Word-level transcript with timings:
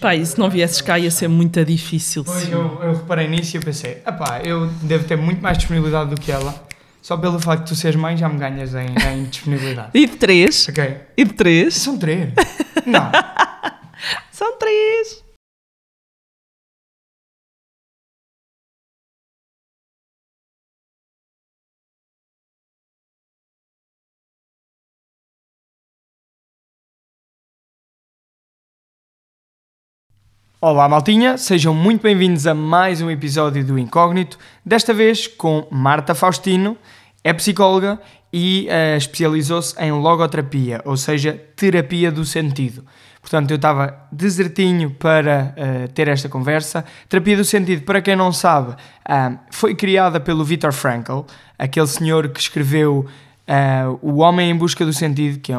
Pá, 0.00 0.14
e 0.14 0.24
se 0.24 0.38
não 0.38 0.48
viesses 0.50 0.80
cá 0.80 0.98
ia 0.98 1.10
ser 1.10 1.28
muito 1.28 1.64
difícil. 1.64 2.24
Pois, 2.24 2.48
eu, 2.50 2.80
eu 2.82 2.92
reparei 2.94 3.28
nisso 3.28 3.56
e 3.56 3.58
eu 3.58 3.62
pensei, 3.62 3.94
pá, 3.96 4.40
eu 4.44 4.66
devo 4.82 5.04
ter 5.04 5.16
muito 5.16 5.40
mais 5.42 5.58
disponibilidade 5.58 6.10
do 6.10 6.20
que 6.20 6.30
ela. 6.30 6.54
Só 7.00 7.16
pelo 7.16 7.38
facto 7.40 7.64
de 7.64 7.68
tu 7.70 7.74
seres 7.74 7.96
mãe 7.96 8.16
já 8.16 8.28
me 8.28 8.38
ganhas 8.38 8.74
em, 8.74 8.86
em 9.12 9.24
disponibilidade. 9.24 9.90
E 9.94 10.06
de 10.06 10.16
três? 10.16 10.68
Ok. 10.68 10.96
E 11.16 11.24
de 11.24 11.32
três? 11.32 11.74
São 11.74 11.98
três. 11.98 12.32
Não. 12.86 13.10
São 14.30 14.56
três. 14.58 15.22
Olá, 30.64 30.88
maltinha, 30.88 31.36
sejam 31.36 31.74
muito 31.74 32.02
bem-vindos 32.02 32.46
a 32.46 32.54
mais 32.54 33.02
um 33.02 33.10
episódio 33.10 33.64
do 33.64 33.76
Incógnito. 33.76 34.38
Desta 34.64 34.94
vez 34.94 35.26
com 35.26 35.66
Marta 35.72 36.14
Faustino, 36.14 36.78
é 37.24 37.32
psicóloga 37.32 37.98
e 38.32 38.68
eh, 38.70 38.96
especializou-se 38.96 39.76
em 39.82 39.90
logoterapia, 39.90 40.80
ou 40.84 40.96
seja, 40.96 41.32
terapia 41.56 42.12
do 42.12 42.24
sentido. 42.24 42.84
Portanto, 43.20 43.50
eu 43.50 43.56
estava 43.56 44.06
desertinho 44.12 44.92
para 44.92 45.52
eh, 45.56 45.88
ter 45.88 46.06
esta 46.06 46.28
conversa. 46.28 46.84
Terapia 47.08 47.36
do 47.36 47.44
sentido, 47.44 47.82
para 47.82 48.00
quem 48.00 48.14
não 48.14 48.32
sabe, 48.32 48.76
ah, 49.04 49.38
foi 49.50 49.74
criada 49.74 50.20
pelo 50.20 50.44
Viktor 50.44 50.72
Frankl, 50.72 51.22
aquele 51.58 51.88
senhor 51.88 52.28
que 52.28 52.38
escreveu 52.38 53.08
Uh, 53.48 53.98
o 54.00 54.18
Homem 54.18 54.50
em 54.50 54.56
Busca 54.56 54.84
do 54.84 54.92
Sentido, 54.92 55.40
que 55.40 55.52
é, 55.52 55.56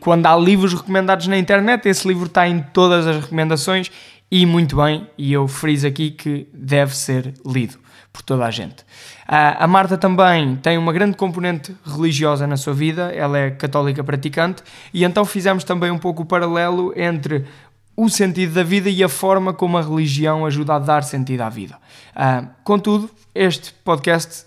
quando 0.00 0.26
há 0.26 0.36
livros 0.36 0.72
recomendados 0.72 1.26
na 1.26 1.36
internet, 1.36 1.86
esse 1.86 2.08
livro 2.08 2.26
está 2.26 2.48
em 2.48 2.60
todas 2.60 3.06
as 3.06 3.16
recomendações 3.16 3.90
e 4.30 4.46
muito 4.46 4.76
bem, 4.76 5.06
e 5.16 5.32
eu 5.32 5.46
friso 5.46 5.86
aqui 5.86 6.10
que 6.10 6.48
deve 6.52 6.96
ser 6.96 7.34
lido 7.46 7.78
por 8.12 8.22
toda 8.22 8.46
a 8.46 8.50
gente. 8.50 8.82
Uh, 9.28 9.58
a 9.58 9.66
Marta 9.66 9.98
também 9.98 10.56
tem 10.56 10.78
uma 10.78 10.92
grande 10.92 11.16
componente 11.16 11.74
religiosa 11.84 12.46
na 12.46 12.56
sua 12.56 12.72
vida, 12.72 13.12
ela 13.14 13.38
é 13.38 13.50
católica 13.50 14.02
praticante, 14.02 14.62
e 14.92 15.04
então 15.04 15.24
fizemos 15.24 15.64
também 15.64 15.90
um 15.90 15.98
pouco 15.98 16.22
o 16.22 16.26
paralelo 16.26 16.92
entre 16.96 17.44
o 17.96 18.08
sentido 18.08 18.54
da 18.54 18.62
vida 18.62 18.88
e 18.88 19.04
a 19.04 19.08
forma 19.08 19.52
como 19.52 19.76
a 19.78 19.82
religião 19.82 20.46
ajuda 20.46 20.74
a 20.74 20.78
dar 20.78 21.04
sentido 21.04 21.42
à 21.42 21.48
vida. 21.48 21.76
Uh, 22.16 22.48
contudo, 22.64 23.10
este 23.34 23.72
podcast 23.84 24.46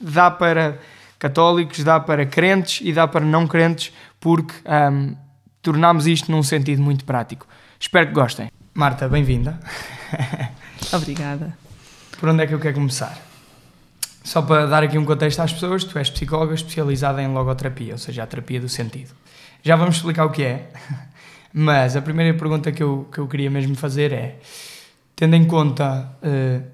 dá 0.00 0.30
para 0.30 0.78
católicos, 1.26 1.82
dá 1.82 1.98
para 1.98 2.24
crentes 2.24 2.80
e 2.86 2.92
dá 2.92 3.06
para 3.08 3.24
não 3.24 3.46
crentes, 3.46 3.92
porque 4.20 4.54
um, 4.64 5.16
tornámos 5.60 6.06
isto 6.06 6.30
num 6.30 6.42
sentido 6.42 6.80
muito 6.80 7.04
prático. 7.04 7.46
Espero 7.80 8.06
que 8.06 8.12
gostem. 8.12 8.48
Marta, 8.72 9.08
bem-vinda. 9.08 9.58
Obrigada. 10.92 11.56
Por 12.20 12.28
onde 12.28 12.44
é 12.44 12.46
que 12.46 12.54
eu 12.54 12.60
quero 12.60 12.74
começar? 12.74 13.18
Só 14.22 14.40
para 14.40 14.66
dar 14.66 14.84
aqui 14.84 14.96
um 14.96 15.04
contexto 15.04 15.40
às 15.40 15.52
pessoas, 15.52 15.82
tu 15.82 15.98
és 15.98 16.08
psicóloga 16.10 16.54
especializada 16.54 17.20
em 17.20 17.28
logoterapia, 17.28 17.94
ou 17.94 17.98
seja, 17.98 18.22
a 18.22 18.26
terapia 18.26 18.60
do 18.60 18.68
sentido. 18.68 19.12
Já 19.62 19.74
vamos 19.74 19.96
explicar 19.96 20.24
o 20.26 20.30
que 20.30 20.44
é, 20.44 20.70
mas 21.52 21.96
a 21.96 22.02
primeira 22.02 22.36
pergunta 22.38 22.70
que 22.70 22.82
eu, 22.82 23.08
que 23.12 23.18
eu 23.18 23.26
queria 23.26 23.50
mesmo 23.50 23.74
fazer 23.74 24.12
é, 24.12 24.38
tendo 25.16 25.34
em 25.34 25.44
conta 25.44 26.08
uh, 26.22 26.64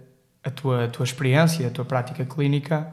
a, 0.45 0.51
tua, 0.51 0.85
a 0.85 0.89
tua 0.89 1.05
experiência, 1.05 1.67
a 1.67 1.71
tua 1.71 1.85
prática 1.85 2.25
clínica, 2.25 2.91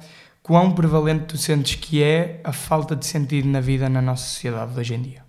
quão 0.49 0.71
prevalente 0.71 1.25
tu 1.25 1.37
sentes 1.37 1.75
que 1.75 2.01
é 2.01 2.41
a 2.43 2.51
falta 2.51 2.95
de 2.95 3.05
sentido 3.05 3.47
na 3.47 3.61
vida 3.61 3.87
na 3.87 4.01
nossa 4.01 4.23
sociedade 4.25 4.73
de 4.73 4.79
hoje 4.79 4.95
em 4.95 5.01
dia? 5.03 5.23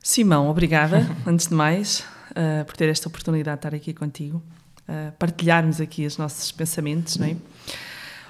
Simão, 0.00 0.48
obrigada, 0.48 1.10
antes 1.26 1.48
de 1.48 1.54
mais, 1.54 2.04
uh, 2.30 2.64
por 2.66 2.76
ter 2.76 2.88
esta 2.88 3.08
oportunidade 3.08 3.56
de 3.56 3.66
estar 3.66 3.74
aqui 3.74 3.92
contigo, 3.92 4.40
uh, 4.88 5.10
partilharmos 5.18 5.80
aqui 5.80 6.06
os 6.06 6.16
nossos 6.16 6.52
pensamentos, 6.52 7.16
não 7.16 7.26
é? 7.26 7.36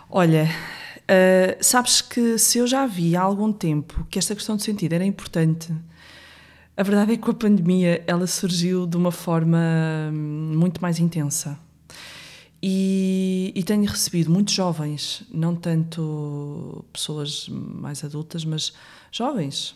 Olha, 0.08 0.48
uh, 0.48 1.62
sabes 1.62 2.00
que 2.00 2.38
se 2.38 2.56
eu 2.56 2.66
já 2.66 2.86
vi 2.86 3.14
há 3.14 3.20
algum 3.20 3.52
tempo 3.52 4.06
que 4.08 4.18
esta 4.18 4.34
questão 4.34 4.56
de 4.56 4.62
sentido 4.62 4.94
era 4.94 5.04
importante, 5.04 5.70
a 6.74 6.82
verdade 6.82 7.12
é 7.12 7.16
que 7.16 7.22
com 7.22 7.32
a 7.32 7.34
pandemia 7.34 8.02
ela 8.06 8.26
surgiu 8.26 8.86
de 8.86 8.96
uma 8.96 9.12
forma 9.12 9.58
hum, 10.10 10.54
muito 10.56 10.80
mais 10.80 10.98
intensa. 10.98 11.58
E, 12.62 13.52
e, 13.54 13.62
tenho 13.62 13.86
recebido 13.86 14.30
muitos 14.30 14.52
jovens, 14.52 15.22
não 15.32 15.56
tanto 15.56 16.84
pessoas 16.92 17.48
mais 17.48 18.04
adultas, 18.04 18.44
mas 18.44 18.74
jovens, 19.10 19.74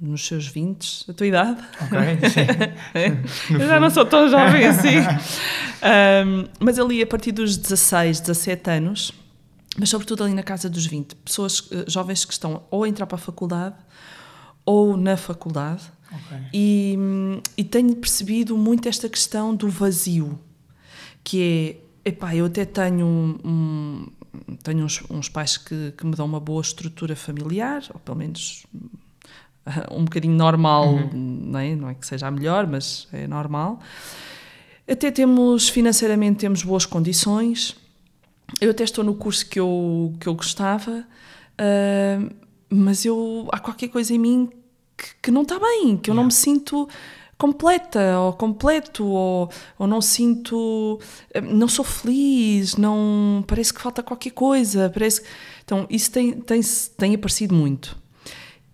nos 0.00 0.26
seus 0.26 0.48
20, 0.48 1.10
a 1.10 1.12
tua 1.12 1.26
idade. 1.28 1.62
Ok, 1.80 2.30
sim. 2.30 3.54
Eu 3.54 3.68
já 3.68 3.78
não 3.78 3.88
sou 3.88 4.04
tão 4.04 4.28
jovem 4.28 4.66
assim. 4.66 4.98
um, 6.26 6.48
mas 6.58 6.76
ali 6.76 7.00
a 7.02 7.06
partir 7.06 7.30
dos 7.30 7.56
16, 7.56 8.18
17 8.18 8.70
anos, 8.70 9.12
mas 9.78 9.88
sobretudo 9.88 10.24
ali 10.24 10.34
na 10.34 10.42
casa 10.42 10.68
dos 10.68 10.86
20, 10.86 11.14
pessoas, 11.16 11.60
uh, 11.60 11.84
jovens 11.86 12.24
que 12.24 12.32
estão 12.32 12.64
ou 12.68 12.82
a 12.82 12.88
entrar 12.88 13.06
para 13.06 13.16
a 13.16 13.20
faculdade 13.20 13.76
ou 14.66 14.96
na 14.96 15.16
faculdade. 15.16 15.82
Okay. 16.10 16.38
E, 16.52 16.98
e 17.56 17.64
tenho 17.64 17.94
percebido 17.94 18.56
muito 18.56 18.88
esta 18.88 19.08
questão 19.08 19.54
do 19.54 19.68
vazio, 19.68 20.38
que 21.22 21.78
é 21.80 21.83
Epá, 22.04 22.34
eu 22.34 22.46
até 22.46 22.64
tenho, 22.64 23.06
um, 23.06 23.38
um, 23.44 24.56
tenho 24.62 24.84
uns, 24.84 25.02
uns, 25.08 25.28
pais 25.28 25.56
que, 25.56 25.92
que, 25.96 26.04
me 26.04 26.14
dão 26.14 26.26
uma 26.26 26.40
boa 26.40 26.60
estrutura 26.60 27.16
familiar, 27.16 27.82
ou 27.92 27.98
pelo 27.98 28.18
menos 28.18 28.66
um 29.90 30.04
bocadinho 30.04 30.34
normal, 30.34 30.94
uhum. 30.94 31.10
não, 31.12 31.58
é? 31.58 31.74
não 31.74 31.88
é 31.88 31.94
que 31.94 32.06
seja 32.06 32.26
a 32.26 32.30
melhor, 32.30 32.66
mas 32.66 33.08
é 33.12 33.26
normal. 33.26 33.80
Até 34.88 35.10
temos, 35.10 35.68
financeiramente, 35.68 36.40
temos 36.40 36.62
boas 36.62 36.84
condições. 36.84 37.74
Eu 38.60 38.70
até 38.70 38.84
estou 38.84 39.02
no 39.02 39.14
curso 39.14 39.48
que 39.48 39.58
eu, 39.58 40.14
que 40.20 40.26
eu 40.26 40.34
gostava, 40.34 41.06
uh, 41.58 42.34
mas 42.68 43.04
eu, 43.06 43.48
há 43.50 43.58
qualquer 43.58 43.88
coisa 43.88 44.12
em 44.12 44.18
mim 44.18 44.50
que, 44.96 45.06
que 45.22 45.30
não 45.30 45.42
está 45.42 45.58
bem, 45.58 45.96
que 45.96 46.10
eu 46.10 46.12
yeah. 46.12 46.14
não 46.14 46.24
me 46.24 46.32
sinto 46.32 46.86
completa 47.36 48.18
ou 48.20 48.32
completo 48.32 49.04
ou, 49.04 49.50
ou 49.78 49.86
não 49.86 50.00
sinto 50.00 51.00
não 51.42 51.66
sou 51.68 51.84
feliz 51.84 52.76
não 52.76 53.44
parece 53.46 53.74
que 53.74 53.80
falta 53.80 54.02
qualquer 54.02 54.30
coisa 54.30 54.88
parece 54.88 55.22
então 55.64 55.86
isso 55.90 56.10
tem 56.10 56.32
tem 56.32 56.60
tem 56.96 57.14
aparecido 57.14 57.54
muito. 57.54 57.96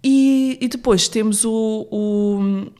E, 0.02 0.58
e 0.60 0.68
depois 0.68 1.08
temos 1.08 1.44
o, 1.44 1.86
o, 1.90 2.70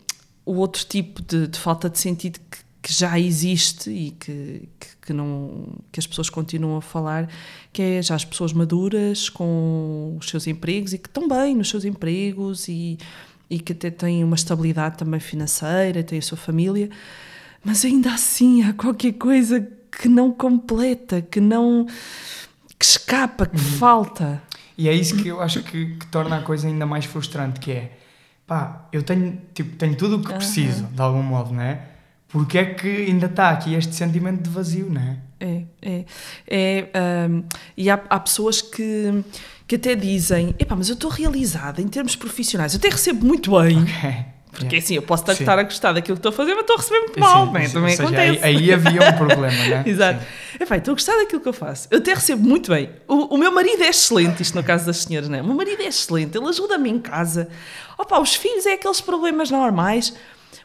o 0.47 0.55
outro 0.55 0.85
tipo 0.85 1.21
de, 1.23 1.49
de, 1.49 1.59
falta 1.59 1.91
de 1.91 1.99
sentido 1.99 2.41
que, 2.51 2.59
que 2.83 2.93
já 2.95 3.21
existe 3.21 3.91
e 3.91 4.11
que, 4.13 4.69
que, 4.81 4.89
que, 5.03 5.13
não 5.13 5.69
que 5.93 6.01
as 6.01 6.07
pessoas 6.07 6.31
continuam 6.31 6.79
a 6.79 6.81
falar 6.81 7.29
que 7.73 7.83
é 7.83 8.03
já 8.03 8.15
as 8.15 8.25
pessoas 8.25 8.55
maduras 8.55 9.29
com 9.29 10.17
os 10.19 10.31
seus 10.31 10.47
empregos 10.47 10.95
e 10.95 10.99
que 10.99 11.09
estão 11.09 11.29
bem 11.29 11.55
nos 11.55 11.69
seus 11.69 11.85
empregos 11.85 12.69
e 12.69 12.99
e 13.51 13.59
que 13.59 13.73
até 13.73 13.91
tem 13.91 14.23
uma 14.23 14.37
estabilidade 14.37 14.97
também 14.97 15.19
financeira, 15.19 16.03
tem 16.05 16.21
a 16.21 16.23
sua 16.23 16.39
família, 16.39 16.89
mas 17.65 17.85
ainda 17.85 18.15
assim 18.15 18.63
há 18.63 18.73
qualquer 18.73 19.13
coisa 19.15 19.61
que 19.91 20.09
não 20.09 20.33
completa, 20.33 21.21
que 21.21 21.41
não. 21.41 21.87
que 22.79 22.85
escapa, 22.85 23.47
que 23.47 23.57
uhum. 23.57 23.79
falta. 23.79 24.41
E 24.79 24.89
é 24.89 24.95
isso 24.95 25.17
que 25.17 25.29
eu 25.29 25.43
acho 25.43 25.63
que, 25.63 25.97
que, 25.97 26.07
torna 26.07 26.39
a 26.39 26.43
coisa 26.43 26.69
ainda 26.69 26.87
mais 26.87 27.05
frustrante, 27.05 27.61
que 27.61 27.73
é 27.73 27.93
pá, 28.47 28.89
eu 28.93 29.03
tenho, 29.03 29.41
tipo, 29.53 29.77
tenho 29.77 29.95
tudo 29.97 30.17
o 30.17 30.23
que 30.23 30.33
preciso, 30.33 30.85
uhum. 30.85 30.93
de 30.93 31.03
algum 31.03 31.23
modo, 31.23 31.53
não 31.53 31.63
é? 31.63 31.83
Porque 32.29 32.59
é 32.59 32.65
que 32.65 32.89
ainda 32.89 33.27
está 33.27 33.51
aqui 33.51 33.75
este 33.75 33.95
sentimento 33.95 34.43
de 34.43 34.51
vazio, 34.51 34.89
não 34.89 35.01
é? 35.01 35.19
É, 35.41 35.63
é. 35.83 36.05
é 36.47 37.29
um, 37.29 37.45
e 37.77 37.91
há, 37.91 38.01
há 38.09 38.21
pessoas 38.21 38.63
que 38.63 39.25
que 39.71 39.77
até 39.77 39.95
dizem: 39.95 40.53
epá, 40.59 40.75
mas 40.75 40.89
eu 40.89 40.95
estou 40.95 41.09
realizada 41.09 41.81
em 41.81 41.87
termos 41.87 42.17
profissionais, 42.17 42.75
eu 42.75 42.79
até 42.79 42.89
recebo 42.89 43.25
muito 43.25 43.53
bem. 43.53 43.81
Okay. 43.83 44.25
Porque 44.51 44.67
yeah. 44.67 44.79
assim, 44.79 44.95
eu 44.97 45.03
posso 45.03 45.31
estar, 45.31 45.57
a 45.57 45.63
gostar 45.63 45.93
daquilo 45.93 46.17
que 46.17 46.19
estou 46.19 46.31
a 46.31 46.33
fazer, 46.33 46.55
mas 46.55 46.63
estou 46.63 46.75
a 46.75 46.79
receber 46.81 46.99
muito 46.99 47.21
mal, 47.21 47.47
sim, 47.47 47.53
né? 47.53 47.67
sim, 47.67 47.73
também 47.73 47.95
acontece. 47.95 48.45
Aí, 48.45 48.57
aí, 48.57 48.73
havia 48.73 49.11
um 49.11 49.17
problema, 49.17 49.47
né? 49.69 49.85
Exato. 49.87 50.27
Epá, 50.59 50.77
estou 50.77 50.91
a 50.91 50.95
gostar 50.97 51.17
daquilo 51.19 51.41
que 51.41 51.49
eu 51.49 51.53
faço. 51.53 51.87
Eu 51.89 51.99
até 51.99 52.13
recebo 52.13 52.43
muito 52.43 52.73
bem. 52.73 52.91
O, 53.07 53.37
o, 53.37 53.39
meu 53.39 53.53
marido 53.53 53.81
é 53.85 53.87
excelente, 53.87 54.43
isto 54.43 54.57
no 54.57 54.65
caso 54.65 54.87
das 54.87 54.97
senhoras, 54.97 55.29
não 55.29 55.39
é? 55.39 55.41
O 55.41 55.45
meu 55.45 55.55
marido 55.55 55.81
é 55.81 55.87
excelente, 55.87 56.37
ele 56.37 56.49
ajuda-me 56.49 56.91
em 56.91 56.99
casa. 56.99 57.49
Opa, 57.97 58.19
os 58.19 58.35
filhos 58.35 58.67
é 58.67 58.73
aqueles 58.73 59.01
problemas 59.01 59.53
normais. 59.53 60.13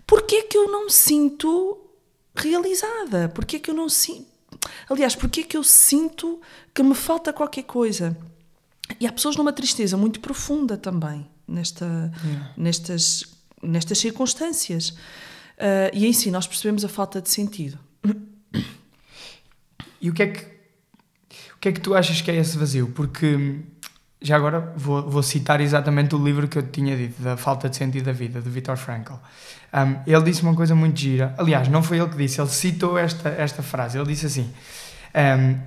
Porquê 0.08 0.38
é 0.38 0.42
que 0.42 0.58
eu 0.58 0.68
não 0.68 0.86
me 0.86 0.92
sinto 0.92 1.78
realizada? 2.36 3.30
Porquê 3.36 3.58
é 3.58 3.60
que 3.60 3.70
eu 3.70 3.76
não 3.76 3.88
sinto. 3.88 4.26
Aliás, 4.90 5.16
porquê 5.16 5.42
é 5.42 5.44
que 5.44 5.56
eu 5.56 5.64
sinto 5.64 6.42
que 6.74 6.82
me 6.82 6.96
falta 6.96 7.32
qualquer 7.32 7.66
coisa? 7.66 8.18
E 9.00 9.08
há 9.08 9.12
pessoas 9.12 9.36
numa 9.36 9.52
tristeza 9.52 9.98
muito 9.98 10.20
profunda 10.20 10.78
também, 10.78 11.28
nesta, 11.48 12.12
yeah. 12.24 12.52
nestas, 12.56 13.26
nestas 13.62 13.98
circunstâncias. 13.98 14.90
Uh, 14.90 15.90
e 15.94 16.06
aí 16.06 16.14
sim 16.14 16.32
nós 16.32 16.48
percebemos 16.48 16.86
a 16.86 16.90
falta 16.90 17.22
de 17.22 17.30
sentido. 17.30 17.80
E 20.02 20.10
o 20.10 20.14
que 20.14 20.24
é 20.24 20.28
que, 20.28 20.42
o 21.56 21.60
que, 21.60 21.70
é 21.70 21.72
que 21.72 21.80
tu 21.82 21.96
achas 21.96 22.22
que 22.22 22.30
é 22.30 22.36
esse 22.36 22.58
vazio? 22.58 22.90
Porque 22.90 23.64
já 24.22 24.36
agora 24.36 24.74
vou, 24.76 25.10
vou 25.10 25.24
citar 25.24 25.62
exatamente 25.62 26.16
o 26.16 26.24
livro 26.24 26.48
que 26.48 26.58
eu 26.58 26.64
tinha 26.64 26.96
dito, 26.96 27.22
da 27.22 27.38
Falta 27.38 27.70
de 27.70 27.76
Sentido 27.76 28.06
da 28.06 28.12
Vida, 28.12 28.42
de 28.42 28.50
Viktor 28.50 28.78
Frankl. 28.78 29.14
Um, 29.74 30.02
ele 30.06 30.24
disse 30.24 30.42
uma 30.42 30.56
coisa 30.56 30.76
muito 30.76 31.00
gira. 31.00 31.34
Aliás, 31.38 31.68
não 31.68 31.82
foi 31.82 31.98
ele 31.98 32.10
que 32.10 32.18
disse, 32.18 32.40
ele 32.40 32.50
citou 32.50 32.98
esta, 32.98 33.30
esta 33.30 33.64
frase. 33.64 33.98
Ele 33.98 34.08
disse 34.08 34.26
assim: 34.26 34.54
um, 35.16 35.60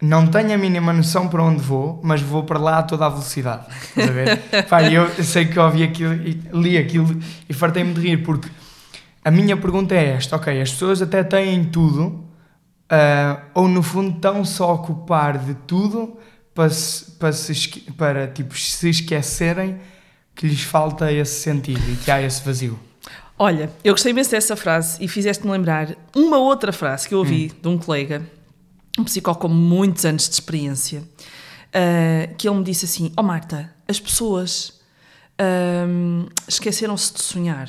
Não 0.00 0.26
tenho 0.26 0.54
a 0.54 0.56
mínima 0.56 0.92
noção 0.92 1.28
para 1.28 1.42
onde 1.42 1.60
vou, 1.60 2.00
mas 2.02 2.22
vou 2.22 2.42
para 2.44 2.58
lá 2.58 2.78
a 2.78 2.82
toda 2.82 3.04
a 3.04 3.08
velocidade. 3.08 3.66
Estás 3.68 4.08
a 4.08 4.12
ver? 4.12 4.38
Pá, 4.68 4.82
eu 4.82 5.08
sei 5.22 5.44
que 5.44 5.58
ouvi 5.58 5.82
aquilo, 5.82 6.14
li 6.54 6.78
aquilo 6.78 7.20
e 7.48 7.52
fartei-me 7.52 7.92
de 7.92 8.00
rir, 8.00 8.16
porque 8.18 8.48
a 9.22 9.30
minha 9.30 9.56
pergunta 9.56 9.94
é 9.94 10.12
esta: 10.12 10.36
ok, 10.36 10.60
as 10.60 10.70
pessoas 10.70 11.02
até 11.02 11.22
têm 11.22 11.64
tudo, 11.64 12.24
uh, 12.90 13.40
ou 13.54 13.68
no 13.68 13.82
fundo 13.82 14.16
estão 14.16 14.42
só 14.44 14.70
a 14.70 14.72
ocupar 14.74 15.36
de 15.36 15.54
tudo 15.66 16.16
para, 16.54 16.70
se, 16.70 17.10
para, 17.12 17.32
se, 17.32 17.80
para 17.96 18.26
tipo, 18.26 18.58
se 18.58 18.88
esquecerem 18.88 19.78
que 20.34 20.46
lhes 20.46 20.62
falta 20.62 21.12
esse 21.12 21.40
sentido 21.40 21.82
e 21.92 21.96
que 21.96 22.10
há 22.10 22.22
esse 22.22 22.42
vazio. 22.42 22.78
Olha, 23.38 23.70
eu 23.84 23.94
gostei 23.94 24.12
imenso 24.12 24.30
dessa 24.30 24.56
frase 24.56 25.02
e 25.02 25.08
fizeste-me 25.08 25.50
lembrar 25.50 25.94
uma 26.14 26.38
outra 26.38 26.72
frase 26.72 27.08
que 27.08 27.14
eu 27.14 27.18
ouvi 27.18 27.50
hum. 27.52 27.60
de 27.62 27.68
um 27.68 27.78
colega, 27.78 28.22
um 28.98 29.04
psicólogo 29.04 29.42
com 29.42 29.48
muitos 29.48 30.04
anos 30.04 30.28
de 30.28 30.34
experiência, 30.34 31.00
uh, 31.00 32.34
que 32.36 32.48
ele 32.48 32.58
me 32.58 32.64
disse 32.64 32.84
assim: 32.84 33.12
oh 33.16 33.22
Marta, 33.22 33.74
as 33.86 34.00
pessoas 34.00 34.80
uh, 35.40 36.28
esqueceram-se 36.46 37.14
de 37.14 37.22
sonhar. 37.22 37.68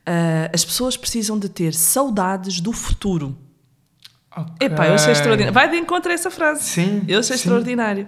Uh, 0.00 0.50
as 0.52 0.64
pessoas 0.64 0.96
precisam 0.96 1.38
de 1.38 1.48
ter 1.48 1.74
saudades 1.74 2.60
do 2.60 2.72
futuro. 2.72 3.36
Okay. 4.30 4.68
Epá, 4.68 4.86
eu 4.86 4.94
achei 4.94 5.12
extraordinário. 5.12 5.52
Vai 5.52 5.68
de 5.68 5.76
encontro 5.76 6.10
a 6.10 6.14
essa 6.14 6.30
frase. 6.30 6.62
Sim. 6.62 7.04
Eu 7.06 7.20
achei 7.20 7.36
sim. 7.36 7.42
extraordinário. 7.42 8.06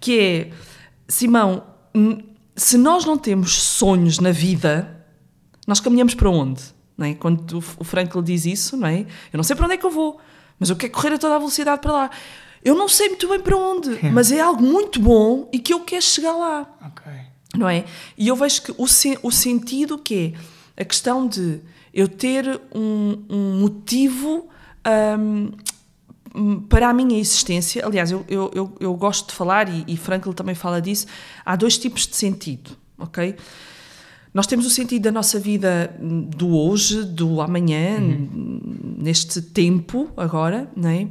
Que 0.00 0.20
é, 0.20 0.50
Simão, 1.08 1.64
se 2.54 2.78
nós 2.78 3.04
não 3.04 3.18
temos 3.18 3.52
sonhos 3.54 4.18
na 4.20 4.30
vida, 4.30 5.04
nós 5.66 5.80
caminhamos 5.80 6.14
para 6.14 6.30
onde? 6.30 6.62
Não 6.96 7.06
é? 7.06 7.14
Quando 7.14 7.58
o 7.58 7.84
Franklin 7.84 8.22
diz 8.22 8.44
isso, 8.46 8.76
não 8.76 8.88
é? 8.88 9.00
Eu 9.32 9.36
não 9.36 9.44
sei 9.44 9.54
para 9.54 9.64
onde 9.64 9.74
é 9.74 9.76
que 9.76 9.86
eu 9.86 9.90
vou, 9.90 10.20
mas 10.58 10.70
eu 10.70 10.76
quero 10.76 10.92
correr 10.92 11.14
a 11.14 11.18
toda 11.18 11.36
a 11.36 11.38
velocidade 11.38 11.80
para 11.80 11.92
lá. 11.92 12.10
Eu 12.64 12.74
não 12.74 12.88
sei 12.88 13.08
muito 13.08 13.28
bem 13.28 13.40
para 13.40 13.56
onde, 13.56 13.98
mas 14.12 14.32
é 14.32 14.40
algo 14.40 14.62
muito 14.62 15.00
bom 15.00 15.48
e 15.52 15.58
que 15.58 15.72
eu 15.72 15.80
quero 15.80 16.02
chegar 16.02 16.32
lá. 16.32 16.66
Ok. 16.86 17.12
Não 17.56 17.68
é? 17.68 17.84
E 18.16 18.28
eu 18.28 18.36
vejo 18.36 18.62
que 18.62 18.72
o, 18.72 18.84
o 19.22 19.32
sentido 19.32 19.98
que 19.98 20.34
é 20.76 20.82
a 20.82 20.84
questão 20.84 21.26
de 21.26 21.60
eu 21.92 22.06
ter 22.06 22.60
um, 22.74 23.24
um 23.28 23.60
motivo 23.60 24.48
um, 26.34 26.60
para 26.68 26.88
a 26.88 26.92
minha 26.92 27.18
existência, 27.18 27.84
aliás, 27.84 28.10
eu, 28.10 28.24
eu, 28.28 28.50
eu, 28.54 28.76
eu 28.78 28.94
gosto 28.94 29.28
de 29.28 29.34
falar, 29.34 29.68
e, 29.68 29.84
e 29.88 29.96
Frankl 29.96 30.32
também 30.32 30.54
fala 30.54 30.80
disso, 30.80 31.06
há 31.44 31.56
dois 31.56 31.78
tipos 31.78 32.06
de 32.06 32.16
sentido, 32.16 32.76
ok? 32.98 33.34
Nós 34.38 34.46
temos 34.46 34.66
o 34.66 34.70
sentido 34.70 35.02
da 35.02 35.10
nossa 35.10 35.36
vida 35.40 35.92
do 36.00 36.56
hoje, 36.56 37.02
do 37.02 37.40
amanhã, 37.40 37.98
uhum. 37.98 38.96
neste 38.96 39.42
tempo 39.42 40.12
agora, 40.16 40.70
não 40.76 40.90
é? 40.90 41.08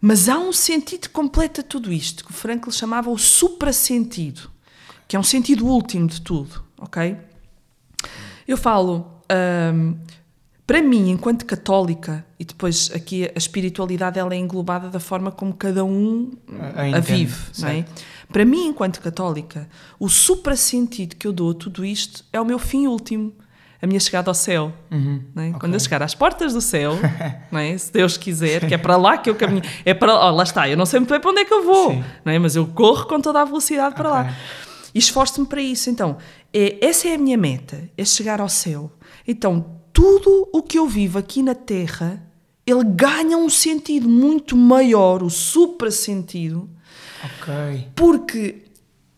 Mas 0.00 0.28
há 0.28 0.40
um 0.40 0.52
sentido 0.52 1.02
que 1.02 1.10
completa 1.10 1.62
tudo 1.62 1.92
isto, 1.92 2.24
que 2.24 2.32
o 2.32 2.34
Frankl 2.34 2.72
chamava 2.72 3.10
o 3.10 3.16
suprasentido, 3.16 4.50
que 5.06 5.14
é 5.14 5.20
um 5.20 5.22
sentido 5.22 5.68
último 5.68 6.08
de 6.08 6.20
tudo, 6.20 6.64
ok? 6.80 7.16
Eu 8.48 8.56
falo, 8.56 9.22
um, 9.72 9.96
para 10.68 10.82
mim, 10.82 11.08
enquanto 11.08 11.46
católica, 11.46 12.26
e 12.38 12.44
depois 12.44 12.90
aqui 12.94 13.24
a 13.24 13.38
espiritualidade 13.38 14.18
ela 14.18 14.34
é 14.34 14.36
englobada 14.36 14.90
da 14.90 15.00
forma 15.00 15.32
como 15.32 15.54
cada 15.54 15.82
um 15.82 16.30
a, 16.76 16.98
a 16.98 17.00
vive, 17.00 17.34
não 17.58 17.68
é? 17.68 17.86
Para 18.30 18.44
mim, 18.44 18.66
enquanto 18.66 19.00
católica, 19.00 19.66
o 19.98 20.10
supra-sentido 20.10 21.16
que 21.16 21.26
eu 21.26 21.32
dou 21.32 21.52
a 21.52 21.54
tudo 21.54 21.86
isto 21.86 22.22
é 22.30 22.38
o 22.38 22.44
meu 22.44 22.58
fim 22.58 22.86
último, 22.86 23.32
a 23.80 23.86
minha 23.86 23.98
chegada 23.98 24.30
ao 24.30 24.34
céu. 24.34 24.70
Uhum, 24.90 25.22
é? 25.36 25.40
okay. 25.40 25.52
Quando 25.58 25.72
eu 25.72 25.80
chegar 25.80 26.02
às 26.02 26.14
portas 26.14 26.52
do 26.52 26.60
céu, 26.60 26.98
é? 27.50 27.78
se 27.78 27.90
Deus 27.90 28.18
quiser, 28.18 28.68
que 28.68 28.74
é 28.74 28.78
para 28.78 28.98
lá 28.98 29.16
que 29.16 29.30
eu 29.30 29.36
caminho, 29.36 29.62
é 29.86 29.94
para 29.94 30.14
oh, 30.26 30.32
lá 30.32 30.42
está, 30.42 30.68
eu 30.68 30.76
não 30.76 30.84
sei 30.84 31.00
muito 31.00 31.10
bem 31.10 31.18
para 31.18 31.30
onde 31.30 31.40
é 31.40 31.44
que 31.46 31.54
eu 31.54 31.64
vou, 31.64 31.94
não 32.22 32.30
é? 32.30 32.38
mas 32.38 32.56
eu 32.56 32.66
corro 32.66 33.06
com 33.06 33.18
toda 33.22 33.40
a 33.40 33.44
velocidade 33.46 33.94
para 33.94 34.10
okay. 34.10 34.22
lá. 34.22 34.36
E 34.94 34.98
esforço-me 34.98 35.46
para 35.46 35.62
isso. 35.62 35.88
Então, 35.88 36.18
é, 36.52 36.76
essa 36.86 37.08
é 37.08 37.14
a 37.14 37.18
minha 37.18 37.38
meta, 37.38 37.88
é 37.96 38.04
chegar 38.04 38.38
ao 38.38 38.50
céu. 38.50 38.92
Então, 39.26 39.77
tudo 39.98 40.48
o 40.52 40.62
que 40.62 40.78
eu 40.78 40.86
vivo 40.86 41.18
aqui 41.18 41.42
na 41.42 41.56
Terra, 41.56 42.22
ele 42.64 42.84
ganha 42.84 43.36
um 43.36 43.50
sentido 43.50 44.08
muito 44.08 44.56
maior, 44.56 45.24
o 45.24 45.28
supra-sentido. 45.28 46.70
Ok. 47.24 47.88
Porque, 47.96 48.62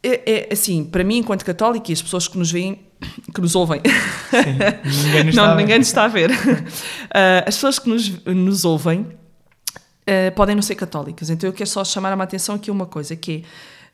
é, 0.02 0.48
é, 0.48 0.48
assim, 0.50 0.82
para 0.82 1.04
mim, 1.04 1.18
enquanto 1.18 1.44
católica, 1.44 1.90
e 1.90 1.92
as 1.92 2.00
pessoas 2.00 2.26
que 2.26 2.38
nos 2.38 2.50
veem, 2.50 2.80
que 3.34 3.40
nos 3.42 3.54
ouvem, 3.54 3.82
Sim, 4.30 5.04
ninguém 5.04 5.24
nos 5.24 5.34
não, 5.36 5.44
está 5.44 5.54
ninguém 5.54 5.78
nos 5.78 5.88
está 5.88 6.04
a 6.04 6.08
ver. 6.08 6.30
Uh, 6.30 7.44
as 7.46 7.56
pessoas 7.56 7.78
que 7.78 7.86
nos, 7.90 8.24
nos 8.24 8.64
ouvem 8.64 9.00
uh, 9.02 10.34
podem 10.34 10.54
não 10.54 10.62
ser 10.62 10.76
católicas. 10.76 11.28
Então 11.28 11.46
eu 11.46 11.52
quero 11.52 11.68
só 11.68 11.84
chamar 11.84 12.18
a 12.18 12.22
atenção 12.22 12.54
aqui 12.54 12.70
uma 12.70 12.86
coisa, 12.86 13.14
que 13.14 13.44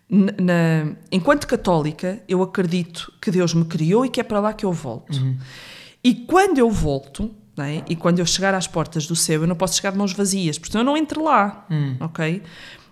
é, 0.09 0.15
na, 0.41 0.95
enquanto 1.11 1.49
católica, 1.49 2.23
eu 2.29 2.45
acredito 2.45 3.13
que 3.21 3.33
Deus 3.33 3.55
me 3.55 3.65
criou 3.65 4.07
e 4.07 4.09
que 4.09 4.21
é 4.21 4.23
para 4.23 4.39
lá 4.39 4.53
que 4.53 4.65
eu 4.65 4.73
volto. 4.73 5.19
Uhum. 5.19 5.37
E 6.07 6.15
quando 6.15 6.59
eu 6.59 6.71
volto, 6.71 7.35
é? 7.59 7.83
e 7.89 7.97
quando 7.97 8.21
eu 8.21 8.27
chegar 8.27 8.55
às 8.55 8.69
portas 8.69 9.09
do 9.09 9.17
céu, 9.17 9.41
eu 9.41 9.47
não 9.49 9.57
posso 9.57 9.75
chegar 9.75 9.91
de 9.91 9.99
mãos 9.99 10.13
vazias, 10.13 10.57
porque 10.57 10.77
eu 10.77 10.85
não 10.85 10.97
entro 10.97 11.25
lá, 11.25 11.67
hum. 11.69 11.97
ok? 11.99 12.45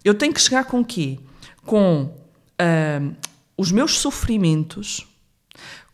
Eu 0.04 0.14
tenho 0.14 0.34
que 0.34 0.40
chegar 0.40 0.64
com 0.64 0.80
o 0.80 0.84
quê? 0.84 1.20
Com 1.64 2.06
uh, 2.06 3.16
os 3.56 3.70
meus 3.70 4.00
sofrimentos, 4.00 5.06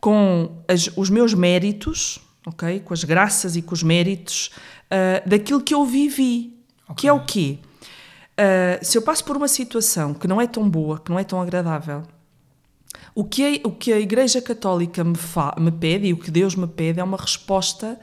com 0.01 0.63
as, 0.67 0.89
os 0.97 1.11
meus 1.11 1.35
méritos, 1.35 2.19
ok? 2.47 2.81
Com 2.81 2.95
as 2.95 3.05
graças 3.05 3.55
e 3.55 3.61
com 3.61 3.75
os 3.75 3.83
méritos 3.83 4.51
uh, 4.87 5.29
daquilo 5.29 5.61
que 5.61 5.75
eu 5.75 5.85
vivi, 5.85 6.57
okay. 6.85 6.95
que 6.97 7.07
é 7.07 7.13
o 7.13 7.23
quê? 7.27 7.59
Uh, 8.33 8.83
se 8.83 8.97
eu 8.97 9.03
passo 9.03 9.23
por 9.27 9.37
uma 9.37 9.49
situação 9.49 10.15
que 10.15 10.27
não 10.27 10.41
é 10.41 10.47
tão 10.47 10.67
boa, 10.67 10.99
que 10.99 11.11
não 11.11 11.19
é 11.19 11.25
tão 11.25 11.39
agradável, 11.39 12.03
o 13.21 13.25
que 13.25 13.61
a, 13.63 13.69
o 13.69 13.71
que 13.71 13.93
a 13.93 14.01
Igreja 14.01 14.41
Católica 14.41 15.05
me, 15.05 15.15
fa, 15.15 15.55
me 15.59 15.71
pede 15.71 16.07
e 16.07 16.13
o 16.15 16.17
que 16.17 16.31
Deus 16.31 16.55
me 16.55 16.67
pede 16.67 17.01
é 17.01 17.05
uma 17.05 17.19
resposta 17.19 18.01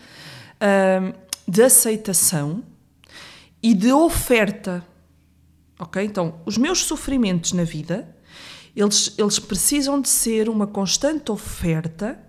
uh, 0.62 1.14
de 1.48 1.64
aceitação 1.64 2.64
e 3.64 3.74
de 3.74 3.92
oferta. 3.92 4.86
Ok? 5.80 6.04
Então, 6.04 6.36
os 6.46 6.56
meus 6.56 6.84
sofrimentos 6.84 7.52
na 7.54 7.64
vida, 7.64 8.16
eles, 8.76 9.16
eles 9.18 9.40
precisam 9.40 10.00
de 10.00 10.08
ser 10.08 10.50
uma 10.50 10.68
constante 10.68 11.32
oferta 11.32 12.20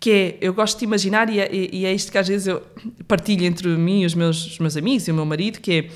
que 0.00 0.10
é, 0.10 0.38
eu 0.40 0.52
gosto 0.52 0.80
de 0.80 0.84
imaginar, 0.86 1.30
e 1.30 1.38
é, 1.38 1.48
e 1.52 1.84
é 1.84 1.92
isto 1.92 2.10
que 2.10 2.18
às 2.18 2.26
vezes 2.26 2.48
eu 2.48 2.60
partilho 3.06 3.44
entre 3.44 3.68
mim 3.68 4.00
e 4.00 4.06
os 4.06 4.14
meus, 4.14 4.46
os 4.46 4.58
meus 4.58 4.76
amigos 4.76 5.06
e 5.06 5.12
o 5.12 5.14
meu 5.14 5.26
marido, 5.26 5.60
que 5.60 5.72
é 5.72 5.90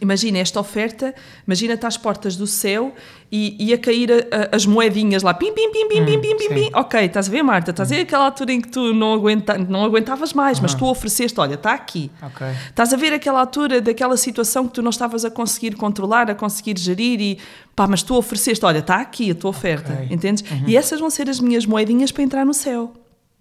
Imagina 0.00 0.38
esta 0.38 0.58
oferta, 0.58 1.14
imagina-te 1.46 1.86
às 1.86 1.96
portas 1.96 2.34
do 2.34 2.46
céu 2.46 2.94
e, 3.30 3.56
e 3.58 3.72
a 3.72 3.78
cair 3.78 4.10
a, 4.10 4.16
a, 4.52 4.56
as 4.56 4.66
moedinhas 4.66 5.22
lá, 5.22 5.32
pim, 5.32 5.52
pim, 5.52 5.70
pim, 5.70 5.88
pim, 5.88 6.00
hum, 6.00 6.04
pim, 6.04 6.20
pim, 6.20 6.36
pim, 6.36 6.48
pim. 6.48 6.70
Ok, 6.74 7.00
estás 7.04 7.28
a 7.28 7.30
ver, 7.30 7.42
Marta? 7.42 7.70
Estás 7.70 7.90
hum. 7.90 7.94
a 7.94 7.96
ver 7.96 8.02
aquela 8.02 8.24
altura 8.24 8.52
em 8.52 8.60
que 8.60 8.68
tu 8.68 8.92
não, 8.92 9.14
aguenta, 9.14 9.56
não 9.58 9.84
aguentavas 9.84 10.32
mais, 10.32 10.58
mas 10.60 10.74
tu 10.74 10.86
ofereceste, 10.86 11.38
olha, 11.38 11.54
está 11.54 11.72
aqui. 11.72 12.10
Okay. 12.22 12.52
Estás 12.68 12.92
a 12.92 12.96
ver 12.96 13.12
aquela 13.12 13.40
altura 13.40 13.80
daquela 13.80 14.16
situação 14.16 14.66
que 14.66 14.74
tu 14.74 14.82
não 14.82 14.90
estavas 14.90 15.24
a 15.24 15.30
conseguir 15.30 15.76
controlar, 15.76 16.30
a 16.30 16.34
conseguir 16.34 16.78
gerir 16.78 17.20
e 17.20 17.38
pá, 17.76 17.86
mas 17.86 18.02
tu 18.02 18.16
ofereceste, 18.16 18.64
olha, 18.64 18.78
está 18.78 18.96
aqui 19.00 19.30
a 19.30 19.34
tua 19.34 19.50
oferta, 19.50 19.92
okay. 19.92 20.08
entendes? 20.10 20.42
Uhum. 20.50 20.64
E 20.66 20.76
essas 20.76 20.98
vão 20.98 21.10
ser 21.10 21.28
as 21.28 21.38
minhas 21.38 21.64
moedinhas 21.64 22.10
para 22.10 22.22
entrar 22.22 22.44
no 22.44 22.54
céu. 22.54 22.92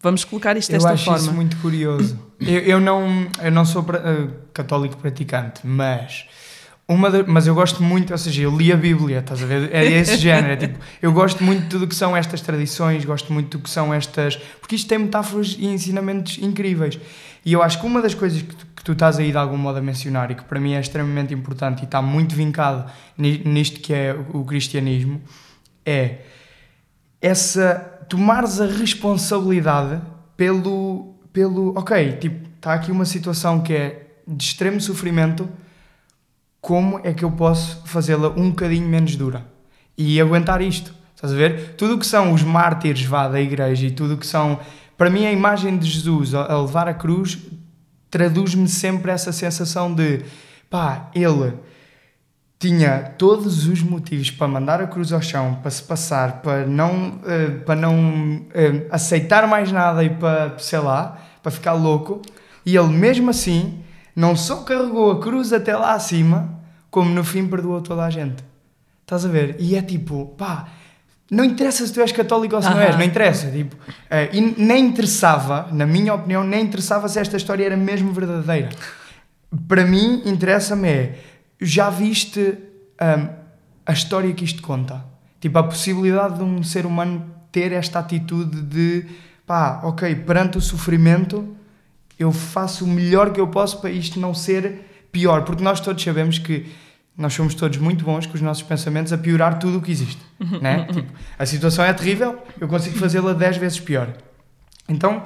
Vamos 0.02 0.24
colocar 0.24 0.58
isto 0.58 0.72
desta 0.72 0.98
forma. 0.98 1.06
Eu 1.06 1.14
acho 1.14 1.26
isso 1.26 1.34
muito 1.34 1.58
curioso. 1.58 2.18
Eu, 2.42 2.60
eu, 2.62 2.80
não, 2.80 3.28
eu 3.42 3.52
não 3.52 3.66
sou 3.66 3.82
uh, 3.82 4.32
católico 4.54 4.98
praticante, 4.98 5.62
mas 5.64 6.26
uma 6.88 7.10
de, 7.10 7.24
mas 7.24 7.48
eu 7.48 7.56
gosto 7.56 7.82
muito, 7.82 8.12
ou 8.12 8.18
seja, 8.18 8.42
eu 8.42 8.56
li 8.56 8.72
a 8.72 8.76
Bíblia, 8.76 9.20
estás 9.20 9.42
a 9.42 9.46
ver? 9.46 9.74
É 9.74 9.86
esse 9.86 10.18
género. 10.20 10.52
É 10.52 10.56
tipo, 10.58 10.80
eu 11.02 11.12
gosto 11.14 11.44
muito 11.44 11.64
de 11.64 11.70
tudo 11.70 11.88
que 11.88 11.96
são 11.96 12.18
estas 12.18 12.42
tradições, 12.42 13.06
gosto 13.06 13.32
muito 13.32 13.58
do 13.58 13.64
que 13.64 13.70
são 13.70 13.94
estas. 13.94 14.36
Porque 14.60 14.76
isto 14.76 14.90
tem 14.90 14.98
metáforas 14.98 15.56
e 15.58 15.68
ensinamentos 15.68 16.38
incríveis. 16.40 17.00
E 17.46 17.54
eu 17.54 17.64
acho 17.64 17.80
que 17.80 17.86
uma 17.86 18.02
das 18.02 18.14
coisas 18.14 18.42
que 18.42 18.54
tu, 18.54 18.66
que 18.76 18.84
tu 18.84 18.92
estás 18.92 19.20
aí 19.20 19.32
de 19.32 19.38
algum 19.38 19.58
modo 19.58 19.80
a 19.80 19.82
mencionar 19.82 20.32
e 20.32 20.36
que 20.36 20.44
para 20.44 20.60
mim 20.60 20.74
é 20.74 20.80
extremamente 20.80 21.34
importante 21.34 21.82
e 21.82 21.86
está 21.86 22.02
muito 22.02 22.36
vincado 22.36 22.92
nisto 23.18 23.80
que 23.80 23.94
é 23.94 24.16
o 24.34 24.44
cristianismo 24.44 25.22
é 25.86 26.20
essa. 27.22 27.76
tomares 28.10 28.60
a 28.60 28.66
responsabilidade 28.66 30.02
pelo. 30.36 31.11
Pelo 31.34 31.78
ok, 31.78 32.18
tipo, 32.18 32.50
está 32.56 32.74
aqui 32.74 32.92
uma 32.92 33.06
situação 33.06 33.62
que 33.62 33.74
é 33.74 34.08
de 34.28 34.44
extremo 34.44 34.80
sofrimento 34.80 35.50
como 36.60 37.00
é 37.04 37.14
que 37.14 37.26
eu 37.26 37.32
posso 37.32 37.82
fazê-la 37.86 38.30
um 38.30 38.50
bocadinho 38.50 38.88
menos 38.88 39.16
dura 39.16 39.46
e 39.98 40.22
aguentar 40.22 40.62
isto. 40.62 40.94
Estás 41.16 41.34
a 41.34 41.36
ver? 41.36 41.76
Tudo 41.76 41.96
o 41.96 42.00
que 42.00 42.06
são 42.06 42.34
os 42.34 42.44
mártires 42.44 43.04
vá, 43.04 43.28
da 43.28 43.42
igreja 43.42 43.88
e 43.88 43.92
tudo 43.92 44.14
o 44.14 44.18
que 44.18 44.26
são. 44.26 44.60
Para 44.98 45.10
mim, 45.10 45.26
a 45.26 45.32
imagem 45.32 45.78
de 45.78 45.88
Jesus 45.90 46.34
a 46.34 46.60
levar 46.60 46.88
a 46.88 46.94
cruz 46.94 47.40
traduz-me 48.10 48.68
sempre 48.68 49.12
essa 49.12 49.32
sensação 49.32 49.94
de 49.94 50.22
pá, 50.70 51.10
ele 51.16 51.54
tinha 52.62 53.12
todos 53.18 53.68
os 53.68 53.82
motivos 53.82 54.30
para 54.30 54.48
mandar 54.48 54.80
a 54.80 54.86
cruz 54.86 55.12
ao 55.12 55.20
chão, 55.20 55.58
para 55.64 55.72
se 55.72 55.82
passar, 55.82 56.44
para 56.44 56.64
não, 56.68 57.10
uh, 57.10 57.60
para 57.66 57.76
não 57.76 58.36
uh, 58.36 58.86
aceitar 58.92 59.48
mais 59.48 59.72
nada 59.72 60.04
e 60.04 60.12
para, 60.12 60.60
sei 60.60 60.78
lá, 60.78 61.20
para 61.42 61.52
ficar 61.52 61.74
louco. 61.74 62.22
E 62.64 62.78
ele, 62.78 62.90
mesmo 62.90 63.32
assim, 63.32 63.80
não 64.16 64.36
só 64.36 64.58
carregou 64.58 65.12
a 65.12 65.20
cruz 65.20 65.52
até 65.52 65.76
lá 65.76 65.94
acima, 65.94 66.52
como 66.92 67.10
no 67.10 67.24
fim 67.24 67.48
perdoou 67.48 67.82
toda 67.82 68.06
a 68.06 68.12
gente. 68.12 68.44
Estás 69.02 69.26
a 69.26 69.28
ver? 69.28 69.56
E 69.58 69.76
é 69.76 69.82
tipo, 69.82 70.28
pá, 70.38 70.68
não 71.32 71.44
interessa 71.44 71.84
se 71.88 71.92
tu 71.92 72.00
és 72.00 72.12
católico 72.12 72.56
ou 72.56 72.62
se 72.62 72.68
uh 72.68 72.74
-huh. 72.74 72.76
não 72.76 72.82
és, 72.84 72.96
não 72.96 73.04
interessa. 73.04 73.50
Tipo, 73.50 73.76
uh, 73.76 74.30
e 74.32 74.40
nem 74.40 74.86
interessava, 74.86 75.68
na 75.72 75.88
minha 75.88 76.14
opinião, 76.14 76.44
nem 76.44 76.64
interessava 76.64 77.10
se 77.10 77.18
esta 77.18 77.38
história 77.38 77.66
era 77.66 77.76
mesmo 77.76 78.14
verdadeira. 78.14 78.70
Para 79.68 79.84
mim, 79.84 80.22
interessa-me 80.26 80.88
é 80.88 81.31
já 81.62 81.90
viste 81.90 82.58
um, 83.00 83.30
a 83.86 83.94
história 83.94 84.34
que 84.34 84.44
isto 84.44 84.62
conta? 84.62 85.06
Tipo, 85.40 85.60
a 85.60 85.64
possibilidade 85.64 86.38
de 86.38 86.44
um 86.44 86.64
ser 86.64 86.86
humano 86.86 87.30
ter 87.52 87.72
esta 87.72 88.00
atitude 88.00 88.62
de 88.62 89.06
pá, 89.46 89.82
ok, 89.84 90.16
perante 90.16 90.58
o 90.58 90.62
sofrimento, 90.62 91.56
eu 92.18 92.32
faço 92.32 92.86
o 92.86 92.88
melhor 92.88 93.32
que 93.32 93.40
eu 93.40 93.48
posso 93.48 93.80
para 93.80 93.90
isto 93.90 94.20
não 94.20 94.34
ser 94.34 95.08
pior, 95.12 95.44
porque 95.44 95.64
nós 95.64 95.80
todos 95.80 96.04
sabemos 96.04 96.38
que 96.38 96.72
nós 97.18 97.34
somos 97.34 97.54
todos 97.54 97.78
muito 97.78 98.06
bons 98.06 98.26
com 98.26 98.34
os 98.34 98.42
nossos 98.42 98.64
pensamentos 98.64 99.12
a 99.12 99.18
piorar 99.18 99.60
tudo 99.60 99.78
o 99.78 99.82
que 99.82 99.92
existe. 99.92 100.22
né? 100.62 100.86
tipo, 100.86 101.12
a 101.38 101.46
situação 101.46 101.84
é 101.84 101.94
terrível, 101.94 102.42
eu 102.60 102.68
consigo 102.68 102.98
fazê-la 102.98 103.34
10 103.34 103.58
vezes 103.58 103.80
pior. 103.80 104.14
Então, 104.88 105.26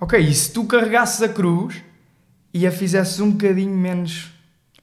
ok, 0.00 0.18
e 0.18 0.34
se 0.34 0.52
tu 0.52 0.64
carregasses 0.64 1.22
a 1.22 1.28
cruz 1.28 1.82
e 2.52 2.66
a 2.66 2.72
fizesses 2.72 3.20
um 3.20 3.30
bocadinho 3.30 3.76
menos 3.76 4.32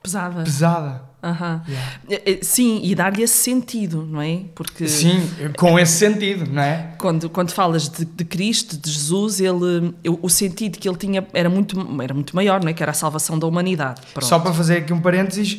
pesada. 0.08 0.44
pesada 0.44 1.08
Uhum. 1.24 1.62
Yeah. 1.68 2.44
Sim, 2.44 2.80
e 2.84 2.94
dar-lhe 2.94 3.24
esse 3.24 3.38
sentido, 3.38 4.08
não 4.10 4.22
é? 4.22 4.42
Porque 4.54 4.88
Sim, 4.88 5.28
com 5.58 5.78
esse 5.80 5.94
sentido, 5.94 6.50
não 6.52 6.62
é? 6.62 6.92
Quando, 6.98 7.30
quando 7.30 7.52
falas 7.52 7.90
de, 7.90 8.06
de 8.06 8.24
Cristo, 8.24 8.78
de 8.78 8.90
Jesus, 8.90 9.42
ele, 9.42 9.94
o 10.22 10.30
sentido 10.30 10.78
que 10.78 10.88
ele 10.88 10.98
tinha 10.98 11.28
era 11.34 11.50
muito, 11.50 11.76
era 12.02 12.14
muito 12.14 12.36
maior, 12.36 12.62
não 12.62 12.70
é? 12.70 12.74
Que 12.74 12.84
era 12.84 12.92
a 12.92 12.96
salvação 12.96 13.38
da 13.38 13.48
humanidade. 13.48 14.02
Pronto. 14.14 14.28
Só 14.28 14.38
para 14.40 14.54
fazer 14.54 14.78
aqui 14.78 14.94
um 14.94 15.02
parênteses, 15.02 15.58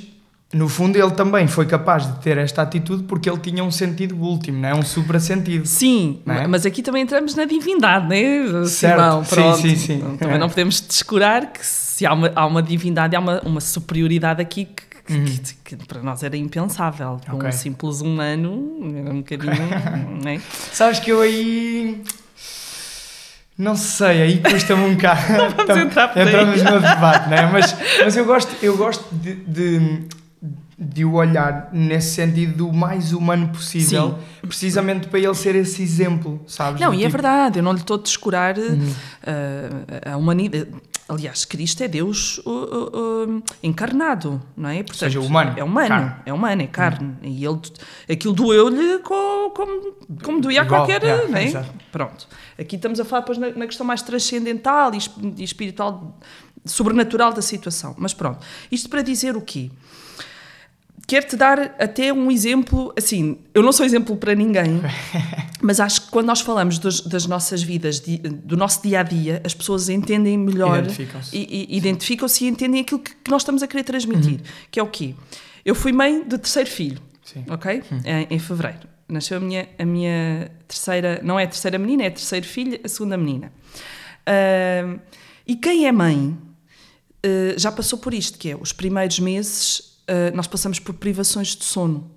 no 0.54 0.68
fundo 0.68 0.96
ele 0.96 1.10
também 1.10 1.46
foi 1.48 1.66
capaz 1.66 2.06
de 2.06 2.20
ter 2.20 2.38
esta 2.38 2.62
atitude 2.62 3.02
porque 3.02 3.28
ele 3.28 3.38
tinha 3.38 3.62
um 3.62 3.70
sentido 3.70 4.16
último, 4.16 4.60
não 4.60 4.68
é? 4.68 4.74
Um 4.74 4.82
supra-sentido. 4.82 5.66
Sim, 5.66 6.20
é? 6.26 6.46
mas 6.46 6.64
aqui 6.64 6.82
também 6.82 7.02
entramos 7.02 7.34
na 7.34 7.44
divindade, 7.44 8.06
não 8.06 8.14
é? 8.14 8.64
Certo, 8.66 9.24
Simão, 9.24 9.24
sim, 9.24 9.54
sim, 9.54 9.76
sim. 9.76 10.16
Também 10.16 10.36
é. 10.36 10.38
não 10.38 10.48
podemos 10.48 10.80
descurar 10.80 11.52
que 11.52 11.66
se 11.98 12.06
há 12.06 12.12
uma, 12.12 12.30
há 12.32 12.46
uma 12.46 12.62
divindade, 12.62 13.16
há 13.16 13.18
uma, 13.18 13.40
uma 13.40 13.60
superioridade 13.60 14.40
aqui 14.40 14.66
que 14.66 14.88
Uhum. 15.08 15.24
Que, 15.24 15.74
que, 15.74 15.86
para 15.86 16.02
nós 16.02 16.22
era 16.22 16.36
impensável. 16.36 17.18
Okay. 17.32 17.48
um 17.48 17.52
simples 17.52 18.02
humano, 18.02 18.78
era 18.94 19.10
um 19.10 19.22
bocadinho. 19.22 19.54
não 20.22 20.30
é? 20.30 20.38
Sabes 20.70 21.00
que 21.00 21.10
eu 21.10 21.22
aí. 21.22 22.02
Não 23.56 23.74
sei, 23.74 24.20
aí 24.20 24.38
custa-me 24.42 24.82
um 24.82 24.94
bocado. 24.94 25.22
Vamos 25.56 25.76
entrar 25.82 26.08
por 26.08 26.20
Entramos 26.20 26.62
no 26.62 26.72
debate, 26.78 27.30
não 27.30 27.36
é? 27.38 27.50
Mas, 27.50 27.74
mas 28.04 28.16
eu 28.18 28.26
gosto, 28.26 28.54
eu 28.62 28.76
gosto 28.76 29.06
de, 29.14 29.36
de, 29.36 30.08
de 30.78 31.04
o 31.06 31.14
olhar 31.14 31.70
nesse 31.72 32.14
sentido 32.14 32.66
do 32.66 32.70
mais 32.70 33.14
humano 33.14 33.48
possível, 33.48 34.10
Sim. 34.42 34.46
precisamente 34.46 35.08
para 35.08 35.20
ele 35.20 35.34
ser 35.34 35.54
esse 35.54 35.82
exemplo, 35.82 36.44
sabes? 36.46 36.82
Não, 36.82 36.92
e 36.92 36.98
é 36.98 37.06
tipo... 37.06 37.06
é 37.06 37.08
verdade, 37.08 37.58
eu 37.60 37.62
não 37.62 37.72
lhe 37.72 37.80
estou 37.80 37.96
a 37.96 38.02
descurar 38.02 38.58
uhum. 38.58 38.90
uh, 38.90 40.12
a 40.12 40.16
humanidade 40.18 40.68
Aliás, 41.08 41.46
Cristo 41.46 41.82
é 41.82 41.88
Deus 41.88 42.36
uh, 42.44 42.50
uh, 42.50 43.42
encarnado, 43.62 44.42
não 44.54 44.68
é? 44.68 44.82
Portanto, 44.82 45.04
Ou 45.04 45.08
seja, 45.08 45.20
humano. 45.20 45.54
É 45.56 45.64
humano, 45.64 45.88
carne. 45.88 46.14
é 46.26 46.32
humano, 46.34 46.62
é 46.62 46.66
carne. 46.66 47.08
Hum. 47.08 47.16
E 47.22 47.44
ele, 47.46 47.60
aquilo 48.12 48.34
doeu-lhe 48.34 48.98
como, 48.98 49.50
como, 49.50 49.92
como 50.22 50.40
doía 50.40 50.62
a 50.62 50.66
qualquer. 50.66 51.02
Yeah, 51.02 51.26
não 51.26 51.38
é? 51.38 51.64
Pronto. 51.90 52.28
Aqui 52.58 52.76
estamos 52.76 53.00
a 53.00 53.06
falar 53.06 53.20
depois 53.20 53.38
na, 53.38 53.50
na 53.50 53.66
questão 53.66 53.86
mais 53.86 54.02
transcendental 54.02 54.92
e, 54.94 54.98
e 55.38 55.44
espiritual, 55.44 56.18
sobrenatural 56.66 57.32
da 57.32 57.40
situação. 57.40 57.94
Mas 57.96 58.12
pronto. 58.12 58.44
Isto 58.70 58.90
para 58.90 59.00
dizer 59.00 59.34
o 59.34 59.40
quê? 59.40 59.70
Quero-te 61.08 61.36
dar 61.36 61.74
até 61.78 62.12
um 62.12 62.30
exemplo, 62.30 62.92
assim, 62.94 63.38
eu 63.54 63.62
não 63.62 63.72
sou 63.72 63.86
exemplo 63.86 64.14
para 64.14 64.34
ninguém, 64.34 64.78
mas 65.62 65.80
acho 65.80 66.02
que 66.02 66.10
quando 66.10 66.26
nós 66.26 66.42
falamos 66.42 66.78
dos, 66.78 67.00
das 67.00 67.24
nossas 67.24 67.62
vidas, 67.62 67.98
do 67.98 68.58
nosso 68.58 68.82
dia 68.82 69.00
a 69.00 69.02
dia, 69.02 69.40
as 69.42 69.54
pessoas 69.54 69.88
entendem 69.88 70.36
melhor, 70.36 70.80
identificam-se 70.80 71.34
e, 71.34 71.66
e, 71.70 71.76
identificam 71.78 72.28
e 72.42 72.44
entendem 72.44 72.82
aquilo 72.82 73.00
que, 73.00 73.14
que, 73.14 73.30
nós 73.30 73.40
estamos 73.40 73.62
a 73.62 73.66
querer 73.66 73.84
transmitir, 73.84 74.34
uhum. 74.34 74.66
que 74.70 74.78
é 74.78 74.82
o 74.82 74.86
quê? 74.86 75.14
Eu 75.64 75.74
fui 75.74 75.92
mãe 75.92 76.22
de 76.28 76.36
terceiro 76.36 76.68
filho, 76.68 77.00
Sim. 77.24 77.42
ok? 77.48 77.82
Uhum. 77.90 78.00
Em, 78.04 78.26
em, 78.34 78.38
fevereiro. 78.38 78.86
Nasceu 79.08 79.38
a 79.38 79.40
minha, 79.40 79.66
a 79.78 79.86
minha 79.86 80.50
terceira, 80.68 81.22
não 81.24 81.40
é 81.40 81.44
a 81.44 81.48
terceira 81.48 81.78
menina, 81.78 82.02
é 82.02 82.08
a 82.08 82.10
terceira 82.10 82.44
filha, 82.44 82.78
a 82.84 82.88
segunda 82.88 83.16
menina. 83.16 83.50
Uh, 84.28 85.00
e 85.46 85.56
quem 85.56 85.86
é 85.86 85.92
mãe 85.92 86.36
uh, 87.24 87.58
já 87.58 87.72
passou 87.72 87.98
por 87.98 88.12
isto, 88.12 88.38
que 88.38 88.50
é 88.50 88.56
os 88.56 88.74
primeiros 88.74 89.18
meses 89.20 89.87
uh, 90.08 90.34
nós 90.34 90.46
passamos 90.46 90.78
por 90.78 90.94
privações 90.94 91.56
de 91.56 91.64
sono. 91.64 92.10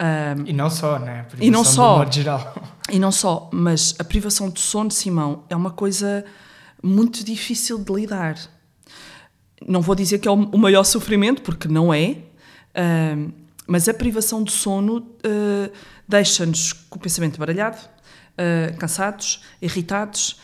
Um, 0.00 0.46
e 0.46 0.52
não 0.52 0.70
só, 0.70 0.98
né? 0.98 1.24
Privação 1.24 1.46
e 1.46 1.50
não 1.50 1.64
só, 1.64 1.98
modo 1.98 2.14
geral. 2.14 2.54
E 2.90 2.98
não 2.98 3.12
só, 3.12 3.50
mas 3.52 3.94
a 3.98 4.04
privação 4.04 4.48
de 4.48 4.60
sono, 4.60 4.90
Simão, 4.90 5.44
é 5.50 5.54
uma 5.54 5.70
coisa 5.70 6.24
muito 6.82 7.22
difícil 7.22 7.78
de 7.78 7.92
lidar. 7.92 8.36
Não 9.66 9.82
vou 9.82 9.94
dizer 9.94 10.18
que 10.18 10.26
é 10.26 10.30
o 10.30 10.58
maior 10.58 10.84
sofrimento, 10.84 11.42
porque 11.42 11.68
não 11.68 11.92
é, 11.92 12.16
uh, 12.74 13.32
mas 13.66 13.88
a 13.88 13.94
privação 13.94 14.42
de 14.42 14.52
sono 14.52 14.98
uh, 14.98 15.70
deixa-nos 16.08 16.72
com 16.72 16.98
o 16.98 17.00
pensamento 17.00 17.38
baralhado, 17.38 17.76
uh, 17.76 18.76
cansados, 18.78 19.42
irritados, 19.60 20.40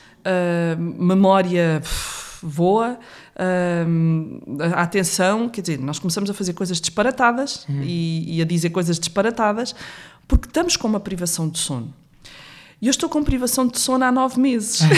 memória 0.76 1.80
pff, 1.80 2.44
voa, 2.44 2.98
a 3.38 4.82
atenção, 4.82 5.48
quer 5.48 5.60
dizer, 5.60 5.78
nós 5.78 5.98
começamos 5.98 6.30
a 6.30 6.34
fazer 6.34 6.54
coisas 6.54 6.80
disparatadas 6.80 7.66
uhum. 7.68 7.82
e, 7.82 8.38
e, 8.38 8.42
a 8.42 8.44
dizer 8.44 8.70
coisas 8.70 8.98
disparatadas 8.98 9.74
porque 10.26 10.48
estamos 10.48 10.76
com 10.76 10.88
uma 10.88 11.00
privação 11.00 11.48
de 11.48 11.58
sono. 11.58 11.92
E 12.80 12.86
eu 12.88 12.90
estou 12.90 13.08
com 13.08 13.22
privação 13.24 13.66
de 13.66 13.78
sono 13.78 14.04
há 14.04 14.12
nove 14.12 14.38
meses. 14.40 14.80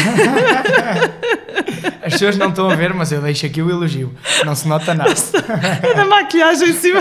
As 2.03 2.13
pessoas 2.15 2.37
não 2.37 2.49
estão 2.49 2.69
a 2.69 2.75
ver, 2.75 2.93
mas 2.93 3.13
eu 3.13 3.21
deixo 3.21 3.47
aqui 3.47 3.63
o 3.63 3.71
elogio. 3.71 4.13
Não 4.45 4.55
se 4.55 4.67
nota 4.67 4.95
nada. 4.95 5.13
a 5.97 6.05
maquiagem 6.07 6.71
em 6.71 6.73
cima. 6.73 7.01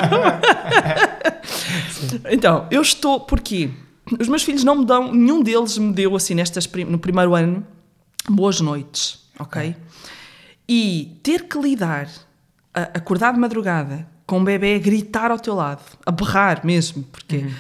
então, 2.29 2.67
eu 2.69 2.81
estou. 2.81 3.21
Porquê? 3.21 3.71
Os 4.19 4.27
meus 4.27 4.43
filhos 4.43 4.63
não 4.63 4.75
me 4.75 4.85
dão. 4.85 5.11
Nenhum 5.11 5.41
deles 5.41 5.77
me 5.79 5.91
deu, 5.93 6.15
assim, 6.15 6.35
nestas, 6.35 6.69
no 6.87 6.99
primeiro 6.99 7.33
ano, 7.33 7.65
boas 8.29 8.61
noites. 8.61 9.19
Ok? 9.39 9.75
E 10.67 11.19
ter 11.23 11.43
que 11.43 11.57
lidar, 11.57 12.09
acordar 12.73 13.33
de 13.33 13.39
madrugada, 13.39 14.07
com 14.25 14.39
um 14.39 14.43
bebê 14.43 14.75
a 14.75 14.79
gritar 14.79 15.31
ao 15.31 15.39
teu 15.39 15.55
lado, 15.55 15.81
a 16.05 16.11
berrar 16.11 16.65
mesmo, 16.65 17.03
porque 17.03 17.37
uhum. 17.37 17.51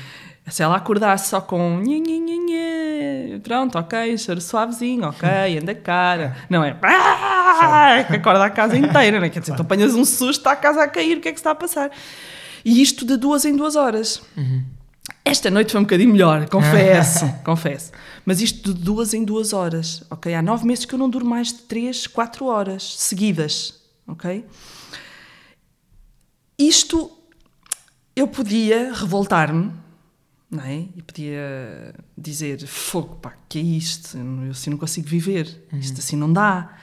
se 0.47 0.61
ela 0.61 0.75
acordasse 0.75 1.29
só 1.29 1.39
com 1.39 1.79
nha, 1.79 1.97
nha, 1.97 2.19
nha, 2.19 2.35
nha, 2.35 3.39
pronto, 3.41 3.77
ok, 3.77 4.17
choro 4.17 4.41
suavezinho, 4.41 5.07
ok, 5.07 5.59
anda 5.61 5.73
cara, 5.73 6.35
não 6.49 6.61
é 6.63 6.75
ah, 6.83 8.03
que 8.05 8.17
acorda 8.17 8.43
a 8.43 8.49
casa 8.49 8.77
inteira, 8.77 9.19
né? 9.21 9.29
quer 9.29 9.39
dizer, 9.39 9.55
tu 9.55 9.61
apanhas 9.61 9.95
um 9.95 10.03
susto, 10.03 10.39
está 10.39 10.51
a 10.51 10.55
casa 10.57 10.83
a 10.83 10.87
cair, 10.89 11.17
o 11.17 11.21
que 11.21 11.29
é 11.29 11.31
que 11.31 11.39
está 11.39 11.51
a 11.51 11.55
passar? 11.55 11.89
E 12.65 12.81
isto 12.81 13.05
de 13.05 13.15
duas 13.15 13.45
em 13.45 13.55
duas 13.55 13.77
horas. 13.77 14.21
Uhum. 14.35 14.63
Esta 15.27 15.51
noite 15.51 15.73
foi 15.73 15.81
um 15.81 15.83
bocadinho 15.83 16.11
melhor, 16.13 16.47
confesso, 16.47 17.25
confesso. 17.43 17.91
Mas 18.25 18.39
isto 18.39 18.73
de 18.73 18.81
duas 18.81 19.13
em 19.13 19.25
duas 19.25 19.51
horas, 19.51 20.01
ok? 20.09 20.33
Há 20.33 20.41
nove 20.41 20.65
meses 20.65 20.85
que 20.85 20.95
eu 20.95 20.97
não 20.97 21.09
durmo 21.09 21.31
mais 21.31 21.49
de 21.49 21.59
três, 21.63 22.07
quatro 22.07 22.45
horas 22.45 22.95
seguidas, 22.97 23.77
ok? 24.07 24.45
Isto, 26.57 27.11
eu 28.15 28.25
podia 28.29 28.93
revoltar-me, 28.93 29.73
não 30.49 30.63
é? 30.63 30.85
E 30.95 31.01
podia 31.01 31.93
dizer, 32.17 32.65
fogo, 32.65 33.17
pá, 33.17 33.33
que 33.49 33.59
é 33.59 33.61
isto? 33.61 34.17
Eu 34.17 34.51
assim 34.51 34.69
não 34.69 34.77
consigo 34.77 35.09
viver, 35.09 35.67
uhum. 35.73 35.79
isto 35.79 35.99
assim 35.99 36.15
não 36.15 36.31
dá. 36.31 36.77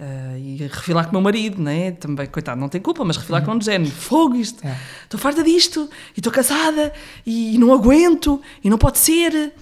Uh, 0.00 0.38
e 0.38 0.56
refilar 0.56 1.04
com 1.04 1.10
o 1.10 1.12
meu 1.12 1.20
marido, 1.20 1.60
né? 1.60 1.90
também, 1.90 2.26
coitado, 2.26 2.58
não 2.58 2.70
tem 2.70 2.80
culpa, 2.80 3.04
mas 3.04 3.18
refilar 3.18 3.44
com 3.44 3.54
o 3.54 3.60
género, 3.60 3.90
fogo 3.92 4.34
isto, 4.34 4.66
estou 5.02 5.20
é. 5.20 5.22
farta 5.22 5.44
disto, 5.44 5.90
e 6.16 6.20
estou 6.20 6.32
casada, 6.32 6.90
e, 7.26 7.54
e, 7.54 7.58
não 7.58 7.70
aguento, 7.70 8.40
e 8.64 8.70
não 8.70 8.78
pode 8.78 8.98
ser. 8.98 9.52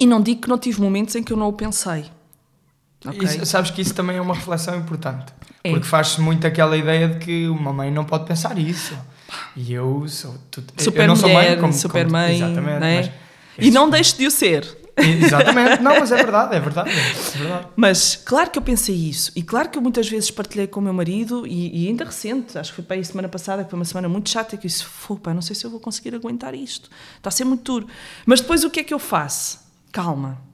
E 0.00 0.06
não 0.06 0.22
digo 0.22 0.40
que 0.40 0.48
não 0.48 0.56
tive 0.56 0.80
momentos 0.80 1.14
em 1.16 1.22
que 1.22 1.34
eu 1.34 1.36
não 1.36 1.48
o 1.48 1.52
pensei. 1.52 2.06
Okay? 3.04 3.24
Isso, 3.24 3.44
sabes 3.44 3.70
que 3.70 3.82
isso 3.82 3.92
também 3.92 4.16
é 4.16 4.22
uma 4.22 4.32
reflexão 4.32 4.74
importante, 4.74 5.34
é. 5.62 5.70
porque 5.70 5.86
faz-se 5.86 6.18
muito 6.18 6.46
aquela 6.46 6.74
ideia 6.74 7.08
de 7.08 7.18
que 7.18 7.46
uma 7.48 7.74
mãe 7.74 7.90
não 7.90 8.06
pode 8.06 8.24
pensar 8.24 8.56
isso. 8.56 8.96
E 9.54 9.74
eu 9.74 10.08
sou. 10.08 10.34
Tu, 10.50 10.62
super 10.78 11.02
eu 11.02 11.08
não 11.08 11.14
mulher, 11.14 11.20
sou 11.20 11.30
mãe, 11.30 11.60
como, 11.60 11.72
super 11.74 12.04
como, 12.04 12.12
mãe, 12.12 12.36
exatamente. 12.36 12.80
Né? 12.80 13.12
Mas, 13.58 13.66
e 13.66 13.70
não 13.70 13.90
deixe 13.90 14.16
de 14.16 14.26
o 14.26 14.30
ser. 14.30 14.81
Exatamente, 14.96 15.82
não, 15.82 15.98
mas 15.98 16.12
é 16.12 16.16
verdade, 16.16 16.54
é 16.54 16.60
verdade, 16.60 16.90
é 16.90 17.38
verdade. 17.38 17.66
Mas 17.76 18.16
claro 18.16 18.50
que 18.50 18.58
eu 18.58 18.62
pensei 18.62 18.94
isso, 18.94 19.32
e 19.34 19.42
claro 19.42 19.70
que 19.70 19.78
eu 19.78 19.82
muitas 19.82 20.08
vezes 20.08 20.30
partilhei 20.30 20.66
com 20.66 20.80
o 20.80 20.82
meu 20.82 20.92
marido, 20.92 21.46
e, 21.46 21.84
e 21.84 21.88
ainda 21.88 22.04
recente, 22.04 22.58
acho 22.58 22.70
que 22.70 22.76
foi 22.76 22.84
para 22.84 22.96
aí 22.96 23.04
semana 23.04 23.28
passada, 23.28 23.64
que 23.64 23.70
foi 23.70 23.78
uma 23.78 23.84
semana 23.84 24.08
muito 24.08 24.28
chata, 24.28 24.56
que 24.56 24.66
eu 24.66 24.68
disse: 24.68 24.84
pá, 25.22 25.32
não 25.32 25.42
sei 25.42 25.56
se 25.56 25.64
eu 25.64 25.70
vou 25.70 25.80
conseguir 25.80 26.14
aguentar 26.14 26.54
isto, 26.54 26.90
está 27.16 27.28
a 27.28 27.30
ser 27.30 27.44
muito 27.44 27.62
duro. 27.62 27.86
Mas 28.26 28.40
depois 28.40 28.64
o 28.64 28.70
que 28.70 28.80
é 28.80 28.84
que 28.84 28.92
eu 28.92 28.98
faço? 28.98 29.60
Calma. 29.90 30.52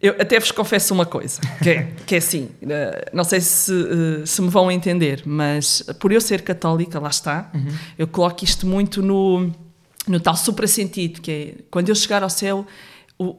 Eu 0.00 0.16
até 0.18 0.40
vos 0.40 0.50
confesso 0.50 0.94
uma 0.94 1.04
coisa, 1.04 1.42
que 1.62 1.68
é, 1.68 1.92
que 2.06 2.14
é 2.14 2.18
assim, 2.18 2.48
eh, 2.62 3.10
não 3.12 3.22
sei 3.22 3.38
se, 3.38 3.70
eh, 3.70 4.24
se 4.24 4.40
me 4.40 4.48
vão 4.48 4.70
entender, 4.70 5.22
mas 5.26 5.82
por 6.00 6.10
eu 6.10 6.22
ser 6.22 6.40
católica, 6.40 6.98
lá 6.98 7.10
está, 7.10 7.50
uhum. 7.52 7.68
eu 7.98 8.08
coloco 8.08 8.42
isto 8.42 8.66
muito 8.66 9.02
no, 9.02 9.52
no 10.08 10.18
tal 10.18 10.34
suprassentido, 10.36 11.20
que 11.20 11.30
é 11.30 11.54
quando 11.70 11.90
eu 11.90 11.94
chegar 11.94 12.22
ao 12.22 12.30
céu, 12.30 12.66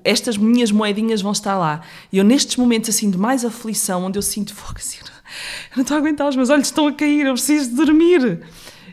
estas 0.03 0.37
minhas 0.37 0.71
moedinhas 0.71 1.21
vão 1.21 1.31
estar 1.31 1.57
lá. 1.57 1.81
E 2.11 2.17
eu, 2.17 2.23
nestes 2.23 2.55
momentos 2.55 2.89
assim 2.89 3.09
de 3.09 3.17
mais 3.17 3.43
aflição, 3.43 4.05
onde 4.05 4.17
eu 4.17 4.21
sinto 4.21 4.53
fogo, 4.55 4.77
assim, 4.77 4.99
eu 5.01 5.77
não 5.77 5.81
estou 5.81 5.95
a 5.95 5.99
aguentar, 5.99 6.27
os 6.27 6.35
meus 6.35 6.49
olhos 6.49 6.67
estão 6.67 6.87
a 6.87 6.93
cair, 6.93 7.25
eu 7.25 7.33
preciso 7.33 7.75
dormir. 7.75 8.41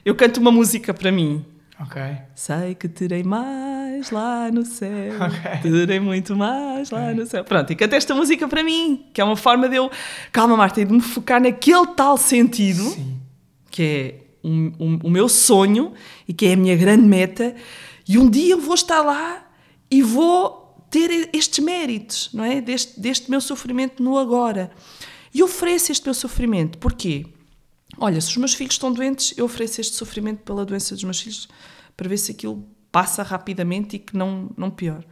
Eu 0.04 0.14
canto 0.14 0.40
uma 0.40 0.50
música 0.50 0.94
para 0.94 1.12
mim. 1.12 1.44
Ok. 1.80 2.02
Sei 2.34 2.74
que 2.74 2.88
terei 2.88 3.22
mais 3.22 4.10
lá 4.10 4.50
no 4.50 4.64
céu. 4.64 5.14
Okay. 5.28 5.70
Terei 5.70 6.00
muito 6.00 6.34
mais 6.34 6.90
lá 6.90 7.04
okay. 7.04 7.14
no 7.14 7.26
céu. 7.26 7.44
Pronto, 7.44 7.72
e 7.72 7.76
canto 7.76 7.94
esta 7.94 8.14
música 8.14 8.48
para 8.48 8.62
mim, 8.62 9.06
que 9.12 9.20
é 9.20 9.24
uma 9.24 9.36
forma 9.36 9.68
de 9.68 9.76
eu, 9.76 9.90
calma, 10.32 10.56
Marta, 10.56 10.84
de 10.84 10.92
me 10.92 11.00
focar 11.00 11.40
naquele 11.40 11.86
tal 11.88 12.16
sentido, 12.16 12.82
Sim. 12.82 13.20
que 13.70 13.82
é 13.82 14.14
um, 14.42 14.72
um, 14.78 14.98
o 15.04 15.10
meu 15.10 15.28
sonho 15.28 15.92
e 16.26 16.32
que 16.32 16.46
é 16.46 16.54
a 16.54 16.56
minha 16.56 16.76
grande 16.76 17.04
meta. 17.04 17.54
E 18.08 18.18
um 18.18 18.28
dia 18.28 18.54
eu 18.54 18.60
vou 18.60 18.74
estar 18.74 19.02
lá 19.02 19.44
e 19.90 20.02
vou 20.02 20.67
ter 20.90 21.30
estes 21.32 21.58
méritos, 21.64 22.30
não 22.32 22.44
é? 22.44 22.60
Deste, 22.60 22.98
deste 22.98 23.30
meu 23.30 23.40
sofrimento 23.40 24.02
no 24.02 24.18
agora. 24.18 24.70
E 25.34 25.42
ofereço 25.42 25.92
este 25.92 26.04
meu 26.04 26.14
sofrimento. 26.14 26.78
Porquê? 26.78 27.26
Olha, 27.98 28.20
se 28.20 28.28
os 28.28 28.36
meus 28.36 28.54
filhos 28.54 28.74
estão 28.74 28.92
doentes, 28.92 29.34
eu 29.36 29.44
ofereço 29.44 29.80
este 29.80 29.96
sofrimento 29.96 30.42
pela 30.42 30.64
doença 30.64 30.94
dos 30.94 31.04
meus 31.04 31.20
filhos 31.20 31.48
para 31.96 32.08
ver 32.08 32.16
se 32.16 32.30
aquilo 32.30 32.64
passa 32.92 33.22
rapidamente 33.22 33.96
e 33.96 33.98
que 33.98 34.16
não, 34.16 34.50
não 34.56 34.70
pior. 34.70 35.04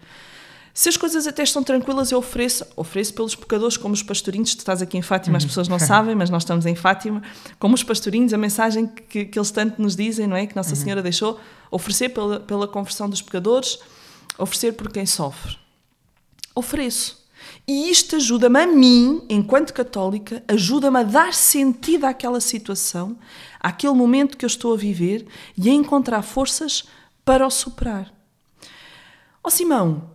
Se 0.73 0.91
as 0.91 0.97
coisas 0.97 1.27
até 1.27 1.43
estão 1.43 1.63
tranquilas, 1.63 2.13
eu 2.13 2.19
ofereço, 2.19 2.67
ofereço 2.77 3.15
pelos 3.15 3.35
pecadores, 3.35 3.79
como 3.79 3.95
os 3.95 4.03
pastorinhos, 4.03 4.55
tu 4.55 4.59
estás 4.59 4.83
aqui 4.83 4.99
em 4.99 5.03
Fátima, 5.03 5.39
as 5.39 5.43
uhum. 5.43 5.49
pessoas 5.49 5.69
não 5.69 5.79
sabem, 5.81 6.15
mas 6.15 6.29
nós 6.29 6.43
estamos 6.43 6.67
em 6.67 6.75
Fátima, 6.75 7.23
como 7.59 7.75
os 7.75 7.83
pastorinhos, 7.83 8.35
a 8.35 8.39
mensagem 8.39 8.87
que, 8.87 9.25
que 9.25 9.39
eles 9.39 9.51
tanto 9.51 9.81
nos 9.81 9.97
dizem, 9.97 10.27
não 10.27 10.37
é? 10.37 10.47
Que 10.47 10.55
Nossa 10.55 10.71
uhum. 10.71 10.77
Senhora 10.77 11.03
deixou, 11.03 11.41
oferecer 11.71 12.11
pela, 12.11 12.41
pela 12.41 12.69
conversão 12.69 13.09
dos 13.09 13.23
pecadores, 13.23 13.79
oferecer 14.39 14.73
por 14.73 14.93
quem 14.93 15.07
sofre. 15.07 15.57
Ofereço. 16.57 17.27
E 17.69 17.91
isto 17.91 18.17
ajuda-me 18.17 18.61
a 18.61 18.67
mim, 18.67 19.23
enquanto 19.29 19.75
católica, 19.75 20.43
ajuda-me 20.49 21.01
a 21.01 21.03
dar 21.03 21.35
sentido 21.35 22.07
àquela 22.07 22.41
situação, 22.41 23.19
àquele 23.61 23.93
momento 23.93 24.39
que 24.39 24.45
eu 24.45 24.49
estou 24.49 24.73
a 24.73 24.77
viver 24.77 25.27
e 25.57 25.69
a 25.69 25.73
encontrar 25.73 26.23
forças 26.23 26.85
para 27.25 27.47
o 27.47 27.51
superar. 27.51 28.13
Ó 29.45 29.49
oh, 29.49 29.51
Simão, 29.51 30.11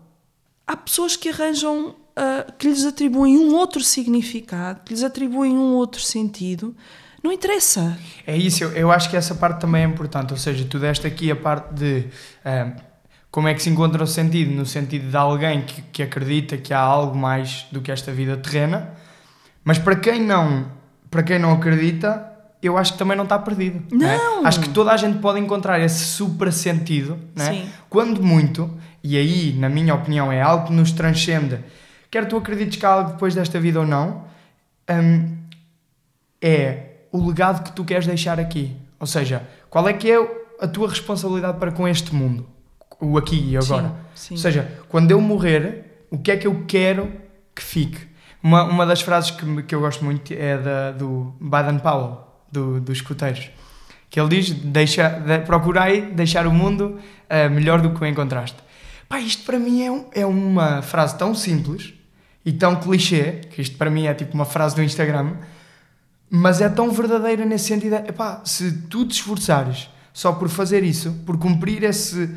há 0.66 0.76
pessoas 0.76 1.16
que 1.16 1.30
arranjam, 1.30 1.90
uh, 1.90 2.52
que 2.58 2.68
lhes 2.68 2.86
atribuem 2.86 3.38
um 3.38 3.54
outro 3.54 3.84
significado, 3.84 4.82
que 4.84 4.94
lhes 4.94 5.04
atribuem 5.04 5.54
um 5.54 5.74
outro 5.74 6.02
sentido. 6.02 6.76
Não 7.22 7.32
interessa. 7.32 8.00
É 8.26 8.36
isso, 8.36 8.64
eu, 8.64 8.72
eu 8.72 8.92
acho 8.92 9.10
que 9.10 9.16
essa 9.16 9.36
parte 9.36 9.62
também 9.62 9.84
é 9.84 9.86
importante. 9.86 10.34
Ou 10.34 10.40
seja, 10.40 10.66
tu 10.66 10.80
deste 10.80 11.06
aqui 11.06 11.30
a 11.30 11.36
parte 11.36 11.74
de. 11.74 12.08
Uh, 12.44 12.91
como 13.32 13.48
é 13.48 13.54
que 13.54 13.64
se 13.64 13.70
encontra 13.70 14.04
o 14.04 14.08
sentido? 14.08 14.52
No 14.52 14.66
sentido 14.66 15.10
de 15.10 15.16
alguém 15.16 15.62
que, 15.62 15.82
que 15.84 16.04
acredita 16.04 16.58
que 16.58 16.74
há 16.74 16.80
algo 16.80 17.18
mais 17.18 17.66
do 17.72 17.82
que 17.82 17.90
esta 17.92 18.12
vida 18.12 18.36
terrena, 18.36 18.90
mas 19.64 19.80
para 19.80 19.96
quem 19.96 20.22
não, 20.22 20.70
para 21.10 21.24
quem 21.24 21.40
não 21.40 21.54
acredita, 21.54 22.30
eu 22.62 22.78
acho 22.78 22.94
que 22.94 23.00
também 23.00 23.16
não 23.16 23.24
está 23.24 23.40
perdido. 23.40 23.84
Não! 23.90 24.06
É? 24.06 24.48
Acho 24.48 24.60
que 24.60 24.70
toda 24.70 24.92
a 24.92 24.98
gente 24.98 25.20
pode 25.20 25.40
encontrar 25.40 25.80
esse 25.80 26.04
super 26.04 26.52
sentido, 26.52 27.18
né? 27.36 27.70
quando 27.90 28.22
muito, 28.22 28.70
e 29.02 29.18
aí, 29.18 29.54
na 29.54 29.70
minha 29.70 29.96
opinião, 29.96 30.30
é 30.30 30.42
algo 30.42 30.68
que 30.68 30.74
nos 30.74 30.92
transcende, 30.92 31.60
quer 32.10 32.28
tu 32.28 32.36
acredites 32.36 32.78
que 32.78 32.86
há 32.86 32.90
algo 32.90 33.12
depois 33.12 33.34
desta 33.34 33.60
vida 33.60 33.80
ou 33.80 33.88
não, 33.88 34.26
hum, 34.90 35.38
é 36.42 37.06
o 37.12 37.26
legado 37.26 37.64
que 37.64 37.72
tu 37.72 37.86
queres 37.86 38.06
deixar 38.06 38.40
aqui. 38.40 38.76
Ou 39.00 39.08
seja, 39.08 39.48
qual 39.70 39.88
é 39.88 39.94
que 39.94 40.12
é 40.12 40.18
a 40.60 40.68
tua 40.68 40.90
responsabilidade 40.90 41.58
para 41.58 41.72
com 41.72 41.88
este 41.88 42.14
mundo? 42.14 42.48
O 43.02 43.18
aqui 43.18 43.50
e 43.50 43.58
agora. 43.58 43.96
Sim, 44.14 44.28
sim. 44.28 44.34
Ou 44.36 44.40
seja, 44.40 44.72
quando 44.88 45.12
eu 45.12 45.20
morrer, 45.20 46.06
o 46.10 46.18
que 46.18 46.32
é 46.32 46.38
que 46.38 46.48
eu 46.48 46.64
quero 46.68 47.12
que 47.56 47.64
fique? 47.64 48.08
Uma, 48.44 48.64
uma 48.64 48.86
das 48.86 49.02
frases 49.02 49.32
que, 49.32 49.64
que 49.64 49.76
eu 49.76 49.82
gosto 49.82 50.04
muito 50.06 50.34
é 50.34 50.58
da, 50.58 50.92
do 50.92 51.34
Baden 51.40 51.80
Powell, 51.80 52.20
do, 52.52 52.80
dos 52.80 52.98
escuteiros, 52.98 53.50
que 54.10 54.20
ele 54.20 54.30
diz: 54.30 54.52
deixa, 54.52 55.10
de, 55.10 55.40
procurai 55.40 56.02
deixar 56.02 56.48
o 56.48 56.52
mundo 56.52 57.00
uh, 57.30 57.50
melhor 57.50 57.82
do 57.82 57.92
que 57.92 58.02
o 58.02 58.06
encontraste. 58.06 58.58
Pá, 59.08 59.20
isto 59.20 59.44
para 59.44 59.60
mim 59.60 59.84
é, 59.84 59.92
um, 59.92 60.06
é 60.14 60.26
uma 60.26 60.82
frase 60.82 61.18
tão 61.18 61.36
simples 61.36 61.94
e 62.46 62.52
tão 62.52 62.78
clichê, 62.78 63.42
que 63.52 63.62
isto 63.62 63.78
para 63.78 63.90
mim 63.90 64.06
é 64.06 64.14
tipo 64.14 64.34
uma 64.34 64.46
frase 64.46 64.76
do 64.76 64.82
Instagram, 64.82 65.34
mas 66.30 66.62
é 66.62 66.70
tão 66.70 66.92
verdadeira 66.92 67.46
nesse 67.46 67.66
sentido. 67.66 67.96
Epá, 67.96 68.42
se 68.46 68.72
tu 68.90 69.06
te 69.06 69.12
esforçares 69.12 69.90
só 70.14 70.32
por 70.34 70.50
fazer 70.50 70.84
isso, 70.84 71.12
por 71.26 71.38
cumprir 71.38 71.84
esse 71.84 72.30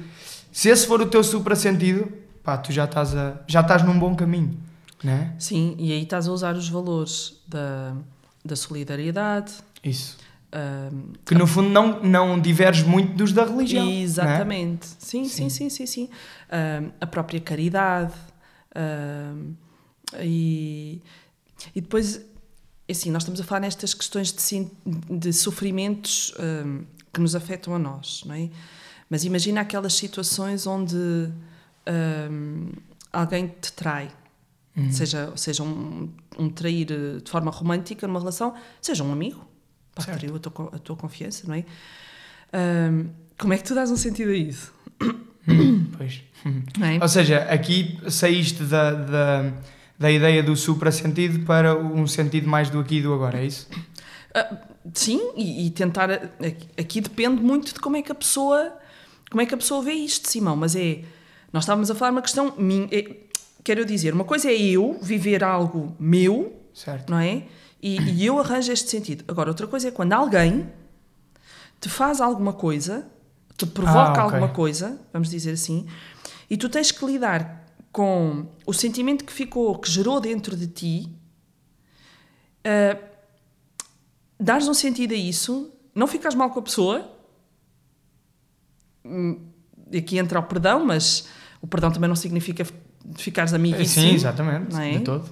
se 0.55 0.69
esse 0.69 0.87
for 0.87 1.01
o 1.01 1.07
teu 1.07 1.25
supra-sentido, 1.25 2.13
pá, 2.41 2.57
tu 2.57 2.71
já 2.71 2.85
estás, 2.85 3.13
a, 3.13 3.43
já 3.45 3.61
estás 3.61 3.83
num 3.83 3.99
bom 3.99 4.15
caminho, 4.15 4.57
né? 5.03 5.35
Sim, 5.37 5.75
e 5.81 5.91
aí 5.91 6.05
estás 6.05 6.29
a 6.29 6.33
usar 6.33 6.55
os 6.55 6.69
valores 6.69 7.43
da, 7.49 7.97
da 8.45 8.55
solidariedade. 8.55 9.53
Isso. 9.83 10.17
Um, 10.55 11.13
que 11.27 11.35
no 11.35 11.49
fundo 11.49 11.71
não, 11.71 12.01
não 12.01 12.41
diverges 12.41 12.87
muito 12.87 13.17
dos 13.17 13.33
da 13.33 13.45
religião. 13.45 13.85
É? 13.85 14.01
Exatamente. 14.01 14.87
É? 14.87 14.91
Sim, 15.01 15.25
sim, 15.29 15.49
sim, 15.49 15.69
sim, 15.69 15.87
sim. 15.87 16.09
Um, 16.49 16.93
a 17.01 17.07
própria 17.09 17.41
caridade. 17.41 18.15
Um, 18.77 19.55
e, 20.21 21.03
e 21.75 21.81
depois, 21.81 22.25
assim, 22.89 23.11
nós 23.11 23.23
estamos 23.23 23.41
a 23.41 23.45
falar 23.45 23.59
nestas 23.59 23.93
questões 23.93 24.33
de, 24.33 24.71
de 25.19 25.33
sofrimentos 25.33 26.33
que 27.13 27.21
nos 27.21 27.35
afetam 27.35 27.75
a 27.75 27.79
nós, 27.81 28.23
não 28.25 28.37
é? 28.37 28.51
Mas 29.09 29.25
imagina 29.25 29.61
aquelas 29.61 29.95
situações 29.95 30.67
onde 30.67 30.97
um, 30.97 32.69
alguém 33.13 33.49
te 33.61 33.73
trai, 33.73 34.11
uhum. 34.77 34.91
seja, 34.91 35.33
seja 35.37 35.63
um, 35.63 36.11
um, 36.39 36.49
trair 36.49 36.91
eh, 36.91 37.21
de 37.23 37.31
forma 37.31 37.51
romântica 37.51 38.07
numa 38.07 38.19
relação, 38.19 38.55
seja 38.81 39.05
um 39.05 39.13
amigo, 39.13 39.47
pá, 39.95 40.03
traiu 40.05 40.37
a 40.37 40.39
tua, 40.39 40.71
a 40.73 40.79
tua 40.79 40.97
confiança, 40.97 41.47
não 41.47 41.55
é? 41.55 41.65
Um, 42.53 43.11
como 43.39 43.53
é 43.53 43.59
que 43.59 43.65
tu 43.65 43.75
dás 43.75 43.91
um 43.91 43.97
sentido 43.97 44.31
a 44.31 44.37
isso? 44.37 44.73
Hum, 45.49 45.87
pois. 45.97 46.23
É? 46.45 47.03
Ou 47.03 47.09
seja, 47.09 47.39
aqui 47.45 47.99
saíste 48.11 48.65
da, 48.65 48.91
da, 48.93 49.53
da 49.99 50.11
ideia 50.11 50.43
do 50.43 50.55
supra-sentido 50.55 51.47
para 51.47 51.75
um 51.75 52.07
sentido 52.07 52.47
mais 52.47 52.69
do 52.69 52.79
aqui 52.81 52.97
e 52.97 53.03
do 53.03 53.15
agora, 53.15 53.41
é 53.41 53.47
isso? 53.47 53.67
Uh, 54.37 54.57
sim, 54.93 55.33
e, 55.35 55.67
e, 55.67 55.71
tentar. 55.71 56.11
Aqui 56.79 57.01
depende 57.01 57.43
muito 57.43 57.73
de 57.73 57.81
como 57.81 57.97
é 57.97 58.03
que 58.03 58.13
a 58.13 58.15
pessoa 58.15 58.77
como 59.35 59.43
é 59.43 59.47
que 59.47 59.55
a 59.55 59.57
pessoa 59.57 59.83
vê 59.83 59.95
isto, 59.95 60.29
Simão? 60.29 60.55
Mas 60.55 60.77
é. 60.77 61.03
Nós 61.53 61.65
estávamos 61.65 61.91
a 61.91 61.95
falar 61.97 62.13
uma 62.13 62.23
questão. 62.23 62.55
Minha, 62.57 62.87
é, 62.93 63.17
quero 63.65 63.85
dizer, 63.85 64.15
uma 64.15 64.23
coisa 64.23 64.49
é 64.49 64.55
eu 64.55 64.97
viver 65.03 65.43
algo 65.43 65.93
meu, 65.99 66.55
certo. 66.73 67.11
não 67.11 67.19
é? 67.19 67.43
E, 67.83 68.01
e 68.01 68.25
eu 68.25 68.39
arranjo 68.39 68.71
este 68.71 68.89
sentido. 68.89 69.25
Agora, 69.27 69.51
outra 69.51 69.67
coisa 69.67 69.89
é 69.89 69.91
quando 69.91 70.13
alguém 70.13 70.71
te 71.81 71.89
faz 71.89 72.21
alguma 72.21 72.53
coisa, 72.53 73.11
te 73.57 73.67
provoca 73.67 73.99
ah, 73.99 74.13
okay. 74.13 74.23
alguma 74.23 74.49
coisa, 74.51 75.01
vamos 75.13 75.29
dizer 75.29 75.51
assim, 75.51 75.85
e 76.49 76.57
tu 76.57 76.69
tens 76.69 76.93
que 76.93 77.05
lidar 77.05 77.67
com 77.91 78.47
o 78.65 78.73
sentimento 78.73 79.25
que 79.25 79.33
ficou, 79.33 79.77
que 79.81 79.91
gerou 79.91 80.21
dentro 80.21 80.57
de 80.57 80.69
ti, 80.69 81.13
uh, 82.65 83.05
dares 84.39 84.69
um 84.69 84.75
sentido 84.75 85.13
a 85.13 85.17
isso, 85.17 85.73
não 85.93 86.07
ficas 86.07 86.37
mal 86.37 86.51
com 86.51 86.61
a 86.61 86.63
pessoa, 86.63 87.14
aqui 89.97 90.19
entra 90.19 90.39
o 90.39 90.43
perdão, 90.43 90.85
mas 90.85 91.29
o 91.61 91.67
perdão 91.67 91.91
também 91.91 92.09
não 92.09 92.17
significa 92.17 92.67
ficares 93.17 93.53
amigo 93.53 93.79
Sim, 93.79 93.85
sim 93.85 94.15
exatamente, 94.15 94.75
é? 94.77 94.93
de 94.93 95.01
todo. 95.01 95.31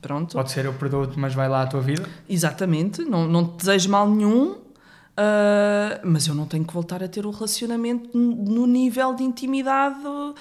Pronto. 0.00 0.34
Pode 0.34 0.50
ser 0.50 0.64
eu 0.64 0.74
perdoo-te, 0.74 1.18
mas 1.18 1.34
vai 1.34 1.48
lá 1.48 1.62
a 1.62 1.66
tua 1.66 1.80
vida. 1.80 2.06
Exatamente, 2.28 3.02
não, 3.02 3.26
não 3.26 3.46
te 3.46 3.58
desejo 3.58 3.90
mal 3.90 4.08
nenhum, 4.08 4.52
uh, 4.52 6.00
mas 6.04 6.26
eu 6.26 6.34
não 6.34 6.46
tenho 6.46 6.64
que 6.64 6.72
voltar 6.72 7.02
a 7.02 7.08
ter 7.08 7.24
o 7.26 7.30
relacionamento 7.30 8.16
no 8.16 8.66
nível 8.66 9.14
de 9.14 9.22
intimidade 9.22 9.98
uh, 10.06 10.34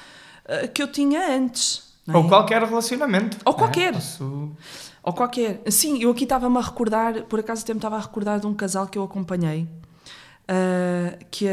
que 0.74 0.82
eu 0.82 0.88
tinha 0.88 1.36
antes. 1.36 1.96
É? 2.08 2.16
Ou 2.16 2.28
qualquer 2.28 2.62
relacionamento. 2.62 3.38
Ou 3.46 3.54
qualquer. 3.54 3.90
É? 3.90 3.94
Posso... 3.94 4.52
Ou 5.02 5.14
qualquer. 5.14 5.62
Sim, 5.70 6.02
eu 6.02 6.12
aqui 6.12 6.24
estava-me 6.24 6.58
a 6.58 6.62
recordar, 6.62 7.24
por 7.24 7.40
acaso 7.40 7.64
até 7.64 7.74
me 7.74 7.78
estava 7.78 7.96
a 7.96 8.00
recordar 8.00 8.40
de 8.40 8.48
um 8.48 8.54
casal 8.54 8.88
que 8.88 8.98
eu 8.98 9.04
acompanhei, 9.04 9.68
uh, 10.50 11.26
que 11.32 11.48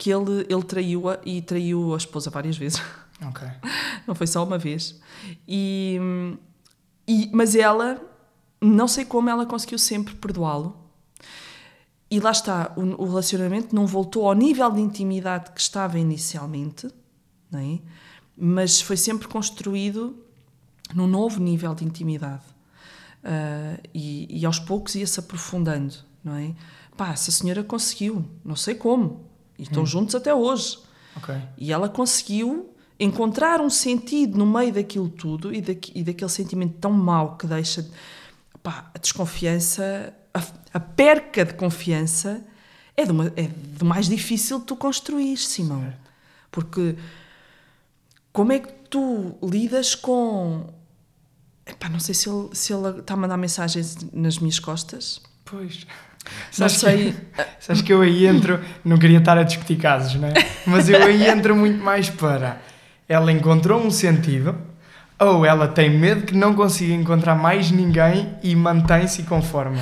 que 0.00 0.10
ele, 0.10 0.46
ele 0.48 0.62
traiu-a 0.62 1.20
e 1.26 1.42
traiu 1.42 1.92
a 1.92 1.98
esposa 1.98 2.30
várias 2.30 2.56
vezes. 2.56 2.82
Ok. 3.22 3.46
não 4.06 4.14
foi 4.14 4.26
só 4.26 4.42
uma 4.42 4.56
vez. 4.56 4.98
E, 5.46 6.00
e, 7.06 7.28
mas 7.34 7.54
ela, 7.54 8.00
não 8.62 8.88
sei 8.88 9.04
como, 9.04 9.28
ela 9.28 9.44
conseguiu 9.44 9.78
sempre 9.78 10.14
perdoá-lo. 10.14 10.74
E 12.10 12.18
lá 12.18 12.30
está, 12.30 12.72
o, 12.78 12.80
o, 12.80 13.06
relacionamento 13.06 13.74
não 13.74 13.86
voltou 13.86 14.26
ao 14.26 14.34
nível 14.34 14.70
de 14.70 14.80
intimidade 14.80 15.50
que 15.50 15.60
estava 15.60 15.98
inicialmente, 15.98 16.88
é? 17.52 17.78
mas 18.34 18.80
foi 18.80 18.96
sempre 18.96 19.28
construído 19.28 20.16
num 20.94 21.06
novo 21.06 21.38
nível 21.42 21.74
de 21.74 21.84
intimidade. 21.84 22.44
Uh, 23.22 23.86
e, 23.92 24.40
e, 24.40 24.46
aos 24.46 24.58
poucos 24.58 24.94
ia-se 24.94 25.20
aprofundando, 25.20 25.94
não 26.24 26.36
é? 26.36 26.54
Pá, 26.96 27.10
essa 27.10 27.30
senhora 27.30 27.62
conseguiu, 27.62 28.24
não 28.42 28.56
sei 28.56 28.74
como, 28.74 29.28
e 29.60 29.64
estão 29.64 29.82
hum. 29.82 29.86
juntos 29.86 30.14
até 30.14 30.34
hoje. 30.34 30.78
Okay. 31.16 31.40
E 31.58 31.72
ela 31.72 31.88
conseguiu 31.88 32.74
encontrar 32.98 33.60
um 33.60 33.70
sentido 33.70 34.38
no 34.38 34.46
meio 34.46 34.72
daquilo 34.72 35.08
tudo 35.08 35.54
e, 35.54 35.60
da, 35.60 35.72
e 35.94 36.02
daquele 36.02 36.30
sentimento 36.30 36.78
tão 36.78 36.92
mau 36.92 37.36
que 37.36 37.46
deixa 37.46 37.88
pá, 38.62 38.90
a 38.94 38.98
desconfiança, 38.98 40.14
a, 40.32 40.42
a, 40.74 40.80
perca 40.80 41.44
de 41.44 41.54
confiança 41.54 42.42
é 42.96 43.04
do, 43.04 43.22
é 43.36 43.48
do 43.48 43.84
mais 43.84 44.08
difícil 44.08 44.60
de 44.60 44.66
tu 44.66 44.76
construir, 44.76 45.36
Simão. 45.36 45.82
Certo. 45.82 46.10
Porque 46.50 46.96
como 48.32 48.52
é 48.52 48.58
que 48.58 48.72
tu 48.88 49.36
lidas 49.42 49.94
com. 49.94 50.72
Epá, 51.66 51.88
não 51.88 52.00
sei 52.00 52.14
se 52.14 52.28
ele, 52.28 52.48
se 52.52 52.72
ele 52.72 53.00
está 53.00 53.14
a 53.14 53.16
mandar 53.16 53.36
mensagens 53.36 53.96
nas 54.12 54.38
minhas 54.38 54.58
costas. 54.58 55.20
Pois. 55.44 55.86
Não 56.58 56.68
sei. 56.68 57.12
Que, 57.12 57.44
sabes 57.60 57.82
que 57.82 57.92
eu 57.92 58.00
aí 58.02 58.26
entro, 58.26 58.60
não 58.84 58.98
queria 58.98 59.18
estar 59.18 59.38
a 59.38 59.42
discutir 59.42 59.76
casos, 59.76 60.14
não 60.14 60.28
é? 60.28 60.34
Mas 60.66 60.88
eu 60.88 61.02
aí 61.02 61.28
entro 61.28 61.56
muito 61.56 61.82
mais 61.82 62.10
para. 62.10 62.60
Ela 63.08 63.32
encontrou 63.32 63.80
um 63.80 63.90
sentido, 63.90 64.56
ou 65.18 65.44
ela 65.44 65.68
tem 65.68 65.90
medo 65.90 66.24
que 66.24 66.34
não 66.34 66.54
consiga 66.54 66.94
encontrar 66.94 67.34
mais 67.34 67.70
ninguém 67.70 68.36
e 68.42 68.54
mantém-se 68.54 69.24
conforme. 69.24 69.80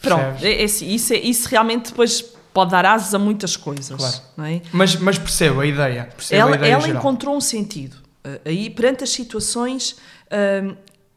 Pronto, 0.00 0.44
é, 0.44 0.62
é, 0.62 0.64
isso, 0.64 1.14
é, 1.14 1.16
isso 1.16 1.48
realmente 1.48 1.90
depois 1.90 2.22
pode 2.52 2.70
dar 2.70 2.84
asas 2.86 3.14
a 3.14 3.18
muitas 3.18 3.56
coisas. 3.56 3.96
Claro. 3.96 4.16
Não 4.36 4.44
é? 4.44 4.62
mas, 4.72 4.96
mas 4.96 5.18
percebo 5.18 5.60
a 5.60 5.66
ideia. 5.66 6.08
Percebo 6.16 6.40
ela 6.40 6.52
a 6.52 6.56
ideia 6.56 6.72
ela 6.72 6.88
encontrou 6.88 7.36
um 7.36 7.40
sentido. 7.40 7.96
Uh, 8.24 8.40
aí, 8.44 8.70
perante 8.70 9.04
as 9.04 9.10
situações, 9.10 9.96
uh, 10.26 10.76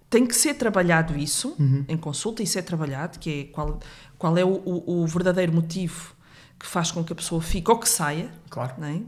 tem 0.09 0.25
que 0.25 0.35
ser 0.35 0.55
trabalhado 0.55 1.17
isso 1.17 1.55
uhum. 1.59 1.85
em 1.87 1.97
consulta, 1.97 2.41
isso 2.41 2.57
é 2.57 2.61
trabalhado, 2.61 3.19
que 3.19 3.41
é 3.41 3.43
qual, 3.53 3.79
qual 4.17 4.37
é 4.37 4.43
o, 4.43 4.49
o, 4.49 5.01
o, 5.03 5.07
verdadeiro 5.07 5.53
motivo 5.53 6.15
que 6.59 6.65
faz 6.65 6.91
com 6.91 7.03
que 7.03 7.13
a 7.13 7.15
pessoa 7.15 7.41
fique 7.41 7.69
ou 7.69 7.77
que 7.77 7.87
saia. 7.87 8.31
Claro. 8.49 8.73
Não 8.77 8.87
é? 8.87 9.01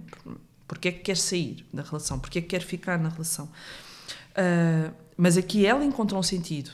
Porque 0.68 0.90
é 0.90 0.92
que 0.92 1.00
quer 1.00 1.18
sair 1.18 1.66
da 1.74 1.82
relação? 1.82 2.20
Porque 2.20 2.40
é 2.40 2.42
que 2.42 2.48
quer 2.48 2.62
ficar 2.62 3.00
na 3.00 3.10
relação? 3.10 3.46
Uh, 3.46 4.94
mas 5.18 5.36
aqui 5.36 5.66
ela 5.66 5.84
encontrou 5.84 6.20
um 6.20 6.24
sentido 6.24 6.72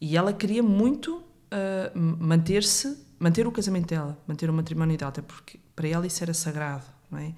e 0.00 0.16
ela 0.16 0.32
queria 0.32 0.62
muito 0.62 1.16
uh, 1.16 1.98
manter-se, 1.98 2.98
manter 3.18 3.46
o 3.46 3.52
casamento 3.52 3.88
dela, 3.88 4.18
manter 4.26 4.48
o 4.48 4.52
matrimónio 4.52 4.96
dela, 4.96 5.08
até 5.08 5.22
porque 5.22 5.58
para 5.74 5.88
ela 5.88 6.06
isso 6.06 6.22
era 6.22 6.34
sagrado, 6.34 6.84
não 7.10 7.18
é? 7.18 7.34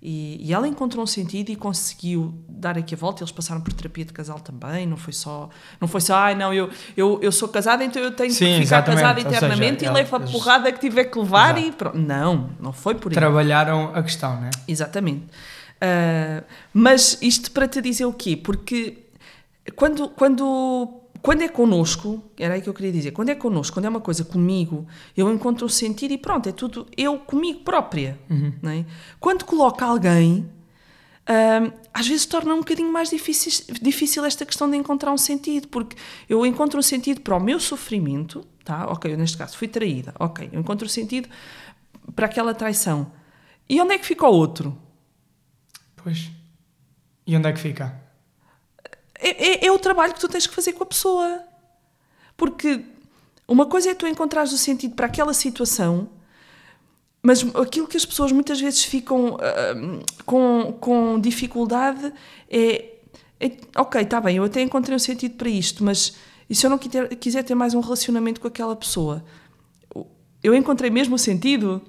E, 0.00 0.46
e, 0.46 0.54
ela 0.54 0.68
encontrou 0.68 1.02
um 1.02 1.06
sentido 1.06 1.50
e 1.50 1.56
conseguiu 1.56 2.32
dar 2.48 2.78
aqui 2.78 2.94
a 2.94 2.96
volta. 2.96 3.22
Eles 3.22 3.32
passaram 3.32 3.60
por 3.60 3.72
terapia 3.72 4.04
de 4.04 4.12
casal 4.12 4.38
também. 4.38 4.86
Não 4.86 4.96
foi 4.96 5.12
só, 5.12 5.48
não 5.80 5.88
foi 5.88 6.00
só, 6.00 6.14
ai 6.14 6.36
não, 6.36 6.54
eu, 6.54 6.70
eu, 6.96 7.18
eu 7.20 7.32
sou 7.32 7.48
casada, 7.48 7.82
então 7.82 8.00
eu 8.00 8.12
tenho 8.12 8.32
Sim, 8.32 8.58
que 8.58 8.64
ficar 8.64 8.82
casada 8.82 9.20
eternamente 9.20 9.80
seja, 9.80 9.90
e 9.90 9.94
levo 9.94 10.16
a 10.16 10.20
porrada 10.20 10.70
que 10.70 10.78
tiver 10.78 11.04
que 11.04 11.18
levar 11.18 11.58
Exato. 11.58 11.68
e 11.68 11.72
pronto. 11.72 11.98
Não, 11.98 12.50
não 12.60 12.72
foi 12.72 12.94
por 12.94 13.10
aí. 13.10 13.14
Trabalharam 13.14 13.90
a 13.92 14.02
questão, 14.02 14.40
né? 14.40 14.50
Exatamente. 14.68 15.24
Uh, 15.24 16.44
mas 16.72 17.18
isto 17.20 17.50
para 17.50 17.66
te 17.66 17.80
dizer 17.80 18.04
o 18.04 18.12
quê? 18.12 18.36
Porque 18.36 18.98
quando, 19.74 20.08
quando 20.10 20.97
quando 21.22 21.42
é 21.42 21.48
connosco, 21.48 22.22
era 22.36 22.54
aí 22.54 22.62
que 22.62 22.68
eu 22.68 22.74
queria 22.74 22.92
dizer, 22.92 23.10
quando 23.12 23.28
é 23.30 23.34
connosco, 23.34 23.74
quando 23.74 23.86
é 23.86 23.88
uma 23.88 24.00
coisa 24.00 24.24
comigo, 24.24 24.86
eu 25.16 25.32
encontro 25.32 25.66
um 25.66 25.68
sentido 25.68 26.12
e 26.12 26.18
pronto, 26.18 26.48
é 26.48 26.52
tudo 26.52 26.86
eu 26.96 27.18
comigo 27.18 27.60
própria. 27.60 28.18
Uhum. 28.30 28.52
Não 28.62 28.70
é? 28.70 28.84
Quando 29.18 29.44
coloca 29.44 29.84
alguém, 29.84 30.48
hum, 31.28 31.72
às 31.92 32.06
vezes 32.06 32.26
torna 32.26 32.54
um 32.54 32.58
bocadinho 32.58 32.92
mais 32.92 33.10
difícil, 33.10 33.74
difícil 33.80 34.24
esta 34.24 34.46
questão 34.46 34.70
de 34.70 34.76
encontrar 34.76 35.12
um 35.12 35.18
sentido, 35.18 35.68
porque 35.68 35.96
eu 36.28 36.44
encontro 36.46 36.78
um 36.78 36.82
sentido 36.82 37.20
para 37.20 37.36
o 37.36 37.40
meu 37.40 37.58
sofrimento, 37.58 38.44
tá? 38.64 38.86
Ok, 38.86 39.12
eu 39.12 39.18
neste 39.18 39.36
caso 39.36 39.56
fui 39.56 39.68
traída, 39.68 40.14
ok, 40.18 40.48
eu 40.52 40.60
encontro 40.60 40.86
um 40.86 40.90
sentido 40.90 41.28
para 42.14 42.26
aquela 42.26 42.54
traição. 42.54 43.12
E 43.68 43.80
onde 43.80 43.94
é 43.94 43.98
que 43.98 44.06
fica 44.06 44.26
o 44.26 44.32
outro? 44.32 44.76
Pois. 45.96 46.30
E 47.26 47.36
onde 47.36 47.48
é 47.48 47.52
que 47.52 47.60
fica? 47.60 48.07
É, 49.18 49.64
é, 49.64 49.66
é 49.66 49.72
o 49.72 49.78
trabalho 49.78 50.14
que 50.14 50.20
tu 50.20 50.28
tens 50.28 50.46
que 50.46 50.54
fazer 50.54 50.72
com 50.72 50.82
a 50.82 50.86
pessoa. 50.86 51.42
Porque 52.36 52.84
uma 53.46 53.66
coisa 53.66 53.90
é 53.90 53.94
tu 53.94 54.06
encontrares 54.06 54.52
o 54.52 54.58
sentido 54.58 54.94
para 54.94 55.06
aquela 55.06 55.34
situação, 55.34 56.08
mas 57.22 57.44
aquilo 57.56 57.86
que 57.86 57.96
as 57.96 58.04
pessoas 58.04 58.30
muitas 58.30 58.60
vezes 58.60 58.84
ficam 58.84 59.34
uh, 59.34 60.04
com, 60.24 60.76
com 60.80 61.20
dificuldade 61.20 62.12
é, 62.48 62.94
é 63.40 63.52
ok, 63.76 64.02
está 64.02 64.20
bem, 64.20 64.36
eu 64.36 64.44
até 64.44 64.60
encontrei 64.60 64.94
um 64.94 65.00
sentido 65.00 65.34
para 65.34 65.48
isto, 65.48 65.82
mas 65.82 66.14
e 66.48 66.54
se 66.54 66.64
eu 66.64 66.70
não 66.70 66.78
quiser, 66.78 67.08
quiser 67.16 67.42
ter 67.42 67.54
mais 67.54 67.74
um 67.74 67.80
relacionamento 67.80 68.40
com 68.40 68.48
aquela 68.48 68.74
pessoa? 68.74 69.24
Eu 70.42 70.54
encontrei 70.54 70.90
mesmo 70.90 71.16
o 71.16 71.18
sentido? 71.18 71.82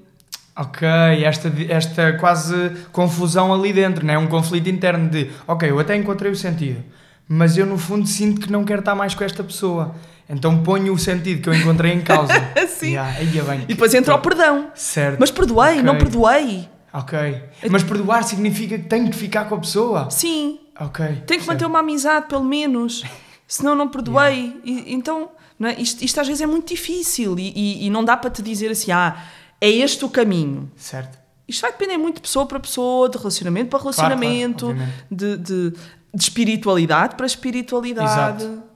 Ok, 0.56 0.88
esta, 1.24 1.52
esta 1.70 2.13
quase 2.18 2.72
confusão 2.92 3.54
ali 3.54 3.72
dentro, 3.72 4.06
não 4.06 4.13
é? 4.13 4.18
Um 4.18 4.28
conflito 4.28 4.68
interno 4.68 5.10
de, 5.10 5.32
ok, 5.48 5.70
eu 5.70 5.80
até 5.80 5.96
encontrei 5.96 6.32
o 6.32 6.36
sentido, 6.36 6.84
mas 7.32 7.56
eu 7.56 7.65
no 7.68 7.78
fundo 7.78 8.08
sinto 8.08 8.42
que 8.42 8.52
não 8.52 8.65
quero 8.65 8.80
estar 8.80 8.96
mais 8.96 9.13
com 9.13 9.24
esta 9.24 9.44
pessoa. 9.44 9.94
Então 10.28 10.63
ponho 10.63 10.92
o 10.92 10.98
sentido 10.98 11.44
que 11.44 11.50
eu 11.50 11.54
encontrei 11.54 11.94
em 11.94 12.02
causa. 12.02 12.34
Sim. 12.68 12.94
Yeah, 12.94 13.18
aí 13.20 13.38
é 13.38 13.42
bem. 13.44 13.62
E 13.62 13.65
depois 13.68 13.94
entra 13.94 14.15
o 14.15 14.20
perdão. 14.20 14.72
Certo. 14.74 15.20
Mas 15.20 15.30
perdoei, 15.30 15.74
okay. 15.74 15.84
não 15.84 15.96
perdoei. 15.96 16.68
Ok. 16.92 17.44
Mas 17.70 17.84
perdoar 17.84 18.24
significa 18.24 18.80
que 18.80 18.86
tenho 18.86 19.10
que 19.12 19.15
ficar 19.15 19.46
com 19.46 19.56
a 19.56 19.60
pessoa? 19.60 20.10
Sim. 20.10 20.60
Ok. 20.80 21.06
Tenho 21.28 21.42
que 21.42 21.48
manter 21.48 21.65
uma 21.65 21.80
amizade, 21.80 22.28
pelo 22.28 22.44
menos. 22.44 23.04
Senão 23.48 23.76
não 23.76 23.89
perdoei. 23.89 24.60
Yeah. 24.65 24.89
E, 24.89 24.94
então, 24.96 25.30
não 25.58 25.70
é? 25.70 25.80
isto, 25.80 26.04
isto, 26.04 26.20
às 26.20 26.28
vezes 26.28 26.42
é 26.42 26.48
muito 26.48 26.68
difícil 26.68 27.38
e, 27.38 27.52
e, 27.56 27.86
e, 27.86 27.89
não 27.92 28.04
dá 28.04 28.18
para 28.18 28.32
te 28.32 28.42
dizer 28.42 28.72
assim, 28.72 28.92
ah, 28.92 29.24
é 29.62 29.70
este 29.70 30.04
o 30.04 30.10
caminho. 30.10 30.72
Certo. 30.76 31.20
Isto 31.48 31.62
vai 31.62 31.72
depender 31.72 31.98
muito 31.98 32.15
de 32.15 32.22
pessoa 32.22 32.46
para 32.46 32.60
pessoa, 32.60 33.10
de 33.10 33.18
relacionamento 33.18 33.70
para 33.70 33.80
relacionamento, 33.80 34.65
claro, 34.65 34.78
claro, 34.78 34.94
de, 35.10 35.38
de 35.38 35.74
de 36.13 36.24
espiritualidade 36.24 37.15
para 37.15 37.26
espiritualidade. 37.26 38.43
Exato. 38.43 38.69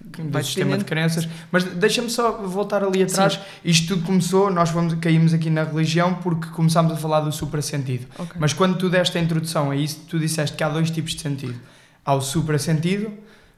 Do 0.00 0.42
sistema 0.42 0.78
de 0.78 0.84
crenças. 0.84 1.28
Mas 1.52 1.64
deixa-me 1.64 2.08
só 2.08 2.32
voltar 2.32 2.82
ali 2.82 3.02
atrás. 3.02 3.34
Sim. 3.34 3.40
Isto 3.64 3.88
tudo 3.88 4.06
começou, 4.06 4.50
nós 4.50 4.70
fomos, 4.70 4.94
caímos 4.94 5.34
aqui 5.34 5.50
na 5.50 5.64
religião 5.64 6.14
porque 6.14 6.48
começámos 6.48 6.92
a 6.92 6.96
falar 6.96 7.20
do 7.20 7.30
suprassentido. 7.30 8.06
Okay. 8.18 8.36
Mas 8.38 8.54
quando 8.54 8.78
tu 8.78 8.88
deste 8.88 9.18
a 9.18 9.20
introdução 9.20 9.70
a 9.70 9.76
isso, 9.76 10.06
tu 10.08 10.18
disseste 10.18 10.56
que 10.56 10.64
há 10.64 10.68
dois 10.70 10.90
tipos 10.90 11.14
de 11.14 11.20
sentido. 11.20 11.60
Há 12.02 12.14
o 12.14 12.22
suprassentido 12.22 13.12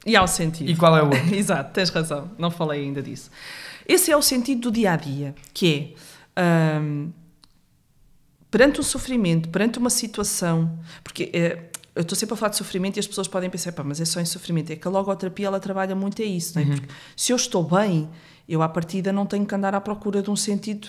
e 0.05 0.17
há 0.17 0.23
o 0.23 0.27
sentido. 0.27 0.71
E 0.71 0.75
qual 0.77 0.97
é 0.97 1.03
o 1.03 1.07
outro? 1.07 1.21
Exato, 1.35 1.73
tens 1.73 1.91
razão. 1.91 2.31
Não 2.39 2.51
falei 2.51 2.83
ainda 2.83 3.03
disso. 3.03 3.31
Esse 3.87 4.11
é 4.11 4.17
o 4.17 4.23
sentido 4.23 4.63
do 4.63 4.73
dia 4.73 4.93
a 4.93 4.97
dia, 4.97 5.35
que 5.53 5.95
é 6.37 6.81
um, 6.81 7.11
perante 8.51 8.81
um 8.81 8.83
sofrimento, 8.83 9.49
perante 9.49 9.79
uma 9.79 9.91
situação, 9.91 10.79
porque 11.03 11.31
é, 11.33 11.71
eu 11.99 12.03
estou 12.03 12.17
sempre 12.17 12.35
a 12.35 12.37
falar 12.37 12.51
de 12.51 12.57
sofrimento 12.57 12.97
e 12.97 13.01
as 13.01 13.09
pessoas 13.09 13.27
podem 13.27 13.51
pensar, 13.51 13.73
pá, 13.73 13.83
mas 13.83 14.01
é 14.01 14.05
só 14.05 14.21
em 14.21 14.25
sofrimento. 14.25 14.71
É 14.71 14.77
que 14.77 14.87
a 14.87 14.91
logoterapia 14.91 15.49
ela 15.49 15.59
trabalha 15.59 15.97
muito 15.97 16.23
é 16.23 16.25
isso, 16.25 16.55
não 16.55 16.63
é? 16.63 16.67
Uhum. 16.67 16.77
Porque 16.77 16.95
se 17.17 17.33
eu 17.33 17.37
estou 17.37 17.65
bem, 17.65 18.09
eu 18.49 18.63
à 18.63 18.69
partida 18.69 19.13
não 19.13 19.27
tenho 19.27 19.45
que 19.45 19.53
andar 19.53 19.75
à 19.75 19.81
procura 19.81 20.23
de 20.23 20.31
um 20.31 20.37
sentido 20.37 20.87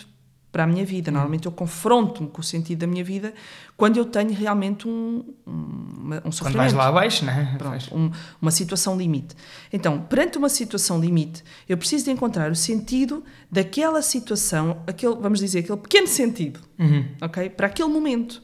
para 0.52 0.66
a 0.66 0.68
minha 0.68 0.86
vida. 0.86 1.10
Uhum. 1.10 1.16
Normalmente 1.16 1.48
eu 1.48 1.52
confronto-me 1.52 2.30
com 2.30 2.42
o 2.42 2.44
sentido 2.44 2.82
da 2.82 2.86
minha 2.86 3.04
vida 3.04 3.34
quando 3.76 3.98
eu 3.98 4.06
tenho 4.06 4.32
realmente 4.34 4.88
um, 4.88 5.34
um, 5.48 6.10
um 6.26 6.32
sofrimento. 6.32 6.42
Quando 6.42 6.56
vais 6.58 6.74
lá 6.74 6.90
abaixo, 6.90 7.26
não 7.26 7.34
é? 7.34 7.56
Pronto, 7.58 7.98
um, 7.98 8.12
uma 8.40 8.52
situação 8.52 8.96
limite. 8.96 9.36
Então, 9.74 10.02
perante 10.02 10.38
uma 10.38 10.48
situação 10.48 11.02
limite, 11.02 11.44
eu 11.68 11.76
preciso 11.76 12.06
de 12.06 12.12
encontrar 12.12 12.52
o 12.52 12.56
sentido 12.56 13.24
daquela 13.52 14.04
situação, 14.04 14.84
aquele, 14.86 15.16
vamos 15.16 15.40
dizer, 15.40 15.62
aquele 15.62 15.80
pequeno 15.80 16.06
sentido, 16.06 16.60
uhum. 16.78 17.04
ok? 17.20 17.50
Para 17.50 17.66
aquele 17.66 17.90
momento. 17.90 18.44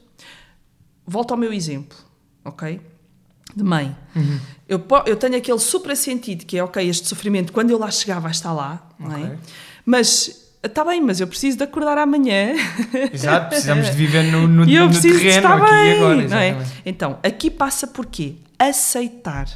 Volto 1.06 1.30
ao 1.30 1.36
meu 1.36 1.52
exemplo 1.52 2.05
ok? 2.46 2.80
De 3.54 3.62
mãe. 3.62 3.96
Uhum. 4.14 4.40
Eu, 4.68 4.84
eu 5.06 5.16
tenho 5.16 5.36
aquele 5.36 5.58
suprassentido 5.58 6.44
que 6.44 6.58
é, 6.58 6.64
ok, 6.64 6.88
este 6.88 7.06
sofrimento, 7.06 7.52
quando 7.52 7.70
eu 7.70 7.78
lá 7.78 7.90
chegar, 7.90 8.18
vai 8.20 8.30
estar 8.30 8.52
lá, 8.52 8.86
okay. 8.98 9.06
não 9.06 9.26
é? 9.26 9.38
Mas 9.84 10.46
está 10.62 10.84
bem, 10.84 11.00
mas 11.00 11.20
eu 11.20 11.26
preciso 11.26 11.58
de 11.58 11.64
acordar 11.64 11.96
amanhã. 11.98 12.54
Exato, 13.12 13.48
precisamos 13.48 13.86
de 13.86 13.92
viver 13.92 14.24
no, 14.24 14.46
no, 14.46 14.64
eu 14.70 14.88
no 14.88 15.00
terreno 15.00 15.28
estar 15.28 15.62
aqui 15.62 15.70
bem, 15.70 15.92
agora. 15.96 16.28
Não 16.28 16.36
é? 16.36 16.66
Então, 16.84 17.18
aqui 17.22 17.50
passa 17.50 17.86
por 17.86 18.06
quê? 18.06 18.36
Aceitar. 18.58 19.48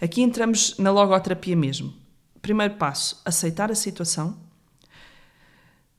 Aqui 0.00 0.22
entramos 0.22 0.76
na 0.78 0.90
logoterapia 0.90 1.56
mesmo. 1.56 1.92
Primeiro 2.40 2.74
passo, 2.74 3.20
aceitar 3.24 3.70
a 3.70 3.74
situação. 3.74 4.36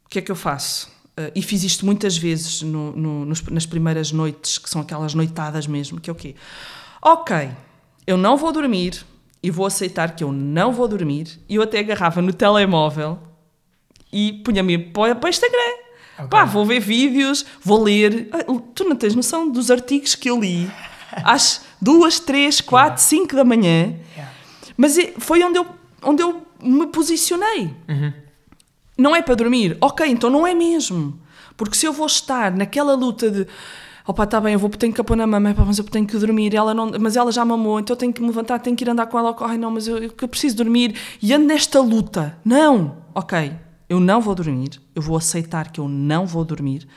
O 0.05 0.09
que 0.09 0.19
é 0.19 0.21
que 0.21 0.31
eu 0.31 0.35
faço? 0.35 0.91
Uh, 1.17 1.31
e 1.35 1.41
fiz 1.41 1.63
isto 1.63 1.85
muitas 1.85 2.17
vezes 2.17 2.61
no, 2.61 2.93
no, 2.93 3.25
nos, 3.25 3.41
nas 3.43 3.65
primeiras 3.65 4.11
noites, 4.13 4.57
que 4.57 4.69
são 4.69 4.81
aquelas 4.81 5.13
noitadas 5.13 5.67
mesmo, 5.67 5.99
que 5.99 6.09
é 6.09 6.13
o 6.13 6.15
quê? 6.15 6.35
Ok, 7.01 7.49
eu 8.07 8.17
não 8.17 8.37
vou 8.37 8.51
dormir 8.53 9.05
e 9.43 9.51
vou 9.51 9.65
aceitar 9.65 10.15
que 10.15 10.23
eu 10.23 10.31
não 10.31 10.71
vou 10.71 10.87
dormir. 10.87 11.39
E 11.49 11.55
eu 11.55 11.61
até 11.63 11.79
agarrava 11.79 12.21
no 12.21 12.31
telemóvel 12.31 13.19
e 14.11 14.41
punha-me 14.45 14.77
para 14.77 15.17
o 15.21 15.27
Instagram. 15.27 15.73
Ok. 16.17 16.29
Pá, 16.29 16.45
vou 16.45 16.65
ver 16.65 16.79
vídeos, 16.79 17.45
vou 17.61 17.81
ler. 17.83 18.29
Ah, 18.31 18.43
Tu 18.75 18.83
não 18.83 18.95
tens 18.95 19.15
noção 19.15 19.49
dos 19.49 19.71
artigos 19.71 20.15
que 20.15 20.29
eu 20.29 20.39
li 20.39 20.69
às 21.23 21.61
duas, 21.81 22.19
três, 22.19 22.61
quatro, 22.61 23.01
cinco 23.01 23.35
da 23.35 23.43
manhã. 23.43 23.95
Yeah. 24.15 24.33
Mas 24.77 24.97
é- 24.97 25.13
foi 25.17 25.43
onde 25.43 25.57
eu, 25.57 25.65
onde 26.03 26.21
eu 26.23 26.45
me 26.61 26.87
posicionei. 26.87 27.73
Não 29.01 29.15
é 29.15 29.21
para 29.21 29.33
dormir? 29.33 29.77
Ok, 29.81 30.05
então 30.07 30.29
não 30.29 30.45
é 30.45 30.53
mesmo. 30.53 31.19
Porque 31.57 31.75
se 31.75 31.87
eu 31.87 31.91
vou 31.91 32.05
estar 32.05 32.51
naquela 32.51 32.93
luta 32.93 33.31
de 33.31 33.47
opa, 34.05 34.23
está 34.25 34.39
bem, 34.39 34.53
eu 34.53 34.59
vou, 34.59 34.69
tenho 34.69 34.93
que 34.93 35.03
pôr 35.03 35.17
na 35.17 35.25
mama, 35.25 35.55
mas 35.57 35.77
eu 35.77 35.83
tenho 35.85 36.05
que 36.05 36.17
dormir, 36.17 36.53
ela 36.53 36.73
não, 36.73 36.91
mas 36.99 37.15
ela 37.15 37.31
já 37.31 37.43
mamou, 37.45 37.79
então 37.79 37.93
eu 37.93 37.97
tenho 37.97 38.11
que 38.11 38.21
me 38.21 38.27
levantar, 38.27 38.59
tenho 38.59 38.75
que 38.75 38.83
ir 38.83 38.89
andar 38.89 39.05
com 39.07 39.17
ela, 39.17 39.35
ai 39.41 39.57
não, 39.57 39.71
mas 39.71 39.87
eu, 39.87 39.97
eu 39.97 40.27
preciso 40.27 40.57
dormir, 40.57 40.95
e 41.21 41.33
ando 41.33 41.45
nesta 41.45 41.79
luta. 41.79 42.37
Não, 42.43 42.97
ok, 43.13 43.53
eu 43.89 43.99
não 43.99 44.21
vou 44.21 44.35
dormir, 44.35 44.81
eu 44.95 45.01
vou 45.01 45.17
aceitar 45.17 45.71
que 45.71 45.79
eu 45.79 45.87
não 45.87 46.25
vou 46.25 46.43
dormir. 46.43 46.87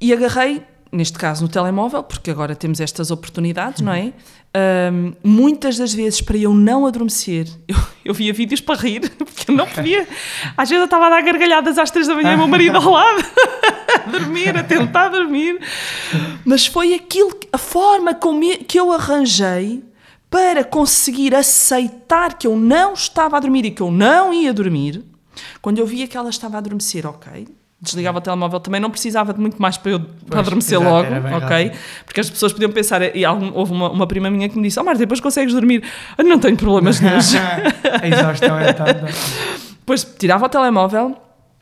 E 0.00 0.12
agarrei, 0.12 0.62
neste 0.96 1.18
caso 1.18 1.42
no 1.42 1.48
telemóvel, 1.48 2.02
porque 2.02 2.30
agora 2.30 2.56
temos 2.56 2.80
estas 2.80 3.10
oportunidades, 3.10 3.82
não 3.82 3.92
é? 3.92 4.12
Ahm, 4.54 5.12
muitas 5.22 5.76
das 5.76 5.92
vezes, 5.92 6.20
para 6.20 6.36
eu 6.36 6.54
não 6.54 6.86
adormecer, 6.86 7.46
eu, 7.68 7.76
eu 8.04 8.14
via 8.14 8.32
vídeos 8.32 8.60
para 8.60 8.80
rir, 8.80 9.10
porque 9.18 9.50
eu 9.50 9.54
não 9.54 9.66
podia. 9.66 10.08
Às 10.56 10.70
vezes 10.70 10.80
eu 10.80 10.84
estava 10.86 11.06
a 11.06 11.10
dar 11.10 11.22
gargalhadas 11.22 11.78
às 11.78 11.90
três 11.90 12.08
da 12.08 12.14
manhã, 12.14 12.36
meu 12.36 12.48
marido 12.48 12.76
ao 12.76 12.90
lado, 12.90 13.22
a 14.06 14.10
dormir, 14.10 14.56
a 14.56 14.62
tentar 14.62 15.08
dormir. 15.08 15.60
Mas 16.44 16.66
foi 16.66 16.94
aquilo, 16.94 17.38
a 17.52 17.58
forma 17.58 18.14
como 18.14 18.40
que 18.64 18.80
eu 18.80 18.90
arranjei 18.90 19.84
para 20.30 20.64
conseguir 20.64 21.34
aceitar 21.34 22.38
que 22.38 22.46
eu 22.46 22.56
não 22.56 22.94
estava 22.94 23.36
a 23.36 23.40
dormir 23.40 23.64
e 23.66 23.70
que 23.70 23.82
eu 23.82 23.90
não 23.90 24.32
ia 24.32 24.52
dormir. 24.52 25.04
Quando 25.60 25.78
eu 25.78 25.86
via 25.86 26.06
que 26.06 26.16
ela 26.16 26.30
estava 26.30 26.56
a 26.56 26.58
adormecer, 26.58 27.06
ok. 27.06 27.46
Desligava 27.80 28.18
o 28.18 28.20
telemóvel, 28.22 28.58
também 28.58 28.80
não 28.80 28.90
precisava 28.90 29.34
de 29.34 29.40
muito 29.40 29.60
mais 29.60 29.76
para 29.76 29.92
eu 29.92 30.00
para 30.00 30.40
adormecer 30.40 30.78
logo, 30.80 31.08
ok? 31.36 31.66
rápido. 31.66 31.78
Porque 32.06 32.20
as 32.20 32.30
pessoas 32.30 32.52
podiam 32.52 32.72
pensar, 32.72 33.14
e 33.14 33.22
algum- 33.22 33.52
houve 33.54 33.70
uma, 33.72 33.90
uma 33.90 34.06
prima 34.06 34.30
minha 34.30 34.48
que 34.48 34.56
me 34.56 34.62
disse: 34.62 34.80
Oh, 34.80 34.84
Marta, 34.84 34.98
depois 35.00 35.20
consegues 35.20 35.52
dormir? 35.52 35.82
"Ah, 36.16 36.22
não 36.22 36.38
tenho 36.38 36.56
problemas 36.56 36.98
nenhums. 37.00 37.34
a 38.02 38.08
exaustão 38.08 38.58
é 38.58 38.72
tanta. 38.72 39.04
Depois 39.78 40.04
tirava 40.18 40.46
o 40.46 40.48
telemóvel, 40.48 41.16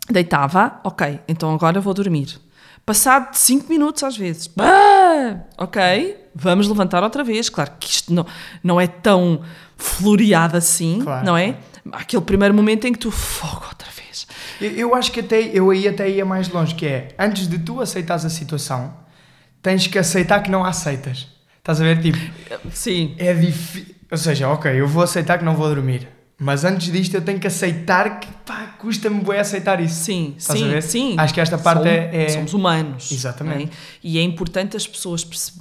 deitava, 0.08 0.80
ok, 0.84 1.18
então 1.26 1.52
agora 1.52 1.80
vou 1.80 1.92
dormir. 1.92 2.38
Passado 2.86 3.34
5 3.34 3.68
minutos 3.68 4.02
às 4.04 4.16
vezes, 4.16 4.48
ah, 4.60 5.36
ok, 5.58 6.16
vamos 6.34 6.68
levantar 6.68 7.02
outra 7.02 7.24
vez. 7.24 7.48
Claro 7.48 7.72
que 7.80 7.88
isto 7.88 8.12
não, 8.14 8.24
não 8.62 8.80
é 8.80 8.86
tão 8.86 9.40
floreado 9.76 10.56
assim, 10.56 11.00
Claro. 11.02 11.26
não 11.26 11.36
é? 11.36 11.56
Aquele 11.92 12.22
primeiro 12.24 12.54
momento 12.54 12.86
em 12.86 12.92
que 12.92 12.98
tu 12.98 13.10
fogo 13.10 13.64
outra 13.68 13.88
vez. 13.90 14.26
Eu, 14.60 14.70
eu 14.72 14.94
acho 14.94 15.12
que 15.12 15.20
até, 15.20 15.40
eu 15.40 15.70
aí 15.70 15.86
até 15.86 16.08
ia 16.08 16.24
mais 16.24 16.48
longe, 16.48 16.74
que 16.74 16.86
é, 16.86 17.08
antes 17.18 17.46
de 17.46 17.58
tu 17.58 17.80
aceitares 17.80 18.24
a 18.24 18.30
situação, 18.30 18.94
tens 19.62 19.86
que 19.86 19.98
aceitar 19.98 20.42
que 20.42 20.50
não 20.50 20.64
a 20.64 20.68
aceitas. 20.68 21.28
Estás 21.58 21.80
a 21.80 21.84
ver? 21.84 22.00
Tipo, 22.00 22.18
Sim, 22.70 23.14
é 23.18 23.32
difícil. 23.34 23.94
Ou 24.10 24.18
seja, 24.18 24.48
ok, 24.48 24.70
eu 24.80 24.86
vou 24.86 25.02
aceitar 25.02 25.38
que 25.38 25.44
não 25.44 25.54
vou 25.56 25.68
dormir. 25.68 26.08
Mas 26.38 26.64
antes 26.64 26.90
disto 26.92 27.14
eu 27.14 27.22
tenho 27.22 27.38
que 27.38 27.46
aceitar 27.46 28.18
que, 28.20 28.28
pá, 28.44 28.74
custa-me 28.78 29.20
bué 29.20 29.38
aceitar 29.40 29.80
isso. 29.80 30.04
sim, 30.04 30.34
Estás 30.36 30.58
sim, 30.58 30.80
sim. 30.80 31.14
Acho 31.18 31.32
que 31.32 31.40
esta 31.40 31.56
parte 31.56 31.82
Somos- 31.84 31.92
é- 31.98 32.24
é- 32.24 32.28
Somos 32.28 32.52
humanos. 32.54 33.10
Exatamente. 33.12 33.64
é? 33.72 33.76
E 34.02 34.18
é 34.18 34.22
importante 34.22 34.76
as 34.76 34.86
pessoas 34.86 35.24
perce- 35.24 35.52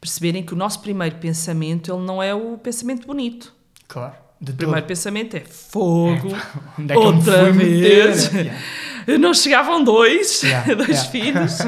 perceberem 0.00 0.42
que 0.42 0.52
o 0.54 0.56
nosso 0.56 0.80
primeiro 0.80 1.16
pensamento 1.16 1.92
ele 1.92 2.04
não 2.04 2.22
é 2.22 2.34
o 2.34 2.56
pensamento 2.56 3.06
bonito. 3.06 3.52
Claro. 3.88 4.14
O 4.42 4.46
todo. 4.46 4.56
primeiro 4.56 4.86
pensamento 4.86 5.36
é 5.36 5.40
fogo, 5.40 6.36
Onde 6.78 6.92
é 6.92 6.96
que 6.96 7.00
eu 7.02 7.12
me 7.12 7.16
outra 7.18 7.38
fui 7.44 7.52
meter? 7.52 8.06
vez. 8.06 8.30
Yeah. 8.34 8.60
Não 9.18 9.32
chegavam 9.34 9.82
dois, 9.82 10.42
Yeah, 10.44 10.74
dois 10.74 10.88
yeah. 10.88 11.10
filhos. 11.10 11.58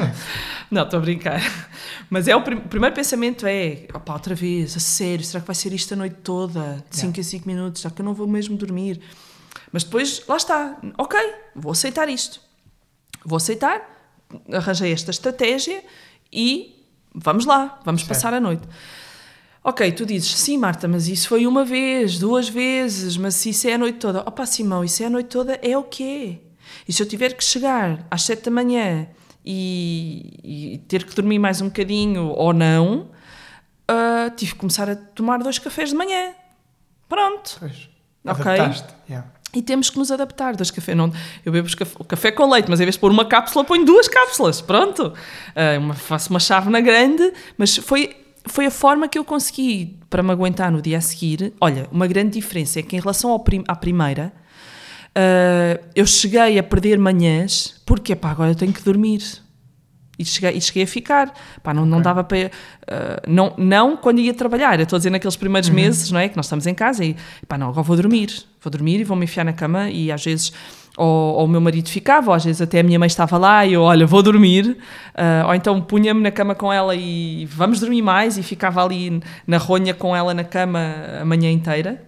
Não, 0.71 0.83
estou 0.83 0.99
a 0.99 1.01
brincar. 1.01 1.41
Mas 2.09 2.27
é 2.27 2.35
o 2.35 2.41
prim- 2.41 2.59
primeiro 2.61 2.95
pensamento 2.95 3.45
é, 3.47 3.87
opá, 3.93 4.13
outra 4.13 4.33
vez, 4.35 4.75
a 4.75 4.79
sério, 4.79 5.23
será 5.23 5.41
que 5.41 5.47
vai 5.47 5.55
ser 5.55 5.73
isto 5.73 5.93
a 5.93 5.97
noite 5.97 6.17
toda? 6.23 6.83
De 6.89 6.97
5 6.97 7.19
em 7.19 7.23
5 7.23 7.47
minutos, 7.47 7.81
já 7.81 7.89
que 7.89 8.01
eu 8.01 8.05
não 8.05 8.13
vou 8.13 8.27
mesmo 8.27 8.55
dormir? 8.57 8.99
Mas 9.71 9.83
depois, 9.83 10.23
lá 10.27 10.37
está, 10.37 10.77
ok, 10.97 11.19
vou 11.55 11.71
aceitar 11.71 12.07
isto. 12.09 12.39
Vou 13.25 13.37
aceitar, 13.37 13.81
arranjei 14.51 14.91
esta 14.93 15.11
estratégia 15.11 15.83
e 16.31 16.85
vamos 17.13 17.45
lá, 17.45 17.79
vamos 17.83 18.01
Certo. 18.01 18.09
passar 18.09 18.33
a 18.33 18.39
noite. 18.39 18.63
Ok, 19.67 19.91
tu 19.93 20.05
dizes, 20.05 20.29
sim, 20.37 20.57
Marta, 20.59 20.87
mas 20.87 21.07
isso 21.07 21.27
foi 21.27 21.47
uma 21.47 21.65
vez, 21.65 22.19
duas 22.19 22.47
vezes, 22.47 23.17
mas 23.17 23.33
se 23.33 23.49
isso 23.49 23.67
é 23.67 23.73
a 23.73 23.77
noite 23.79 23.97
toda. 23.97 24.19
Opa, 24.21 24.45
Simão, 24.45 24.83
isso 24.83 25.01
é 25.01 25.07
a 25.07 25.09
noite 25.09 25.25
toda, 25.29 25.59
é 25.59 25.75
o 25.75 25.81
quê? 25.81 26.37
E 26.87 26.93
se 26.93 27.01
eu 27.01 27.07
tiver 27.07 27.33
que 27.33 27.43
chegar 27.43 28.05
às 28.11 28.21
sete 28.21 28.43
da 28.43 28.51
manhã 28.51 29.07
e, 29.43 30.39
e 30.43 30.77
ter 30.87 31.03
que 31.03 31.15
dormir 31.15 31.39
mais 31.39 31.61
um 31.61 31.65
bocadinho 31.65 32.27
ou 32.27 32.53
não, 32.53 33.09
ah, 33.87 34.29
tive 34.37 34.53
que 34.53 34.59
começar 34.59 34.87
a 34.87 34.95
tomar 34.95 35.39
dois 35.39 35.57
cafés 35.57 35.89
de 35.89 35.95
manhã. 35.95 36.33
Pronto. 37.09 37.57
Pois. 37.59 37.89
Ok. 38.23 38.43
Yeah. 39.09 39.27
E 39.51 39.61
temos 39.63 39.89
que 39.89 39.97
nos 39.97 40.11
adaptar. 40.11 40.55
Dois 40.55 40.69
café, 40.69 40.93
não, 40.93 41.11
eu 41.43 41.51
bebo 41.51 41.67
café, 41.75 41.95
o 41.99 42.03
café 42.03 42.31
com 42.31 42.47
leite, 42.51 42.69
mas 42.69 42.79
em 42.81 42.83
vez 42.83 42.95
de 42.95 42.99
pôr 42.99 43.09
uma 43.11 43.25
cápsula, 43.25 43.63
ponho 43.63 43.83
duas 43.85 44.07
cápsulas. 44.07 44.61
Pronto. 44.61 45.11
Ah, 45.55 45.79
uma- 45.79 45.93
faço 45.95 46.29
uma 46.29 46.39
chávena 46.39 46.81
grande, 46.81 47.33
mas 47.57 47.77
foi, 47.77 48.15
foi 48.47 48.65
a 48.65 48.71
forma 48.71 49.07
que 49.07 49.17
eu 49.17 49.23
consegui 49.25 49.99
para 50.09 50.21
me 50.23 50.31
aguentar 50.31 50.71
no 50.71 50.81
dia 50.81 50.97
a 50.97 51.01
seguir. 51.01 51.53
Olha, 51.59 51.87
uma 51.91 52.07
grande 52.07 52.31
diferença 52.39 52.79
é 52.79 52.83
que 52.83 52.95
em 52.95 52.99
relação 52.99 53.37
prim- 53.39 53.63
à 53.67 53.75
primeira, 53.75 54.31
ah, 55.15 55.79
eu 55.95 56.05
cheguei 56.05 56.57
a 56.59 56.63
perder 56.63 56.97
manhãs, 56.99 57.81
porque 57.85 58.15
pá, 58.15 58.31
agora 58.31 58.51
eu 58.51 58.55
tenho 58.55 58.73
que 58.73 58.81
dormir. 58.83 59.21
E 60.17 60.23
cheguei, 60.23 60.51
e 60.51 60.61
cheguei 60.61 60.83
a 60.83 60.87
ficar. 60.87 61.33
Pá, 61.61 61.73
não, 61.73 61.85
não 61.85 62.01
dava 62.01 62.23
para. 62.23 62.49
ah, 62.87 63.21
não, 63.27 63.53
não 63.57 63.97
quando 63.97 64.19
ia 64.19 64.33
trabalhar. 64.33 64.79
Eu 64.79 64.83
estou 64.83 64.95
a 64.95 64.99
dizer 64.99 65.09
naqueles 65.09 65.35
primeiros 65.35 65.69
meses, 65.69 66.09
não 66.11 66.19
é? 66.19 66.29
Que 66.29 66.37
nós 66.37 66.45
estamos 66.45 66.65
em 66.67 66.73
casa 66.73 67.03
e 67.03 67.15
pá, 67.47 67.57
não, 67.57 67.67
agora 67.67 67.83
vou 67.83 67.95
dormir. 67.97 68.29
Vou 68.61 68.71
dormir 68.71 69.01
e 69.01 69.03
vou 69.03 69.17
me 69.17 69.25
enfiar 69.25 69.43
na 69.43 69.53
cama 69.53 69.89
e 69.89 70.11
às 70.11 70.23
vezes. 70.23 70.53
Ou, 70.97 71.35
ou 71.35 71.45
o 71.45 71.47
meu 71.47 71.59
marido 71.59 71.89
ficava, 71.89 72.29
ou 72.31 72.33
às 72.33 72.45
vezes 72.45 72.61
até 72.61 72.79
a 72.79 72.83
minha 72.83 72.97
mãe 72.97 73.07
estava 73.07 73.37
lá 73.37 73.65
e 73.65 73.73
eu, 73.73 73.81
olha, 73.81 74.05
vou 74.05 74.23
dormir. 74.23 74.77
Ah, 75.13 75.43
ou 75.47 75.53
então 75.53 75.81
punha-me 75.81 76.21
na 76.21 76.31
cama 76.31 76.55
com 76.55 76.71
ela 76.71 76.95
e 76.95 77.45
vamos 77.47 77.79
dormir 77.81 78.01
mais 78.01 78.37
e 78.37 78.43
ficava 78.43 78.83
ali 78.83 79.21
na 79.45 79.57
ronha 79.57 79.93
com 79.93 80.15
ela 80.15 80.33
na 80.33 80.43
cama 80.45 80.79
a 81.21 81.25
manhã 81.25 81.51
inteira. 81.51 82.01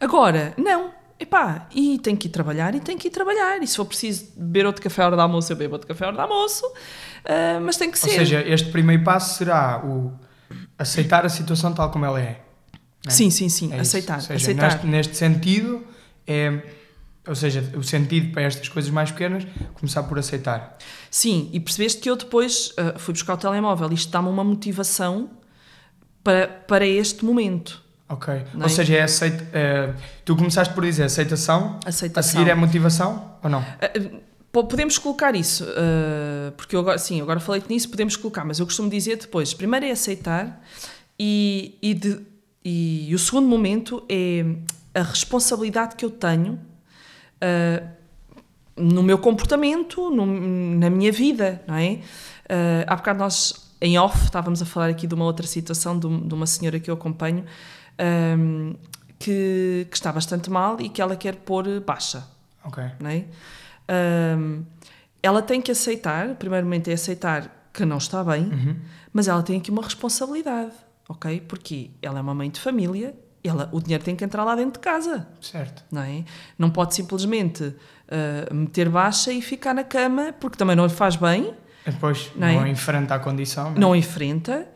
Agora, 0.00 0.54
não. 0.56 0.90
Epá, 1.20 1.68
e 1.74 1.98
tenho 1.98 2.16
que 2.16 2.26
ir 2.26 2.30
trabalhar 2.30 2.74
e 2.74 2.80
tenho 2.80 2.98
que 2.98 3.08
ir 3.08 3.10
trabalhar. 3.10 3.62
E 3.62 3.66
se 3.66 3.76
for 3.76 3.84
preciso 3.84 4.26
beber 4.36 4.66
outro 4.66 4.82
café 4.82 5.02
à 5.02 5.06
hora 5.06 5.16
do 5.16 5.22
almoço, 5.22 5.52
eu 5.52 5.56
bebo 5.56 5.74
outro 5.74 5.86
café 5.86 6.04
à 6.04 6.08
hora 6.08 6.16
do 6.16 6.22
almoço. 6.22 6.64
Ah, 7.24 7.60
mas 7.62 7.76
tem 7.76 7.90
que 7.90 7.98
Ou 7.98 8.10
ser. 8.10 8.18
seja, 8.18 8.42
este 8.46 8.70
primeiro 8.70 9.04
passo 9.04 9.38
será 9.38 9.82
o 9.84 10.12
aceitar 10.78 11.24
a 11.24 11.28
situação 11.28 11.72
tal 11.72 11.90
como 11.90 12.04
ela 12.04 12.20
é. 12.20 12.40
né? 13.04 13.10
sim, 13.10 13.30
sim, 13.30 13.48
sim. 13.48 13.72
É 13.72 13.80
aceitar. 13.80 14.16
Ou 14.16 14.20
seja, 14.22 14.34
aceitar. 14.42 14.70
Neste, 14.72 14.86
neste 14.86 15.16
sentido, 15.16 15.84
é, 16.26 16.62
ou 17.26 17.34
seja, 17.34 17.64
o 17.76 17.82
sentido 17.82 18.32
para 18.32 18.42
estas 18.42 18.68
coisas 18.68 18.90
mais 18.90 19.10
pequenas, 19.10 19.46
começar 19.74 20.02
por 20.04 20.18
aceitar. 20.18 20.76
Sim, 21.10 21.48
e 21.52 21.60
percebeste 21.60 22.00
que 22.00 22.10
eu 22.10 22.16
depois 22.16 22.72
ah, 22.76 22.98
fui 22.98 23.12
buscar 23.14 23.34
o 23.34 23.36
telemóvel. 23.36 23.92
Isto 23.92 24.10
dá-me 24.10 24.28
uma 24.28 24.44
motivação 24.44 25.30
para, 26.22 26.46
para 26.48 26.86
este 26.86 27.24
momento. 27.24 27.82
Ok. 28.08 28.34
Ou 28.54 28.64
é? 28.64 28.68
seja, 28.68 28.94
é 28.96 29.02
aceita, 29.02 29.46
é, 29.52 29.94
tu 30.24 30.36
começaste 30.36 30.72
por 30.74 30.84
dizer 30.84 31.04
aceitação, 31.04 31.80
a 31.84 31.88
Aceitação. 31.88 32.32
seguir 32.32 32.50
é 32.50 32.54
motivação 32.54 33.36
ou 33.42 33.48
não? 33.50 33.64
Po- 34.52 34.64
Podemos 34.64 34.98
colocar 34.98 35.34
isso, 35.34 35.66
porque 36.56 36.76
eu 36.76 36.80
agora, 36.80 36.98
sim, 36.98 37.20
agora 37.20 37.40
falei 37.40 37.62
nisso, 37.68 37.88
podemos 37.88 38.14
colocar, 38.16 38.44
mas 38.44 38.60
eu 38.60 38.66
costumo 38.66 38.88
dizer 38.90 39.16
depois: 39.16 39.52
primeiro 39.54 39.86
é 39.86 39.90
aceitar, 39.90 40.62
e, 41.18 41.76
e, 41.82 41.94
de- 41.94 42.20
e 42.64 43.10
o 43.14 43.18
segundo 43.18 43.48
momento 43.48 44.04
é 44.08 44.44
a 44.94 45.02
responsabilidade 45.02 45.96
que 45.96 46.04
eu 46.04 46.10
tenho 46.10 46.60
ah, 47.40 47.82
no 48.76 49.02
meu 49.02 49.18
comportamento, 49.18 50.10
no- 50.10 50.26
na 50.78 50.90
minha 50.90 51.12
vida, 51.12 51.62
não 51.66 51.74
é? 51.76 52.00
Ah, 52.48 52.84
há 52.92 52.96
bocado 52.96 53.18
nós, 53.20 53.70
em 53.80 53.98
off, 53.98 54.24
estávamos 54.24 54.60
a 54.62 54.66
falar 54.66 54.88
aqui 54.88 55.06
de 55.06 55.14
uma 55.14 55.24
outra 55.24 55.46
situação 55.46 55.98
de, 55.98 56.06
um- 56.06 56.26
de 56.26 56.34
uma 56.34 56.46
senhora 56.46 56.78
que 56.80 56.90
eu 56.90 56.94
acompanho 56.94 57.44
ahm, 57.98 58.74
que, 59.18 59.86
que 59.90 59.96
está 59.96 60.12
bastante 60.12 60.50
mal 60.50 60.80
e 60.80 60.88
que 60.88 61.00
ela 61.00 61.16
quer 61.16 61.36
pôr 61.36 61.80
baixa, 61.80 62.26
Ok. 62.64 62.82
não 63.00 63.10
é? 63.10 63.24
Ahm, 63.88 64.62
ela 65.22 65.40
tem 65.42 65.60
que 65.62 65.70
aceitar, 65.70 66.34
primeiramente 66.34 66.90
é 66.90 66.94
aceitar 66.94 67.68
que 67.72 67.84
não 67.84 67.98
está 67.98 68.22
bem, 68.24 68.42
Uhum. 68.44 68.76
mas 69.12 69.28
ela 69.28 69.42
tem 69.42 69.58
aqui 69.58 69.70
uma 69.70 69.82
responsabilidade, 69.82 70.72
ok? 71.08 71.40
Porque 71.42 71.90
ela 72.02 72.18
é 72.18 72.22
uma 72.22 72.34
mãe 72.34 72.50
de 72.50 72.60
família, 72.60 73.14
ela, 73.44 73.68
o 73.72 73.80
dinheiro 73.80 74.02
tem 74.02 74.16
que 74.16 74.24
entrar 74.24 74.42
lá 74.44 74.54
dentro 74.54 74.72
de 74.74 74.78
casa, 74.78 75.26
Certo. 75.40 75.84
não 75.92 76.02
é? 76.02 76.24
Não 76.58 76.70
pode 76.70 76.94
simplesmente 76.94 77.74
ah, 78.08 78.52
meter 78.54 78.88
baixa 78.88 79.30
e 79.32 79.42
ficar 79.42 79.74
na 79.74 79.84
cama, 79.84 80.32
porque 80.40 80.56
também 80.56 80.74
não 80.74 80.84
lhe 80.86 80.92
faz 80.92 81.16
bem, 81.16 81.52
Depois 81.84 82.30
Não 82.34 82.48
não, 82.52 82.64
é? 82.64 82.68
enfrenta 82.70 83.14
a 83.14 83.18
condição. 83.18 83.64
Não, 83.70 83.76
é? 83.76 83.80
não 83.80 83.96
enfrenta 83.96 84.66